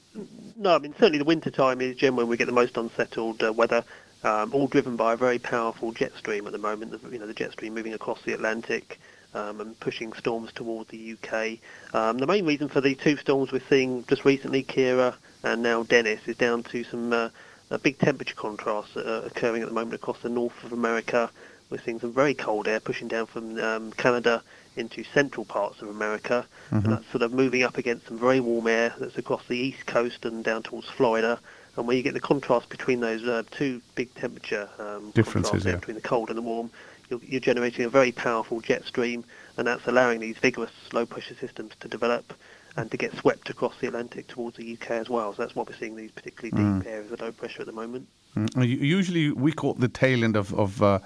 Uh, 0.60 0.62
no, 0.62 0.76
I 0.76 0.80
mean 0.80 0.94
certainly 0.94 1.20
the 1.20 1.26
winter 1.26 1.50
time 1.50 1.82
is 1.82 1.96
generally 1.96 2.24
when 2.24 2.30
we 2.30 2.38
get 2.38 2.46
the 2.46 2.52
most 2.52 2.78
unsettled 2.78 3.44
uh, 3.44 3.54
weather. 3.54 3.84
Um, 4.22 4.54
all 4.54 4.68
driven 4.68 4.98
by 4.98 5.14
a 5.14 5.18
very 5.18 5.40
powerful 5.40 5.94
jet 5.94 6.12
stream 6.18 6.46
at 6.46 6.52
the 6.52 6.58
moment. 6.58 6.92
The, 6.92 7.10
you 7.10 7.20
know, 7.20 7.28
the 7.28 7.34
jet 7.34 7.54
stream 7.54 7.74
moving 7.74 7.94
across 7.94 8.22
the 8.24 8.34
Atlantic 8.34 9.00
um, 9.34 9.62
and 9.62 9.80
pushing 9.80 10.12
storms 10.12 10.52
towards 10.52 10.90
the 10.90 11.14
UK. 11.14 11.60
Um, 11.94 12.18
the 12.18 12.28
main 12.28 12.46
reason 12.46 12.68
for 12.68 12.82
the 12.82 12.96
two 12.96 13.16
storms 13.16 13.54
we're 13.54 13.62
seeing 13.70 14.04
just 14.08 14.26
recently, 14.26 14.64
Ciara 14.64 15.16
and 15.44 15.64
now 15.64 15.84
Dennis, 15.84 16.20
is 16.28 16.36
down 16.36 16.64
to 16.64 16.84
some 16.84 17.14
uh, 17.14 17.30
uh, 17.72 17.78
big 17.78 17.98
temperature 17.98 18.36
contrasts 18.36 18.98
are 18.98 19.24
occurring 19.26 19.62
at 19.62 19.70
the 19.70 19.74
moment 19.74 19.94
across 19.94 20.20
the 20.22 20.30
north 20.30 20.62
of 20.66 20.74
America. 20.74 21.30
We're 21.70 21.82
seeing 21.82 22.02
some 22.02 22.12
very 22.12 22.34
cold 22.34 22.68
air 22.68 22.82
pushing 22.82 23.08
down 23.08 23.28
from 23.28 23.58
um, 23.60 23.92
Canada 23.94 24.44
into 24.76 25.04
central 25.04 25.46
parts 25.46 25.82
of 25.82 25.90
America, 25.90 26.46
and 26.72 26.84
that's 26.84 27.10
sort 27.12 27.24
of 27.24 27.34
moving 27.34 27.64
up 27.64 27.78
against 27.78 28.08
some 28.08 28.18
very 28.18 28.40
warm 28.40 28.68
air 28.68 28.94
that's 29.00 29.18
across 29.18 29.46
the 29.48 29.58
east 29.58 29.86
coast 29.86 30.26
and 30.26 30.44
down 30.44 30.64
towards 30.64 30.88
Florida. 30.90 31.40
And 31.76 31.88
when 31.88 31.98
you 31.98 32.04
get 32.04 32.14
the 32.14 32.20
contrast 32.20 32.70
between 32.70 33.00
those 33.00 33.24
uh, 33.24 33.44
two 33.52 33.82
big 33.96 34.14
temperature 34.16 34.70
um, 34.80 35.12
Differences, 35.12 35.66
yeah. 35.66 35.76
between 35.76 35.96
the 35.96 36.02
cold 36.02 36.30
and 36.30 36.38
the 36.38 36.42
warm, 36.42 36.72
you're, 37.10 37.22
you're 37.24 37.40
generating 37.40 37.86
a 37.86 37.90
very 37.90 38.12
powerful 38.12 38.62
jet 38.62 38.86
stream, 38.86 39.24
and 39.58 39.68
that's 39.68 39.88
allowing 39.88 40.20
these 40.20 40.38
vigorous 40.38 40.72
low 40.94 41.06
pressure 41.06 41.36
systems 41.36 41.74
to 41.80 41.88
develop 41.88 42.34
and 42.76 42.92
to 42.92 42.98
get 42.98 43.16
swept 43.18 43.50
across 43.50 43.74
the 43.80 43.88
Atlantic 43.88 44.28
towards 44.28 44.58
the 44.58 44.74
UK 44.74 44.92
as 44.92 45.10
well. 45.10 45.34
So 45.34 45.42
that's 45.42 45.56
why 45.56 45.64
we're 45.68 45.76
seeing 45.76 45.96
these 45.96 46.12
particularly 46.12 46.80
deep 46.80 46.88
areas 46.88 47.12
of 47.12 47.22
low 47.22 47.32
pressure 47.32 47.62
at 47.62 47.66
the 47.66 47.74
moment. 47.74 48.08
Mm, 48.36 48.80
Usually, 48.80 49.32
we 49.32 49.52
caught 49.52 49.80
the 49.80 49.88
tail 49.88 50.24
end 50.24 50.36
of 50.36 50.54
of 50.54 50.82
uh, 50.82 51.00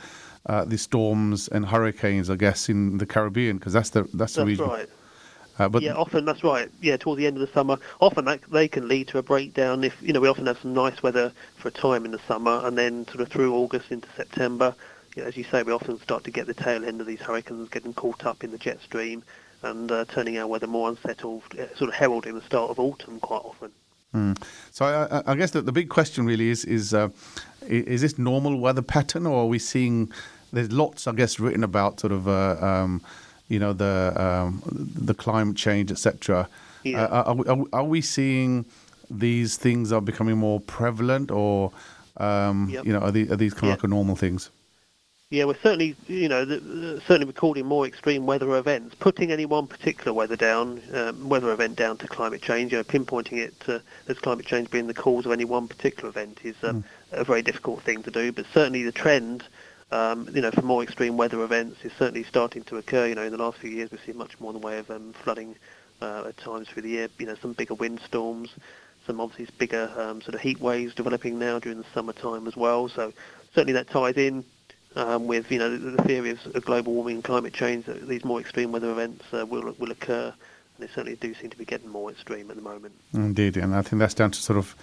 uh, 0.45 0.65
the 0.65 0.77
storms 0.77 1.47
and 1.47 1.65
hurricanes, 1.65 2.29
I 2.29 2.35
guess, 2.35 2.69
in 2.69 2.97
the 2.97 3.05
Caribbean, 3.05 3.57
because 3.57 3.73
that's 3.73 3.89
the 3.91 4.03
that's 4.13 4.33
the 4.35 4.41
That's 4.41 4.47
region. 4.59 4.67
right. 4.67 4.89
Uh, 5.59 5.69
but 5.69 5.83
yeah, 5.83 5.93
often 5.93 6.25
that's 6.25 6.43
right. 6.43 6.69
Yeah, 6.81 6.97
towards 6.97 7.19
the 7.19 7.27
end 7.27 7.37
of 7.37 7.47
the 7.47 7.53
summer, 7.53 7.77
often 8.01 8.25
that, 8.25 8.41
they 8.51 8.67
can 8.67 8.87
lead 8.87 9.07
to 9.09 9.19
a 9.19 9.21
breakdown. 9.23 9.83
If 9.83 9.95
you 10.01 10.11
know, 10.11 10.19
we 10.19 10.27
often 10.27 10.47
have 10.47 10.57
some 10.59 10.73
nice 10.73 11.03
weather 11.03 11.31
for 11.57 11.67
a 11.67 11.71
time 11.71 12.05
in 12.05 12.11
the 12.11 12.19
summer, 12.27 12.61
and 12.65 12.75
then 12.77 13.05
sort 13.07 13.21
of 13.21 13.27
through 13.29 13.53
August 13.53 13.91
into 13.91 14.07
September, 14.17 14.73
you 15.15 15.21
know, 15.21 15.27
as 15.27 15.37
you 15.37 15.43
say, 15.43 15.61
we 15.61 15.71
often 15.71 15.99
start 15.99 16.23
to 16.23 16.31
get 16.31 16.47
the 16.47 16.55
tail 16.55 16.83
end 16.83 16.99
of 17.01 17.07
these 17.07 17.19
hurricanes 17.19 17.69
getting 17.69 17.93
caught 17.93 18.25
up 18.25 18.43
in 18.43 18.49
the 18.51 18.57
jet 18.57 18.81
stream 18.81 19.21
and 19.61 19.91
uh, 19.91 20.05
turning 20.05 20.39
our 20.39 20.47
weather 20.47 20.65
more 20.67 20.89
unsettled, 20.89 21.43
uh, 21.53 21.67
sort 21.77 21.87
of 21.89 21.93
heralding 21.93 22.33
the 22.33 22.41
start 22.41 22.71
of 22.71 22.79
autumn 22.79 23.19
quite 23.19 23.41
often. 23.45 23.71
So 24.71 24.85
I, 24.85 25.19
I- 25.19 25.23
I 25.31 25.35
guess 25.35 25.51
that 25.51 25.65
the 25.65 25.71
big 25.71 25.89
question 25.89 26.25
really 26.25 26.49
is 26.49 26.65
is 26.65 26.93
uh, 26.95 27.09
is 27.67 28.01
this 28.01 28.17
normal 28.17 28.59
weather 28.59 28.81
pattern, 28.81 29.25
or 29.27 29.41
are 29.43 29.47
we 29.47 29.59
seeing? 29.59 30.11
There's 30.53 30.71
lots, 30.71 31.07
I 31.07 31.13
guess, 31.13 31.39
written 31.39 31.63
about 31.63 31.99
sort 31.99 32.13
of 32.13 32.27
uh, 32.27 32.57
um, 32.65 33.01
you 33.49 33.59
know 33.59 33.73
the 33.73 34.13
um, 34.15 34.61
the 34.65 35.13
climate 35.13 35.57
change, 35.57 35.91
etc. 35.91 36.47
Yeah. 36.83 37.03
Uh, 37.05 37.23
are, 37.23 37.35
we- 37.35 37.47
are, 37.47 37.63
are 37.73 37.83
we 37.83 38.01
seeing 38.01 38.65
these 39.09 39.57
things 39.57 39.91
are 39.91 40.01
becoming 40.01 40.37
more 40.37 40.59
prevalent, 40.61 41.31
or 41.31 41.71
um, 42.17 42.69
Yep. 42.69 42.85
you 42.85 42.93
know 42.93 42.99
are 42.99 43.11
these, 43.11 43.31
are 43.31 43.35
these 43.35 43.53
kind 43.53 43.73
of 43.73 43.79
like 43.79 43.83
a 43.83 43.87
normal 43.87 44.15
things? 44.15 44.49
Yeah, 45.29 45.45
we're 45.45 45.55
certainly, 45.63 45.95
you 46.07 46.29
know, 46.29 46.45
certainly 46.45 47.25
recording 47.25 47.65
more 47.65 47.87
extreme 47.87 48.27
weather 48.27 48.55
events. 48.55 48.93
Putting 48.99 49.31
any 49.31 49.47
one 49.47 49.65
particular 49.65 50.13
weather 50.13 50.35
down, 50.35 50.79
um, 50.93 51.27
weather 51.27 51.51
event 51.51 51.75
down 51.75 51.97
to 51.97 52.07
climate 52.07 52.43
change, 52.43 52.71
you 52.71 52.77
know, 52.77 52.83
pinpointing 52.83 53.39
it 53.39 53.59
to, 53.61 53.81
as 54.07 54.19
climate 54.19 54.45
change 54.45 54.69
being 54.69 54.85
the 54.85 54.93
cause 54.93 55.25
of 55.25 55.31
any 55.31 55.43
one 55.43 55.67
particular 55.67 56.07
event 56.09 56.37
is 56.43 56.55
um, 56.61 56.83
a 57.13 57.23
very 57.23 57.41
difficult 57.41 57.81
thing 57.81 58.03
to 58.03 58.11
do. 58.11 58.31
But 58.31 58.45
certainly 58.53 58.83
the 58.83 58.91
trend, 58.91 59.43
um, 59.93 60.27
you 60.33 60.41
know, 60.41 60.49
for 60.49 60.63
more 60.63 60.81
extreme 60.81 61.17
weather 61.17 61.43
events 61.43 61.85
is 61.85 61.91
certainly 61.93 62.23
starting 62.23 62.63
to 62.63 62.77
occur. 62.77 63.05
You 63.07 63.15
know, 63.15 63.23
in 63.23 63.31
the 63.31 63.37
last 63.37 63.59
few 63.59 63.69
years 63.69 63.91
we've 63.91 64.01
seen 64.03 64.17
much 64.17 64.39
more 64.39 64.51
in 64.51 64.59
the 64.59 64.65
way 64.65 64.79
of 64.79 64.89
um, 64.89 65.13
flooding 65.13 65.55
uh, 66.01 66.23
at 66.27 66.37
times 66.37 66.67
through 66.67 66.81
the 66.81 66.89
year. 66.89 67.09
You 67.19 67.27
know, 67.27 67.35
some 67.35 67.53
bigger 67.53 67.75
windstorms, 67.75 68.49
some 69.05 69.21
obviously 69.21 69.53
bigger 69.59 69.91
um, 69.95 70.21
sort 70.21 70.33
of 70.33 70.41
heat 70.41 70.59
waves 70.59 70.95
developing 70.95 71.37
now 71.37 71.59
during 71.59 71.77
the 71.77 71.85
summertime 71.93 72.47
as 72.47 72.57
well. 72.57 72.89
So 72.89 73.13
certainly 73.53 73.73
that 73.73 73.87
ties 73.87 74.17
in 74.17 74.43
um, 74.95 75.27
with 75.27 75.51
you 75.51 75.59
know 75.59 75.69
the, 75.69 75.91
the 75.91 76.03
theory 76.03 76.31
of, 76.31 76.39
of 76.55 76.65
global 76.65 76.93
warming 76.93 77.15
and 77.15 77.23
climate 77.23 77.53
change 77.53 77.85
that 77.85 78.07
these 78.07 78.25
more 78.25 78.39
extreme 78.39 78.71
weather 78.71 78.91
events 78.91 79.25
uh, 79.31 79.45
will 79.45 79.75
will 79.77 79.91
occur, 79.91 80.33
and 80.77 80.87
they 80.87 80.91
certainly 80.91 81.15
do 81.15 81.35
seem 81.35 81.51
to 81.51 81.57
be 81.57 81.65
getting 81.65 81.89
more 81.89 82.09
extreme 82.09 82.49
at 82.49 82.55
the 82.55 82.63
moment. 82.63 82.95
Indeed, 83.13 83.57
and 83.57 83.75
I 83.75 83.83
think 83.83 83.99
that's 83.99 84.15
down 84.15 84.31
to 84.31 84.41
sort 84.41 84.57
of 84.57 84.75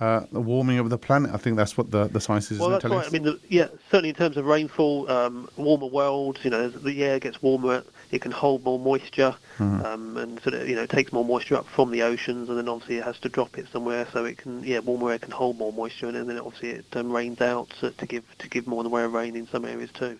uh, 0.00 0.26
the 0.32 0.40
warming 0.40 0.78
of 0.78 0.90
the 0.90 0.98
planet. 0.98 1.30
I 1.32 1.36
think 1.36 1.56
that's 1.56 1.76
what 1.78 1.90
the 1.90 2.08
the 2.08 2.24
Well, 2.28 2.68
are 2.68 2.70
that's 2.72 2.82
telling 2.82 2.98
right. 2.98 3.06
us. 3.06 3.08
I 3.08 3.12
mean, 3.12 3.22
the, 3.22 3.38
yeah, 3.48 3.68
certainly 3.90 4.08
in 4.08 4.14
terms 4.14 4.36
of 4.36 4.46
rainfall, 4.46 5.08
um, 5.10 5.48
warmer 5.56 5.86
worlds. 5.86 6.44
You 6.44 6.50
know, 6.50 6.60
as 6.60 6.74
the 6.82 7.04
air 7.04 7.20
gets 7.20 7.40
warmer, 7.42 7.84
it 8.10 8.20
can 8.20 8.32
hold 8.32 8.64
more 8.64 8.78
moisture, 8.78 9.34
Mm-hmm. 9.58 9.84
um, 9.84 10.16
and 10.16 10.40
sort 10.40 10.54
of 10.54 10.68
you 10.68 10.74
know 10.74 10.82
it 10.82 10.90
takes 10.90 11.12
more 11.12 11.24
moisture 11.24 11.56
up 11.56 11.66
from 11.66 11.90
the 11.90 12.02
oceans, 12.02 12.48
and 12.48 12.58
then 12.58 12.68
obviously 12.68 12.96
it 12.96 13.04
has 13.04 13.18
to 13.20 13.28
drop 13.28 13.58
it 13.58 13.68
somewhere, 13.68 14.06
so 14.12 14.24
it 14.24 14.38
can 14.38 14.64
yeah 14.64 14.80
warmer 14.80 15.12
air 15.12 15.18
can 15.18 15.30
hold 15.30 15.58
more 15.58 15.72
moisture, 15.72 16.08
and 16.08 16.16
then 16.28 16.38
obviously 16.38 16.70
it 16.70 16.86
um, 16.96 17.12
rains 17.12 17.40
out 17.40 17.72
uh, 17.82 17.90
to 17.98 18.06
give 18.06 18.24
to 18.38 18.48
give 18.48 18.66
more 18.66 18.80
in 18.80 18.84
the 18.84 18.90
way 18.90 19.04
of 19.04 19.12
rain 19.12 19.36
in 19.36 19.46
some 19.46 19.64
areas 19.64 19.90
too. 19.92 20.18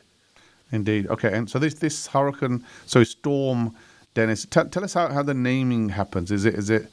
Indeed. 0.70 1.06
Okay, 1.08 1.32
and 1.32 1.50
so 1.50 1.58
this 1.58 1.74
this 1.74 2.06
hurricane, 2.06 2.64
so 2.86 3.02
storm, 3.04 3.74
Dennis. 4.14 4.46
Tell 4.46 4.68
tell 4.68 4.84
us 4.84 4.94
how, 4.94 5.08
how 5.08 5.22
the 5.22 5.34
naming 5.34 5.88
happens. 5.88 6.30
Is 6.30 6.44
it 6.44 6.54
is 6.54 6.70
it 6.70 6.86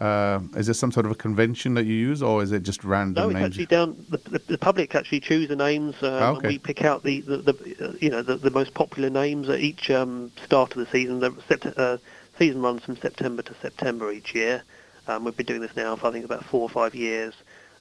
uh, 0.00 0.40
is 0.56 0.66
there 0.66 0.74
some 0.74 0.90
sort 0.90 1.06
of 1.06 1.12
a 1.12 1.14
convention 1.14 1.74
that 1.74 1.84
you 1.84 1.94
use, 1.94 2.22
or 2.22 2.42
is 2.42 2.50
it 2.52 2.62
just 2.62 2.82
random 2.84 3.22
No, 3.22 3.28
it's 3.30 3.34
names? 3.34 3.46
actually 3.46 3.66
down. 3.66 4.04
The, 4.08 4.18
the, 4.18 4.38
the 4.48 4.58
public 4.58 4.94
actually 4.94 5.20
choose 5.20 5.48
the 5.48 5.56
names, 5.56 5.94
um, 6.02 6.12
Ah, 6.12 6.28
okay. 6.30 6.38
and 6.38 6.46
we 6.48 6.58
pick 6.58 6.82
out 6.84 7.02
the, 7.04 7.20
the, 7.20 7.36
the 7.38 7.98
you 8.00 8.10
know 8.10 8.22
the, 8.22 8.36
the 8.36 8.50
most 8.50 8.74
popular 8.74 9.08
names 9.10 9.48
at 9.48 9.60
each 9.60 9.90
um, 9.90 10.32
start 10.44 10.72
of 10.72 10.78
the 10.78 10.90
season. 10.90 11.20
The 11.20 11.30
sept- 11.30 11.78
uh, 11.78 11.98
season 12.38 12.60
runs 12.62 12.82
from 12.84 12.96
September 12.96 13.42
to 13.42 13.54
September 13.62 14.10
each 14.10 14.34
year. 14.34 14.62
Um, 15.06 15.24
we've 15.24 15.36
been 15.36 15.46
doing 15.46 15.60
this 15.60 15.76
now 15.76 15.94
for 15.96 16.08
I 16.08 16.12
think 16.12 16.24
about 16.24 16.44
four 16.44 16.62
or 16.62 16.68
five 16.70 16.94
years, 16.94 17.34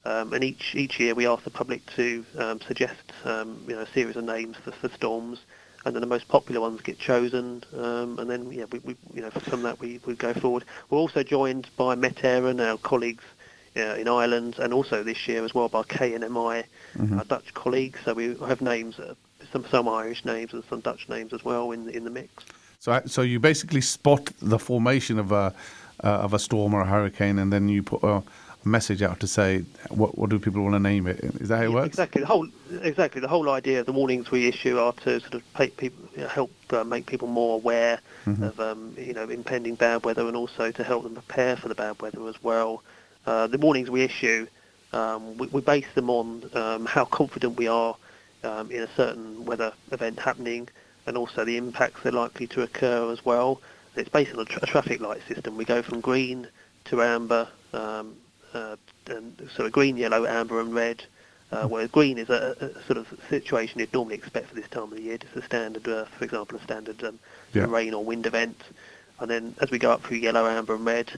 um, 0.05 0.33
and 0.33 0.43
each 0.43 0.75
each 0.75 0.99
year 0.99 1.15
we 1.15 1.25
ask 1.25 1.43
the 1.43 1.49
public 1.49 1.81
to 1.95 2.25
um, 2.37 2.61
suggest 2.61 3.01
um, 3.25 3.63
you 3.67 3.73
know 3.75 3.81
a 3.81 3.87
series 3.91 4.15
of 4.15 4.23
names 4.23 4.55
for, 4.63 4.71
for 4.71 4.89
storms, 4.89 5.39
and 5.85 5.95
then 5.95 6.01
the 6.01 6.07
most 6.07 6.27
popular 6.27 6.61
ones 6.61 6.81
get 6.81 6.97
chosen, 6.97 7.63
um, 7.77 8.17
and 8.19 8.29
then 8.29 8.51
yeah 8.51 8.65
we, 8.71 8.79
we 8.79 8.95
you 9.13 9.21
know 9.21 9.29
from 9.29 9.63
that 9.63 9.79
we, 9.79 9.99
we 10.05 10.15
go 10.15 10.33
forward. 10.33 10.63
We're 10.89 10.97
also 10.97 11.23
joined 11.23 11.69
by 11.77 11.95
Met 11.95 12.15
Éireann 12.15 12.51
and 12.51 12.61
our 12.61 12.77
colleagues 12.77 13.23
uh, 13.75 13.95
in 13.95 14.07
Ireland, 14.07 14.55
and 14.59 14.73
also 14.73 15.03
this 15.03 15.27
year 15.27 15.43
as 15.43 15.53
well 15.53 15.69
by 15.69 15.83
KNMI, 15.83 16.63
our 17.17 17.23
Dutch 17.25 17.53
colleagues. 17.53 17.99
So 18.05 18.13
we 18.13 18.35
have 18.47 18.61
names, 18.61 18.99
uh, 18.99 19.15
some 19.51 19.65
some 19.65 19.87
Irish 19.87 20.25
names 20.25 20.53
and 20.53 20.63
some 20.69 20.81
Dutch 20.81 21.09
names 21.09 21.33
as 21.33 21.43
well 21.43 21.71
in 21.71 21.89
in 21.89 22.03
the 22.03 22.11
mix. 22.11 22.43
So 22.79 23.01
so 23.05 23.21
you 23.21 23.39
basically 23.39 23.81
spot 23.81 24.29
the 24.41 24.59
formation 24.59 25.19
of 25.19 25.31
a 25.31 25.53
uh, 26.03 26.07
of 26.07 26.33
a 26.33 26.39
storm 26.39 26.73
or 26.73 26.81
a 26.81 26.85
hurricane, 26.85 27.39
and 27.39 27.51
then 27.51 27.69
you 27.69 27.83
put 27.83 28.03
a 28.03 28.23
message 28.65 29.01
out 29.01 29.19
to 29.19 29.27
say 29.27 29.63
what 29.89 30.17
what 30.17 30.29
do 30.29 30.39
people 30.39 30.61
want 30.63 30.73
to 30.75 30.79
name 30.79 31.07
it? 31.07 31.19
Is 31.41 31.49
that 31.49 31.57
how 31.57 31.63
it 31.63 31.69
Yeah, 31.69 31.75
works? 31.75 31.87
Exactly. 31.87 32.21
The 32.21 32.27
whole 32.27 32.47
exactly 32.81 33.21
the 33.21 33.27
whole 33.27 33.49
idea 33.49 33.79
of 33.81 33.85
the 33.85 33.91
warnings 33.93 34.31
we 34.31 34.47
issue 34.47 34.77
are 34.79 34.93
to 34.93 35.19
sort 35.19 35.35
of 35.35 35.43
people 35.77 35.89
you 36.15 36.21
know, 36.21 36.27
help 36.27 36.51
uh, 36.71 36.83
make 36.83 37.05
people 37.05 37.27
more 37.27 37.55
aware 37.55 37.99
of 38.25 38.59
um, 38.59 38.93
you 38.97 39.13
know 39.13 39.27
impending 39.29 39.75
bad 39.75 40.05
weather 40.05 40.25
and 40.27 40.35
also 40.37 40.71
to 40.71 40.83
help 40.83 41.03
them 41.03 41.13
prepare 41.13 41.57
for 41.57 41.67
the 41.67 41.75
bad 41.75 42.01
weather 42.01 42.25
as 42.27 42.41
well. 42.41 42.83
Uh, 43.25 43.47
the 43.47 43.57
warnings 43.57 43.89
we 43.89 44.01
issue, 44.01 44.47
um, 44.93 45.37
we, 45.37 45.47
we 45.47 45.61
base 45.61 45.87
them 45.95 46.09
on 46.09 46.49
um, 46.53 46.85
how 46.85 47.05
confident 47.05 47.57
we 47.57 47.67
are 47.67 47.95
um, 48.43 48.69
in 48.71 48.81
a 48.83 48.87
certain 48.95 49.45
weather 49.45 49.71
event 49.91 50.19
happening 50.19 50.67
and 51.05 51.17
also 51.17 51.43
the 51.43 51.57
impacts 51.57 52.01
they're 52.03 52.11
likely 52.11 52.47
to 52.47 52.61
occur 52.61 53.11
as 53.11 53.25
well. 53.25 53.61
It's 53.95 54.09
based 54.09 54.33
on 54.33 54.39
a, 54.39 54.45
tra- 54.45 54.63
a 54.63 54.65
traffic 54.65 55.01
light 55.01 55.21
system. 55.27 55.57
We 55.57 55.65
go 55.65 55.81
from 55.81 55.99
green 56.01 56.47
to 56.85 57.01
amber, 57.01 57.47
um, 57.73 58.15
uh, 58.53 58.75
and 59.07 59.49
so 59.55 59.69
green, 59.69 59.97
yellow, 59.97 60.25
amber, 60.25 60.59
and 60.59 60.73
red. 60.73 61.03
Uh, 61.51 61.67
whereas 61.67 61.91
green 61.91 62.17
is 62.17 62.29
a, 62.29 62.55
a 62.59 62.83
sort 62.85 62.97
of 62.97 63.07
situation 63.29 63.79
you'd 63.79 63.93
normally 63.93 64.15
expect 64.15 64.47
for 64.49 64.55
this 64.55 64.67
time 64.69 64.83
of 64.83 64.91
the 64.91 65.01
year, 65.01 65.17
just 65.19 65.35
a 65.35 65.41
standard, 65.43 65.87
uh, 65.87 66.05
for 66.05 66.23
example, 66.25 66.57
a 66.57 66.63
standard 66.63 67.03
um, 67.03 67.19
Yeah. 67.53 67.65
rain 67.69 67.93
or 67.93 68.03
wind 68.03 68.25
event. 68.25 68.59
And 69.19 69.29
then 69.29 69.55
as 69.61 69.69
we 69.69 69.77
go 69.77 69.91
up 69.91 70.01
through 70.01 70.17
yellow, 70.17 70.47
amber, 70.47 70.73
and 70.73 70.83
red, 70.83 71.11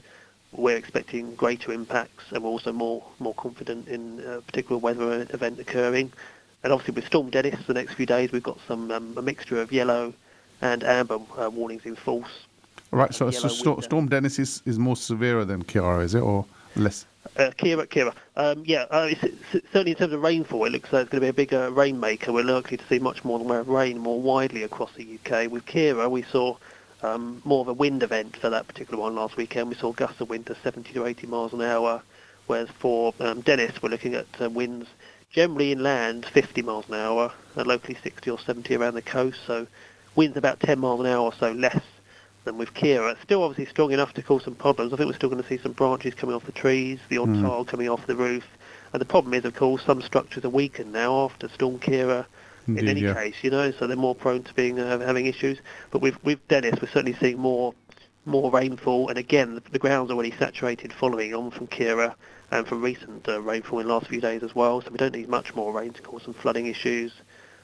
we're 0.52 0.76
expecting 0.76 1.34
greater 1.36 1.72
impacts, 1.72 2.24
and 2.32 2.42
we're 2.42 2.50
also 2.50 2.72
more 2.72 3.02
more 3.18 3.34
confident 3.34 3.88
in 3.88 4.22
a 4.26 4.40
particular 4.42 4.78
weather 4.78 5.26
event 5.30 5.58
occurring. 5.58 6.12
And 6.62 6.72
obviously 6.72 6.94
with 6.94 7.06
Storm 7.06 7.30
Dennis, 7.30 7.58
the 7.66 7.74
next 7.74 7.94
few 7.94 8.06
days 8.06 8.30
we've 8.30 8.42
got 8.42 8.58
some 8.68 8.90
um, 8.90 9.14
a 9.16 9.22
mixture 9.22 9.60
of 9.60 9.72
yellow 9.72 10.12
and 10.60 10.84
amber 10.84 11.18
uh, 11.38 11.50
warnings 11.50 11.84
in 11.86 11.96
force. 11.96 12.44
Right. 12.90 13.12
So, 13.14 13.30
so 13.30 13.38
yellow 13.38 13.48
Sto- 13.54 13.70
winter. 13.70 13.82
Storm 13.82 14.08
Dennis 14.08 14.38
is, 14.38 14.62
is 14.66 14.78
more 14.78 14.96
severe 14.96 15.44
than 15.44 15.64
Ciara, 15.64 16.02
is 16.04 16.14
it, 16.14 16.20
or 16.20 16.44
less? 16.76 17.06
Uh, 17.36 17.50
Ciara, 17.52 17.86
Ciara. 17.86 18.14
Um, 18.36 18.62
yeah, 18.64 18.86
uh, 18.90 19.08
it's, 19.10 19.22
certainly 19.72 19.92
in 19.92 19.96
terms 19.96 20.12
of 20.12 20.22
rainfall, 20.22 20.64
it 20.64 20.72
looks 20.72 20.92
like 20.92 21.02
it's 21.02 21.10
going 21.10 21.20
to 21.20 21.24
be 21.24 21.28
a 21.28 21.32
bigger 21.32 21.70
rainmaker. 21.70 22.32
We're 22.32 22.44
likely 22.44 22.76
to 22.76 22.86
see 22.86 22.98
much 22.98 23.24
more 23.24 23.62
rain 23.62 23.98
more 23.98 24.20
widely 24.20 24.62
across 24.62 24.92
the 24.94 25.18
UK. 25.18 25.50
With 25.50 25.66
Ciara, 25.66 26.08
we 26.08 26.22
saw 26.22 26.56
um, 27.02 27.42
more 27.44 27.60
of 27.60 27.68
a 27.68 27.72
wind 27.72 28.02
event 28.02 28.36
for 28.36 28.48
that 28.50 28.66
particular 28.66 29.02
one 29.02 29.14
last 29.14 29.36
weekend. 29.36 29.68
We 29.68 29.74
saw 29.74 29.92
gusts 29.92 30.20
of 30.20 30.30
wind 30.30 30.46
to 30.46 30.56
70 30.62 30.92
to 30.94 31.06
80 31.06 31.26
miles 31.26 31.52
an 31.52 31.62
hour, 31.62 32.02
whereas 32.46 32.68
for 32.78 33.12
um, 33.20 33.40
Dennis 33.40 33.82
we're 33.82 33.90
looking 33.90 34.14
at 34.14 34.26
uh, 34.40 34.48
winds 34.48 34.88
generally 35.30 35.72
inland 35.72 36.24
50 36.26 36.62
miles 36.62 36.88
an 36.88 36.94
hour, 36.94 37.32
and 37.56 37.66
locally 37.66 37.98
60 38.02 38.30
or 38.30 38.38
70 38.38 38.74
around 38.76 38.94
the 38.94 39.02
coast. 39.02 39.38
So 39.46 39.66
winds 40.14 40.36
about 40.36 40.60
10 40.60 40.78
miles 40.78 41.00
an 41.00 41.06
hour 41.06 41.24
or 41.24 41.32
so 41.34 41.52
less 41.52 41.82
than 42.46 42.56
with 42.56 42.72
Ciara. 42.72 43.16
Still 43.22 43.42
obviously 43.42 43.66
strong 43.70 43.92
enough 43.92 44.14
to 44.14 44.22
cause 44.22 44.44
some 44.44 44.54
problems. 44.54 44.92
I 44.92 44.96
think 44.96 45.08
we're 45.08 45.16
still 45.16 45.28
going 45.28 45.42
to 45.42 45.48
see 45.48 45.58
some 45.58 45.72
branches 45.72 46.14
coming 46.14 46.34
off 46.34 46.46
the 46.46 46.52
trees, 46.52 46.98
the 47.10 47.18
odd 47.18 47.28
Mm. 47.28 47.42
tile 47.42 47.64
coming 47.66 47.88
off 47.90 48.06
the 48.06 48.16
roof. 48.16 48.44
And 48.92 49.00
the 49.00 49.04
problem 49.06 49.34
is, 49.34 49.44
of 49.44 49.54
course, 49.54 49.82
some 49.84 50.00
structures 50.00 50.44
are 50.44 50.48
weakened 50.48 50.92
now 50.92 51.24
after 51.24 51.48
Storm 51.50 51.78
Ciara. 51.78 52.26
in 52.68 52.88
any 52.88 53.02
yeah. 53.02 53.14
case, 53.14 53.36
you 53.42 53.50
know, 53.50 53.70
so 53.70 53.86
they're 53.86 53.96
more 53.96 54.16
prone 54.16 54.42
to 54.42 54.52
being 54.54 54.80
uh, 54.80 54.98
having 54.98 55.26
issues. 55.26 55.58
But 55.92 56.00
with 56.02 56.16
with 56.24 56.40
Dennis, 56.48 56.80
we're 56.82 56.88
certainly 56.88 57.16
seeing 57.20 57.38
more 57.38 57.74
more 58.24 58.50
rainfall, 58.50 59.08
and 59.08 59.16
again, 59.16 59.54
the, 59.54 59.62
the 59.70 59.78
ground's 59.78 60.10
already 60.10 60.32
saturated 60.32 60.92
following 60.92 61.32
on 61.32 61.52
from 61.52 61.68
Ciara 61.68 62.16
and 62.50 62.66
from 62.66 62.82
recent 62.82 63.28
uh, 63.28 63.40
rainfall 63.40 63.78
in 63.78 63.86
the 63.86 63.92
last 63.94 64.08
few 64.08 64.20
days 64.20 64.42
as 64.42 64.52
well. 64.54 64.80
So 64.80 64.90
we 64.90 64.96
don't 64.98 65.14
need 65.14 65.28
much 65.28 65.54
more 65.54 65.72
rain 65.72 65.92
to 65.92 66.02
cause 66.02 66.24
some 66.24 66.34
flooding 66.34 66.66
issues. 66.66 67.12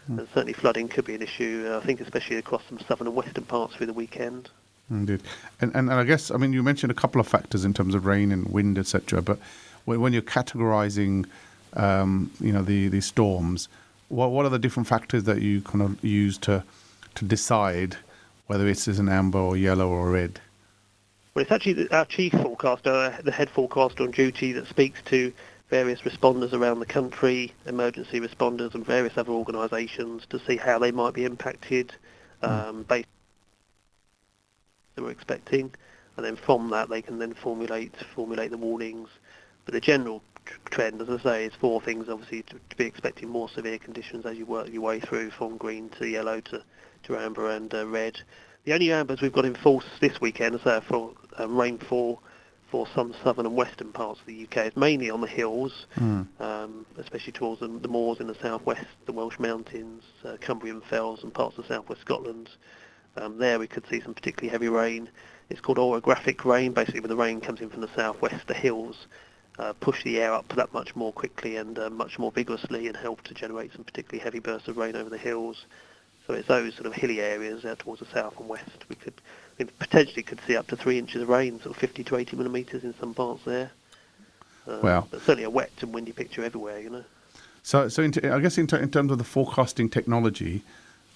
Hmm. 0.07 0.21
And 0.21 0.29
certainly 0.29 0.53
flooding 0.53 0.87
could 0.89 1.05
be 1.05 1.17
an 1.17 1.23
issue, 1.23 1.69
uh, 1.69 1.79
I 1.79 1.85
think, 1.85 2.01
especially 2.01 2.37
across 2.37 2.63
some 2.69 2.79
southern 2.87 3.09
and 3.09 3.17
western 3.17 3.45
parts 3.45 3.75
through 3.75 3.87
the 3.87 3.93
weekend. 3.93 4.51
Indeed. 4.93 5.23
And, 5.61 5.75
and, 5.75 5.91
and 5.91 5.99
I 5.99 6.05
guess, 6.05 6.31
I 6.31 6.37
mean, 6.37 6.53
you 6.53 6.63
mentioned 6.63 6.91
a 6.91 6.95
couple 6.95 7.21
of 7.21 7.27
factors 7.27 7.65
in 7.65 7.73
terms 7.73 7.95
of 7.95 8.07
rain 8.07 8.31
and 8.31 8.47
wind, 8.47 8.79
etc. 8.79 9.23
But 9.23 9.39
when, 9.85 10.01
when 10.01 10.13
you're 10.13 10.23
categorizing, 10.23 11.27
um, 11.75 12.31
you 12.41 12.53
know, 12.53 12.63
the, 12.63 12.89
the 12.89 13.01
storms, 13.01 13.69
what, 14.09 14.31
what 14.31 14.45
are 14.45 14.51
the 14.51 14.59
different 14.59 14.87
factors 14.87 15.25
that 15.25 15.41
you 15.41 15.63
kind 15.63 15.83
of 15.83 16.03
use 16.05 16.37
to, 16.39 16.63
to 17.15 17.25
decide 17.25 17.97
whether 18.47 18.69
it's 18.69 18.87
an 18.87 19.09
amber 19.09 19.39
or 19.39 19.57
yellow 19.57 19.89
or 19.89 20.11
red? 20.11 20.41
Well, 21.35 21.43
it's 21.43 21.51
actually 21.51 21.73
the- 21.73 21.97
our 21.97 22.05
chief 22.05 22.33
forecaster, 22.33 23.19
the 23.25 23.33
head 23.33 23.49
forecaster 23.49 24.03
on 24.03 24.11
duty, 24.11 24.53
that 24.53 24.69
speaks 24.69 25.01
to 25.07 25.33
various 25.71 26.01
responders 26.03 26.53
around 26.53 26.81
the 26.81 26.87
country, 26.87 27.55
emergency 27.65 28.21
responders 28.21 28.75
and 28.75 28.85
various 28.85 29.17
other 29.17 29.33
organisations 29.33 30.27
to 30.29 30.39
see 30.41 30.59
how 30.59 30.79
they 30.79 30.91
might 30.91 31.15
be 31.15 31.25
impacted 31.25 31.95
um, 32.43 32.83
based 32.83 33.09
that 34.95 35.03
we're 35.03 35.11
expecting, 35.11 35.73
and 36.17 36.25
then 36.25 36.37
from 36.37 36.71
that 36.71 36.89
they 36.89 37.03
can 37.03 37.19
then 37.19 37.35
formulate 37.35 37.95
formulate 38.15 38.51
the 38.51 38.59
warnings. 38.59 39.09
But 39.65 39.75
the 39.75 39.81
general 39.81 40.23
trend, 40.67 41.01
as 41.01 41.09
I 41.09 41.19
say, 41.23 41.45
is 41.45 41.53
four 41.61 41.81
things. 41.81 42.09
Obviously, 42.09 42.43
to, 42.43 42.55
to 42.71 42.77
be 42.77 42.85
expecting 42.85 43.29
more 43.29 43.49
severe 43.49 43.79
conditions 43.79 44.27
as 44.27 44.37
you 44.37 44.47
work 44.47 44.69
your 44.73 44.83
way 44.83 45.01
through 45.01 45.31
from 45.31 45.57
green 45.57 45.89
to 45.99 46.07
yellow 46.09 46.41
to, 46.41 46.63
to 47.05 47.17
amber 47.17 47.49
and 47.49 47.73
uh, 47.75 47.87
red. 47.87 48.19
The 48.65 48.75
only 48.75 48.93
ambers 48.93 49.21
we've 49.21 49.33
got 49.33 49.45
in 49.45 49.55
force 49.57 49.85
this 50.01 50.21
weekend 50.21 50.55
is 50.57 50.67
uh, 50.67 50.81
for 50.81 51.13
um, 51.37 51.57
rainfall 51.57 52.23
for 52.71 52.87
some 52.95 53.15
southern 53.23 53.45
and 53.45 53.55
western 53.55 53.93
parts 53.93 54.21
of 54.21 54.27
the 54.27 54.45
UK. 54.45 54.57
It's 54.67 54.77
mainly 54.77 55.11
on 55.11 55.21
the 55.21 55.27
hills, 55.27 55.87
Mm. 55.97 56.27
um, 56.41 56.87
especially 56.97 57.33
towards 57.33 57.61
the, 57.61 57.69
the 57.69 57.89
moors 57.89 58.19
in 58.19 58.29
the 58.29 58.35
southwest, 58.41 58.87
the 59.05 59.13
Welsh 59.13 59.39
mountains, 59.39 60.03
uh, 60.25 60.37
Cumbrian 60.41 60.81
fells, 60.81 61.23
and 61.23 61.35
parts 61.35 61.59
of 61.59 61.67
southwest 61.67 62.01
Scotland. 62.01 62.49
Um, 63.17 63.39
there 63.39 63.59
we 63.59 63.67
could 63.67 63.87
see 63.89 64.01
some 64.01 64.15
particularly 64.15 64.51
heavy 64.51 64.69
rain. 64.69 65.09
It's 65.51 65.61
called 65.61 65.79
orographic 65.79 66.45
rain. 66.45 66.73
Basically, 66.73 67.01
when 67.01 67.11
the 67.11 67.17
rain 67.17 67.41
comes 67.41 67.61
in 67.61 67.69
from 67.69 67.83
the 67.83 67.91
southwest, 67.95 68.47
the 68.47 68.55
hills 68.55 69.07
uh, 69.59 69.75
push 69.75 70.03
the 70.03 70.21
air 70.21 70.33
up 70.33 70.49
that 70.57 70.73
much 70.73 70.97
more 70.97 71.13
quickly 71.13 71.57
and 71.57 71.79
uh, 71.79 71.91
much 71.91 72.19
more 72.19 72.33
vigorously 72.33 72.89
and 72.89 72.97
help 72.97 73.23
to 73.23 73.35
generate 73.35 73.73
some 73.73 73.85
particularly 73.85 74.23
heavy 74.23 74.39
bursts 74.39 74.69
of 74.69 74.77
rain 74.79 74.97
over 74.97 75.11
the 75.11 75.19
hills. 75.19 75.67
So 76.27 76.35
it's 76.35 76.49
those 76.49 76.75
sort 76.75 76.87
of 76.87 76.95
hilly 76.95 77.21
areas 77.21 77.65
out 77.65 77.81
towards 77.81 78.01
the 78.01 78.07
south 78.07 78.39
and 78.39 78.49
west. 78.49 78.89
We 78.89 78.97
could 78.97 79.15
we 79.59 79.65
potentially 79.67 80.23
could 80.23 80.41
see 80.47 80.57
up 80.57 80.69
to 80.69 80.77
three 80.77 80.99
inches 80.99 81.23
of 81.23 81.29
rain, 81.29 81.61
sort 81.61 81.75
of 81.75 81.77
50 81.77 82.05
to 82.05 82.17
80 82.17 82.37
millimetres 82.37 82.85
in 82.85 82.95
some 82.99 83.13
parts 83.13 83.45
there. 83.45 83.71
Uh, 84.67 84.79
Wow. 84.83 85.09
But 85.11 85.21
certainly 85.21 85.45
a 85.45 85.51
wet 85.51 85.73
and 85.81 85.93
windy 85.93 86.13
picture 86.13 86.45
everywhere, 86.45 86.81
you 86.81 86.91
know. 86.91 87.05
So, 87.63 87.89
so 87.89 88.03
in 88.03 88.13
t- 88.13 88.27
I 88.29 88.39
guess 88.41 88.59
in, 88.59 88.67
t- 88.67 88.77
in 88.77 88.91
terms 88.91 89.13
of 89.13 89.19
the 89.19 89.25
forecasting 89.25 89.89
technology, 89.89 90.63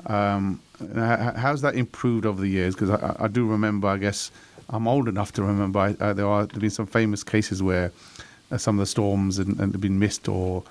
um, 0.04 0.60
how's 0.94 1.62
that 1.62 1.74
improved 1.74 2.26
over 2.26 2.40
the 2.40 2.48
years? 2.48 2.74
Because 2.74 2.90
I, 2.90 3.16
I- 3.18 3.28
do 3.28 3.46
remember, 3.46 3.88
I 3.88 3.96
guess 3.96 4.30
I'm 4.68 4.86
old 4.86 5.08
enough 5.08 5.32
to 5.32 5.42
remember 5.42 5.96
uh, 6.00 6.12
there 6.12 6.26
have 6.26 6.48
been 6.50 6.70
some 6.70 6.86
famous 6.86 7.24
cases 7.24 7.62
where 7.62 7.92
uh, 8.50 8.58
some 8.58 8.76
of 8.76 8.80
the 8.80 8.86
storms 8.86 9.38
and, 9.38 9.58
and 9.58 9.72
have 9.72 9.80
been 9.80 9.98
missed 9.98 10.28
or 10.28 10.62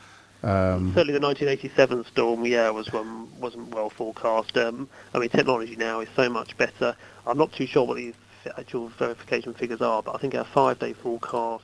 um, 0.43 0.93
Certainly, 0.93 1.13
the 1.13 1.25
1987 1.25 2.05
storm, 2.05 2.45
yeah, 2.45 2.69
was 2.69 2.91
one 2.93 3.27
wasn't 3.39 3.73
well 3.73 3.89
forecast. 3.89 4.55
Um, 4.57 4.87
I 5.15 5.17
mean, 5.19 5.29
technology 5.29 5.75
now 5.75 6.01
is 6.01 6.09
so 6.15 6.29
much 6.29 6.55
better. 6.57 6.95
I'm 7.25 7.37
not 7.37 7.51
too 7.51 7.65
sure 7.65 7.83
what 7.83 7.95
the 7.97 8.13
actual 8.55 8.89
verification 8.89 9.55
figures 9.55 9.81
are, 9.81 10.03
but 10.03 10.13
I 10.13 10.19
think 10.19 10.35
our 10.35 10.43
five-day 10.43 10.93
forecasts 10.93 11.63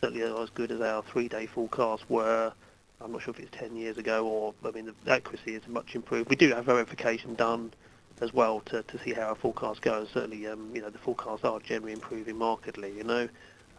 certainly 0.00 0.22
are 0.24 0.42
as 0.42 0.48
good 0.50 0.72
as 0.72 0.80
our 0.80 1.02
three-day 1.02 1.44
forecasts 1.46 2.08
were. 2.08 2.52
I'm 3.00 3.12
not 3.12 3.22
sure 3.22 3.34
if 3.34 3.40
it's 3.40 3.50
10 3.56 3.76
years 3.76 3.98
ago 3.98 4.26
or, 4.26 4.54
I 4.64 4.70
mean, 4.70 4.90
the 5.04 5.12
accuracy 5.12 5.54
is 5.54 5.62
much 5.68 5.94
improved. 5.94 6.30
We 6.30 6.36
do 6.36 6.50
have 6.54 6.64
verification 6.64 7.34
done 7.34 7.72
as 8.20 8.32
well 8.32 8.60
to, 8.66 8.82
to 8.82 8.98
see 9.04 9.12
how 9.12 9.22
our 9.28 9.34
forecasts 9.34 9.80
go. 9.80 9.98
And 9.98 10.08
certainly, 10.08 10.46
um, 10.46 10.70
you 10.74 10.80
know, 10.80 10.88
the 10.90 10.98
forecasts 10.98 11.44
are 11.44 11.60
generally 11.60 11.92
improving 11.92 12.36
markedly, 12.38 12.92
you 12.96 13.04
know, 13.04 13.28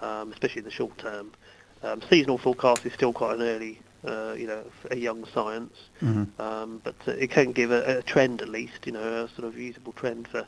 um, 0.01 0.31
especially 0.31 0.59
in 0.59 0.65
the 0.65 0.71
short 0.71 0.97
term. 0.99 1.31
Um, 1.81 2.01
seasonal 2.09 2.37
forecast 2.37 2.85
is 2.85 2.93
still 2.93 3.13
quite 3.13 3.35
an 3.35 3.41
early, 3.41 3.81
uh, 4.05 4.33
you 4.37 4.47
know, 4.47 4.63
a 4.91 4.95
young 4.95 5.25
science, 5.33 5.75
Mhm. 6.01 6.39
um, 6.39 6.81
but 6.83 6.95
uh, 7.07 7.11
it 7.11 7.29
can 7.31 7.51
give 7.51 7.71
a, 7.71 7.97
a 7.99 8.01
trend 8.03 8.41
at 8.41 8.49
least, 8.49 8.85
you 8.85 8.91
know, 8.91 9.23
a 9.25 9.27
sort 9.29 9.47
of 9.47 9.57
usable 9.57 9.93
trend 9.93 10.27
for, 10.27 10.47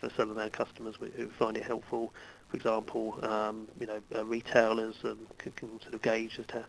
for 0.00 0.08
some 0.16 0.30
of 0.30 0.38
our 0.38 0.50
customers 0.50 0.94
who 0.98 1.06
who 1.16 1.28
find 1.30 1.56
it 1.56 1.64
helpful. 1.64 2.12
For 2.48 2.56
example, 2.56 3.18
um, 3.24 3.68
you 3.80 3.86
know, 3.86 4.00
uh, 4.14 4.24
retailers 4.24 4.94
um, 5.04 5.26
can, 5.38 5.52
can 5.52 5.80
sort 5.80 5.94
of 5.94 6.02
gauge 6.02 6.38
as 6.38 6.46
to 6.46 6.64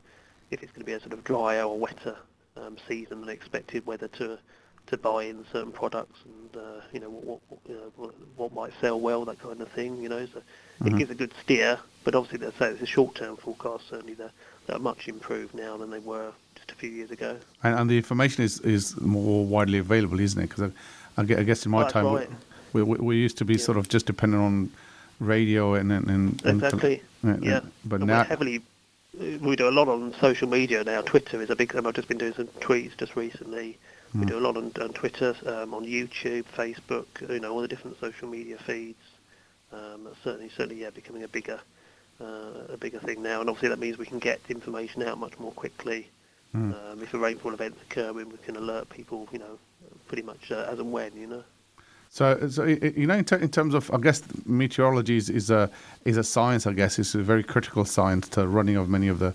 if 0.52 0.64
it's 0.64 0.72
going 0.72 0.82
to 0.82 0.86
be 0.86 0.94
a 0.94 1.00
sort 1.00 1.14
of 1.14 1.24
drier 1.24 1.64
or 1.64 1.78
wetter 1.78 2.16
um, 2.58 2.78
season 2.88 3.22
than 3.22 3.30
expected, 3.30 3.86
whether 3.86 4.08
to 4.10 4.38
to 4.88 4.98
buy 4.98 5.24
in 5.26 5.46
certain 5.54 5.72
products 5.72 6.18
and 6.26 6.58
uh, 6.64 6.82
you 6.92 7.00
know 7.00 7.10
what 7.10 7.40
what, 7.50 7.60
you 7.68 7.76
know, 7.76 7.92
what 7.96 8.14
what 8.38 8.54
might 8.54 8.72
sell 8.82 9.00
well, 9.00 9.24
that 9.26 9.40
kind 9.40 9.62
of 9.62 9.68
thing. 9.70 10.02
You 10.02 10.10
know, 10.10 10.26
so 10.26 10.42
it 10.86 10.94
Mhm. 10.94 10.98
gives 10.98 11.12
a 11.12 11.16
good 11.16 11.34
steer. 11.44 11.78
But 12.06 12.16
obviously, 12.16 12.44
let's 12.46 12.58
say 12.58 12.70
it's 12.72 12.82
a 12.82 12.86
short-term 12.88 13.38
forecast. 13.38 13.84
Certainly, 13.90 14.16
they're, 14.16 14.32
they're 14.66 14.80
much 14.80 15.08
improved 15.08 15.54
now 15.54 15.78
than 15.78 15.92
they 15.92 16.00
were 16.00 16.32
just 16.56 16.72
a 16.72 16.76
few 16.76 16.90
years 16.90 17.12
ago. 17.12 17.38
and, 17.64 17.78
and 17.78 17.90
the 17.90 17.98
information 17.98 18.44
is, 18.44 18.60
is 18.62 19.00
more 19.02 19.46
widely 19.46 19.78
available, 19.80 20.20
isn't 20.20 20.42
it? 20.42 20.50
Because 20.50 20.72
I, 21.18 21.22
I 21.22 21.24
guess 21.44 21.66
in 21.66 21.72
my 21.72 21.84
Right, 21.84 21.92
time 21.92 22.06
right. 22.06 22.30
we, 22.74 22.82
we, 22.82 22.98
we 22.98 23.16
used 23.18 23.38
to 23.40 23.46
be 23.46 23.56
Yeah. 23.56 23.60
sort 23.60 23.78
of 23.78 23.90
just 23.90 24.06
dependent 24.06 24.42
on 24.42 24.72
radio 25.20 25.74
and 25.76 25.92
and, 25.92 26.08
and 26.10 26.42
Exactly. 26.46 27.04
and- 27.22 27.44
Yeah. 27.44 27.60
But 27.86 28.00
now 28.02 28.24
heavily, 28.24 28.62
we 29.18 29.56
do 29.56 29.68
a 29.68 29.72
lot 29.72 29.88
on 29.88 30.14
social 30.20 30.48
media 30.48 30.84
now. 30.84 31.02
Twitter 31.02 31.42
is 31.42 31.50
a 31.50 31.56
big. 31.56 31.74
and 31.76 31.88
I've 31.88 31.94
just 31.96 32.08
been 32.08 32.18
doing 32.18 32.34
some 32.34 32.48
tweets 32.48 32.98
just 32.98 33.16
recently. 33.16 33.78
We 34.14 34.22
Mm. 34.22 34.28
do 34.28 34.40
a 34.40 34.42
lot 34.42 34.58
on, 34.58 34.72
on 34.82 34.94
Twitter, 34.94 35.36
um, 35.46 35.74
on 35.74 35.86
YouTube, 35.86 36.46
Facebook. 36.56 37.06
You 37.30 37.40
know, 37.40 37.54
all 37.54 37.62
the 37.62 37.68
different 37.68 38.00
social 38.00 38.28
media 38.28 38.58
feeds. 38.58 38.98
Um, 39.72 40.08
certainly, 40.24 40.50
certainly, 40.50 40.82
yeah, 40.82 40.90
becoming 40.90 41.24
a 41.24 41.28
bigger, 41.28 41.60
uh, 42.20 42.66
a 42.74 42.78
bigger 42.78 43.00
thing 43.00 43.22
now. 43.22 43.40
And 43.40 43.50
obviously, 43.50 43.70
that 43.70 43.80
means 43.80 43.98
we 44.00 44.06
can 44.08 44.18
get 44.20 44.40
information 44.50 45.04
out 45.04 45.20
much 45.20 45.38
more 45.38 45.52
quickly. 45.52 46.10
Mm. 46.56 46.74
Um, 46.94 47.04
if 47.04 47.14
a 47.14 47.20
rainfall 47.20 47.54
event's 47.54 47.80
occurring, 47.84 48.30
we 48.30 48.38
can 48.44 48.56
alert 48.56 48.90
people. 48.90 49.28
You 49.32 49.40
know, 49.40 49.60
pretty 50.08 50.24
much 50.24 50.52
uh, 50.52 50.68
as 50.72 50.80
and 50.80 50.92
when. 50.92 51.16
You 51.16 51.28
know. 51.28 51.44
So, 52.12 52.50
so 52.50 52.64
you 52.64 53.06
know, 53.06 53.16
in, 53.16 53.26
ter- 53.26 53.38
in 53.38 53.50
terms 53.50 53.74
of, 53.74 53.92
I 53.94 53.98
guess 53.98 54.24
meteorology 54.46 55.18
is, 55.18 55.30
is 55.30 55.52
a 55.52 55.70
is 56.06 56.18
a 56.18 56.24
science. 56.24 56.66
I 56.66 56.74
guess 56.74 56.98
it's 56.98 57.14
a 57.14 57.20
very 57.20 57.44
critical 57.44 57.86
science 57.86 58.28
to 58.30 58.48
running 58.48 58.76
of 58.78 58.90
many 58.90 59.08
of 59.08 59.20
the 59.20 59.34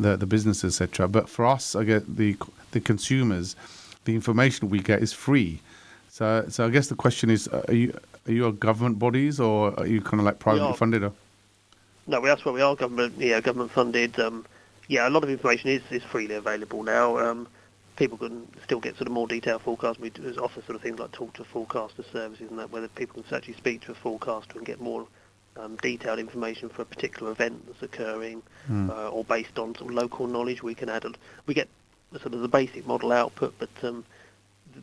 the, 0.00 0.16
the 0.16 0.26
businesses, 0.26 0.80
etc. 0.80 1.08
But 1.08 1.28
for 1.28 1.46
us, 1.46 1.76
I 1.76 1.84
guess 1.84 2.02
the 2.08 2.36
the 2.72 2.80
consumers, 2.80 3.54
the 4.04 4.14
information 4.14 4.68
we 4.68 4.80
get 4.80 5.02
is 5.02 5.12
free. 5.12 5.60
So, 6.10 6.46
so 6.48 6.66
I 6.66 6.70
guess 6.70 6.88
the 6.88 6.94
question 6.94 7.30
is, 7.30 7.46
uh, 7.48 7.64
are 7.68 7.74
you 7.74 7.98
are 8.26 8.32
you 8.32 8.46
a 8.46 8.52
government 8.52 8.98
bodies 8.98 9.38
or 9.38 9.78
are 9.78 9.86
you 9.86 10.00
kind 10.00 10.20
of 10.20 10.26
like 10.26 10.38
privately 10.38 10.72
funded? 10.72 11.04
Or? 11.04 11.12
No, 12.06 12.20
that's 12.20 12.44
where 12.44 12.54
we 12.54 12.60
are 12.60 12.74
government, 12.74 13.14
yeah, 13.18 13.40
government 13.40 13.70
funded. 13.70 14.18
Um, 14.18 14.44
yeah, 14.88 15.08
a 15.08 15.10
lot 15.10 15.24
of 15.24 15.30
information 15.30 15.70
is, 15.70 15.82
is 15.90 16.02
freely 16.02 16.34
available 16.34 16.82
now. 16.82 17.18
Um, 17.18 17.48
people 17.96 18.18
can 18.18 18.46
still 18.62 18.80
get 18.80 18.96
sort 18.96 19.06
of 19.06 19.12
more 19.12 19.26
detailed 19.26 19.62
forecasts. 19.62 19.98
We 19.98 20.10
offer 20.38 20.62
sort 20.62 20.76
of 20.76 20.82
things 20.82 20.98
like 20.98 21.12
talk 21.12 21.32
to 21.34 21.44
forecaster 21.44 22.04
services 22.12 22.48
and 22.50 22.58
that, 22.58 22.70
whether 22.70 22.88
people 22.88 23.22
can 23.22 23.34
actually 23.34 23.54
speak 23.54 23.80
to 23.82 23.92
a 23.92 23.94
forecaster 23.94 24.58
and 24.58 24.66
get 24.66 24.80
more 24.80 25.06
um, 25.56 25.76
detailed 25.76 26.18
information 26.18 26.68
for 26.68 26.82
a 26.82 26.84
particular 26.84 27.32
event 27.32 27.66
that's 27.66 27.82
occurring, 27.82 28.42
Mm. 28.70 28.90
uh, 28.90 29.08
or 29.10 29.24
based 29.24 29.58
on 29.58 29.74
sort 29.76 29.90
of 29.90 29.96
local 29.96 30.26
knowledge. 30.26 30.62
We 30.62 30.74
can 30.74 30.88
add, 30.88 31.04
a, 31.04 31.12
we 31.46 31.54
get 31.54 31.68
the 32.12 32.18
sort 32.18 32.34
of 32.34 32.40
the 32.40 32.48
basic 32.48 32.86
model 32.86 33.12
output, 33.12 33.54
but 33.58 33.70
um, 33.82 34.04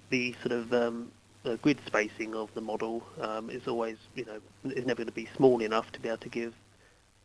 the 0.09 0.33
sort 0.41 0.53
of 0.53 0.73
um, 0.73 1.11
uh, 1.45 1.55
grid 1.57 1.77
spacing 1.85 2.33
of 2.33 2.53
the 2.53 2.61
model 2.61 3.03
um, 3.21 3.49
is 3.49 3.67
always, 3.67 3.97
you 4.15 4.25
know, 4.25 4.39
is 4.71 4.85
never 4.85 4.97
going 4.99 5.07
to 5.07 5.11
be 5.13 5.27
small 5.35 5.61
enough 5.61 5.91
to 5.91 5.99
be 5.99 6.07
able 6.07 6.17
to 6.19 6.29
give 6.29 6.53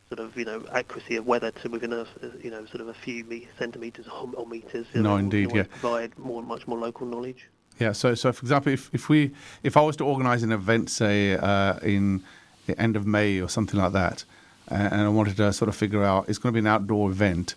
sort 0.09 0.19
of, 0.19 0.35
you 0.35 0.45
know, 0.45 0.63
accuracy 0.73 1.15
of 1.15 1.27
weather 1.27 1.51
to 1.51 1.69
within 1.69 1.93
a, 1.93 2.05
you 2.41 2.49
know, 2.49 2.65
sort 2.65 2.81
of 2.81 2.87
a 2.87 2.93
few 2.93 3.23
me- 3.25 3.47
centimetres 3.57 4.07
or, 4.07 4.29
or 4.33 4.47
metres. 4.47 4.87
You 4.93 5.03
No, 5.03 5.09
know, 5.09 5.15
we 5.15 5.21
indeed, 5.21 5.55
yeah. 5.55 5.63
Provide 5.63 6.17
more, 6.17 6.41
much 6.41 6.67
more 6.67 6.79
local 6.79 7.05
knowledge. 7.05 7.47
Yeah. 7.79 7.91
So, 7.91 8.15
so 8.15 8.31
for 8.31 8.43
example, 8.43 8.73
if, 8.73 8.89
if 8.93 9.07
we 9.07 9.31
if 9.63 9.77
I 9.77 9.81
was 9.81 9.95
to 9.97 10.05
organise 10.05 10.43
an 10.43 10.51
event, 10.51 10.89
say 10.89 11.33
uh, 11.33 11.77
in 11.79 12.23
the 12.65 12.79
end 12.81 12.95
of 12.95 13.05
May 13.05 13.39
or 13.39 13.47
something 13.47 13.79
like 13.79 13.93
that, 13.93 14.25
and 14.67 15.01
I 15.01 15.09
wanted 15.09 15.37
to 15.37 15.53
sort 15.53 15.69
of 15.69 15.75
figure 15.75 16.03
out 16.03 16.27
it's 16.27 16.37
going 16.37 16.53
to 16.53 16.53
be 16.53 16.59
an 16.59 16.67
outdoor 16.67 17.09
event, 17.09 17.55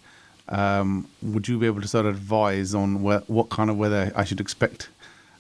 um, 0.49 1.09
would 1.23 1.49
you 1.49 1.59
be 1.59 1.67
able 1.67 1.81
to 1.81 1.89
sort 1.89 2.07
of 2.07 2.15
advise 2.17 2.75
on 2.75 3.03
what 3.03 3.49
kind 3.51 3.69
of 3.71 3.79
weather 3.79 4.13
I 4.15 4.25
should 4.25 4.41
expect, 4.41 4.91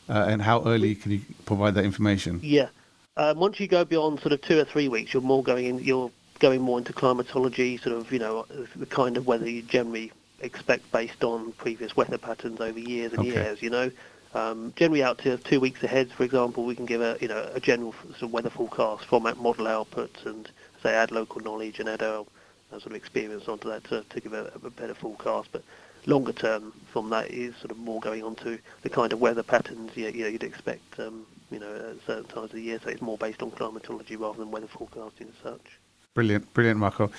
uh, 0.08 0.26
and 0.28 0.42
how 0.42 0.64
early 0.64 0.94
can 0.94 1.12
you 1.12 1.20
provide 1.44 1.74
that 1.74 1.84
information? 1.84 2.40
Yeah. 2.42 2.68
Um, 3.16 3.38
once 3.38 3.60
you 3.60 3.68
go 3.68 3.84
beyond 3.84 4.20
sort 4.20 4.32
of 4.32 4.40
two 4.40 4.58
or 4.58 4.64
three 4.64 4.88
weeks, 4.88 5.12
you're 5.12 5.22
more 5.22 5.42
going 5.42 5.66
in, 5.66 5.78
you're 5.78 6.10
going 6.42 6.60
more 6.60 6.78
into 6.78 6.92
climatology, 6.92 7.76
sort 7.78 7.96
of 7.96 8.12
you 8.12 8.18
know 8.18 8.44
the 8.76 8.84
kind 8.86 9.16
of 9.16 9.26
weather 9.26 9.48
you 9.48 9.62
generally 9.62 10.10
expect 10.40 10.90
based 10.90 11.22
on 11.22 11.52
previous 11.52 11.96
weather 11.96 12.18
patterns 12.18 12.60
over 12.60 12.78
years 12.80 13.12
and 13.12 13.20
Okay. 13.22 13.30
years. 13.30 13.62
You 13.62 13.70
know, 13.70 13.90
um, 14.34 14.72
generally 14.76 15.04
out 15.04 15.18
to 15.18 15.38
two 15.38 15.60
weeks 15.60 15.84
ahead, 15.84 16.10
for 16.12 16.24
example, 16.24 16.64
we 16.64 16.74
can 16.74 16.84
give 16.84 17.00
a 17.00 17.16
you 17.20 17.28
know 17.28 17.48
a 17.54 17.60
general 17.60 17.94
sort 18.10 18.22
of 18.22 18.32
weather 18.32 18.50
forecast, 18.50 19.06
format 19.06 19.38
model 19.38 19.66
outputs, 19.66 20.26
and 20.26 20.50
say 20.82 20.92
add 20.92 21.12
local 21.12 21.40
knowledge 21.40 21.78
and 21.78 21.88
add 21.88 22.02
our, 22.02 22.26
our 22.72 22.80
sort 22.80 22.86
of 22.86 22.94
experience 22.94 23.46
onto 23.46 23.68
that 23.68 23.84
to, 23.84 24.02
to 24.10 24.20
give 24.20 24.32
a, 24.32 24.50
a 24.64 24.70
better 24.70 24.94
forecast. 24.94 25.48
But 25.52 25.62
longer 26.06 26.32
term 26.32 26.72
from 26.92 27.08
that 27.10 27.30
is 27.30 27.54
sort 27.58 27.70
of 27.70 27.78
more 27.78 28.00
going 28.00 28.24
on 28.24 28.34
to 28.34 28.58
the 28.82 28.90
kind 28.90 29.12
of 29.12 29.20
weather 29.20 29.44
patterns 29.44 29.92
you, 29.94 30.08
you 30.08 30.22
know, 30.24 30.28
you'd 30.28 30.42
expect 30.42 30.98
um, 30.98 31.24
you 31.52 31.60
know 31.60 31.72
at 31.72 32.04
certain 32.04 32.24
times 32.24 32.46
of 32.50 32.56
the 32.56 32.62
year. 32.62 32.80
So 32.82 32.90
it's 32.90 33.00
more 33.00 33.16
based 33.16 33.42
on 33.42 33.52
climatology 33.52 34.16
rather 34.16 34.40
than 34.40 34.50
weather 34.50 34.66
forecasting 34.66 35.28
as 35.28 35.40
such. 35.40 35.78
Brilliant, 36.14 36.52
brilliant, 36.52 36.78
Marco. 36.78 37.10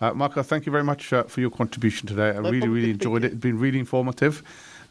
Uh, 0.00 0.12
Marco, 0.12 0.42
thank 0.42 0.66
you 0.66 0.72
very 0.72 0.82
much 0.82 1.12
uh, 1.12 1.22
for 1.24 1.40
your 1.40 1.50
contribution 1.50 2.08
today. 2.08 2.30
I 2.30 2.40
No 2.40 2.50
really, 2.50 2.66
really 2.66 2.92
Good 2.92 3.00
to 3.00 3.04
speak 3.04 3.06
enjoyed 3.06 3.24
it. 3.24 3.32
It's 3.32 3.40
been 3.40 3.58
really 3.58 3.78
informative. 3.78 4.42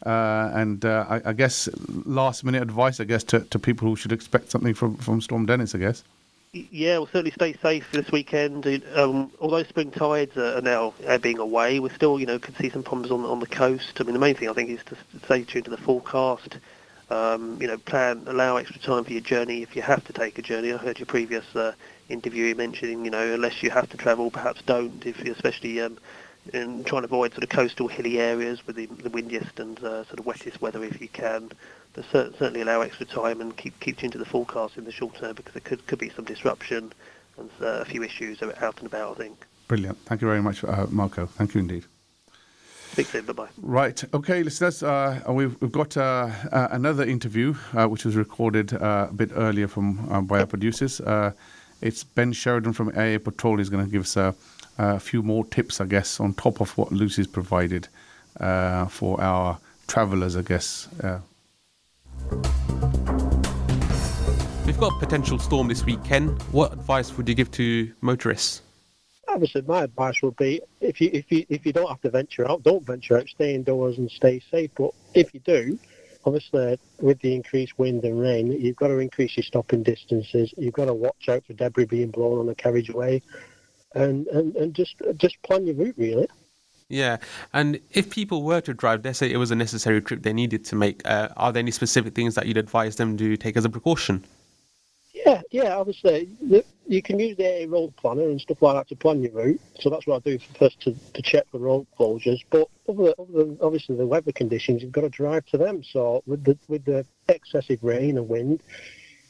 Uh, 0.06 0.52
and 0.54 0.86
uh, 0.86 1.06
I, 1.10 1.30
I 1.32 1.34
guess 1.34 1.68
last 2.06 2.46
minute 2.46 2.62
advice, 2.62 3.02
I 3.02 3.04
guess, 3.04 3.24
to, 3.26 3.42
to 3.42 3.60
people 3.60 3.90
who 3.90 3.98
should 3.98 4.14
expect 4.14 4.50
something 4.50 4.74
from, 4.74 4.96
from 4.96 5.20
Storm 5.20 5.46
Dennis, 5.46 5.76
I 5.76 5.80
guess. 5.80 6.04
Yeah, 6.54 7.00
we'll 7.00 7.08
certainly 7.08 7.32
stay 7.32 7.54
safe 7.62 7.92
this 7.92 8.10
weekend. 8.12 8.66
Um, 8.96 9.30
although 9.42 9.64
spring 9.64 9.92
tides 9.92 10.38
are 10.38 10.62
now 10.62 10.94
ebbing 11.04 11.38
away, 11.38 11.80
we 11.80 11.90
still, 11.90 12.18
you 12.18 12.26
know, 12.26 12.40
could 12.40 12.56
see 12.56 12.70
some 12.70 12.82
problems 12.82 13.12
on 13.12 13.24
on 13.24 13.40
the 13.40 13.46
coast. 13.46 14.00
I 14.00 14.04
mean, 14.04 14.14
the 14.14 14.20
main 14.20 14.36
thing 14.36 14.50
I 14.50 14.54
think 14.54 14.70
is 14.70 14.84
to 14.86 14.98
stay 15.26 15.44
tuned 15.44 15.66
to 15.66 15.72
the 15.72 15.78
forecast. 15.78 16.58
Um, 17.10 17.58
you 17.60 17.68
know, 17.68 17.78
plan, 17.78 18.24
allow 18.28 18.58
extra 18.58 18.80
time 18.80 19.04
for 19.04 19.12
your 19.12 19.22
journey 19.22 19.64
if 19.64 19.76
you 19.76 19.82
have 19.82 20.04
to 20.06 20.14
take 20.14 20.38
a 20.38 20.44
journey. 20.44 20.72
I 20.72 20.78
heard 20.78 21.00
your 21.00 21.08
previous 21.08 21.56
uh, 21.56 21.74
interview 22.08 22.54
mentioning, 22.54 23.04
you 23.04 23.10
know, 23.10 23.34
unless 23.34 23.64
you 23.64 23.72
have 23.72 23.90
to 23.90 23.98
travel, 23.98 24.30
perhaps 24.30 24.62
don't. 24.62 25.04
If 25.06 25.20
especially 25.22 25.82
um, 25.82 25.98
in 26.54 26.84
trying 26.84 27.02
to 27.02 27.06
avoid 27.08 27.32
sort 27.32 27.44
of 27.44 27.50
coastal 27.50 27.88
hilly 27.88 28.20
areas 28.20 28.66
with 28.66 28.76
the, 28.76 28.86
the 28.88 29.10
windiest 29.10 29.60
and 29.60 29.78
uh, 29.80 30.04
sort 30.06 30.20
of 30.20 30.26
wettest 30.26 30.62
weather 30.62 30.84
if 30.84 31.02
you 31.02 31.08
can. 31.08 31.52
But 31.94 32.06
cer- 32.12 32.32
certainly 32.38 32.62
allow 32.62 32.82
extra 32.82 33.06
time 33.06 33.42
and 33.42 33.56
keep 33.56 33.80
keep 33.80 33.98
tuned 33.98 34.14
to 34.14 34.20
the 34.20 34.26
forecast 34.26 34.78
in 34.78 34.86
the 34.86 34.92
short 34.92 35.16
term 35.16 35.36
because 35.36 35.54
there 35.54 35.62
could 35.62 35.86
could 35.88 36.00
be 36.00 36.10
some 36.10 36.26
disruption 36.26 36.94
and 37.38 37.50
uh, 37.62 37.82
a 37.82 37.86
few 37.86 38.04
issues 38.04 38.42
out 38.42 38.78
and 38.78 38.88
about. 38.88 39.20
I 39.20 39.24
think. 39.24 39.46
Brilliant. 39.68 39.98
Thank 40.06 40.22
you 40.22 40.28
very 40.28 40.42
much, 40.42 40.64
uh, 40.64 40.88
Marco. 40.90 41.26
Thank 41.26 41.54
you 41.54 41.62
indeed. 41.62 41.86
Speak 42.92 43.08
soon. 43.08 43.26
Bye 43.26 43.34
bye. 43.34 43.48
Right. 43.62 44.04
Okay, 44.14 44.44
listeners, 44.44 44.84
uh, 44.84 45.22
we've, 45.30 45.60
we've 45.62 45.72
got 45.72 45.96
uh, 45.96 46.30
uh, 46.52 46.68
another 46.72 47.04
interview 47.04 47.56
uh, 47.74 47.88
which 47.88 48.06
was 48.06 48.16
recorded 48.16 48.74
uh, 48.74 49.08
a 49.10 49.14
bit 49.14 49.32
earlier 49.36 49.68
from 49.68 50.12
uh, 50.12 50.22
by 50.22 50.40
our 50.40 50.48
producers. 50.48 51.00
Uh, 51.02 51.32
it's 51.82 52.04
Ben 52.04 52.34
Sheridan 52.34 52.74
from 52.74 52.90
AA 52.90 53.18
Patrol. 53.24 53.58
He's 53.58 53.70
going 53.70 53.86
to 53.86 53.92
give 53.92 54.02
us 54.02 54.18
a, 54.18 54.36
a 54.78 55.00
few 55.00 55.24
more 55.24 55.46
tips, 55.46 55.80
I 55.80 55.86
guess, 55.86 56.20
on 56.20 56.34
top 56.34 56.62
of 56.62 56.78
what 56.78 56.92
Lucy's 56.92 57.28
provided 57.28 57.88
uh, 58.40 58.86
for 58.88 59.22
our 59.22 59.60
travellers, 59.88 60.36
I 60.36 60.42
guess. 60.42 60.88
Uh, 61.02 61.20
We've 64.66 64.78
got 64.78 64.94
a 64.94 65.00
potential 65.00 65.40
storm 65.40 65.68
this 65.68 65.84
weekend. 65.84 66.40
What 66.52 66.74
advice 66.74 67.18
would 67.18 67.28
you 67.28 67.34
give 67.34 67.50
to 67.52 67.92
motorists? 68.02 68.62
Obviously, 69.30 69.62
my 69.62 69.84
advice 69.84 70.22
would 70.24 70.36
be 70.38 70.62
if 70.82 71.00
you 71.00 71.10
if 71.14 71.32
you 71.32 71.46
if 71.50 71.66
you 71.66 71.74
don't 71.74 71.88
have 71.88 72.02
to 72.02 72.10
venture 72.10 72.50
out, 72.50 72.64
don't 72.64 72.86
venture 72.86 73.18
out. 73.18 73.28
Stay 73.28 73.56
indoors 73.56 73.98
and 73.98 74.10
stay 74.10 74.42
safe. 74.52 74.72
But 74.76 74.92
if 75.14 75.34
you 75.34 75.40
do, 75.42 75.78
obviously 76.26 76.80
with 77.00 77.20
the 77.22 77.34
increased 77.34 77.78
wind 77.78 78.04
and 78.04 78.20
rain, 78.20 78.52
you've 78.52 78.76
got 78.76 78.88
to 78.88 78.98
increase 78.98 79.38
your 79.38 79.44
stopping 79.44 79.84
distances. 79.84 80.54
You've 80.58 80.74
got 80.74 80.86
to 80.86 80.94
watch 80.94 81.30
out 81.30 81.46
for 81.46 81.54
debris 81.54 81.86
being 81.86 82.12
blown 82.12 82.40
on 82.40 82.48
the 82.48 82.56
carriageway, 82.56 83.22
and 83.94 84.28
and, 84.28 84.56
and 84.56 84.74
just 84.74 84.96
just 85.18 85.42
plan 85.44 85.66
your 85.66 85.76
route 85.76 85.96
really. 85.98 86.28
Yeah, 86.90 87.18
and 87.54 87.80
if 87.92 88.10
people 88.10 88.42
were 88.42 88.62
to 88.62 88.74
drive, 88.74 89.06
let's 89.06 89.20
say 89.20 89.32
it 89.32 89.38
was 89.38 89.52
a 89.52 89.56
necessary 89.56 90.02
trip 90.02 90.24
they 90.24 90.34
needed 90.34 90.66
to 90.66 90.76
make, 90.76 91.08
uh, 91.08 91.30
are 91.38 91.54
there 91.54 91.60
any 91.60 91.70
specific 91.70 92.16
things 92.16 92.34
that 92.34 92.48
you'd 92.48 92.58
advise 92.58 92.96
them 92.96 93.16
to 93.18 93.38
take 93.38 93.56
as 93.58 93.64
a 93.64 93.70
precaution? 93.70 94.26
Yeah, 95.26 95.42
yeah. 95.52 95.76
Obviously, 95.76 96.30
you 96.88 97.02
can 97.02 97.20
use 97.20 97.36
the 97.38 97.64
AA 97.64 97.66
road 97.70 97.96
planner 97.98 98.24
and 98.24 98.40
stuff 98.40 98.62
like 98.62 98.76
that 98.76 98.88
to 98.90 98.96
plan 98.96 99.22
your 99.22 99.32
route. 99.34 99.62
So 99.80 99.90
that's 99.90 100.08
what 100.08 100.18
I 100.18 100.30
do 100.30 100.40
first 100.58 100.80
to, 100.82 100.94
to 101.14 101.22
check 101.22 101.46
for 101.52 101.58
road 101.60 101.88
closures. 102.00 102.44
But 102.50 102.68
other, 102.88 103.14
other 103.20 103.32
than 103.46 103.58
obviously 103.62 103.96
the 103.96 104.08
weather 104.08 104.32
conditions, 104.32 104.82
you've 104.82 104.92
got 104.92 105.02
to 105.02 105.10
drive 105.10 105.46
to 105.48 105.58
them. 105.58 105.84
So 105.84 106.24
with 106.26 106.44
the 106.44 106.58
with 106.68 106.86
the 106.86 107.06
excessive 107.28 107.80
rain 107.84 108.18
and 108.18 108.30
wind, 108.30 108.64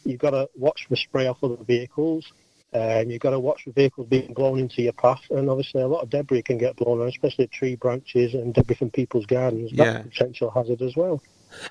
you've 0.06 0.20
got 0.20 0.32
to 0.32 0.50
watch 0.56 0.86
for 0.88 0.96
spray 0.96 1.28
off 1.28 1.44
other 1.44 1.58
vehicles. 1.64 2.32
Um, 2.72 3.10
you've 3.10 3.22
got 3.22 3.32
to 3.32 3.40
watch 3.40 3.64
for 3.64 3.72
vehicles 3.72 4.08
being 4.10 4.32
blown 4.34 4.60
into 4.60 4.84
your 4.84 4.94
path, 4.94 5.24
and 5.32 5.50
obviously 5.50 5.82
a 5.82 5.88
lot 5.88 6.04
of 6.04 6.12
debris 6.12 6.44
can 6.44 6.60
get 6.60 6.76
blown, 6.76 7.00
around, 7.00 7.10
especially 7.10 7.48
tree 7.48 7.76
branches 7.76 8.36
and 8.36 8.54
debris 8.54 8.76
from 8.76 8.92
people's 8.92 9.26
gardens. 9.26 9.72
That's 9.74 9.88
Yeah. 9.96 10.00
a 10.02 10.04
potential 10.04 10.52
hazard 10.52 10.84
as 10.84 10.96
well. 10.96 11.20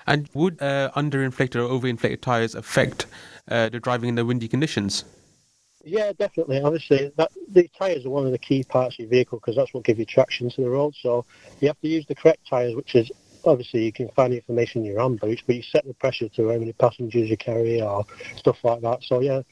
And 0.08 0.28
would 0.34 0.60
uh, 0.60 0.90
underinflated 0.96 1.54
or 1.54 1.68
overinflated 1.68 2.20
tyres 2.20 2.56
affect 2.56 3.06
uh, 3.50 3.68
driving 3.68 4.10
in 4.10 4.14
the 4.14 4.24
windy 4.24 4.48
conditions? 4.48 5.04
Yeah, 5.84 6.12
definitely. 6.12 6.60
Obviously, 6.60 7.12
that 7.16 7.30
the 7.48 7.68
tyres 7.78 8.04
are 8.04 8.10
one 8.10 8.26
of 8.26 8.32
the 8.32 8.38
key 8.38 8.64
parts 8.64 8.96
of 8.96 9.00
your 9.00 9.08
vehicle 9.08 9.38
because 9.38 9.56
that's 9.56 9.72
what 9.72 9.84
gives 9.84 9.98
you 9.98 10.04
traction 10.04 10.50
to 10.50 10.60
the 10.60 10.68
road. 10.68 10.94
So 11.00 11.24
you 11.60 11.68
have 11.68 11.80
to 11.80 11.88
use 11.88 12.04
the 12.06 12.14
correct 12.14 12.46
tyres, 12.48 12.74
which 12.74 12.94
is 12.94 13.10
obviously 13.44 13.84
you 13.84 13.92
can 13.92 14.08
find 14.10 14.34
information 14.34 14.82
in 14.82 14.92
your 14.92 15.00
handbooks, 15.00 15.42
but 15.46 15.56
you 15.56 15.62
set 15.62 15.86
the 15.86 15.94
pressure 15.94 16.28
to 16.28 16.48
how 16.48 16.58
many 16.58 16.72
passengers 16.72 17.30
you 17.30 17.36
carry 17.36 17.80
or 17.80 18.04
stuff 18.36 18.58
like 18.64 18.82
that. 18.82 19.02
So 19.02 19.20
yeah, 19.20 19.42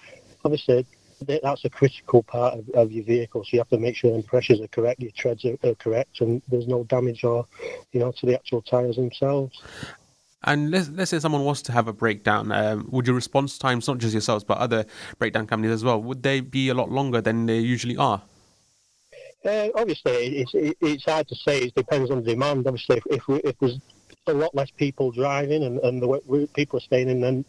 obviously 0.44 0.86
that's 1.20 1.64
a 1.64 1.70
critical 1.70 2.22
part 2.22 2.58
of, 2.58 2.68
of 2.70 2.92
your 2.92 3.04
vehicle. 3.04 3.44
So 3.44 3.50
you 3.52 3.60
have 3.60 3.68
to 3.70 3.78
make 3.78 3.96
sure 3.96 4.14
the 4.14 4.22
pressures 4.22 4.60
are 4.60 4.68
correct, 4.68 5.00
your 5.00 5.12
treads 5.16 5.44
are, 5.44 5.56
are 5.64 5.74
correct, 5.76 6.20
and 6.20 6.42
there's 6.48 6.68
no 6.68 6.84
damage 6.84 7.24
or 7.24 7.46
you 7.92 8.00
know 8.00 8.12
to 8.12 8.26
the 8.26 8.34
actual 8.34 8.62
tyres 8.62 8.96
themselves. 8.96 9.62
And 10.44 10.70
let's, 10.70 10.88
let's 10.90 11.10
say 11.10 11.18
someone 11.18 11.44
wants 11.44 11.62
to 11.62 11.72
have 11.72 11.88
a 11.88 11.92
breakdown, 11.92 12.52
um, 12.52 12.86
would 12.90 13.06
your 13.06 13.16
response 13.16 13.58
times, 13.58 13.88
not 13.88 13.98
just 13.98 14.12
yourselves, 14.12 14.44
but 14.44 14.58
other 14.58 14.84
breakdown 15.18 15.46
companies 15.46 15.72
as 15.72 15.82
well, 15.82 16.00
would 16.00 16.22
they 16.22 16.40
be 16.40 16.68
a 16.68 16.74
lot 16.74 16.90
longer 16.90 17.20
than 17.20 17.46
they 17.46 17.58
usually 17.58 17.96
are? 17.96 18.22
Uh, 19.44 19.68
obviously, 19.76 20.38
it's 20.38 20.50
it's 20.54 21.04
hard 21.04 21.28
to 21.28 21.36
say. 21.36 21.62
It 21.62 21.74
depends 21.74 22.10
on 22.10 22.24
demand. 22.24 22.66
Obviously, 22.66 22.96
if 22.96 23.06
if, 23.06 23.28
we, 23.28 23.36
if 23.42 23.56
there's 23.60 23.78
a 24.26 24.34
lot 24.34 24.52
less 24.54 24.70
people 24.72 25.12
driving 25.12 25.62
and, 25.62 25.78
and 25.80 26.02
the 26.02 26.48
people 26.54 26.78
are 26.78 26.82
staying 26.82 27.08
in, 27.08 27.20
then 27.20 27.44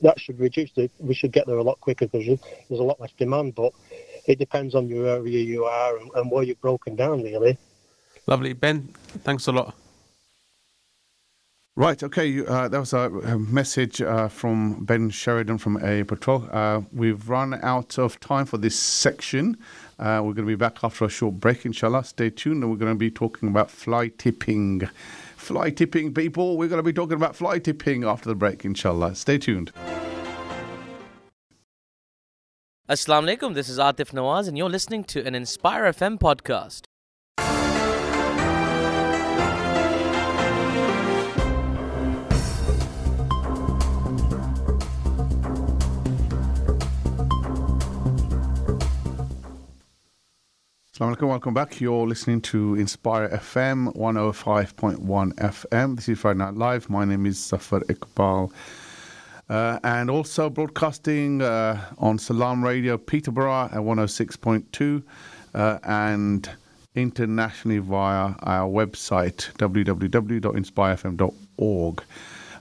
that 0.00 0.18
should 0.18 0.40
reduce. 0.40 0.72
The, 0.72 0.88
we 0.98 1.14
should 1.14 1.30
get 1.30 1.46
there 1.46 1.58
a 1.58 1.62
lot 1.62 1.78
quicker 1.80 2.06
because 2.06 2.40
there's 2.68 2.80
a 2.80 2.82
lot 2.82 3.00
less 3.00 3.12
demand. 3.18 3.54
But 3.54 3.72
it 4.26 4.38
depends 4.38 4.74
on 4.74 4.88
your 4.88 5.06
area 5.06 5.40
you 5.40 5.64
are 5.64 5.98
and, 5.98 6.10
and 6.14 6.30
where 6.30 6.42
you're 6.42 6.56
broken 6.56 6.96
down, 6.96 7.22
really. 7.22 7.58
Lovely. 8.26 8.54
Ben, 8.54 8.88
thanks 9.22 9.46
a 9.46 9.52
lot. 9.52 9.74
Right, 11.74 12.02
okay, 12.02 12.44
uh, 12.44 12.68
that 12.68 12.78
was 12.78 12.92
a, 12.92 13.08
a 13.08 13.38
message 13.38 14.02
uh, 14.02 14.28
from 14.28 14.84
Ben 14.84 15.08
Sheridan 15.08 15.56
from 15.56 15.78
AA 15.78 16.04
Patrol. 16.04 16.46
Uh, 16.52 16.82
we've 16.92 17.30
run 17.30 17.58
out 17.62 17.98
of 17.98 18.20
time 18.20 18.44
for 18.44 18.58
this 18.58 18.78
section. 18.78 19.56
Uh, 19.98 20.20
we're 20.22 20.34
going 20.34 20.46
to 20.46 20.52
be 20.52 20.54
back 20.54 20.84
after 20.84 21.06
a 21.06 21.08
short 21.08 21.40
break, 21.40 21.64
inshallah. 21.64 22.04
Stay 22.04 22.28
tuned, 22.28 22.62
and 22.62 22.70
we're 22.70 22.76
going 22.76 22.92
to 22.92 22.98
be 22.98 23.10
talking 23.10 23.48
about 23.48 23.70
fly 23.70 24.08
tipping. 24.08 24.82
Fly 25.38 25.70
tipping, 25.70 26.12
people. 26.12 26.58
We're 26.58 26.68
going 26.68 26.78
to 26.78 26.82
be 26.82 26.92
talking 26.92 27.16
about 27.16 27.36
fly 27.36 27.58
tipping 27.58 28.04
after 28.04 28.28
the 28.28 28.34
break, 28.34 28.66
inshallah. 28.66 29.14
Stay 29.14 29.38
tuned. 29.38 29.72
Assalamu 32.86 33.34
alaikum, 33.34 33.54
this 33.54 33.70
is 33.70 33.78
Atif 33.78 34.12
Nawaz, 34.12 34.46
and 34.46 34.58
you're 34.58 34.68
listening 34.68 35.04
to 35.04 35.26
an 35.26 35.34
Inspire 35.34 35.84
FM 35.84 36.18
podcast. 36.18 36.82
Assalamu 51.02 51.28
welcome 51.30 51.52
back. 51.52 51.80
You're 51.80 52.06
listening 52.06 52.40
to 52.42 52.76
Inspire 52.76 53.28
FM 53.30 53.92
105.1 53.96 55.34
FM. 55.34 55.96
This 55.96 56.08
is 56.08 56.20
Friday 56.20 56.38
Night 56.38 56.54
Live. 56.54 56.88
My 56.88 57.04
name 57.04 57.26
is 57.26 57.44
Zafar 57.44 57.80
Iqbal. 57.80 58.52
Uh, 59.48 59.80
and 59.82 60.08
also 60.08 60.48
broadcasting 60.48 61.42
uh, 61.42 61.84
on 61.98 62.20
Salam 62.20 62.62
Radio 62.62 62.96
Peterborough 62.96 63.64
at 63.64 63.72
106.2 63.72 65.02
uh, 65.54 65.78
and 65.82 66.48
internationally 66.94 67.78
via 67.78 68.36
our 68.44 68.70
website 68.70 69.52
www.inspirefm.org. 69.54 72.04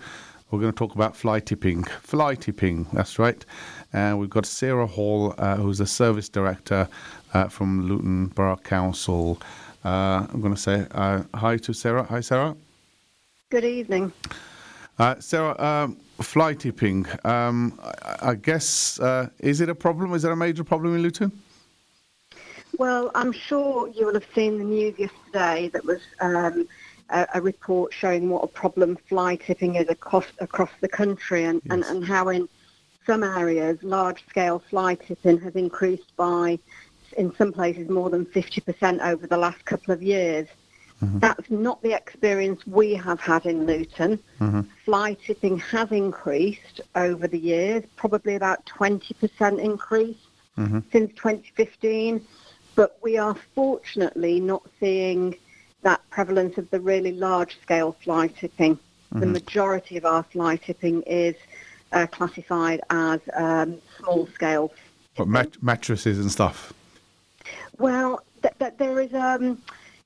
We're 0.49 0.60
going 0.60 0.72
to 0.72 0.77
talk 0.77 0.95
about 0.95 1.15
fly 1.15 1.40
tipping. 1.40 1.84
Fly 1.84 2.34
tipping, 2.34 2.88
that's 2.94 3.19
right. 3.19 3.45
And 3.94 4.20
we've 4.20 4.30
got 4.30 4.48
Sarah 4.48 4.88
Hall, 4.88 5.36
uh, 5.38 5.56
who's 5.56 5.80
a 5.80 5.86
service 5.86 6.28
director 6.28 6.90
uh, 7.34 7.48
from 7.48 7.88
Luton 7.88 8.28
Borough 8.28 8.57
Council. 8.57 9.40
Uh, 9.86 10.26
I'm 10.32 10.41
going 10.41 10.53
to 10.53 10.60
say 10.60 10.88
uh, 10.91 11.24
hi 11.36 11.57
to 11.57 11.74
Sarah. 11.74 12.03
Hi, 12.03 12.20
Sarah. 12.20 12.56
Good 13.52 13.65
evening. 13.65 14.11
Uh, 14.98 15.15
Sarah, 15.20 15.60
um, 15.61 15.98
fly 16.22 16.56
tipping. 16.56 17.06
Um, 17.24 17.80
I, 17.84 18.30
I, 18.30 18.36
guess, 18.36 18.99
uh, 18.99 19.30
is 19.40 19.61
it 19.61 19.70
a 19.70 19.76
problem? 19.76 20.14
Is 20.14 20.26
it 20.26 20.32
a 20.32 20.36
major 20.36 20.64
problem 20.64 20.95
in 20.95 21.03
Luton? 21.03 21.32
Well, 22.80 23.11
I'm 23.14 23.32
sure 23.32 23.90
you 23.90 24.07
will 24.07 24.15
have 24.15 24.26
seen 24.34 24.57
the 24.57 24.64
news 24.64 24.98
yesterday 24.98 25.70
that 25.72 25.86
was 25.86 26.02
um, 26.20 26.68
a, 27.11 27.28
a, 27.36 27.41
report 27.41 27.94
showing 27.94 28.30
what 28.30 28.44
a 28.44 28.48
problem 28.48 28.98
fly 29.07 29.36
tipping 29.36 29.76
is 29.76 29.88
across, 29.90 30.26
across 30.40 30.72
the 30.82 30.88
country 30.88 31.44
and, 31.44 31.61
yes. 31.65 31.74
and, 31.74 31.84
and 31.84 32.06
how 32.06 32.30
in 32.30 32.49
some 33.05 33.23
areas 33.23 33.77
large-scale 33.84 34.63
fly 34.69 34.95
tipping 34.95 35.39
has 35.39 35.55
increased 35.55 36.15
by, 36.15 36.59
in 37.17 37.34
some 37.35 37.51
places, 37.51 37.89
more 37.89 38.09
than 38.09 38.25
50% 38.25 39.01
over 39.01 39.27
the 39.27 39.38
last 39.38 39.63
couple 39.65 39.93
of 39.93 40.01
years. 40.01 40.47
Mm-hmm. 41.01 41.19
That's 41.19 41.49
not 41.49 41.81
the 41.81 41.93
experience 41.93 42.65
we 42.65 42.93
have 42.95 43.19
had 43.19 43.45
in 43.45 43.65
Luton. 43.65 44.19
Mm-hmm. 44.39 44.61
Fly 44.85 45.17
tipping 45.25 45.59
has 45.59 45.91
increased 45.91 46.81
over 46.95 47.27
the 47.27 47.39
years, 47.39 47.84
probably 47.97 48.35
about 48.35 48.65
20% 48.65 49.59
increase 49.59 50.17
mm-hmm. 50.57 50.80
since 50.91 51.11
2015. 51.15 52.25
But 52.75 52.97
we 53.03 53.17
are 53.17 53.35
fortunately 53.53 54.39
not 54.39 54.63
seeing 54.80 55.35
that 55.84 56.01
prevalence 56.09 56.57
of 56.57 56.69
the 56.71 56.80
really 56.80 57.11
large 57.11 57.59
scale 57.61 57.95
fly 58.03 58.27
tipping. 58.27 58.80
The 59.11 59.19
mm-hmm. 59.19 59.34
majority 59.34 59.97
of 59.97 60.05
our 60.05 60.23
fly 60.23 60.55
tipping 60.55 61.03
is 61.03 61.35
uh, 61.94 62.07
classified 62.07 62.82
as 62.90 63.22
um, 63.34 63.78
small 63.99 64.28
scale. 64.28 64.74
What, 65.15 65.28
mat- 65.28 65.61
mattresses 65.61 66.20
and 66.20 66.32
stuff? 66.32 66.74
Well, 67.78 68.22
th- 68.41 68.53
th- 68.60 68.74
there 68.78 68.99
is 68.99 69.14
um, 69.14 69.61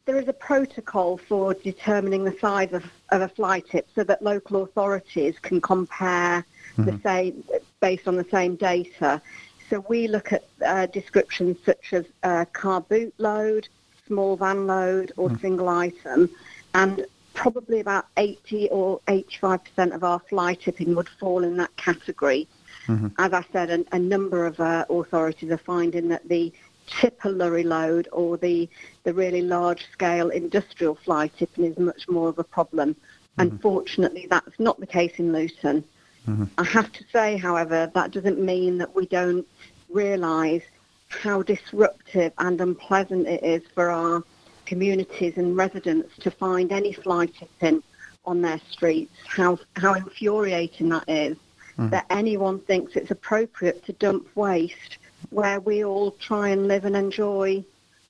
there 0.06 0.18
is 0.18 0.28
a 0.28 0.34
protocol 0.34 1.18
for 1.18 1.54
determining 1.54 2.24
the 2.24 2.38
size 2.40 2.72
of, 2.74 2.86
of 3.10 3.22
a 3.22 3.28
fly 3.28 3.60
tip 3.60 3.88
so 3.94 4.04
that 4.06 4.22
local 4.22 4.64
authorities 4.64 5.38
can 5.40 5.60
compare 5.60 6.46
mm-hmm. 6.78 6.86
the 6.86 7.00
same 7.02 7.44
based 7.82 8.08
on 8.08 8.16
the 8.16 8.26
same 8.32 8.56
data. 8.56 9.22
So 9.70 9.86
we 9.90 10.08
look 10.08 10.32
at 10.32 10.46
uh, 10.66 10.86
descriptions 10.86 11.58
such 11.66 11.92
as 11.92 12.06
uh, 12.24 12.46
car 12.54 12.82
boot 12.82 13.14
load, 13.18 13.68
small 14.08 14.38
van 14.38 14.66
load, 14.66 15.12
or 15.18 15.28
mm-hmm. 15.28 15.42
single 15.42 15.68
item, 15.68 16.30
and 16.74 17.06
probably 17.38 17.80
about 17.80 18.08
80 18.18 18.70
or 18.70 19.00
85% 19.08 19.94
of 19.94 20.04
our 20.04 20.20
fly 20.20 20.56
tipping 20.56 20.96
would 20.96 21.08
fall 21.08 21.44
in 21.44 21.56
that 21.58 21.76
category. 21.78 22.48
Mm-hmm. 22.88 23.10
As 23.20 23.32
I 23.32 23.46
said, 23.54 23.70
a, 23.70 23.86
a 23.96 24.00
number 24.00 24.48
of 24.48 24.60
uh, 24.60 24.86
authorities 24.90 25.52
are 25.52 25.60
finding 25.60 26.08
that 26.10 26.28
the 26.28 26.52
tipper 26.88 27.30
lorry 27.30 27.64
load 27.64 28.08
or 28.12 28.38
the, 28.38 28.68
the 29.04 29.14
really 29.14 29.44
large 29.44 29.86
scale 29.92 30.30
industrial 30.30 30.96
fly 30.96 31.28
tipping 31.28 31.66
is 31.66 31.78
much 31.78 32.10
more 32.10 32.28
of 32.28 32.40
a 32.40 32.44
problem. 32.44 32.96
Mm-hmm. 32.96 33.42
Unfortunately, 33.42 34.26
that's 34.28 34.60
not 34.60 34.80
the 34.80 34.88
case 34.88 35.14
in 35.18 35.32
Luton. 35.32 35.84
Mm-hmm. 36.28 36.46
I 36.58 36.64
have 36.64 36.92
to 36.92 37.04
say, 37.14 37.38
however, 37.38 37.92
that 37.94 38.12
doesn't 38.12 38.40
mean 38.40 38.80
that 38.80 38.96
we 38.96 39.06
don't 39.06 39.48
realise 39.90 40.64
how 41.10 41.44
disruptive 41.44 42.34
and 42.40 42.60
unpleasant 42.60 43.28
it 43.28 43.44
is 43.44 43.62
for 43.76 43.92
our 43.92 44.24
communities 44.68 45.38
and 45.38 45.58
residents 45.58 46.16
to 46.18 46.30
find 46.30 46.72
any 46.72 46.94
fly 46.94 47.26
tipping 47.26 47.82
on 48.26 48.42
their 48.42 48.60
streets, 48.70 49.14
how, 49.26 49.58
how 49.78 49.94
infuriating 49.94 50.90
that 50.90 51.06
is, 51.08 51.38
mm. 51.80 51.90
that 51.90 52.06
anyone 52.10 52.60
thinks 52.60 52.96
it's 52.96 53.10
appropriate 53.10 53.84
to 53.86 53.94
dump 53.94 54.28
waste 54.36 54.98
where 55.30 55.60
we 55.62 55.84
all 55.84 56.12
try 56.12 56.50
and 56.50 56.68
live 56.68 56.86
and 56.86 56.96
enjoy 56.96 57.64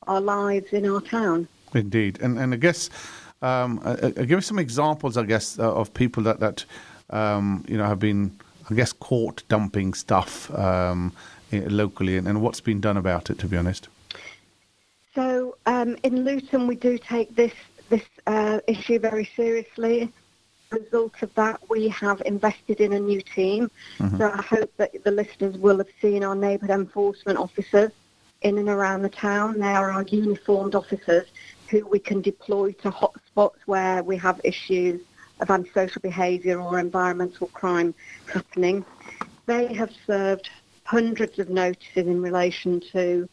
our 0.08 0.20
lives 0.20 0.74
in 0.74 0.90
our 0.90 1.00
town. 1.00 1.48
Indeed. 1.74 2.20
And, 2.22 2.40
and 2.40 2.54
I 2.54 2.58
guess, 2.58 2.90
um, 3.42 3.80
uh, 3.86 3.96
uh 4.02 4.10
give 4.24 4.40
us 4.40 4.48
some 4.48 4.60
examples, 4.60 5.16
I 5.16 5.24
guess, 5.24 5.60
uh, 5.60 5.74
of 5.74 5.94
people 5.94 6.24
that, 6.24 6.40
that 6.40 6.66
um, 7.12 7.64
you 7.68 7.78
know, 7.78 7.86
have 7.86 8.00
been, 8.00 8.38
I 8.70 8.74
guess, 8.74 8.92
caught 8.92 9.44
dumping 9.48 9.94
stuff 9.94 10.54
um, 10.58 11.14
locally 11.52 12.18
and, 12.18 12.28
and 12.28 12.42
what's 12.42 12.62
been 12.62 12.82
done 12.82 12.98
about 12.98 13.30
it, 13.30 13.38
to 13.40 13.48
be 13.48 13.56
honest. 13.56 13.88
So 15.18 15.57
um, 15.65 15.98
in 16.03 16.23
Luton, 16.23 16.68
we 16.68 16.76
do 16.76 16.99
take 16.99 17.35
this 17.35 17.53
this 17.89 18.03
uh, 18.27 18.60
issue 18.68 18.99
very 18.99 19.27
seriously. 19.35 20.14
As 20.72 20.77
a 20.77 20.84
result 20.84 21.23
of 21.23 21.34
that, 21.34 21.60
we 21.72 21.88
have 21.88 22.22
invested 22.23 22.80
in 22.81 22.94
a 22.94 22.99
new 22.99 23.23
team. 23.23 23.72
Mm-hmm. 23.98 24.18
So 24.18 24.30
I 24.31 24.44
hope 24.44 24.72
that 24.77 25.03
the 25.03 25.10
listeners 25.10 25.57
will 25.57 25.80
have 25.80 25.88
seen 25.99 26.23
our 26.23 26.35
neighbourhood 26.35 26.81
enforcement 26.81 27.39
officers 27.39 27.91
in 28.44 28.60
and 28.60 28.69
around 28.69 29.02
the 29.02 29.10
town. 29.10 29.60
They 29.60 29.65
are 29.65 29.89
our 29.89 30.03
uniformed 30.03 30.76
officers 30.76 31.26
who 31.72 31.88
we 31.88 31.98
can 31.98 32.22
deploy 32.22 32.73
to 32.84 32.91
hotspots 32.91 33.57
where 33.65 34.03
we 34.03 34.18
have 34.18 34.39
issues 34.44 35.02
of 35.39 35.49
antisocial 35.49 36.02
behaviour 36.03 36.61
or 36.61 36.77
environmental 36.77 37.48
crime 37.48 37.95
happening. 38.31 38.85
They 39.48 39.73
have 39.73 39.89
served 40.06 40.52
hundreds 40.84 41.39
of 41.39 41.49
notices 41.49 42.06
in 42.06 42.22
relation 42.22 42.81
to 42.91 43.27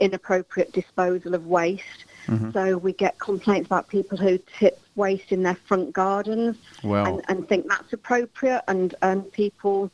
inappropriate 0.00 0.72
disposal 0.72 1.34
of 1.34 1.46
waste. 1.46 2.04
Mm-hmm. 2.26 2.50
So 2.52 2.78
we 2.78 2.92
get 2.92 3.18
complaints 3.18 3.66
about 3.66 3.88
people 3.88 4.16
who 4.18 4.38
tip 4.58 4.80
waste 4.96 5.32
in 5.32 5.42
their 5.42 5.54
front 5.54 5.92
gardens 5.92 6.56
well. 6.82 7.06
and, 7.06 7.24
and 7.28 7.48
think 7.48 7.68
that's 7.68 7.92
appropriate, 7.92 8.62
and, 8.68 8.94
and 9.02 9.30
people 9.32 9.90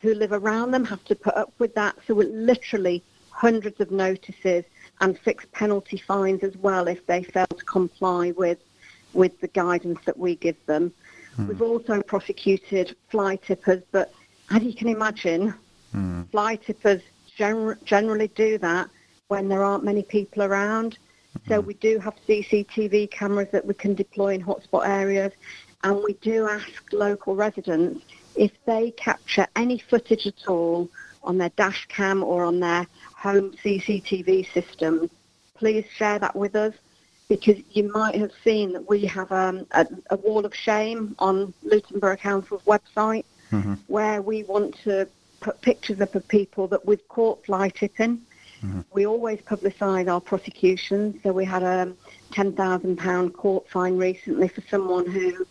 who 0.00 0.14
live 0.14 0.32
around 0.32 0.70
them 0.70 0.84
have 0.84 1.04
to 1.04 1.14
put 1.14 1.36
up 1.36 1.52
with 1.58 1.74
that. 1.74 1.96
So 2.06 2.14
we're 2.14 2.28
literally 2.28 3.02
hundreds 3.30 3.80
of 3.80 3.90
notices 3.90 4.64
and 5.00 5.18
fixed 5.18 5.50
penalty 5.52 5.96
fines 5.96 6.42
as 6.42 6.56
well 6.56 6.88
if 6.88 7.06
they 7.06 7.22
fail 7.22 7.46
to 7.46 7.64
comply 7.64 8.32
with 8.32 8.58
with 9.12 9.40
the 9.40 9.48
guidance 9.48 9.98
that 10.04 10.16
we 10.16 10.36
give 10.36 10.54
them. 10.66 10.92
Mm. 11.36 11.48
We've 11.48 11.62
also 11.62 12.00
prosecuted 12.02 12.96
fly 13.08 13.36
tippers, 13.36 13.82
but 13.90 14.12
as 14.50 14.62
you 14.62 14.72
can 14.72 14.88
imagine, 14.88 15.52
mm. 15.94 16.30
fly 16.30 16.56
tippers 16.56 17.02
gener- 17.36 17.82
generally 17.84 18.28
do 18.28 18.58
that 18.58 18.88
when 19.30 19.48
there 19.48 19.62
aren't 19.62 19.84
many 19.84 20.02
people 20.02 20.42
around. 20.42 20.98
Mm-hmm. 21.38 21.52
So 21.52 21.60
we 21.60 21.74
do 21.74 21.98
have 22.00 22.14
CCTV 22.28 23.10
cameras 23.12 23.48
that 23.52 23.64
we 23.64 23.74
can 23.74 23.94
deploy 23.94 24.34
in 24.34 24.42
hotspot 24.42 24.86
areas, 24.86 25.32
and 25.84 25.96
we 26.02 26.14
do 26.14 26.48
ask 26.48 26.92
local 26.92 27.36
residents 27.36 28.04
if 28.34 28.52
they 28.66 28.90
capture 28.92 29.46
any 29.54 29.78
footage 29.78 30.26
at 30.26 30.48
all 30.48 30.88
on 31.22 31.38
their 31.38 31.50
dash 31.50 31.86
cam 31.86 32.24
or 32.24 32.44
on 32.44 32.58
their 32.58 32.86
home 33.16 33.52
CCTV 33.62 34.52
system, 34.52 35.08
please 35.54 35.84
share 35.96 36.18
that 36.18 36.34
with 36.34 36.56
us 36.56 36.74
because 37.28 37.58
you 37.70 37.90
might 37.92 38.16
have 38.16 38.32
seen 38.42 38.72
that 38.72 38.88
we 38.88 39.04
have 39.06 39.30
um, 39.30 39.64
a, 39.72 39.86
a, 40.10 40.16
wall 40.16 40.44
of 40.44 40.52
shame 40.52 41.14
on 41.20 41.54
Luton 41.62 42.00
Borough 42.00 42.16
Council's 42.16 42.62
website 42.62 43.24
mm-hmm. 43.52 43.74
where 43.86 44.20
we 44.22 44.42
want 44.44 44.74
to 44.82 45.06
put 45.40 45.60
pictures 45.60 46.00
up 46.00 46.14
of 46.16 46.26
people 46.26 46.66
that 46.66 46.84
we've 46.84 47.06
caught 47.08 47.44
fly 47.44 47.68
tipping 47.68 48.20
Mm-hmm. 48.62 48.80
We 48.92 49.06
always 49.06 49.40
publicise 49.40 50.08
our 50.08 50.20
prosecutions. 50.20 51.16
So 51.22 51.32
we 51.32 51.44
had 51.44 51.62
a 51.62 51.92
£10,000 52.32 53.32
court 53.32 53.68
fine 53.68 53.96
recently 53.96 54.48
for 54.48 54.62
someone 54.70 55.06
who 55.06 55.46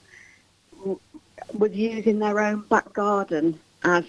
was 1.53 1.71
using 1.73 2.19
their 2.19 2.39
own 2.39 2.61
back 2.69 2.93
garden 2.93 3.59
as 3.83 4.05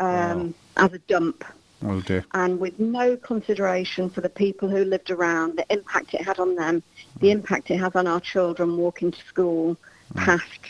um, 0.00 0.54
as 0.78 0.92
a 0.94 0.98
dump, 1.00 1.44
Oh 1.82 2.00
dear. 2.00 2.24
and 2.32 2.58
with 2.58 2.78
no 2.80 3.16
consideration 3.18 4.08
for 4.08 4.22
the 4.22 4.30
people 4.30 4.68
who 4.68 4.84
lived 4.84 5.10
around, 5.10 5.58
the 5.58 5.66
impact 5.70 6.14
it 6.14 6.22
had 6.22 6.38
on 6.38 6.54
them, 6.54 6.82
the 7.20 7.30
impact 7.30 7.70
it 7.70 7.76
has 7.76 7.94
on 7.94 8.06
our 8.06 8.20
children 8.20 8.78
walking 8.78 9.12
to 9.12 9.18
school, 9.26 9.76
past 10.14 10.60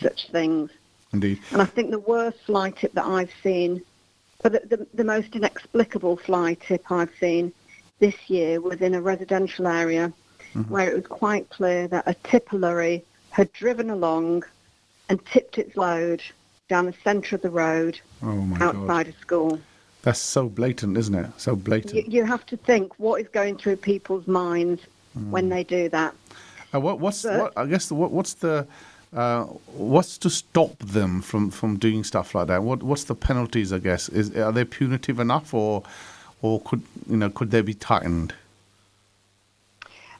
such 0.00 0.28
things. 0.30 0.70
Indeed. 1.12 1.40
And 1.52 1.60
I 1.60 1.66
think 1.66 1.90
the 1.90 1.98
worst 1.98 2.38
fly 2.46 2.70
tip 2.70 2.94
that 2.94 3.04
I've 3.04 3.32
seen, 3.42 3.82
but 4.42 4.52
the, 4.52 4.76
the, 4.76 4.86
the 4.94 5.04
most 5.04 5.34
inexplicable 5.34 6.16
fly 6.16 6.54
tip 6.54 6.90
I've 6.90 7.12
seen 7.20 7.52
this 7.98 8.30
year 8.30 8.60
was 8.60 8.80
in 8.80 8.94
a 8.94 9.00
residential 9.02 9.66
area 9.66 10.12
where 10.68 10.90
it 10.90 10.96
was 10.96 11.06
quite 11.06 11.48
clear 11.50 11.86
that 11.88 12.04
a 12.06 12.14
tipper 12.14 12.56
lorry 12.58 13.04
had 13.30 13.52
driven 13.52 13.90
along 13.90 14.42
and 15.08 15.24
tipped 15.26 15.58
its 15.58 15.76
load 15.76 16.22
down 16.68 16.86
the 16.86 16.94
centre 17.04 17.36
of 17.36 17.42
the 17.42 17.50
road 17.50 18.00
Oh 18.22 18.46
God. 18.58 18.62
outside 18.62 19.08
of 19.08 19.14
school. 19.18 19.60
That's 20.02 20.18
so 20.18 20.48
blatant, 20.48 20.96
isn't 20.96 21.14
it? 21.14 21.26
So 21.36 21.54
blatant. 21.54 21.94
You, 21.94 22.04
you 22.20 22.24
have 22.24 22.46
to 22.46 22.56
think 22.56 22.98
what 22.98 23.20
is 23.20 23.28
going 23.28 23.58
through 23.58 23.76
people's 23.76 24.26
minds 24.26 24.80
when 25.28 25.48
they 25.50 25.62
do 25.64 25.88
that. 25.90 26.14
Uh, 26.74 26.80
what, 26.80 26.98
what's 27.00 27.22
But- 27.22 27.38
what, 27.40 27.52
I 27.56 27.66
guess 27.66 27.92
what, 27.92 28.10
what's 28.10 28.34
the 28.34 28.66
uh, 29.12 29.44
what's 29.74 30.18
to 30.18 30.30
stop 30.30 30.78
them 30.78 31.20
from, 31.20 31.50
from 31.50 31.78
doing 31.78 32.04
stuff 32.04 32.34
like 32.34 32.46
that? 32.46 32.62
What 32.62 32.82
what's 32.82 33.04
the 33.04 33.14
penalties? 33.14 33.72
I 33.72 33.78
guess 33.78 34.08
is 34.08 34.36
are 34.36 34.52
they 34.52 34.64
punitive 34.64 35.18
enough, 35.18 35.52
or 35.52 35.82
or 36.42 36.60
could 36.60 36.82
you 37.08 37.16
know 37.16 37.30
could 37.30 37.50
they 37.50 37.62
be 37.62 37.74
tightened? 37.74 38.34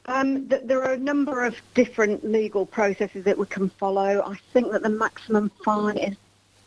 Um, 0.07 0.49
th- 0.49 0.63
there 0.65 0.83
are 0.83 0.93
a 0.93 0.97
number 0.97 1.45
of 1.45 1.55
different 1.73 2.25
legal 2.25 2.65
processes 2.65 3.23
that 3.25 3.37
we 3.37 3.45
can 3.45 3.69
follow. 3.69 4.21
I 4.25 4.35
think 4.51 4.71
that 4.71 4.81
the 4.81 4.89
maximum 4.89 5.51
fine 5.63 5.97
is 5.97 6.17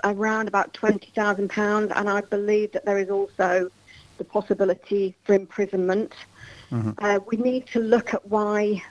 around 0.05 0.49
about 0.49 0.73
£20,000 0.75 1.93
and 1.95 2.11
I 2.11 2.21
believe 2.21 2.73
that 2.73 2.85
there 2.85 2.99
is 2.99 3.11
also 3.11 3.71
the 4.19 4.25
possibility 4.25 5.15
for 5.25 5.35
imprisonment. 5.35 6.15
Uh, 6.99 7.21
we 7.31 7.37
need 7.37 7.67
to 7.69 7.81
look 7.81 8.15
at 8.15 8.27
why 8.27 8.83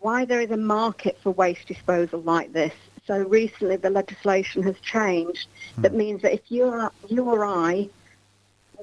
why 0.00 0.24
there 0.24 0.40
is 0.40 0.50
a 0.50 0.56
market 0.56 1.18
for 1.22 1.30
waste 1.30 1.66
disposal 1.68 2.20
like 2.22 2.52
this. 2.52 2.72
So 3.06 3.18
recently 3.18 3.76
the 3.76 3.90
legislation 3.90 4.62
has 4.62 4.76
changed 4.80 5.46
that 5.78 5.94
means 5.94 6.22
that 6.22 6.32
if 6.32 6.50
you 6.50 6.64
or, 6.64 6.90
you 7.08 7.24
or 7.24 7.44
I 7.44 7.88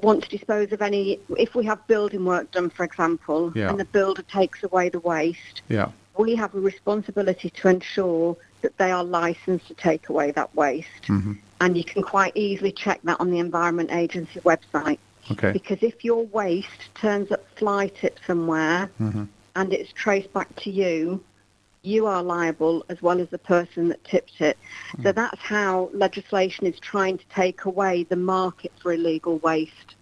want 0.01 0.23
to 0.23 0.29
dispose 0.29 0.71
of 0.71 0.81
any, 0.81 1.19
if 1.37 1.55
we 1.55 1.65
have 1.65 1.85
building 1.87 2.23
work 2.23 2.51
done, 2.51 2.69
for 2.69 2.83
example, 2.83 3.51
Yeah. 3.55 3.69
and 3.69 3.79
the 3.79 3.85
builder 3.85 4.21
takes 4.21 4.63
away 4.63 4.89
the 4.89 4.99
waste, 4.99 5.61
Yeah. 5.69 5.89
we 6.17 6.35
have 6.35 6.53
a 6.53 6.59
responsibility 6.59 7.49
to 7.49 7.67
ensure 7.67 8.37
that 8.61 8.77
they 8.77 8.91
are 8.91 9.03
licensed 9.03 9.67
to 9.67 9.73
take 9.73 10.09
away 10.09 10.31
that 10.31 10.53
waste. 10.55 11.05
hmm 11.07 11.33
And 11.59 11.75
you 11.75 11.83
can 11.83 12.03
quite 12.03 12.33
easily 12.35 12.71
check 12.71 12.99
that 13.03 13.19
on 13.19 13.31
the 13.31 13.39
Environment 13.39 13.91
Agency 13.91 14.39
website. 14.41 14.99
Okay. 15.31 15.51
Because 15.51 15.81
if 15.81 16.05
your 16.05 16.23
waste 16.27 16.93
turns 16.95 17.31
up 17.31 17.43
fly 17.55 17.87
tip 17.87 18.19
somewhere 18.27 18.91
hmm 18.99 19.23
and 19.57 19.73
it's 19.73 19.91
traced 19.93 20.31
back 20.33 20.55
to 20.55 20.69
you, 20.69 21.21
you 21.81 22.05
are 22.05 22.21
liable 22.21 22.85
as 22.89 23.01
well 23.01 23.19
as 23.19 23.27
the 23.29 23.39
person 23.39 23.89
that 23.89 24.03
tipped 24.03 24.39
it. 24.39 24.57
So 25.03 25.11
that's 25.11 25.41
how 25.41 25.89
legislation 25.93 26.67
is 26.67 26.79
trying 26.79 27.17
to 27.17 27.25
take 27.33 27.65
away 27.65 28.03
the 28.03 28.15
market 28.15 28.71
for 28.81 28.93
illegal 28.93 29.39
waste 29.39 29.95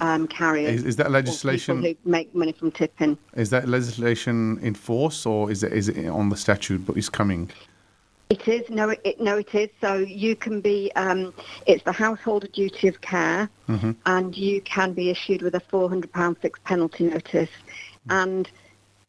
um, 0.00 0.28
carriers. 0.28 0.80
Is, 0.80 0.84
is 0.84 0.96
that 0.96 1.10
legislation? 1.10 1.82
who 1.82 1.96
make 2.04 2.32
money 2.34 2.52
from 2.52 2.70
tipping. 2.70 3.18
Is 3.34 3.50
that 3.50 3.68
legislation 3.68 4.58
in 4.62 4.74
force, 4.74 5.26
or 5.26 5.50
is 5.50 5.62
it 5.64 5.72
is 5.72 5.88
it 5.88 6.06
on 6.06 6.28
the 6.28 6.36
statute? 6.36 6.86
But 6.86 6.96
is 6.96 7.08
coming. 7.08 7.50
It 8.28 8.46
is 8.46 8.68
no, 8.70 8.90
it, 8.90 9.20
no, 9.20 9.38
it 9.38 9.52
is. 9.54 9.70
So 9.80 9.94
you 9.94 10.36
can 10.36 10.60
be. 10.60 10.92
Um, 10.94 11.34
it's 11.66 11.82
the 11.82 11.92
householder 11.92 12.46
duty 12.48 12.86
of 12.86 13.00
care, 13.00 13.48
Mhm. 13.68 13.96
and 14.06 14.36
you 14.36 14.60
can 14.60 14.92
be 14.92 15.10
issued 15.10 15.42
with 15.42 15.54
a 15.54 15.60
four 15.60 15.88
hundred 15.88 16.12
pound 16.12 16.38
fixed 16.38 16.62
penalty 16.64 17.04
notice. 17.04 17.50
And 18.08 18.48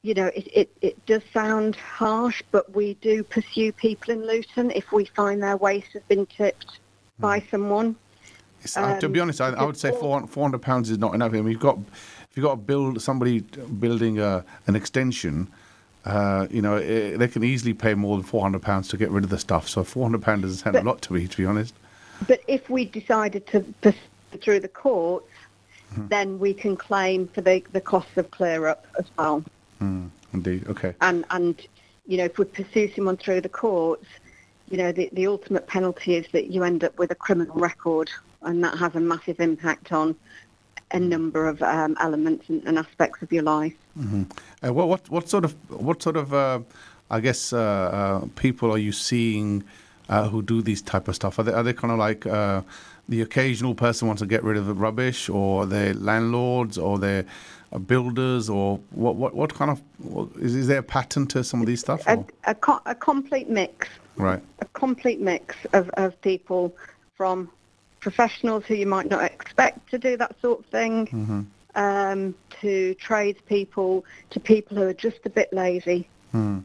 you 0.04 0.14
know, 0.14 0.28
it, 0.28 0.48
it 0.54 0.70
it 0.82 1.06
does 1.06 1.22
sound 1.34 1.76
harsh, 1.76 2.42
but 2.52 2.74
we 2.76 2.96
do 2.96 3.24
pursue 3.24 3.72
people 3.72 4.14
in 4.14 4.26
Luton 4.26 4.72
if 4.72 4.92
we 4.92 5.06
find 5.06 5.44
their 5.44 5.58
waste 5.58 5.94
has 5.94 6.02
been 6.08 6.26
tipped 6.26 6.80
by 7.20 7.44
someone. 7.52 7.96
Uh, 8.76 9.00
to 9.00 9.10
be 9.10 9.20
Um, 9.20 9.26
honest, 9.26 9.42
I, 9.42 9.50
I 9.50 9.64
would 9.64 9.78
say 9.78 9.92
four 9.92 10.20
hundred 10.20 10.62
pounds 10.62 10.90
is 10.90 10.98
not 10.98 11.14
enough. 11.14 11.34
I 11.34 11.42
mean, 11.42 11.52
you've 11.52 11.60
got 11.60 11.78
if 12.30 12.36
you've 12.36 12.44
got 12.44 12.52
to 12.52 12.62
build 12.62 13.02
somebody 13.02 13.42
building 13.42 14.20
a, 14.20 14.44
an 14.68 14.76
extension. 14.76 15.48
Uh, 16.04 16.48
you 16.50 16.64
know, 16.64 16.78
eh, 16.78 17.16
they 17.16 17.28
can 17.28 17.44
easily 17.44 17.76
pay 17.76 17.94
more 17.94 18.18
than 18.18 18.26
four 18.26 18.42
hundred 18.42 18.64
pounds 18.64 18.88
to 18.88 18.98
get 18.98 19.12
rid 19.12 19.24
of 19.24 19.30
the 19.30 19.38
stuff. 19.38 19.70
So 19.70 19.84
four 19.84 20.04
hundred 20.04 20.24
pounds 20.24 20.42
doesn't 20.42 20.58
sound 20.58 20.76
a 20.78 20.82
lot 20.82 21.02
to 21.04 21.14
me, 21.14 21.28
to 21.28 21.38
be 21.38 21.46
honest. 21.46 21.76
But 22.28 22.42
if 22.48 22.70
we 22.72 22.86
decided 22.86 23.46
to 23.48 23.60
pursue 23.82 24.00
through 24.42 24.62
the 24.62 24.68
courts, 24.68 25.28
then 26.10 26.40
we 26.40 26.56
can 26.56 26.76
claim 26.76 27.28
for 27.28 27.42
the 27.42 27.64
the 27.72 27.82
costs 27.82 28.18
of 28.18 28.32
clear 28.32 28.66
up 28.66 28.88
as 28.98 29.06
well. 29.16 29.44
Mm, 29.82 30.10
indeed. 30.34 30.68
Okay. 30.68 30.94
and 31.02 31.26
and 31.32 31.56
you 32.08 32.18
know 32.18 32.26
if 32.26 32.38
we 32.38 32.46
pursue 32.46 32.92
someone 32.96 33.18
through 33.18 33.42
the 33.42 33.50
courts 33.50 34.06
you 34.70 34.78
know 34.78 34.92
the, 34.92 35.10
the 35.14 35.28
ultimate 35.28 35.68
penalty 35.68 36.16
is 36.16 36.26
that 36.32 36.48
you 36.52 36.64
end 36.64 36.84
up 36.84 36.98
with 36.98 37.12
a 37.12 37.16
criminal 37.16 37.56
record 37.56 38.10
and 38.44 38.64
that 38.64 38.78
has 38.78 38.96
a 38.96 39.00
massive 39.00 39.40
impact 39.40 39.92
on 39.92 40.16
a 40.92 41.00
number 41.00 41.48
of 41.48 41.62
um, 41.62 41.96
elements 42.00 42.50
and, 42.50 42.64
and 42.66 42.78
aspects 42.78 43.22
of 43.22 43.32
your 43.32 43.44
life 43.44 43.74
hmm 43.96 44.24
Uh, 44.64 44.72
what, 44.74 44.88
what 44.88 45.10
what 45.10 45.30
sort 45.30 45.46
of 45.46 45.54
what 45.70 46.02
sort 46.02 46.16
of 46.16 46.34
uh, 46.34 46.60
I 47.10 47.20
guess 47.20 47.52
uh, 47.54 47.60
uh, 47.60 48.28
people 48.36 48.72
are 48.72 48.78
you 48.78 48.92
seeing 48.92 49.64
uh, 50.10 50.30
who 50.30 50.42
do 50.42 50.62
these 50.62 50.82
type 50.82 51.08
of 51.08 51.16
stuff? 51.16 51.40
Are 51.40 51.44
they 51.44 51.54
are 51.54 51.64
they 51.64 51.74
kind 51.74 51.92
of 51.92 52.00
like 52.00 52.26
uh, 52.26 52.62
the 53.10 53.22
occasional 53.22 53.76
person 53.76 54.08
wants 54.08 54.22
to 54.22 54.28
get 54.28 54.44
rid 54.44 54.58
of 54.58 54.66
the 54.66 54.74
rubbish, 54.74 55.30
or 55.30 55.66
they're 55.66 55.94
landlords, 55.94 56.78
or 56.78 57.00
they're 57.00 57.24
uh, 57.24 57.61
builders, 57.80 58.50
or 58.50 58.80
what 58.92 59.16
what 59.16 59.34
what 59.34 59.54
kind 59.54 59.72
of 59.72 59.82
what, 60.00 60.30
is, 60.38 60.56
is 60.56 60.68
there 60.68 60.80
a 60.80 60.84
pattern 60.84 61.26
to 61.28 61.44
some 61.44 61.62
of 61.62 61.68
these 61.68 61.80
stuff? 61.80 62.04
a, 62.08 62.24
a, 62.46 62.56
co- 62.56 62.82
a 62.86 62.96
complete 62.96 63.50
mix 63.50 63.88
Right. 64.18 64.44
a 64.60 64.66
complete 64.66 65.22
mix 65.22 65.56
of, 65.74 65.90
of 65.92 66.20
people 66.22 66.76
from 67.16 67.50
professionals 68.02 68.66
who 68.66 68.76
you 68.76 68.86
might 68.86 69.10
not 69.10 69.24
expect 69.24 69.90
to 69.92 69.98
do 69.98 70.18
that 70.18 70.36
sort 70.42 70.60
of 70.60 70.66
thing 70.66 71.08
hmm 71.08 71.42
um, 71.76 72.36
to 72.60 72.94
tradespeople 72.96 74.04
to 74.32 74.40
people 74.42 74.76
who 74.76 74.84
are 74.84 74.94
just 74.94 75.20
a 75.26 75.30
bit 75.30 75.52
lazy 75.54 76.10
Hmm. 76.34 76.60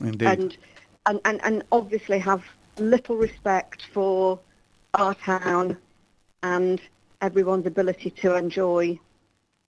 Indeed. 0.00 0.26
and, 0.28 0.56
and, 1.06 1.20
and, 1.26 1.40
and 1.44 1.62
obviously 1.70 2.18
have 2.18 2.42
little 2.78 3.16
respect 3.16 3.82
for 3.92 4.38
our 4.94 5.14
town 5.14 5.76
and 6.42 6.80
everyone's 7.20 7.66
ability 7.66 8.10
to 8.22 8.34
enjoy 8.34 8.98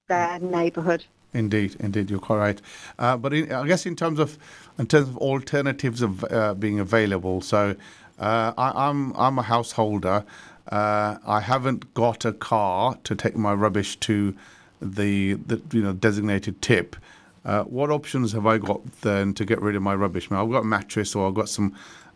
their 0.09 0.39
neighbourhood. 0.39 1.05
Indeed, 1.33 1.77
indeed, 1.81 2.11
you're 2.11 2.21
quite 2.21 2.39
right. 2.39 2.63
Uh, 2.99 3.17
but 3.17 3.33
in, 3.35 3.51
I 3.51 3.67
guess 3.67 3.87
in 3.87 3.97
terms 3.97 4.19
of 4.19 4.39
in 4.79 4.87
terms 4.87 5.09
of 5.09 5.19
alternatives 5.19 6.01
of 6.01 6.25
uh, 6.31 6.55
being 6.55 6.79
available, 6.79 7.41
so 7.41 7.75
uh, 8.19 8.53
I, 8.57 8.89
I'm 8.89 9.13
I'm 9.17 9.39
a 9.39 9.43
householder. 9.43 10.25
Uh, 10.71 11.19
I 11.27 11.41
haven't 11.41 11.93
got 11.93 12.25
a 12.25 12.33
car 12.33 12.97
to 13.05 13.15
take 13.15 13.37
my 13.37 13.53
rubbish 13.53 13.97
to 14.01 14.35
the, 14.81 15.35
the 15.35 15.61
you 15.73 15.83
know 15.83 15.93
designated 15.93 16.63
tip. 16.63 16.97
Uh, 17.45 17.65
what 17.65 17.91
options 17.91 18.33
have 18.33 18.47
I 18.47 18.59
got 18.59 18.81
then 19.03 19.35
to 19.35 19.45
get 19.45 19.61
rid 19.61 19.77
of 19.77 19.83
my 19.83 19.95
rubbish? 19.95 20.31
I've 20.31 20.51
got 20.51 20.63
a 20.63 20.65
mattress 20.65 21.15
or 21.15 21.29
I've 21.29 21.35
got 21.35 21.49
some 21.49 21.75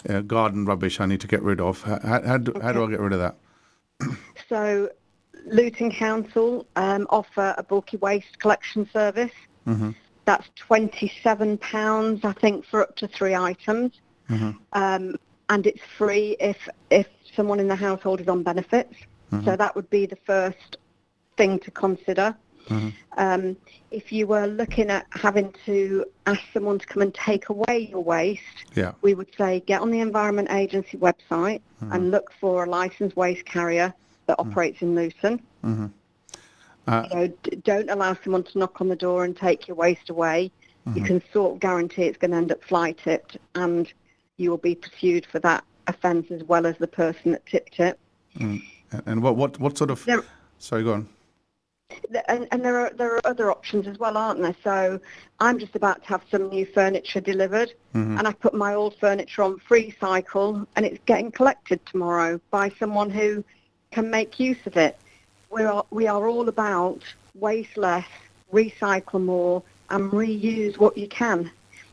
uh, 0.09 0.21
garden 0.21 0.65
rubbish 0.65 1.01
I 1.01 1.07
need 1.07 1.21
to 1.21 1.27
get 1.27 1.43
rid 1.43 1.61
of. 1.61 1.83
How, 1.83 2.23
how, 2.23 2.39
do, 2.39 2.59
how 2.63 2.73
do 2.73 2.85
I 2.85 2.91
get 2.91 3.01
rid 3.01 3.13
of 3.13 3.19
that? 3.19 3.37
So 4.49 4.91
Luton 5.53 5.91
Council 5.91 6.67
um, 6.77 7.07
offer 7.11 7.55
a 7.57 7.63
bulky 7.63 7.97
waste 7.99 8.39
collection 8.39 8.89
service. 8.93 9.33
hmm 9.65 9.91
That's 10.25 10.47
£27, 10.69 12.25
I 12.25 12.33
think, 12.33 12.67
for 12.67 12.83
up 12.83 12.97
to 12.97 13.09
three 13.09 13.35
items. 13.35 13.93
hmm 14.29 14.51
Um, 14.73 15.17
and 15.51 15.67
it's 15.67 15.81
free 15.97 16.37
if, 16.41 16.69
if 16.91 17.07
someone 17.35 17.59
in 17.61 17.69
the 17.69 17.77
household 17.77 18.21
is 18.21 18.29
on 18.29 18.43
benefits. 18.43 18.95
So 19.45 19.57
that 19.57 19.77
would 19.77 19.91
be 19.91 20.07
the 20.07 20.17
first 20.27 20.79
thing 21.37 21.59
to 21.61 21.71
consider. 21.71 22.35
Mhm. 22.69 22.93
Um, 23.19 23.57
if 23.91 24.11
you 24.11 24.27
were 24.27 24.47
looking 24.47 24.89
at 24.91 25.07
having 25.11 25.55
to 25.67 26.05
ask 26.27 26.41
someone 26.55 26.79
to 26.79 26.87
come 26.87 27.03
and 27.03 27.15
take 27.15 27.49
away 27.51 27.89
your 27.91 28.03
waste, 28.03 28.65
Yeah. 28.75 28.93
we 29.03 29.13
would 29.15 29.29
say 29.37 29.61
get 29.61 29.81
on 29.83 29.91
the 29.91 30.01
Environment 30.01 30.51
Agency 30.51 30.97
website 30.97 31.61
and 31.93 32.11
look 32.11 32.33
for 32.41 32.65
a 32.65 32.69
licensed 32.69 33.17
waste 33.17 33.45
carrier 33.45 33.95
that 34.29 34.39
operates 34.39 34.81
in 34.83 34.95
Luton. 34.95 35.41
hmm 35.63 35.87
Uh, 36.87 37.05
You 37.11 37.17
know, 37.17 37.27
d- 37.43 37.57
don't 37.65 37.91
allow 37.91 38.17
someone 38.23 38.45
to 38.45 38.59
knock 38.59 38.81
on 38.81 38.89
the 38.89 38.97
door 38.97 39.25
and 39.25 39.37
take 39.37 39.67
your 39.69 39.77
waste 39.77 40.09
away. 40.11 40.53
You 40.95 41.03
can 41.03 41.21
sort 41.35 41.53
of 41.53 41.61
guarantee 41.61 42.05
it's 42.05 42.17
going 42.17 42.31
to 42.31 42.39
end 42.39 42.51
up 42.51 42.65
fly 42.65 42.93
tipped 42.93 43.37
and 43.57 43.93
you 44.39 44.49
will 44.49 44.57
be 44.57 44.75
pursued 44.75 45.27
for 45.27 45.39
that 45.41 45.63
offence 45.87 46.31
as 46.31 46.43
well 46.45 46.65
as 46.65 46.79
the 46.79 46.87
person 46.87 47.33
that 47.33 47.45
tipped 47.45 47.79
it. 47.79 47.99
Mm. 48.39 48.63
And 49.05 49.23
what 49.23 49.37
what 49.37 49.61
what 49.61 49.77
sort 49.77 49.91
of? 49.91 50.03
There- 50.07 50.25
Sorry, 50.59 50.83
go 50.83 50.95
on. 50.95 51.09
and, 52.27 52.49
and 52.53 52.65
there 52.65 52.79
are 52.81 52.91
there 52.97 53.15
are 53.17 53.21
other 53.27 53.51
options 53.51 53.87
as 53.87 53.99
well, 53.99 54.17
aren't 54.17 54.41
there? 54.41 54.57
So 54.65 54.99
I'm 55.41 55.59
just 55.59 55.77
about 55.77 56.03
to 56.05 56.09
have 56.09 56.23
some 56.31 56.49
new 56.49 56.65
furniture 56.65 57.21
delivered, 57.21 57.75
Mhm. 57.95 58.19
and 58.19 58.27
I 58.27 58.33
put 58.33 58.55
my 58.55 58.73
old 58.75 58.97
furniture 58.99 59.43
on 59.43 59.59
free 59.59 59.95
cycle, 60.01 60.67
and 60.75 60.87
it's 60.87 61.01
getting 61.05 61.31
collected 61.31 61.85
tomorrow 61.85 62.41
by 62.51 62.71
someone 62.81 63.11
who 63.11 63.45
can 63.91 64.11
make 64.11 64.39
use 64.41 64.59
of 64.67 64.77
it. 64.77 64.99
We 65.51 65.63
are 65.65 65.85
we 65.91 66.07
are 66.07 66.27
all 66.29 66.49
about 66.49 67.03
waste 67.35 67.77
less, 67.77 68.07
recycle 68.53 69.23
more, 69.23 69.63
and 69.91 70.11
reuse 70.13 70.79
what 70.79 70.97
you 70.99 71.09
can. 71.09 71.51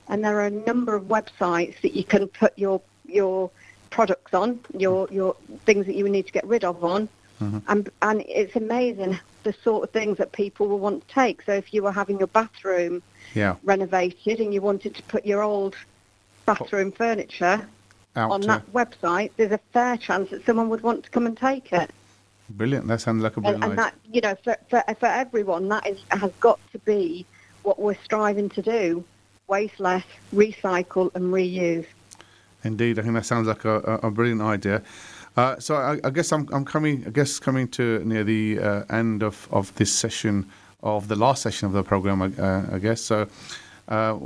And 0.08 0.24
there 0.24 0.38
are 0.40 0.46
a 0.46 0.52
number 0.52 0.96
of 0.96 1.04
websites 1.06 1.80
that 1.82 1.96
you 1.96 2.04
can 2.04 2.28
put 2.28 2.58
your 2.58 2.82
your 3.06 3.50
products 3.90 4.34
on, 4.34 4.60
your 4.78 5.08
your 5.12 5.36
things 5.66 5.86
that 5.86 5.96
you 5.96 6.08
need 6.10 6.26
to 6.28 6.32
get 6.34 6.46
rid 6.46 6.64
of 6.64 6.84
on, 6.84 7.08
Mm-hmm. 7.42 7.60
and 7.68 7.90
and 8.02 8.22
it's 8.30 8.56
amazing 8.56 9.20
the 9.44 9.52
sort 9.52 9.84
of 9.84 9.92
things 9.92 10.18
that 10.20 10.32
people 10.32 10.68
will 10.70 10.80
want 10.80 11.06
to 11.06 11.14
take. 11.14 11.42
So 11.42 11.52
if 11.52 11.74
you 11.74 11.84
were 11.84 11.92
having 11.92 12.18
your 12.18 12.28
bathroom 12.28 13.04
Yeah. 13.34 13.56
renovated 13.64 14.40
and 14.40 14.54
you 14.54 14.62
wanted 14.62 14.96
to 14.96 15.04
put 15.04 15.26
your 15.26 15.42
old 15.44 15.76
bathroom 16.46 16.92
furniture 16.94 17.68
Out 18.16 18.32
on 18.32 18.42
to- 18.42 18.48
that 18.48 18.74
website, 18.74 19.32
there's 19.38 19.52
a 19.52 19.60
fair 19.74 19.98
chance 19.98 20.30
that 20.30 20.46
someone 20.46 20.70
would 20.70 20.82
want 20.82 21.04
to 21.04 21.10
come 21.10 21.26
and 21.26 21.36
take 21.38 21.72
it. 21.74 21.90
Brilliant. 22.50 22.88
That 22.88 23.02
sounds 23.02 23.24
like 23.24 23.34
a 23.34 23.36
And, 23.38 23.44
brilliant 23.44 23.64
and 23.64 23.74
idea. 23.74 23.84
that, 23.84 23.94
you 24.14 24.22
know, 24.22 24.36
for, 24.44 24.56
for, 24.70 24.84
for 25.00 25.08
everyone, 25.08 25.68
that 25.70 25.88
is, 25.88 26.00
has 26.12 26.32
got 26.40 26.60
to 26.72 26.80
be 26.80 27.26
what 27.64 27.80
we're 27.80 27.98
striving 28.04 28.50
to 28.50 28.62
do. 28.62 29.04
Waste 29.48 29.80
less, 29.80 30.04
recycle 30.34 31.14
and 31.16 31.34
reuse. 31.34 31.86
Indeed, 32.64 32.98
I 33.00 33.04
think 33.04 33.14
that 33.16 33.26
sounds 33.26 33.48
like 33.48 33.66
a, 33.66 34.00
a, 34.02 34.10
brilliant 34.12 34.42
idea. 34.42 34.82
Uh, 35.38 35.60
so 35.60 35.76
I, 35.76 36.00
I 36.04 36.10
guess 36.10 36.32
I'm, 36.32 36.48
I'm 36.52 36.66
coming. 36.66 37.04
I 37.06 37.10
guess 37.12 37.38
coming 37.40 37.68
to 37.70 38.04
near 38.06 38.24
the 38.24 38.58
uh, 38.60 38.84
end 38.90 39.22
of, 39.22 39.48
of 39.52 39.74
this 39.76 39.92
session 39.94 40.50
of 40.82 41.08
the 41.08 41.16
last 41.16 41.42
session 41.44 41.68
of 41.68 41.74
the 41.74 41.84
program. 41.84 42.22
I- 42.22 42.42
Uh, 42.42 42.66
I 42.74 42.80
guess 42.80 43.02
so. 43.02 43.28
Uh, 43.88 44.18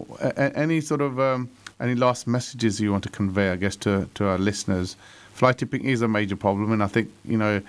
any 0.56 0.80
sort 0.80 1.02
of 1.02 1.20
um, 1.20 1.50
any 1.80 1.96
last 1.96 2.28
messages 2.28 2.80
you 2.80 2.92
want 2.92 3.04
to 3.04 3.10
convey? 3.10 3.52
I 3.52 3.56
guess 3.56 3.76
to 3.78 4.10
to 4.16 4.26
our 4.26 4.38
listeners. 4.38 4.96
Fly 5.34 5.54
tipping 5.54 5.86
is 5.86 6.02
a 6.02 6.08
major 6.08 6.36
problem, 6.36 6.72
and 6.72 6.84
I 6.84 6.88
think 6.88 7.12
you 7.24 7.38
know, 7.38 7.62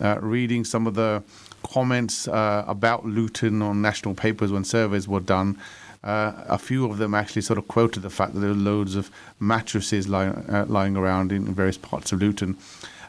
uh, 0.00 0.18
reading 0.20 0.64
some 0.64 0.86
of 0.86 0.94
the 0.94 1.22
comments 1.62 2.26
uh, 2.28 2.64
about 2.66 3.04
Luton 3.04 3.60
on 3.62 3.82
national 3.82 4.14
papers 4.14 4.50
when 4.50 4.64
surveys 4.64 5.06
were 5.06 5.20
done. 5.20 5.58
Uh, 6.04 6.32
a 6.46 6.58
few 6.58 6.88
of 6.88 6.98
them 6.98 7.12
actually 7.12 7.42
sort 7.42 7.58
of 7.58 7.66
quoted 7.66 8.00
the 8.00 8.10
fact 8.10 8.32
that 8.32 8.40
there 8.40 8.50
are 8.50 8.54
loads 8.54 8.94
of 8.94 9.10
mattresses 9.40 10.08
lying, 10.08 10.30
uh, 10.48 10.64
lying 10.68 10.96
around 10.96 11.32
in 11.32 11.52
various 11.52 11.76
parts 11.76 12.12
of 12.12 12.20
Luton. 12.20 12.56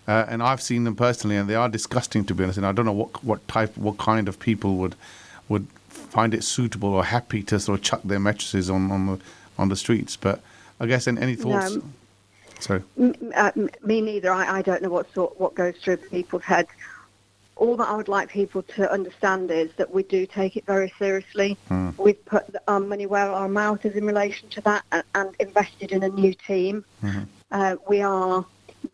Uh, 0.08 0.26
and 0.28 0.42
I've 0.42 0.62
seen 0.62 0.86
them 0.86 0.96
personally, 0.96 1.36
and 1.36 1.48
they 1.48 1.56
are 1.56 1.70
disgusting 1.70 2.26
to 2.26 2.34
be 2.34 2.44
honest. 2.44 2.58
And 2.58 2.66
I 2.66 2.72
don't 2.72 2.86
know 2.86 2.92
what 2.92 3.24
what 3.24 3.48
type, 3.48 3.78
what 3.78 3.98
kind 3.98 4.28
of 4.28 4.40
people 4.40 4.76
would 4.78 4.96
would 5.48 5.68
find 5.88 6.34
it 6.34 6.44
suitable 6.44 6.90
or 6.90 7.06
happy 7.06 7.44
to 7.44 7.60
sort 7.60 7.80
of 7.80 7.86
chuck 7.86 8.02
their 8.04 8.20
mattresses 8.20 8.70
on 8.70 8.92
on 8.92 9.06
the 9.06 9.20
on 9.58 9.70
the 9.70 9.76
streets. 9.76 10.16
But 10.16 10.42
I 10.80 10.86
guess 10.88 11.08
any, 11.08 11.22
any 11.22 11.36
thoughts? 11.36 11.76
No. 11.76 11.84
Sorry. 12.60 12.84
M- 12.98 13.16
uh, 13.36 13.52
me 13.84 14.02
neither. 14.02 14.32
I, 14.32 14.58
I 14.58 14.62
don't 14.62 14.82
know 14.82 14.90
what 14.90 15.12
sort 15.14 15.40
what 15.40 15.56
goes 15.56 15.76
through 15.78 15.98
people's 15.98 16.44
heads. 16.44 16.70
All 17.56 17.76
that 17.78 17.90
I 17.90 17.96
would 17.96 18.08
like 18.08 18.30
people 18.30 18.64
to 18.64 18.90
understand 18.92 19.52
is 19.52 19.72
that 19.74 19.94
we 19.94 20.04
do 20.04 20.26
take 20.26 20.56
it 20.56 20.66
very 20.66 20.94
seriously. 20.98 21.58
Hmm. 21.68 21.90
We've 21.98 22.24
put 22.26 22.46
our 22.68 22.80
money 22.80 23.06
where 23.06 23.30
our 23.30 23.50
mouth 23.50 23.86
is 23.86 23.96
in 23.96 24.06
relation 24.06 24.50
to 24.50 24.62
that, 24.62 24.84
and, 24.92 25.04
and 25.16 25.36
invested 25.40 25.92
in 25.92 26.04
a 26.04 26.10
new 26.10 26.34
team. 26.34 26.86
Uh, 27.52 27.76
we 27.90 28.02
are 28.02 28.46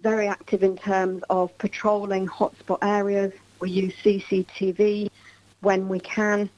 very 0.02 0.28
active 0.28 0.64
in 0.64 0.78
terms 0.78 1.24
of 1.30 1.56
patrolling 1.60 2.28
hotspot 2.28 2.80
areas. 2.82 3.34
We 3.60 3.70
use 3.70 3.94
CCTV 4.04 5.10
when 5.62 5.88
we 5.88 6.00
can. 6.00 6.50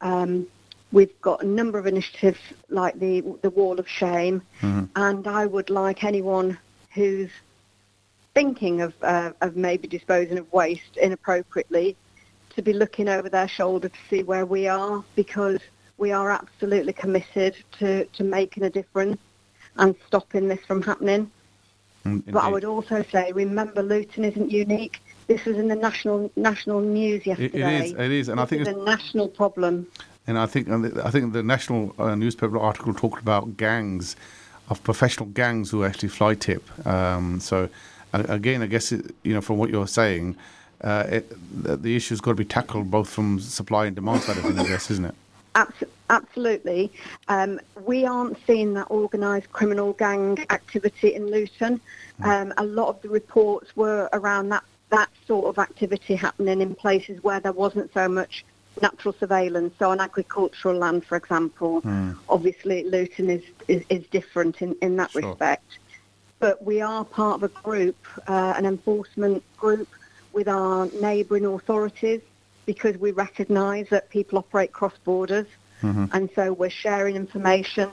Um, 0.00 0.46
we've 0.92 1.20
got 1.20 1.42
a 1.42 1.46
number 1.46 1.78
of 1.78 1.86
initiatives 1.86 2.40
like 2.68 2.98
the 2.98 3.20
the 3.42 3.50
Wall 3.50 3.78
of 3.78 3.88
Shame, 3.88 4.42
and 4.62 5.26
I 5.26 5.46
would 5.46 5.70
like 5.70 6.04
anyone 6.04 6.58
who's 6.94 7.30
thinking 8.34 8.80
of 8.80 8.94
uh, 9.02 9.32
of 9.40 9.56
maybe 9.56 9.88
disposing 9.88 10.38
of 10.38 10.52
waste 10.52 10.96
inappropriately 10.96 11.96
to 12.54 12.62
be 12.62 12.72
looking 12.72 13.08
over 13.08 13.28
their 13.28 13.48
shoulder 13.48 13.88
to 13.88 13.98
see 14.10 14.22
where 14.22 14.46
we 14.46 14.66
are 14.66 15.04
because 15.14 15.60
we 15.96 16.12
are 16.12 16.30
absolutely 16.30 16.92
committed 16.92 17.56
to, 17.78 18.04
to 18.06 18.24
making 18.24 18.62
a 18.64 18.70
difference 18.70 19.20
and 19.76 19.94
stopping 20.06 20.48
this 20.48 20.64
from 20.64 20.80
happening. 20.82 21.30
Mm, 22.04 22.22
But 22.32 22.44
I 22.44 22.48
would 22.48 22.64
also 22.64 23.04
say, 23.12 23.32
remember, 23.32 23.82
Luton 23.82 24.24
isn't 24.24 24.50
unique. 24.50 25.00
This 25.26 25.44
was 25.44 25.56
in 25.56 25.68
the 25.68 25.76
national 25.76 26.30
national 26.36 26.80
news 26.80 27.26
yesterday. 27.26 27.80
it 27.80 27.84
is. 27.84 27.92
It 27.92 28.10
is, 28.12 28.28
and 28.28 28.40
I 28.40 28.44
think 28.44 28.62
is 28.62 28.68
it's- 28.68 28.80
a 28.82 28.84
national 28.84 29.28
problem. 29.28 29.86
And 30.28 30.38
I 30.38 30.46
think 30.46 30.66
the- 30.68 31.02
I 31.04 31.10
think 31.10 31.32
the 31.32 31.42
national 31.42 31.94
uh, 31.98 32.14
newspaper 32.14 32.58
article 32.58 32.92
talked 32.94 33.20
about 33.20 33.56
gangs 33.56 34.14
of 34.68 34.82
professional 34.84 35.26
gangs 35.30 35.70
who 35.70 35.84
actually 35.84 36.10
fly 36.10 36.34
tip. 36.34 36.62
Um, 36.86 37.40
so 37.40 37.70
again, 38.12 38.60
I 38.62 38.66
guess 38.66 38.92
it, 38.92 39.14
you 39.22 39.32
know 39.34 39.40
from 39.40 39.56
what 39.56 39.70
you're 39.70 39.88
saying, 39.88 40.36
uh, 40.84 41.04
it, 41.08 41.64
the, 41.64 41.76
the 41.76 41.96
issue's 41.96 42.20
got 42.20 42.32
to 42.32 42.34
be 42.36 42.44
tackled 42.44 42.90
both 42.90 43.08
from 43.08 43.40
supply 43.40 43.86
and 43.86 43.96
demand 43.96 44.22
side 44.22 44.36
of 44.36 44.42
things. 44.42 44.58
I 44.58 44.66
guess, 44.68 44.90
isn't 44.90 45.06
it? 45.06 45.14
Absolutely. 46.10 46.92
Um, 47.28 47.58
we 47.84 48.04
aren't 48.04 48.36
seeing 48.46 48.74
that 48.74 48.90
organised 48.90 49.50
criminal 49.52 49.94
gang 49.94 50.38
activity 50.50 51.14
in 51.14 51.30
Luton. 51.30 51.80
Um, 52.22 52.52
a 52.58 52.64
lot 52.64 52.88
of 52.88 53.02
the 53.02 53.08
reports 53.08 53.74
were 53.74 54.08
around 54.12 54.50
that, 54.50 54.62
that 54.90 55.08
sort 55.26 55.46
of 55.46 55.58
activity 55.58 56.14
happening 56.14 56.60
in 56.60 56.74
places 56.74 57.22
where 57.24 57.40
there 57.40 57.52
wasn't 57.52 57.92
so 57.92 58.08
much 58.08 58.44
natural 58.80 59.14
surveillance. 59.18 59.74
So 59.78 59.90
on 59.90 60.00
agricultural 60.00 60.76
land, 60.78 61.04
for 61.04 61.16
example, 61.16 61.82
obviously 62.28 62.84
Luton 62.84 63.30
is, 63.30 63.42
is, 63.66 63.84
is 63.88 64.06
different 64.08 64.62
in, 64.62 64.76
in 64.82 64.96
that 64.96 65.10
Sure. 65.10 65.22
respect. 65.22 65.78
But 66.38 66.64
we 66.64 66.80
are 66.80 67.04
part 67.04 67.42
of 67.42 67.42
a 67.42 67.62
group, 67.62 67.96
uh, 68.28 68.54
an 68.56 68.64
enforcement 68.64 69.42
group 69.56 69.88
with 70.32 70.48
our 70.48 70.86
neighbouring 71.00 71.44
authorities 71.46 72.20
because 72.66 72.96
we 72.98 73.10
recognise 73.12 73.88
that 73.88 74.08
people 74.10 74.38
operate 74.38 74.72
cross 74.72 74.96
borders 75.04 75.46
and 75.82 76.28
so 76.34 76.52
we're 76.52 76.70
sharing 76.70 77.16
information. 77.16 77.90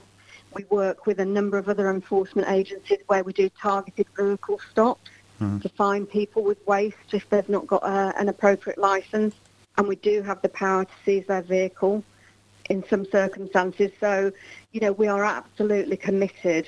We 0.52 0.64
work 0.70 1.06
with 1.06 1.20
a 1.20 1.24
number 1.24 1.58
of 1.58 1.68
other 1.68 1.90
enforcement 1.90 2.48
agencies 2.48 2.98
where 3.06 3.22
we 3.22 3.32
do 3.32 3.48
targeted 3.60 4.06
vehicle 4.16 4.60
stops 4.70 5.10
to 5.38 5.68
find 5.68 6.08
people 6.08 6.42
with 6.42 6.66
waste 6.66 6.96
if 7.12 7.28
they've 7.28 7.48
not 7.48 7.66
got 7.66 7.82
uh, 7.82 8.12
an 8.18 8.28
appropriate 8.28 8.78
licence. 8.78 9.34
And 9.78 9.88
we 9.88 9.96
do 9.96 10.22
have 10.22 10.40
the 10.42 10.48
power 10.48 10.84
to 10.84 10.90
seize 11.04 11.26
their 11.26 11.42
vehicle 11.42 12.02
in 12.70 12.84
some 12.88 13.04
circumstances. 13.06 13.92
So, 14.00 14.32
you 14.72 14.80
know, 14.80 14.92
we 14.92 15.06
are 15.06 15.24
absolutely 15.24 15.96
committed 15.96 16.66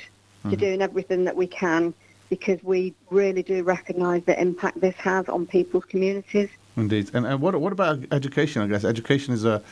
to 0.49 0.57
doing 0.57 0.81
everything 0.81 1.25
that 1.25 1.37
we 1.37 1.47
can 1.47 1.93
because 2.31 2.63
we 2.63 2.95
really 3.11 3.43
do 3.43 3.63
recognise 3.63 4.23
the 4.25 4.41
impact 4.41 4.81
this 4.81 4.95
has 4.97 5.29
on 5.29 5.47
people's 5.47 5.85
communities. 5.85 6.49
Indeed. 6.77 7.11
And, 7.13 7.27
and 7.27 7.41
what 7.41 7.59
what 7.61 7.73
about 7.73 7.99
education? 8.13 8.63
I 8.63 8.67
guess 8.67 8.85
education 8.85 9.35
is 9.35 9.45
a 9.45 9.63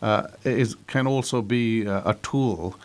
uh, 0.00 0.28
is 0.44 0.76
can 0.86 1.06
also 1.06 1.42
be 1.42 1.84
a, 1.84 1.98
a 2.06 2.14
tool 2.22 2.76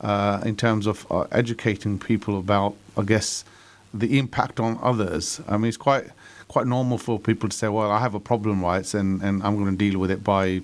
uh, 0.00 0.40
in 0.44 0.56
terms 0.56 0.86
of 0.86 1.06
uh, 1.10 1.26
educating 1.32 1.98
people 1.98 2.38
about, 2.38 2.74
I 2.96 3.02
guess, 3.02 3.44
the 3.92 4.18
impact 4.18 4.60
on 4.60 4.78
others. 4.82 5.40
I 5.48 5.56
mean, 5.56 5.68
it's 5.68 5.76
quite 5.76 6.06
quite 6.48 6.66
normal 6.66 6.98
for 6.98 7.18
people 7.18 7.48
to 7.48 7.56
say, 7.56 7.68
"Well, 7.68 7.90
I 7.90 8.00
have 8.00 8.14
a 8.14 8.20
problem, 8.20 8.62
right, 8.62 8.94
and 8.94 9.22
and 9.22 9.42
I'm 9.42 9.56
going 9.56 9.70
to 9.70 9.90
deal 9.90 9.98
with 9.98 10.10
it 10.10 10.22
by 10.24 10.62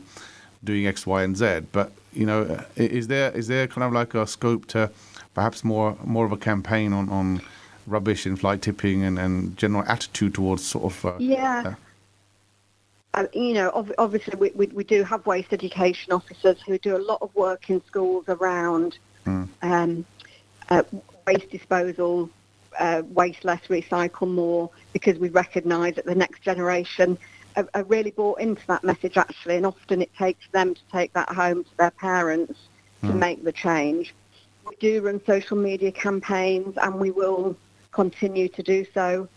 doing 0.64 0.86
X, 0.86 1.06
Y, 1.06 1.22
and 1.22 1.36
Z." 1.36 1.60
But 1.72 1.92
you 2.12 2.26
know, 2.26 2.64
is 2.76 3.08
there 3.08 3.30
is 3.32 3.48
there 3.48 3.66
kind 3.66 3.84
of 3.84 3.92
like 3.92 4.14
a 4.14 4.26
scope 4.26 4.66
to 4.68 4.90
perhaps 5.34 5.64
more 5.64 5.96
more 6.04 6.24
of 6.24 6.32
a 6.32 6.36
campaign 6.36 6.92
on 6.92 7.08
on 7.08 7.40
rubbish 7.86 8.26
and 8.26 8.38
fly 8.38 8.56
tipping 8.56 9.02
and, 9.02 9.18
and 9.18 9.56
general 9.56 9.84
attitude 9.88 10.34
towards 10.34 10.64
sort 10.64 10.84
of 10.84 11.04
uh, 11.04 11.12
Yeah. 11.18 11.62
uh, 11.66 11.74
uh, 13.14 13.26
you 13.34 13.54
know, 13.54 13.70
ob- 13.70 13.92
obviously 13.98 14.38
we, 14.38 14.50
we, 14.54 14.66
we 14.68 14.84
do 14.84 15.02
have 15.02 15.26
waste 15.26 15.52
education 15.52 16.12
officers 16.12 16.62
who 16.62 16.78
do 16.78 16.96
a 16.96 17.02
lot 17.02 17.18
of 17.20 17.34
work 17.34 17.68
in 17.70 17.84
schools 17.86 18.24
around 18.28 18.98
Mm. 19.26 19.48
um, 19.62 20.04
uh, 20.70 20.82
waste 21.26 21.50
disposal, 21.50 22.28
uh, 22.78 23.02
waste 23.08 23.44
less, 23.44 23.60
recycle 23.68 24.28
more, 24.28 24.70
because 24.92 25.18
we 25.18 25.28
recognise 25.28 25.94
that 25.96 26.06
the 26.06 26.14
next 26.14 26.42
generation 26.42 27.18
are, 27.56 27.68
are 27.74 27.84
really 27.84 28.10
bought 28.10 28.40
into 28.40 28.66
that 28.66 28.84
message 28.84 29.16
actually, 29.16 29.56
and 29.56 29.66
often 29.66 30.02
it 30.02 30.14
takes 30.16 30.46
them 30.52 30.74
to 30.74 30.80
take 30.90 31.12
that 31.12 31.28
home 31.28 31.64
to 31.64 31.76
their 31.76 31.90
parents 31.92 32.58
to 33.02 33.12
make 33.12 33.42
the 33.44 33.52
change. 33.52 34.14
We 34.68 34.76
do 34.76 35.02
run 35.02 35.20
social 35.26 35.56
media 35.56 35.90
campaigns, 35.90 36.76
and 36.80 37.00
we 37.00 37.10
will 37.10 37.56
continue 37.90 38.48
to 38.48 38.62
do 38.62 38.86
so. 38.94 39.28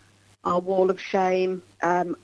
Our 0.44 0.60
wall 0.60 0.88
of 0.90 1.00
shame 1.00 1.62
um, 1.82 2.16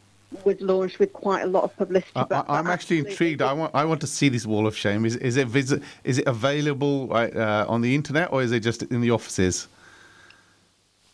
was 0.45 0.61
launched 0.61 0.99
with 0.99 1.13
quite 1.13 1.43
a 1.43 1.47
lot 1.47 1.65
of 1.65 1.77
publicity. 1.77 2.13
I, 2.15 2.25
but- 2.25 2.49
I, 2.49 2.59
I'm 2.59 2.65
but 2.67 2.73
actually 2.73 2.99
intrigued. 2.99 3.43
I 3.43 3.53
want 3.53 3.75
I 3.75 3.85
want 3.85 4.01
to 4.03 4.07
see 4.07 4.29
this 4.29 4.47
wall 4.47 4.67
of 4.67 4.77
shame. 4.77 5.05
Is 5.05 5.17
is 5.17 5.37
it 5.37 5.49
visit? 5.49 5.83
Is 6.05 6.19
it 6.19 6.27
available 6.27 7.13
uh, 7.13 7.65
on 7.69 7.81
the 7.81 7.95
internet 7.95 8.33
or 8.33 8.43
is 8.43 8.53
it 8.53 8.61
just 8.61 8.83
in 8.85 9.01
the 9.01 9.11
offices? 9.11 9.69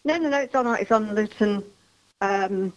No, 0.09 0.16
no, 0.16 0.30
no. 0.30 0.39
It's 0.39 0.55
on. 0.55 0.66
It's 0.80 0.90
on 0.90 1.14
Luton, 1.14 1.62
um, 2.22 2.72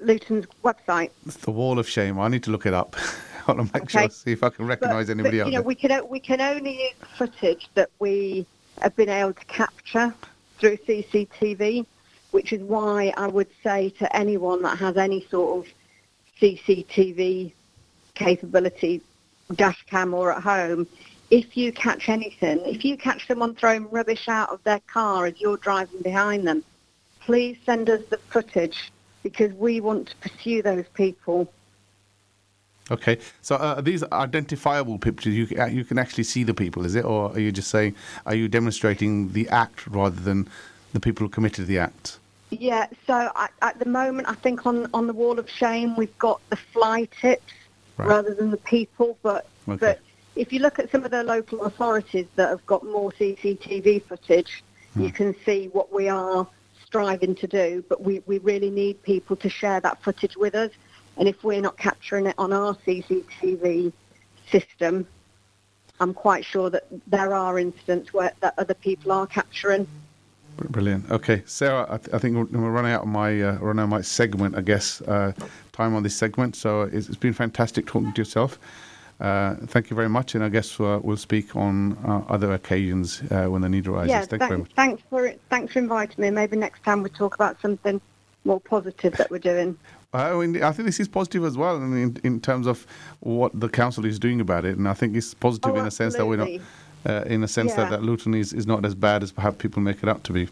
Luton's 0.00 0.46
website. 0.64 1.10
It's 1.24 1.36
the 1.36 1.52
wall 1.52 1.78
of 1.78 1.88
shame. 1.88 2.18
I 2.18 2.26
need 2.26 2.42
to 2.42 2.50
look 2.50 2.66
it 2.66 2.74
up. 2.74 2.96
I 3.46 3.52
want 3.52 3.72
to 3.72 3.78
make 3.78 3.88
sure, 3.88 4.10
see 4.10 4.32
if 4.32 4.42
I 4.42 4.48
can 4.48 4.66
recognise 4.66 5.08
anybody 5.08 5.38
but, 5.38 5.46
you 5.46 5.52
know, 5.52 5.62
we 5.62 5.76
can 5.76 6.08
we 6.08 6.18
can 6.18 6.40
only 6.40 6.82
use 6.82 6.94
footage 7.16 7.68
that 7.74 7.88
we 8.00 8.44
have 8.82 8.96
been 8.96 9.08
able 9.08 9.32
to 9.32 9.44
capture 9.44 10.12
through 10.58 10.76
CCTV, 10.78 11.86
which 12.32 12.52
is 12.52 12.60
why 12.62 13.14
I 13.16 13.28
would 13.28 13.48
say 13.62 13.90
to 14.00 14.16
anyone 14.16 14.62
that 14.62 14.76
has 14.78 14.96
any 14.96 15.24
sort 15.30 15.64
of 15.64 15.72
CCTV 16.40 17.52
capability, 18.14 19.02
dash 19.54 19.86
cam 19.86 20.14
or 20.14 20.32
at 20.32 20.42
home, 20.42 20.88
if 21.30 21.56
you 21.56 21.72
catch 21.72 22.08
anything, 22.08 22.60
if 22.64 22.84
you 22.84 22.96
catch 22.96 23.26
someone 23.26 23.54
throwing 23.54 23.88
rubbish 23.90 24.28
out 24.28 24.50
of 24.50 24.62
their 24.64 24.80
car 24.80 25.26
as 25.26 25.40
you're 25.40 25.56
driving 25.56 26.02
behind 26.02 26.46
them, 26.46 26.62
please 27.20 27.56
send 27.66 27.90
us 27.90 28.02
the 28.10 28.18
footage 28.18 28.92
because 29.22 29.52
we 29.54 29.80
want 29.80 30.08
to 30.08 30.16
pursue 30.28 30.62
those 30.62 30.84
people. 30.94 31.52
Okay, 32.88 33.18
so 33.42 33.56
uh, 33.56 33.74
are 33.76 33.82
these 33.82 34.04
identifiable 34.12 34.98
pictures? 34.98 35.34
You 35.34 35.48
you 35.68 35.84
can 35.84 35.98
actually 35.98 36.22
see 36.22 36.44
the 36.44 36.54
people, 36.54 36.86
is 36.86 36.94
it, 36.94 37.04
or 37.04 37.32
are 37.32 37.40
you 37.40 37.50
just 37.50 37.68
saying 37.68 37.96
are 38.24 38.34
you 38.36 38.46
demonstrating 38.46 39.32
the 39.32 39.48
act 39.48 39.88
rather 39.88 40.20
than 40.20 40.48
the 40.92 41.00
people 41.00 41.26
who 41.26 41.28
committed 41.28 41.66
the 41.66 41.78
act? 41.78 42.20
Yeah, 42.50 42.86
so 43.04 43.32
I, 43.34 43.48
at 43.60 43.80
the 43.80 43.88
moment, 43.88 44.28
I 44.28 44.34
think 44.34 44.66
on, 44.66 44.88
on 44.94 45.08
the 45.08 45.12
wall 45.12 45.40
of 45.40 45.50
shame 45.50 45.96
we've 45.96 46.16
got 46.18 46.40
the 46.48 46.56
fly 46.56 47.08
tips 47.20 47.52
Right. 47.96 48.08
rather 48.08 48.34
than 48.34 48.50
the 48.50 48.58
people. 48.58 49.18
But 49.22 49.46
Okay. 49.68 49.78
but 49.78 50.00
if 50.36 50.52
you 50.52 50.60
look 50.60 50.78
at 50.78 50.90
some 50.92 51.04
of 51.04 51.10
the 51.10 51.24
local 51.24 51.64
authorities 51.64 52.26
that 52.36 52.48
have 52.50 52.64
got 52.66 52.84
more 52.84 53.10
CCTV 53.12 54.02
footage, 54.04 54.62
Hmm. 54.94 55.02
you 55.04 55.12
can 55.12 55.34
see 55.44 55.68
what 55.72 55.92
we 55.92 56.08
are 56.08 56.46
striving 56.84 57.34
to 57.36 57.46
do. 57.46 57.84
But 57.88 58.02
we, 58.02 58.22
we 58.26 58.38
really 58.38 58.70
need 58.70 59.02
people 59.02 59.36
to 59.36 59.48
share 59.48 59.80
that 59.80 60.02
footage 60.02 60.36
with 60.36 60.54
us. 60.54 60.70
And 61.16 61.28
if 61.28 61.44
we're 61.44 61.60
not 61.60 61.76
capturing 61.76 62.26
it 62.26 62.34
on 62.38 62.52
our 62.52 62.74
CCTV 62.86 63.92
system, 64.50 65.06
I'm 66.00 66.12
quite 66.12 66.44
sure 66.44 66.70
that 66.70 66.84
there 67.06 67.34
are 67.34 67.58
instances 67.58 68.12
where 68.12 68.32
that 68.40 68.54
other 68.58 68.74
people 68.74 69.12
are 69.12 69.26
capturing. 69.26 69.86
Brilliant. 70.56 71.10
Okay, 71.10 71.42
Sarah, 71.44 71.86
I, 71.88 71.98
th- 71.98 72.14
I 72.14 72.18
think 72.18 72.36
we're, 72.36 72.60
we're 72.60 72.70
running 72.70 72.92
out 72.92 73.02
of 73.02 73.08
my 73.08 73.42
uh, 73.42 73.58
running 73.58 73.80
out 73.80 73.84
of 73.84 73.90
my 73.90 74.00
segment. 74.00 74.56
I 74.56 74.62
guess 74.62 75.02
uh, 75.02 75.32
time 75.72 75.94
on 75.94 76.02
this 76.02 76.16
segment. 76.16 76.56
So 76.56 76.82
it's, 76.82 77.08
it's 77.08 77.16
been 77.18 77.34
fantastic 77.34 77.86
talking 77.86 78.12
to 78.12 78.20
yourself. 78.20 78.58
Uh, 79.18 79.54
thank 79.66 79.88
you 79.88 79.96
very 79.96 80.08
much, 80.08 80.34
and 80.34 80.44
I 80.44 80.50
guess 80.50 80.78
uh, 80.78 81.00
we'll 81.02 81.16
speak 81.16 81.56
on 81.56 81.96
uh, 82.04 82.22
other 82.28 82.52
occasions 82.52 83.22
uh, 83.30 83.46
when 83.46 83.62
the 83.62 83.68
need 83.68 83.86
arises. 83.86 84.10
Yeah, 84.10 84.24
thank 84.24 84.42
you 84.42 84.48
very 84.48 84.60
much. 84.60 84.72
thanks, 84.76 85.02
thanks 85.10 85.32
for 85.34 85.38
thanks 85.48 85.72
for 85.72 85.78
inviting 85.78 86.20
me. 86.22 86.30
Maybe 86.30 86.56
next 86.56 86.84
time 86.84 87.02
we'll 87.02 87.12
talk 87.12 87.34
about 87.34 87.60
something 87.62 88.00
more 88.44 88.60
positive 88.60 89.14
that 89.16 89.30
we're 89.30 89.38
doing. 89.38 89.78
I, 90.12 90.32
mean, 90.34 90.62
I 90.62 90.72
think 90.72 90.86
this 90.86 91.00
is 91.00 91.08
positive 91.08 91.44
as 91.44 91.58
well, 91.58 91.76
in, 91.76 92.18
in 92.24 92.40
terms 92.40 92.66
of 92.66 92.86
what 93.20 93.58
the 93.58 93.68
council 93.68 94.04
is 94.04 94.18
doing 94.18 94.40
about 94.40 94.64
it, 94.64 94.78
and 94.78 94.88
I 94.88 94.94
think 94.94 95.14
it's 95.14 95.34
positive 95.34 95.72
Oh, 95.74 95.78
in 95.78 95.86
a 95.86 95.90
sense 95.90 96.16
that 96.16 96.26
we're 96.26 96.36
not, 96.36 96.48
uh, 97.04 97.24
in 97.26 97.42
a 97.42 97.48
sense 97.48 97.72
Yeah. 97.72 97.84
that, 97.84 97.90
that 97.90 98.02
Luton 98.02 98.34
is, 98.34 98.52
is 98.52 98.66
not 98.66 98.84
as 98.86 98.94
bad 98.94 99.22
as 99.22 99.32
perhaps 99.32 99.56
people 99.58 99.82
make 99.82 100.02
it 100.02 100.08
out 100.08 100.24
to 100.24 100.32
be. 100.32 100.48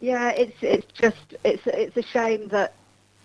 Yeah, 0.00 0.30
it's 0.30 0.56
it's 0.62 0.86
just 0.92 1.34
it's 1.44 1.62
it's 1.66 1.96
a 1.96 2.02
shame 2.02 2.48
that 2.48 2.74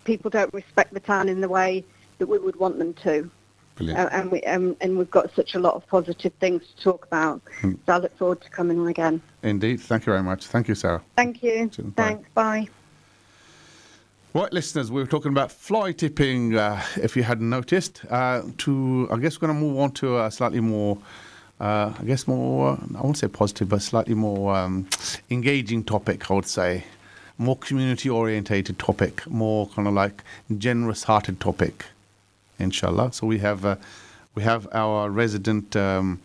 people 0.03 0.29
don't 0.29 0.53
respect 0.53 0.93
the 0.93 0.99
town 0.99 1.27
in 1.27 1.41
the 1.41 1.49
way 1.49 1.83
that 2.19 2.27
we 2.27 2.37
would 2.37 2.55
want 2.57 2.77
them 2.77 2.93
to. 2.95 3.31
Brilliant. 3.77 3.99
Uh, 3.99 4.09
and 4.11 4.31
we 4.31 4.41
um, 4.43 4.75
and 4.81 4.97
we've 4.97 5.09
got 5.09 5.33
such 5.35 5.55
a 5.55 5.59
lot 5.59 5.75
of 5.75 5.87
positive 5.87 6.33
things 6.39 6.63
to 6.75 6.83
talk 6.83 7.05
about. 7.05 7.41
Hmm. 7.61 7.73
So 7.85 7.93
I 7.93 7.97
look 7.99 8.17
forward 8.17 8.41
to 8.41 8.49
coming 8.49 8.79
on 8.79 8.87
again. 8.87 9.21
Indeed. 9.43 9.79
Thank 9.79 10.05
you 10.05 10.11
very 10.11 10.23
much. 10.23 10.47
Thank 10.47 10.67
you, 10.67 10.75
Sarah. 10.75 11.01
Thank 11.15 11.43
you. 11.43 11.69
Bye. 11.77 11.91
Thanks. 11.95 12.29
Bye. 12.33 12.67
Right, 14.33 14.53
listeners, 14.53 14.91
we 14.91 15.01
were 15.01 15.07
talking 15.07 15.31
about 15.31 15.51
fly 15.51 15.93
tipping, 15.93 16.55
uh, 16.55 16.83
if 16.97 17.15
you 17.15 17.23
hadn't 17.23 17.49
noticed. 17.49 18.03
Uh, 18.07 18.43
to, 18.59 19.07
I 19.11 19.17
guess 19.17 19.41
we're 19.41 19.47
going 19.47 19.59
to 19.59 19.65
move 19.65 19.79
on 19.79 19.91
to 19.93 20.19
a 20.19 20.29
slightly 20.29 20.59
more, 20.59 20.99
uh, 21.59 21.91
I 21.97 22.03
guess 22.03 22.27
more, 22.27 22.77
I 22.95 23.01
won't 23.01 23.17
say 23.17 23.29
positive, 23.29 23.69
but 23.69 23.81
slightly 23.81 24.13
more 24.13 24.55
um, 24.55 24.87
engaging 25.31 25.83
topic, 25.83 26.29
I 26.29 26.35
would 26.35 26.45
say. 26.45 26.83
More 27.39 27.57
community 27.57 28.11
orientated 28.11 28.77
topic, 28.77 29.25
more 29.27 29.69
kind 29.69 29.87
of 29.87 29.95
like 29.95 30.23
generous 30.55 31.03
hearted 31.03 31.39
topic, 31.39 31.85
inshallah. 32.59 33.13
So 33.13 33.27
we 33.27 33.39
have, 33.39 33.65
uh, 33.65 33.75
we 34.35 34.43
have 34.43 34.67
our 34.73 35.09
resident, 35.09 35.75
um, 35.75 36.19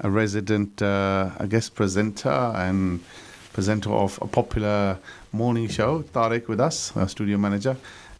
a 0.00 0.10
resident, 0.10 0.80
uh, 0.80 1.30
I 1.38 1.46
guess, 1.46 1.68
presenter 1.68 2.52
and 2.54 3.00
presenter 3.52 3.90
of 3.90 4.18
a 4.22 4.26
popular 4.26 4.98
morning 5.32 5.68
show, 5.68 6.02
Tariq, 6.12 6.46
with 6.48 6.60
us, 6.60 6.96
our 6.96 7.08
studio 7.08 7.38
manager, 7.38 7.76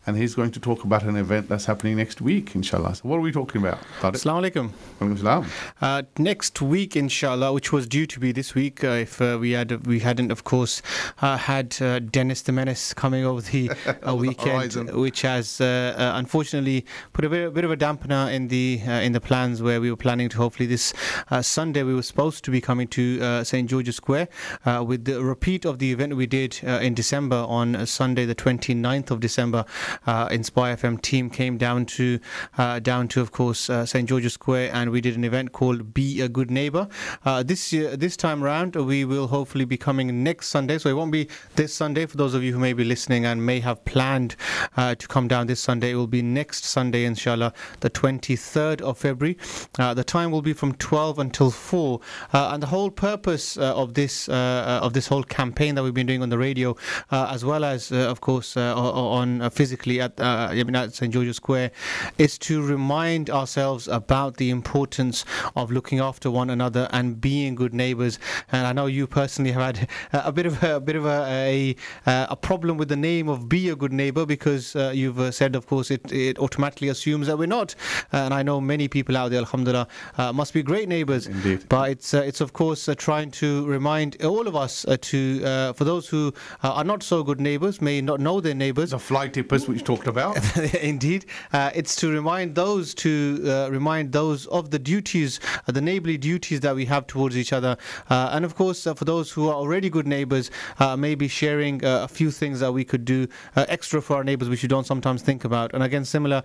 and 0.08 0.16
he's 0.16 0.34
going 0.34 0.50
to 0.50 0.58
talk 0.58 0.84
about 0.84 1.02
an 1.02 1.16
event 1.16 1.50
that's 1.50 1.66
happening 1.66 1.96
next 1.96 2.22
week, 2.22 2.54
inshallah. 2.54 2.94
So, 2.94 3.02
what 3.08 3.16
are 3.18 3.20
we 3.20 3.30
talking 3.30 3.60
about? 3.60 3.78
Assalamu 4.00 4.50
alaikum. 4.50 5.46
Uh, 5.82 6.02
next 6.18 6.62
week, 6.62 6.96
inshallah, 6.96 7.52
which 7.52 7.72
was 7.74 7.86
due 7.86 8.06
to 8.06 8.18
be 8.18 8.32
this 8.32 8.54
week, 8.54 8.82
uh, 8.82 9.04
if 9.06 9.20
uh, 9.20 9.36
we 9.38 9.50
had 9.50 9.86
we 9.86 10.00
hadn't, 10.00 10.32
of 10.32 10.44
course, 10.44 10.80
uh, 11.20 11.36
had 11.36 11.76
uh, 11.82 11.98
Dennis 11.98 12.40
the 12.40 12.52
Menace 12.52 12.94
coming 12.94 13.26
over 13.26 13.42
the 13.42 13.70
uh, 14.06 14.14
weekend, 14.26 14.72
horizon. 14.72 14.98
which 14.98 15.20
has 15.22 15.60
unfortunately 15.60 16.86
put 17.12 17.26
a 17.26 17.28
bit, 17.28 17.46
a 17.46 17.50
bit 17.50 17.64
of 17.64 17.70
a 17.70 17.76
dampener 17.76 18.32
in 18.32 18.48
the 18.48 18.80
uh, 18.86 18.92
in 18.92 19.12
the 19.12 19.20
plans 19.20 19.62
where 19.62 19.80
we 19.80 19.90
were 19.90 19.96
planning 19.96 20.30
to 20.30 20.38
hopefully 20.38 20.66
this 20.66 20.94
uh, 21.30 21.42
Sunday 21.42 21.82
we 21.82 21.94
were 21.94 22.02
supposed 22.02 22.44
to 22.44 22.50
be 22.50 22.60
coming 22.60 22.88
to 22.88 23.20
uh, 23.20 23.44
St 23.44 23.68
George's 23.68 23.96
Square 23.96 24.28
uh, 24.64 24.82
with 24.86 25.04
the 25.04 25.22
repeat 25.22 25.64
of 25.64 25.78
the 25.78 25.92
event 25.92 26.16
we 26.16 26.26
did 26.26 26.60
uh, 26.64 26.80
in 26.80 26.94
December 26.94 27.44
on 27.48 27.86
Sunday 27.86 28.24
the 28.24 28.34
29th 28.34 29.10
of 29.10 29.20
December. 29.20 29.64
Uh, 30.06 30.28
Inspire 30.30 30.76
FM 30.76 31.00
team 31.00 31.30
came 31.30 31.58
down 31.58 31.86
to 31.86 32.18
uh, 32.56 32.78
down 32.78 33.08
to 33.08 33.20
of 33.20 33.32
course 33.32 33.68
uh, 33.70 33.84
St 33.84 34.08
George's 34.08 34.34
Square 34.34 34.70
and 34.72 34.90
we 34.90 35.00
did 35.00 35.16
an 35.16 35.24
event 35.24 35.52
called 35.52 35.94
Be 35.94 36.20
a 36.20 36.28
Good 36.28 36.50
Neighbor. 36.50 36.88
Uh, 37.24 37.42
this 37.42 37.72
year, 37.72 37.96
this 37.96 38.16
time 38.16 38.42
round 38.42 38.76
we 38.76 39.04
will 39.04 39.28
hopefully 39.28 39.64
be 39.64 39.76
coming 39.76 40.22
next 40.22 40.48
Sunday, 40.48 40.78
so 40.78 40.88
it 40.88 40.94
won't 40.94 41.12
be 41.12 41.28
this 41.56 41.74
Sunday 41.74 42.06
for 42.06 42.16
those 42.16 42.34
of 42.34 42.42
you 42.42 42.52
who 42.52 42.58
may 42.58 42.72
be 42.72 42.84
listening 42.84 43.24
and 43.24 43.44
may 43.44 43.60
have 43.60 43.84
planned 43.84 44.36
to 44.76 45.08
come 45.08 45.28
down 45.28 45.46
this 45.46 45.60
Sunday. 45.60 45.90
It 45.90 45.96
will 45.96 46.06
be 46.06 46.22
next 46.22 46.64
Sunday, 46.64 47.04
inshallah, 47.04 47.52
the 47.80 47.90
23rd 47.90 48.80
of 48.80 48.98
February. 48.98 49.36
The 49.76 50.04
time 50.04 50.30
will 50.30 50.42
be 50.42 50.52
from 50.52 50.74
12 50.74 51.18
until 51.18 51.50
4, 51.50 52.00
uh, 52.32 52.50
and 52.52 52.62
the 52.62 52.66
whole 52.68 52.90
purpose 52.90 53.56
of 53.56 53.94
this 53.94 54.28
of 54.28 54.92
this 54.92 55.08
whole 55.08 55.24
campaign 55.24 55.74
that 55.74 55.82
we've 55.82 55.94
been 55.94 56.06
doing 56.06 56.22
on 56.22 56.28
the 56.28 56.38
radio, 56.38 56.76
as 57.10 57.44
well 57.44 57.64
as 57.64 57.90
of 57.92 58.20
course 58.20 58.56
on 58.56 59.42
uh, 59.42 59.50
physically 59.88 60.00
at 60.00 60.20
uh, 60.20 60.78
at 60.78 60.94
St 60.94 61.12
George's 61.12 61.36
Square, 61.36 61.70
is 62.18 62.38
to 62.38 62.62
remind 62.62 63.30
ourselves 63.30 63.88
about 63.88 64.36
the 64.36 64.50
importance 64.50 65.24
of 65.56 65.70
looking 65.70 66.00
after 66.00 66.30
one 66.30 66.50
another 66.50 66.88
and 66.92 67.20
being 67.20 67.54
good 67.54 67.74
neighbours. 67.74 68.18
And 68.52 68.66
I 68.66 68.72
know 68.72 68.86
you 68.86 69.06
personally 69.06 69.52
have 69.52 69.76
had 69.76 69.88
a 70.12 70.32
bit 70.32 70.46
of 70.46 70.62
a, 70.62 70.76
a 70.76 70.80
bit 70.80 70.96
of 70.96 71.06
a, 71.06 71.76
a 72.06 72.26
a 72.30 72.36
problem 72.36 72.76
with 72.78 72.88
the 72.88 72.96
name 72.96 73.28
of 73.28 73.48
"Be 73.48 73.68
a 73.70 73.76
Good 73.76 73.92
Neighbour" 73.92 74.26
because 74.26 74.76
uh, 74.76 74.92
you've 74.94 75.18
uh, 75.20 75.30
said, 75.30 75.56
of 75.56 75.66
course, 75.66 75.90
it 75.90 76.12
it 76.12 76.38
automatically 76.38 76.88
assumes 76.88 77.26
that 77.26 77.38
we're 77.38 77.46
not. 77.46 77.74
and 78.12 78.34
I 78.34 78.42
know 78.42 78.60
many 78.60 78.88
people 78.88 79.16
out 79.16 79.30
there, 79.30 79.40
Alhamdulillah, 79.40 79.88
uh, 80.18 80.32
must 80.32 80.52
be 80.54 80.62
great 80.62 80.88
neighbours. 80.88 81.26
Indeed. 81.26 81.64
But 81.68 81.90
it's 81.90 82.14
uh, 82.14 82.22
it's 82.22 82.40
of 82.40 82.52
course 82.52 82.88
uh, 82.88 82.94
trying 82.94 83.30
to 83.42 83.66
remind 83.66 84.22
all 84.24 84.46
of 84.48 84.54
us 84.56 84.84
uh, 84.86 84.96
to 85.00 85.42
uh, 85.44 85.72
for 85.72 85.84
those 85.84 86.08
who 86.08 86.32
uh, 86.62 86.78
are 86.78 86.84
not 86.84 87.02
so 87.02 87.22
good 87.22 87.40
neighbours, 87.40 87.80
may 87.80 88.00
not 88.00 88.20
know 88.20 88.40
their 88.40 88.54
neighbours. 88.54 88.90
The 88.90 88.98
tippers, 89.32 89.68
which 89.68 89.77
you 89.78 89.84
talked 89.84 90.06
about. 90.06 90.36
Indeed, 90.74 91.26
uh, 91.52 91.70
it's 91.74 91.94
to 91.96 92.10
remind 92.10 92.54
those 92.54 92.94
to 92.94 93.42
uh, 93.46 93.70
remind 93.70 94.12
those 94.12 94.46
of 94.46 94.70
the 94.70 94.78
duties, 94.78 95.40
uh, 95.66 95.72
the 95.72 95.80
neighbourly 95.80 96.18
duties 96.18 96.60
that 96.60 96.74
we 96.74 96.84
have 96.86 97.06
towards 97.06 97.36
each 97.36 97.52
other, 97.52 97.76
uh, 98.10 98.30
and 98.32 98.44
of 98.44 98.54
course 98.54 98.86
uh, 98.86 98.94
for 98.94 99.04
those 99.04 99.30
who 99.30 99.48
are 99.48 99.54
already 99.54 99.88
good 99.90 100.06
neighbours, 100.06 100.50
uh, 100.78 100.96
maybe 100.96 101.28
sharing 101.28 101.84
a 101.84 102.08
few 102.08 102.30
things 102.30 102.60
that 102.60 102.72
we 102.72 102.84
could 102.84 103.04
do 103.04 103.26
extra 103.56 104.02
for 104.02 104.16
our 104.16 104.24
neighbours, 104.24 104.48
which 104.48 104.62
you 104.62 104.68
don't 104.68 104.86
sometimes 104.86 105.22
think 105.22 105.44
about. 105.44 105.72
And 105.74 105.82
again, 105.82 106.04
similar 106.04 106.42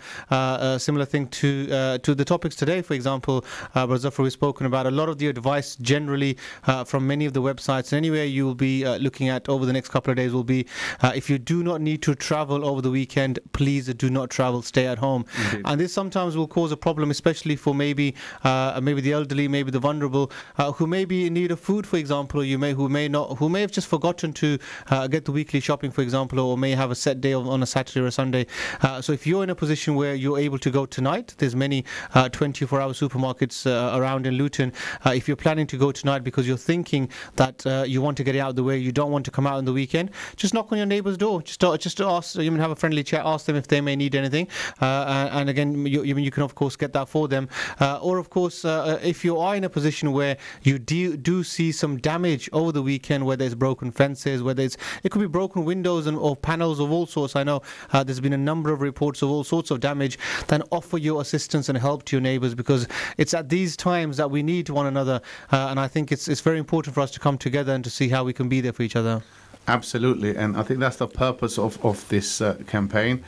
similar 0.77 1.05
thing 1.05 1.27
to 1.27 1.97
to 1.99 2.15
the 2.15 2.25
topics 2.25 2.55
today. 2.55 2.81
For 2.81 2.93
example, 2.93 3.45
uh, 3.75 3.97
Zafar, 3.97 4.23
we've 4.23 4.33
spoken 4.33 4.65
about 4.65 4.85
a 4.85 4.91
lot 4.91 5.09
of 5.09 5.17
the 5.17 5.27
advice 5.27 5.75
generally 5.77 6.37
from 6.85 7.07
many 7.07 7.25
of 7.25 7.33
the 7.33 7.41
websites. 7.41 7.93
Anywhere 7.93 8.25
you 8.25 8.45
will 8.45 8.55
be 8.55 8.85
looking 8.99 9.29
at 9.29 9.49
over 9.49 9.65
the 9.65 9.73
next 9.73 9.89
couple 9.89 10.11
of 10.11 10.17
days 10.17 10.33
will 10.33 10.43
be 10.43 10.65
if 11.03 11.29
you 11.29 11.37
do 11.37 11.63
not 11.63 11.81
need 11.81 12.01
to 12.03 12.15
travel 12.15 12.65
over 12.65 12.81
the 12.81 12.91
weekend, 12.91 13.12
please 13.51 13.93
do 13.93 14.09
not 14.09 14.29
travel, 14.29 14.61
stay 14.61 14.87
at 14.87 14.97
home. 14.97 15.25
And 15.65 15.79
this 15.79 15.93
sometimes 15.93 16.35
will 16.35 16.47
cause 16.47 16.71
a 16.71 16.77
problem, 16.77 17.11
especially 17.11 17.55
for 17.55 17.73
maybe 17.73 18.15
uh, 18.43 18.79
maybe 18.81 19.01
the 19.01 19.13
elderly, 19.13 19.47
maybe 19.47 19.71
the 19.71 19.79
vulnerable, 19.79 20.31
uh, 20.57 20.71
who 20.73 20.87
may 20.87 21.05
be 21.05 21.27
in 21.27 21.33
need 21.33 21.51
of 21.51 21.59
food, 21.59 21.85
for 21.87 21.97
example, 21.97 22.41
or 22.41 22.43
you 22.43 22.57
may 22.57 22.73
who 22.73 22.89
may 22.89 23.07
not 23.07 23.37
who 23.37 23.49
may 23.49 23.61
have 23.61 23.71
just 23.71 23.87
forgotten 23.87 24.33
to 24.33 24.57
uh, 24.89 25.07
get 25.07 25.25
the 25.25 25.31
weekly 25.31 25.59
shopping, 25.59 25.91
for 25.91 26.01
example, 26.01 26.39
or 26.39 26.57
may 26.57 26.71
have 26.71 26.91
a 26.91 26.95
set 26.95 27.21
day 27.21 27.33
on 27.33 27.63
a 27.63 27.65
Saturday 27.65 27.99
or 28.01 28.07
a 28.07 28.11
Sunday. 28.11 28.45
Uh, 28.81 29.01
so 29.01 29.13
if 29.13 29.25
you're 29.27 29.43
in 29.43 29.49
a 29.49 29.55
position 29.55 29.95
where 29.95 30.15
you're 30.15 30.39
able 30.39 30.57
to 30.59 30.71
go 30.71 30.85
tonight, 30.85 31.35
there's 31.37 31.55
many 31.55 31.85
uh, 32.13 32.29
24-hour 32.29 32.93
supermarkets 32.93 33.65
uh, 33.65 33.97
around 33.97 34.25
in 34.25 34.35
Luton. 34.35 34.71
Uh, 35.05 35.11
if 35.11 35.27
you're 35.27 35.37
planning 35.37 35.67
to 35.67 35.77
go 35.77 35.91
tonight 35.91 36.23
because 36.23 36.47
you're 36.47 36.57
thinking 36.57 37.09
that 37.35 37.65
uh, 37.65 37.83
you 37.87 38.01
want 38.01 38.17
to 38.17 38.23
get 38.23 38.35
it 38.35 38.39
out 38.39 38.51
of 38.51 38.55
the 38.55 38.63
way, 38.63 38.77
you 38.77 38.91
don't 38.91 39.11
want 39.11 39.25
to 39.25 39.31
come 39.31 39.47
out 39.47 39.55
on 39.55 39.65
the 39.65 39.73
weekend, 39.73 40.09
just 40.35 40.53
knock 40.53 40.71
on 40.71 40.77
your 40.77 40.87
neighbour's 40.87 41.17
door. 41.17 41.41
Just 41.41 41.63
uh, 41.63 41.77
just 41.77 41.99
ask, 42.01 42.35
you 42.35 42.49
can 42.49 42.59
have 42.59 42.71
a 42.71 42.75
friendly 42.75 43.02
chat, 43.03 43.21
ask 43.25 43.45
them 43.45 43.55
if 43.55 43.67
they 43.67 43.81
may 43.81 43.95
need 43.95 44.15
anything. 44.15 44.47
Uh, 44.81 45.29
and 45.31 45.49
again, 45.49 45.85
you, 45.85 46.03
you 46.03 46.31
can 46.31 46.43
of 46.43 46.55
course 46.55 46.75
get 46.75 46.93
that 46.93 47.09
for 47.09 47.27
them. 47.27 47.49
Uh, 47.79 47.99
or 48.01 48.17
of 48.17 48.29
course, 48.29 48.65
uh, 48.65 48.99
if 49.03 49.23
you 49.23 49.37
are 49.37 49.55
in 49.55 49.63
a 49.63 49.69
position 49.69 50.11
where 50.11 50.37
you 50.63 50.79
do, 50.79 51.17
do 51.17 51.43
see 51.43 51.71
some 51.71 51.97
damage 51.97 52.49
over 52.53 52.71
the 52.71 52.81
weekend, 52.81 53.25
whether 53.25 53.45
it's 53.45 53.55
broken 53.55 53.91
fences, 53.91 54.41
whether 54.41 54.63
it's 54.63 54.77
it 55.03 55.09
could 55.11 55.21
be 55.21 55.27
broken 55.27 55.65
windows 55.65 56.07
and 56.07 56.17
or 56.17 56.35
panels 56.35 56.79
of 56.79 56.91
all 56.91 57.05
sorts. 57.05 57.35
I 57.35 57.43
know 57.43 57.61
uh, 57.91 58.03
there's 58.03 58.19
been 58.19 58.33
a 58.33 58.37
number 58.37 58.71
of 58.71 58.81
reports 58.81 59.21
of 59.21 59.29
all 59.29 59.43
sorts 59.43 59.71
of 59.71 59.79
damage. 59.79 60.17
Then 60.47 60.63
offer 60.71 60.97
your 60.97 61.21
assistance 61.21 61.69
and 61.69 61.77
help 61.77 62.05
to 62.05 62.15
your 62.15 62.21
neighbours 62.21 62.55
because 62.55 62.87
it's 63.17 63.33
at 63.33 63.49
these 63.49 63.75
times 63.77 64.17
that 64.17 64.29
we 64.31 64.43
need 64.43 64.69
one 64.69 64.85
another. 64.85 65.21
Uh, 65.51 65.67
and 65.69 65.79
I 65.79 65.87
think 65.87 66.11
it's 66.11 66.27
it's 66.27 66.41
very 66.41 66.59
important 66.59 66.93
for 66.95 67.01
us 67.01 67.11
to 67.11 67.19
come 67.19 67.37
together 67.37 67.73
and 67.73 67.83
to 67.83 67.89
see 67.89 68.09
how 68.09 68.23
we 68.23 68.33
can 68.33 68.49
be 68.49 68.61
there 68.61 68.73
for 68.73 68.83
each 68.83 68.95
other. 68.95 69.21
Absolutely, 69.67 70.35
and 70.35 70.57
I 70.57 70.63
think 70.63 70.79
that's 70.79 70.97
the 70.97 71.07
purpose 71.07 71.57
of 71.57 71.83
of 71.85 72.07
this 72.09 72.41
uh, 72.41 72.55
campaign. 72.67 73.23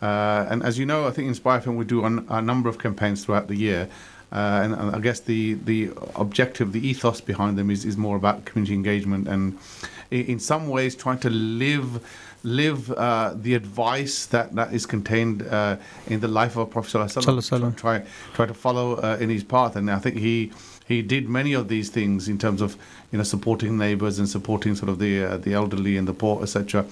Uh, 0.00 0.46
and 0.48 0.62
as 0.62 0.78
you 0.78 0.86
know, 0.86 1.06
I 1.06 1.10
think 1.10 1.28
Inspire 1.28 1.60
FM 1.60 1.76
we 1.76 1.84
do 1.84 2.04
a, 2.04 2.38
a 2.38 2.40
number 2.40 2.68
of 2.68 2.78
campaigns 2.78 3.24
throughout 3.24 3.48
the 3.48 3.56
year. 3.56 3.88
Uh, 4.32 4.60
and, 4.62 4.74
and, 4.74 4.94
I 4.94 5.00
guess 5.00 5.18
the, 5.18 5.54
the 5.54 5.90
objective, 6.14 6.70
the 6.70 6.86
ethos 6.86 7.20
behind 7.20 7.58
them 7.58 7.68
is, 7.68 7.84
is 7.84 7.96
more 7.96 8.14
about 8.14 8.44
community 8.44 8.74
engagement 8.74 9.26
and 9.26 9.58
in 10.12 10.38
some 10.38 10.68
ways 10.68 10.94
trying 10.94 11.18
to 11.18 11.30
live 11.30 12.00
live 12.42 12.90
uh, 12.92 13.34
the 13.34 13.54
advice 13.54 14.26
that, 14.26 14.54
that 14.54 14.72
is 14.72 14.86
contained 14.86 15.42
uh, 15.42 15.76
in 16.06 16.20
the 16.20 16.28
life 16.28 16.56
of 16.56 16.70
Prophet 16.70 16.96
Sallallahu 16.96 17.76
try 17.76 18.04
try 18.34 18.46
to 18.46 18.54
follow 18.54 18.94
uh, 18.96 19.18
in 19.20 19.30
his 19.30 19.44
path 19.44 19.76
and 19.76 19.90
I 19.90 19.98
think 19.98 20.16
he 20.16 20.52
he 20.86 21.02
did 21.02 21.28
many 21.28 21.52
of 21.52 21.68
these 21.68 21.90
things 21.90 22.28
in 22.28 22.38
terms 22.38 22.60
of 22.60 22.76
you 23.12 23.18
know 23.18 23.24
supporting 23.24 23.76
neighbors 23.76 24.18
and 24.18 24.28
supporting 24.28 24.74
sort 24.74 24.88
of 24.88 24.98
the 24.98 25.24
uh, 25.24 25.36
the 25.38 25.54
elderly 25.54 25.96
and 25.96 26.06
the 26.06 26.14
poor 26.14 26.42
etc 26.42 26.84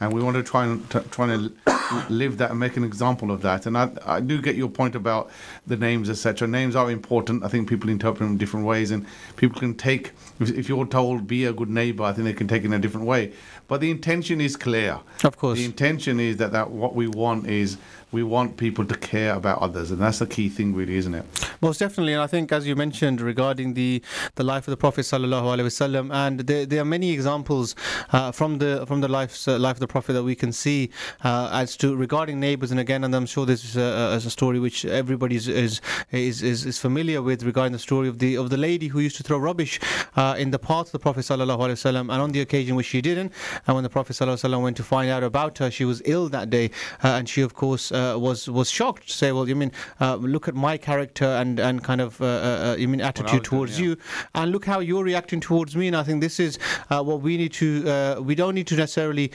and 0.00 0.12
we 0.12 0.22
want 0.22 0.36
to 0.36 0.42
try 0.42 0.64
and 0.64 0.88
t- 0.90 0.98
try 1.10 1.26
to 1.26 1.52
live 2.08 2.38
that 2.38 2.50
and 2.50 2.58
make 2.58 2.76
an 2.76 2.84
example 2.84 3.30
of 3.30 3.42
that. 3.42 3.66
And 3.66 3.76
I, 3.76 3.90
I 4.06 4.20
do 4.20 4.40
get 4.40 4.56
your 4.56 4.70
point 4.70 4.94
about 4.94 5.30
the 5.66 5.76
names, 5.76 6.08
etc. 6.08 6.48
Names 6.48 6.74
are 6.74 6.90
important. 6.90 7.44
I 7.44 7.48
think 7.48 7.68
people 7.68 7.90
interpret 7.90 8.20
them 8.20 8.30
in 8.32 8.38
different 8.38 8.66
ways, 8.66 8.90
and 8.90 9.06
people 9.36 9.60
can 9.60 9.74
take. 9.74 10.12
If, 10.40 10.50
if 10.50 10.68
you're 10.68 10.86
told 10.86 11.26
be 11.26 11.44
a 11.44 11.52
good 11.52 11.68
neighbor, 11.68 12.02
I 12.02 12.12
think 12.12 12.24
they 12.24 12.32
can 12.32 12.48
take 12.48 12.62
it 12.62 12.66
in 12.66 12.72
a 12.72 12.78
different 12.78 13.06
way. 13.06 13.32
But 13.68 13.82
the 13.82 13.90
intention 13.90 14.40
is 14.40 14.56
clear. 14.56 14.98
Of 15.22 15.36
course, 15.36 15.58
the 15.58 15.66
intention 15.66 16.18
is 16.18 16.38
that 16.38 16.52
that 16.52 16.70
what 16.70 16.94
we 16.94 17.06
want 17.06 17.46
is 17.46 17.76
we 18.12 18.22
want 18.22 18.56
people 18.56 18.84
to 18.84 18.96
care 18.96 19.34
about 19.34 19.60
others, 19.60 19.90
and 19.90 20.00
that's 20.00 20.18
the 20.18 20.26
key 20.26 20.48
thing, 20.48 20.74
really, 20.74 20.96
isn't 20.96 21.14
it? 21.14 21.24
Most 21.60 21.78
definitely, 21.78 22.12
and 22.12 22.22
I 22.22 22.26
think, 22.26 22.50
as 22.52 22.66
you 22.66 22.74
mentioned, 22.74 23.20
regarding 23.20 23.74
the 23.74 24.02
the 24.34 24.44
life 24.44 24.66
of 24.66 24.72
the 24.72 24.76
Prophet 24.76 25.02
sallallahu 25.02 25.44
alaihi 25.44 25.68
wasallam, 25.70 26.12
and 26.12 26.40
there, 26.40 26.66
there, 26.66 26.82
are 26.82 26.84
many 26.84 27.12
examples 27.12 27.76
uh, 28.12 28.32
from 28.32 28.58
the 28.58 28.84
from 28.86 29.00
the 29.00 29.08
life 29.08 29.46
uh, 29.46 29.58
life 29.58 29.76
of 29.76 29.80
the 29.80 29.86
Prophet 29.86 30.14
that 30.14 30.24
we 30.24 30.34
can 30.34 30.52
see 30.52 30.90
uh, 31.22 31.50
as 31.52 31.76
to 31.76 31.94
regarding 31.94 32.40
neighbors. 32.40 32.70
And 32.70 32.80
again, 32.80 33.04
and 33.04 33.14
I'm 33.14 33.26
sure 33.26 33.46
this 33.46 33.64
is 33.64 33.76
a, 33.76 34.20
a 34.24 34.30
story 34.30 34.58
which 34.58 34.84
everybody 34.84 35.36
is, 35.36 35.46
is 35.46 35.80
is, 36.10 36.42
is 36.42 36.78
familiar 36.78 37.22
with 37.22 37.42
regarding 37.44 37.72
the 37.72 37.78
story 37.78 38.08
of 38.08 38.18
the 38.18 38.36
of 38.36 38.50
the 38.50 38.56
lady 38.56 38.88
who 38.88 39.00
used 39.00 39.16
to 39.18 39.22
throw 39.22 39.38
rubbish 39.38 39.78
uh, 40.16 40.34
in 40.38 40.50
the 40.50 40.58
path 40.58 40.86
of 40.86 40.92
the 40.92 40.98
Prophet 40.98 41.20
sallallahu 41.20 41.58
alaihi 41.58 41.78
wasallam, 41.80 42.12
and 42.12 42.22
on 42.22 42.32
the 42.32 42.40
occasion 42.40 42.74
which 42.74 42.86
she 42.86 43.00
didn't, 43.00 43.32
and 43.66 43.74
when 43.76 43.84
the 43.84 43.90
Prophet 43.90 44.14
sallallahu 44.14 44.40
alaihi 44.40 44.50
wasallam 44.50 44.62
went 44.62 44.76
to 44.76 44.82
find 44.82 45.10
out 45.10 45.22
about 45.22 45.58
her, 45.58 45.70
she 45.70 45.84
was 45.84 46.02
ill 46.04 46.28
that 46.28 46.50
day, 46.50 46.70
uh, 47.04 47.08
and 47.08 47.28
she 47.28 47.42
of 47.42 47.54
course 47.54 47.92
uh, 48.00 48.18
was 48.18 48.48
was 48.48 48.70
shocked 48.70 49.08
to 49.08 49.12
say, 49.12 49.32
well, 49.32 49.48
you 49.48 49.56
mean 49.56 49.72
uh, 50.00 50.16
look 50.16 50.48
at 50.48 50.54
my 50.54 50.76
character 50.76 51.24
and 51.24 51.60
and 51.60 51.82
kind 51.84 52.00
of 52.00 52.20
uh, 52.20 52.24
uh, 52.24 52.28
uh 52.28 52.76
you 52.78 52.88
mean 52.88 53.00
attitude 53.00 53.44
towards 53.44 53.78
yeah. 53.78 53.86
you, 53.86 53.96
and 54.34 54.52
look 54.52 54.64
how 54.64 54.80
you're 54.80 55.04
reacting 55.04 55.40
towards 55.40 55.76
me. 55.76 55.86
And 55.86 55.96
I 55.96 56.02
think 56.02 56.20
this 56.20 56.40
is 56.40 56.58
uh, 56.90 57.02
what 57.02 57.20
we 57.20 57.36
need 57.36 57.52
to. 57.54 58.22
we 58.22 58.34
don't 58.34 58.54
need 58.54 58.66
to 58.68 58.76
necessarily 58.76 59.32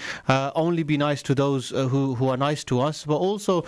only 0.56 0.84
be 0.84 0.98
nice 0.98 1.22
to 1.24 1.36
those 1.36 1.70
who 1.70 2.16
who 2.16 2.30
are 2.30 2.38
nice 2.38 2.64
to 2.66 2.82
us, 2.82 3.06
but 3.06 3.18
also 3.18 3.66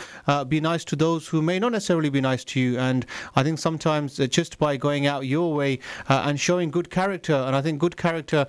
be 0.48 0.60
nice 0.60 0.84
to 0.86 0.96
those 0.96 1.28
who 1.28 1.42
may 1.42 1.60
not 1.60 1.72
necessarily 1.72 2.10
be 2.10 2.22
nice 2.22 2.44
to 2.44 2.60
you. 2.60 2.78
And 2.78 3.06
I 3.36 3.44
think 3.44 3.60
sometimes 3.60 4.18
just 4.40 4.58
by 4.58 4.78
going 4.78 5.08
out 5.08 5.26
your 5.26 5.54
way 5.54 5.80
and 6.08 6.40
showing 6.40 6.72
good 6.72 6.90
character, 6.90 7.36
and 7.36 7.56
I 7.56 7.62
think 7.62 7.80
good 7.80 7.98
character, 7.98 8.46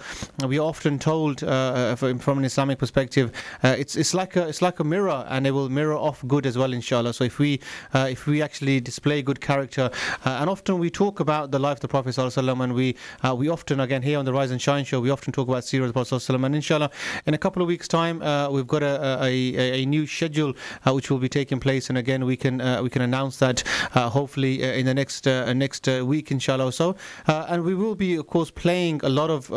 we 0.47 0.59
are 0.59 0.69
often 0.69 0.99
told 0.99 1.41
from 1.41 2.39
an 2.39 2.45
Islamic 2.45 2.79
perspective, 2.79 3.33
it's 3.63 3.97
it's 3.97 4.15
like 4.15 4.37
a 4.37 4.49
it's 4.49 4.63
like 4.63 4.81
a 4.81 4.85
mirror, 4.85 5.27
and 5.29 5.47
it 5.47 5.53
will 5.53 5.69
mirror 5.69 5.97
off 5.97 6.25
good 6.27 6.38
as 6.47 6.57
well, 6.59 6.73
inshallah. 6.73 7.13
So 7.13 7.25
if 7.25 7.39
we 7.39 7.61
uh, 7.95 8.09
if 8.11 8.27
we 8.27 8.43
actually 8.43 8.81
display 8.81 9.23
good 9.23 9.41
character, 9.41 9.91
uh, 10.25 10.39
and 10.41 10.51
often 10.51 10.79
we 10.79 10.91
talk 10.91 11.21
about 11.21 11.51
the 11.51 11.59
life 11.59 11.77
of 11.77 11.81
the 11.81 11.89
Prophet 11.89 12.11
sallallahu 12.11 12.65
and 12.65 12.75
we 12.75 12.97
uh, 13.27 13.35
we 13.35 13.49
often 13.49 13.81
again 13.81 14.03
here 14.03 14.19
on 14.19 14.25
the 14.25 14.33
Rise 14.33 14.51
and 14.51 14.61
Shine 14.61 14.85
show 14.85 15.01
we 15.01 15.11
often 15.11 15.33
talk 15.33 15.49
about 15.49 15.63
Sirah 15.63 15.83
of 15.83 15.89
the 15.89 15.93
Prophet 15.93 16.15
sallallahu 16.15 16.47
and 16.47 16.55
inshallah 16.55 16.91
in 17.27 17.35
a 17.35 17.39
couple 17.39 17.63
of 17.63 17.69
weeks 17.69 17.89
time 17.89 18.23
uh, 18.23 18.51
we've 18.51 18.67
got 18.67 18.83
a, 18.83 19.23
a, 19.23 19.83
a 19.83 19.87
new 19.87 20.07
schedule 20.07 20.55
uh, 20.87 20.93
which 20.93 21.11
will 21.11 21.19
be 21.19 21.29
taking 21.29 21.61
place, 21.61 21.89
and 21.89 21.99
again 21.99 22.25
we 22.25 22.37
can 22.37 22.61
uh, 22.61 22.83
we 22.83 22.91
can 22.91 23.03
announce 23.03 23.39
that 23.39 23.63
hopefully 23.95 24.63
in 24.63 24.87
the 24.87 24.95
next 24.95 25.27
next 25.27 25.87
week 25.87 26.31
inshallah 26.31 26.67
or 26.67 26.73
so, 26.73 26.97
and 27.27 27.65
we 27.65 27.75
will 27.75 27.95
be 27.95 28.17
of 28.17 28.27
course 28.27 28.51
playing 28.51 29.01
a 29.05 29.09
lot 29.09 29.31
of 29.31 29.49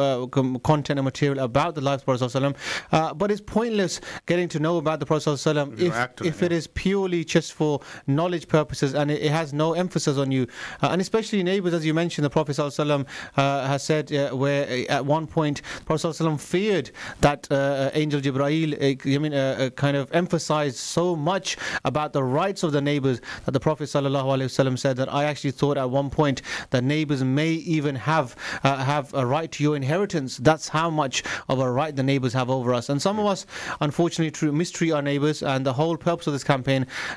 content 0.64 1.00
and 1.00 1.06
material 1.06 1.44
about 1.44 1.76
the 1.76 1.82
life 1.82 2.02
of 2.08 2.20
the 2.20 2.28
Prophet 2.30 2.56
sallallahu 2.92 3.18
but 3.18 3.32
it's 3.32 3.42
pointless 3.42 4.02
getting 4.26 4.48
to 4.50 4.60
know 4.60 4.78
about 4.78 5.00
the 5.00 5.06
Prophet 5.06 5.24
sallallahu 5.24 5.80
if, 5.80 6.26
if 6.26 6.44
it 6.44 6.52
is 6.52 6.68
purely 6.71 7.25
just 7.25 7.53
for 7.53 7.81
knowledge 8.07 8.49
purposes 8.49 8.95
and 8.95 9.11
it, 9.11 9.23
it 9.23 9.31
has 9.31 9.53
no 9.53 9.73
emphasis 9.75 10.19
on 10.19 10.31
you. 10.31 10.47
Uh, 10.83 10.89
and 10.89 11.01
especially 11.01 11.43
neighbors, 11.43 11.75
as 11.75 11.85
you 11.85 11.95
mentioned, 11.95 12.25
the 12.25 12.31
Prophet 12.31 12.57
ﷺ, 12.57 13.07
uh, 13.37 13.67
has 13.67 13.83
said 13.83 14.13
uh, 14.13 14.31
where 14.31 14.67
uh, 14.69 14.93
at 14.93 15.05
one 15.05 15.27
point 15.27 15.63
Prophet 15.85 16.09
ﷺ 16.09 16.41
feared 16.41 16.91
that 17.21 17.51
uh, 17.51 17.91
Angel 17.95 18.21
Jibrail 18.21 18.75
uh, 18.75 19.15
I 19.15 19.19
mean, 19.19 19.71
kind 19.73 19.97
of 19.97 20.13
emphasized 20.13 20.77
so 20.77 21.17
much 21.17 21.57
about 21.85 22.13
the 22.13 22.23
rights 22.23 22.63
of 22.63 22.73
the 22.73 22.81
neighbors 22.81 23.21
that 23.45 23.53
the 23.53 23.61
Prophet 23.61 23.85
ﷺ 23.85 24.79
said 24.79 24.97
that 24.97 25.13
I 25.13 25.25
actually 25.25 25.53
thought 25.53 25.77
at 25.77 25.91
one 25.91 26.11
point 26.11 26.43
that 26.71 26.85
neighbors 26.85 27.23
may 27.23 27.53
even 27.53 27.95
have 27.95 28.37
have 28.63 29.13
a 29.15 29.25
right 29.25 29.51
to 29.53 29.63
your 29.63 29.77
inheritance. 29.77 30.37
That's 30.39 30.69
how 30.69 30.91
much 30.91 31.23
of 31.49 31.61
a 31.61 31.71
right 31.71 31.95
the 31.95 32.03
neighbors 32.03 32.33
have 32.33 32.51
over 32.51 32.75
us. 32.75 32.89
And 32.89 33.01
some 33.01 33.19
of 33.19 33.27
us, 33.27 33.47
unfortunately, 33.81 34.51
mistreat 34.51 34.93
our 34.93 35.03
neighbors. 35.03 35.43
And 35.43 35.65
the 35.65 35.73
whole 35.73 35.97
purpose 35.97 36.27
of 36.27 36.33
this 36.33 36.45
campaign 36.45 36.60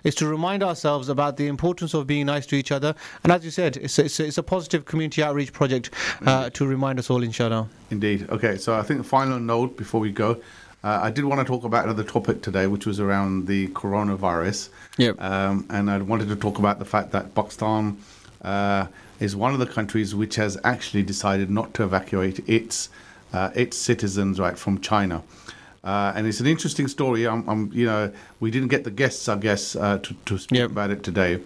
is 0.05 0.15
to 0.17 0.27
remind 0.27 0.63
ourselves 0.63 1.09
about 1.09 1.37
the 1.37 1.47
importance 1.47 1.95
of 1.95 2.07
being 2.07 2.27
nice 2.27 2.47
to 2.47 2.57
each 2.57 2.73
other. 2.73 2.95
And 3.23 3.33
as 3.33 3.45
you 3.45 3.51
said, 3.51 3.77
it's, 3.77 3.99
it's, 3.99 4.21
it's 4.21 4.39
a 4.39 4.43
positive 4.43 4.85
community 4.85 5.23
outreach 5.23 5.53
project 5.53 5.91
uh, 6.27 6.51
to 6.51 6.67
remind 6.67 6.99
us 6.99 7.11
all, 7.11 7.23
inshallah. 7.23 7.69
Indeed. 7.91 8.29
Okay, 8.31 8.57
so 8.57 8.75
I 8.75 8.83
think 8.83 8.99
the 8.99 9.09
final 9.09 9.39
note 9.39 9.77
before 9.77 10.01
we 10.01 10.13
go. 10.13 10.41
Uh, 10.83 11.01
I 11.03 11.11
did 11.11 11.25
want 11.25 11.41
to 11.41 11.47
talk 11.47 11.65
about 11.65 11.85
another 11.85 12.05
topic 12.05 12.43
today, 12.43 12.67
which 12.67 12.85
was 12.85 13.01
around 13.01 13.47
the 13.47 13.69
coronavirus. 13.69 14.69
Yep. 14.99 15.21
Um, 15.21 15.67
and 15.71 15.91
I 15.91 15.97
wanted 15.99 16.29
to 16.29 16.37
talk 16.37 16.59
about 16.59 16.79
the 16.79 16.85
fact 16.85 17.11
that 17.13 17.35
Pakistan 17.35 17.97
uh, 18.43 18.87
is 19.19 19.35
one 19.35 19.55
of 19.55 19.61
the 19.61 19.67
countries 19.67 20.15
which 20.15 20.37
has 20.37 20.59
actually 20.63 21.03
decided 21.03 21.51
not 21.51 21.73
to 21.75 21.85
evacuate 21.85 22.47
its 22.47 22.91
uh, 23.33 23.51
its 23.55 23.77
citizens 23.77 24.39
right 24.39 24.59
from 24.59 24.81
China. 24.81 25.23
Uh, 25.85 26.13
and 26.17 26.27
it's 26.27 26.41
an 26.41 26.47
interesting 26.47 26.89
story. 26.89 27.29
I'm, 27.29 27.47
I'm, 27.49 27.71
you 27.73 27.85
know, 27.85 28.11
we 28.41 28.51
didn't 28.51 28.69
get 28.69 28.85
the 28.85 28.91
guests, 28.91 29.29
I 29.29 29.37
guess, 29.37 29.77
uh, 29.77 29.99
to, 29.99 30.15
to 30.25 30.39
speak 30.39 30.59
yep. 30.59 30.71
about 30.71 30.91
it 30.91 31.03
today. 31.03 31.41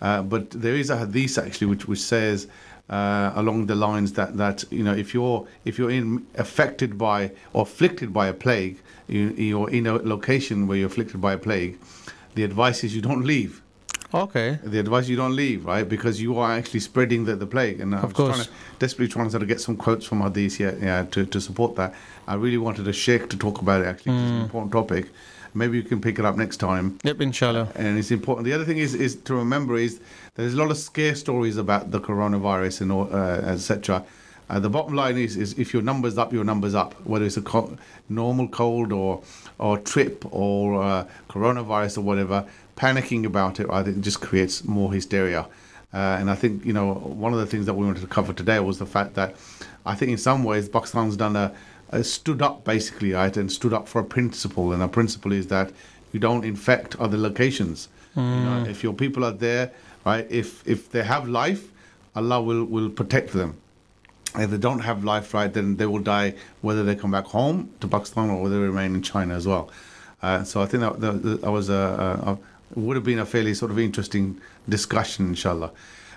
Uh, 0.00 0.22
but 0.22 0.50
there 0.50 0.76
is 0.76 0.88
a 0.88 0.96
hadith 0.96 1.36
actually 1.36 1.66
which, 1.66 1.86
which 1.86 2.00
says 2.00 2.46
uh, 2.88 3.32
along 3.36 3.66
the 3.66 3.74
lines 3.74 4.14
that, 4.14 4.36
that 4.36 4.64
you 4.70 4.82
know 4.82 4.94
if 4.94 5.14
you're 5.14 5.46
if 5.64 5.78
you're 5.78 5.90
in 5.90 6.26
affected 6.36 6.98
by 6.98 7.30
or 7.52 7.62
afflicted 7.62 8.12
by 8.12 8.26
a 8.26 8.32
plague, 8.32 8.78
you, 9.08 9.28
you're 9.30 9.70
in 9.70 9.86
a 9.86 9.94
location 9.94 10.66
where 10.66 10.78
you're 10.78 10.88
afflicted 10.88 11.20
by 11.20 11.34
a 11.34 11.38
plague. 11.38 11.78
The 12.34 12.44
advice 12.44 12.82
is 12.84 12.94
you 12.94 13.02
don't 13.02 13.24
leave. 13.24 13.62
Okay. 14.12 14.58
The 14.62 14.78
advice 14.78 15.08
you 15.08 15.16
don't 15.16 15.36
leave, 15.36 15.64
right? 15.64 15.88
Because 15.88 16.20
you 16.20 16.38
are 16.38 16.52
actually 16.52 16.80
spreading 16.80 17.24
the, 17.24 17.36
the 17.36 17.46
plague. 17.46 17.80
And 17.80 17.94
I 17.94 18.04
was 18.04 18.14
trying 18.14 18.42
to, 18.42 18.48
desperately 18.78 19.12
trying 19.12 19.26
to 19.26 19.30
sort 19.30 19.42
of 19.42 19.48
get 19.48 19.60
some 19.60 19.76
quotes 19.76 20.04
from 20.04 20.20
Hadith 20.20 20.58
yeah, 20.58 20.74
yeah, 20.80 21.04
to, 21.10 21.24
to 21.26 21.40
support 21.40 21.76
that. 21.76 21.94
I 22.26 22.34
really 22.34 22.58
wanted 22.58 22.88
a 22.88 22.92
sheikh 22.92 23.28
to 23.30 23.36
talk 23.36 23.60
about 23.62 23.82
it, 23.82 23.86
actually, 23.86 24.12
mm. 24.12 24.22
it's 24.22 24.30
an 24.30 24.36
hmm. 24.36 24.44
important 24.44 24.72
topic. 24.72 25.10
Maybe 25.52 25.76
you 25.76 25.82
can 25.82 26.00
pick 26.00 26.18
it 26.18 26.24
up 26.24 26.36
next 26.36 26.58
time. 26.58 26.98
Yep, 27.02 27.20
inshallah. 27.20 27.72
And 27.74 27.98
it's 27.98 28.10
important. 28.10 28.44
The 28.44 28.52
other 28.52 28.64
thing 28.64 28.78
is, 28.78 28.94
is 28.94 29.16
to 29.16 29.34
remember 29.34 29.76
is 29.76 30.00
there's 30.36 30.54
a 30.54 30.56
lot 30.56 30.70
of 30.70 30.76
scare 30.76 31.14
stories 31.16 31.56
about 31.56 31.90
the 31.90 32.00
coronavirus 32.00 32.82
and 32.82 32.92
uh, 32.92 33.50
etc. 33.50 34.04
Uh, 34.48 34.58
the 34.58 34.70
bottom 34.70 34.94
line 34.94 35.16
is, 35.16 35.36
is 35.36 35.58
if 35.58 35.72
your 35.72 35.82
number's 35.82 36.18
up, 36.18 36.32
your 36.32 36.44
number's 36.44 36.74
up. 36.74 36.94
Whether 37.04 37.24
it's 37.24 37.36
a 37.36 37.42
co- 37.42 37.76
normal 38.08 38.48
cold 38.48 38.92
or 38.92 39.22
or 39.58 39.78
trip 39.78 40.24
or 40.30 40.82
uh, 40.82 41.06
coronavirus 41.28 41.98
or 41.98 42.00
whatever, 42.02 42.46
panicking 42.80 43.26
about 43.26 43.60
it, 43.60 43.66
I 43.70 43.82
think, 43.82 44.00
just 44.00 44.20
creates 44.20 44.64
more 44.64 44.92
hysteria. 44.92 45.42
Uh, 45.92 46.16
and 46.20 46.30
I 46.30 46.34
think 46.34 46.64
you 46.64 46.72
know 46.72 46.94
one 46.94 47.32
of 47.32 47.40
the 47.40 47.46
things 47.46 47.66
that 47.66 47.74
we 47.74 47.84
wanted 47.84 48.00
to 48.00 48.06
cover 48.06 48.32
today 48.32 48.58
was 48.60 48.78
the 48.78 48.86
fact 48.86 49.14
that 49.14 49.34
I 49.84 49.94
think 49.94 50.12
in 50.12 50.18
some 50.18 50.44
ways 50.44 50.68
Pakistan's 50.68 51.16
done 51.16 51.36
a, 51.36 51.52
a 51.90 52.04
stood 52.04 52.40
up 52.42 52.64
basically, 52.64 53.12
right, 53.12 53.36
and 53.36 53.50
stood 53.50 53.72
up 53.72 53.88
for 53.88 54.00
a 54.00 54.04
principle, 54.04 54.72
and 54.72 54.82
a 54.82 54.88
principle 54.88 55.32
is 55.32 55.48
that 55.48 55.72
you 56.12 56.20
don't 56.20 56.44
infect 56.44 56.96
other 56.96 57.18
locations. 57.18 57.88
Mm. 58.16 58.36
You 58.36 58.44
know, 58.44 58.70
if 58.70 58.82
your 58.82 58.92
people 58.92 59.24
are 59.24 59.32
there, 59.32 59.72
right, 60.06 60.26
if 60.30 60.66
if 60.66 60.90
they 60.90 61.02
have 61.02 61.28
life, 61.28 61.62
Allah 62.14 62.40
will 62.40 62.64
will 62.64 62.88
protect 62.88 63.32
them. 63.32 63.56
If 64.36 64.50
they 64.50 64.58
don't 64.58 64.80
have 64.80 65.02
life, 65.02 65.34
right, 65.34 65.52
then 65.52 65.76
they 65.76 65.86
will 65.86 66.04
die 66.18 66.34
whether 66.60 66.84
they 66.84 66.94
come 66.94 67.10
back 67.10 67.24
home 67.24 67.68
to 67.80 67.88
Pakistan 67.88 68.30
or 68.30 68.40
whether 68.42 68.60
they 68.60 68.66
remain 68.66 68.94
in 68.94 69.02
China 69.02 69.34
as 69.34 69.44
well. 69.44 69.70
Uh, 70.22 70.44
so 70.44 70.60
I 70.60 70.66
think 70.66 70.82
that, 70.82 71.00
that, 71.00 71.40
that 71.40 71.50
was 71.50 71.68
a, 71.68 71.74
a, 71.74 72.30
a, 72.32 72.38
would 72.74 72.96
have 72.96 73.04
been 73.04 73.18
a 73.18 73.26
fairly 73.26 73.54
sort 73.54 73.70
of 73.70 73.78
interesting 73.78 74.40
discussion, 74.68 75.28
inshallah. 75.28 75.72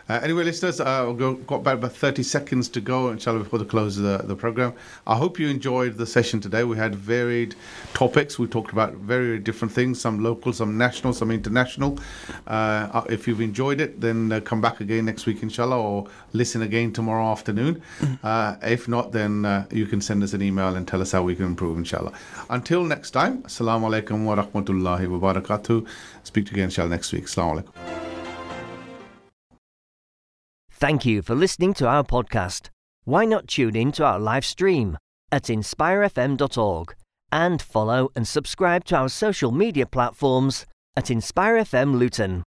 Uh, 0.10 0.20
anyway, 0.22 0.44
listeners, 0.44 0.82
uh, 0.82 1.06
we've 1.08 1.48
got 1.48 1.62
about, 1.62 1.76
about 1.76 1.94
30 1.94 2.24
seconds 2.24 2.68
to 2.70 2.82
go, 2.82 3.10
inshallah, 3.10 3.40
before 3.40 3.60
the 3.60 3.66
close 3.66 3.98
of 3.98 4.04
the, 4.04 4.18
the 4.28 4.36
program. 4.36 4.74
I 5.08 5.16
hope 5.16 5.40
you 5.40 5.48
enjoyed 5.48 5.98
the 5.98 6.06
session 6.06 6.42
today. 6.42 6.64
We 6.66 6.78
had 6.78 6.94
varied 6.94 7.56
topics. 7.94 8.38
We 8.38 8.48
talked 8.48 8.74
about 8.74 8.94
very 8.96 9.40
different 9.40 9.74
things, 9.74 10.02
some 10.02 10.22
local, 10.22 10.52
some 10.52 10.78
national, 10.78 11.14
some 11.14 11.32
international. 11.32 12.00
Uh, 12.48 13.04
if 13.10 13.28
you've 13.28 13.42
enjoyed 13.42 13.80
it, 13.80 14.02
then 14.02 14.32
uh, 14.32 14.40
come 14.42 14.60
back 14.60 14.82
again 14.82 15.06
next 15.06 15.26
week, 15.26 15.42
inshallah, 15.42 15.80
or 15.80 16.08
listen 16.34 16.62
again 16.62 16.92
tomorrow 16.92 17.26
afternoon. 17.32 17.82
Uh, 18.24 18.56
if 18.62 18.88
not, 18.88 19.12
then 19.12 19.46
uh, 19.46 19.66
you 19.72 19.86
can 19.86 20.02
send 20.02 20.24
us 20.24 20.34
an 20.34 20.42
email 20.42 20.76
and 20.76 20.88
tell 20.88 21.02
us 21.02 21.12
how 21.12 21.24
we 21.24 21.36
can 21.36 21.46
improve, 21.46 21.78
inshallah. 21.78 22.12
Until 22.50 22.84
next 22.84 23.12
time, 23.12 23.42
Assalamu 23.44 23.90
alaikum 23.90 24.26
wa 24.26 24.36
rahmatullahi 24.36 25.08
wa 25.08 25.34
barakatuh. 25.34 25.86
Speak 26.24 26.46
to 26.46 26.52
you 26.52 26.56
again, 26.56 26.66
inshallah, 26.66 26.90
next 26.90 27.12
week. 27.14 27.26
Assalamu 27.26 27.64
alaikum. 27.64 28.13
Thank 30.84 31.06
you 31.06 31.22
for 31.22 31.34
listening 31.34 31.74
to 31.76 31.88
our 31.88 32.04
podcast. 32.04 32.70
Why 33.06 33.24
not 33.24 33.48
tune 33.48 33.74
in 33.74 33.94
to 33.94 34.04
our 34.04 34.20
live 34.20 34.44
stream 34.44 34.98
at 35.32 35.44
inspirefm.org 35.44 36.96
and 37.32 37.62
follow 37.62 38.12
and 38.18 38.28
subscribe 38.28 38.84
to 38.88 38.98
our 38.98 39.08
social 39.08 39.54
media 39.54 39.86
platforms 39.86 40.66
at 40.98 41.06
InspireFM 41.06 41.98
Luton. 41.98 42.44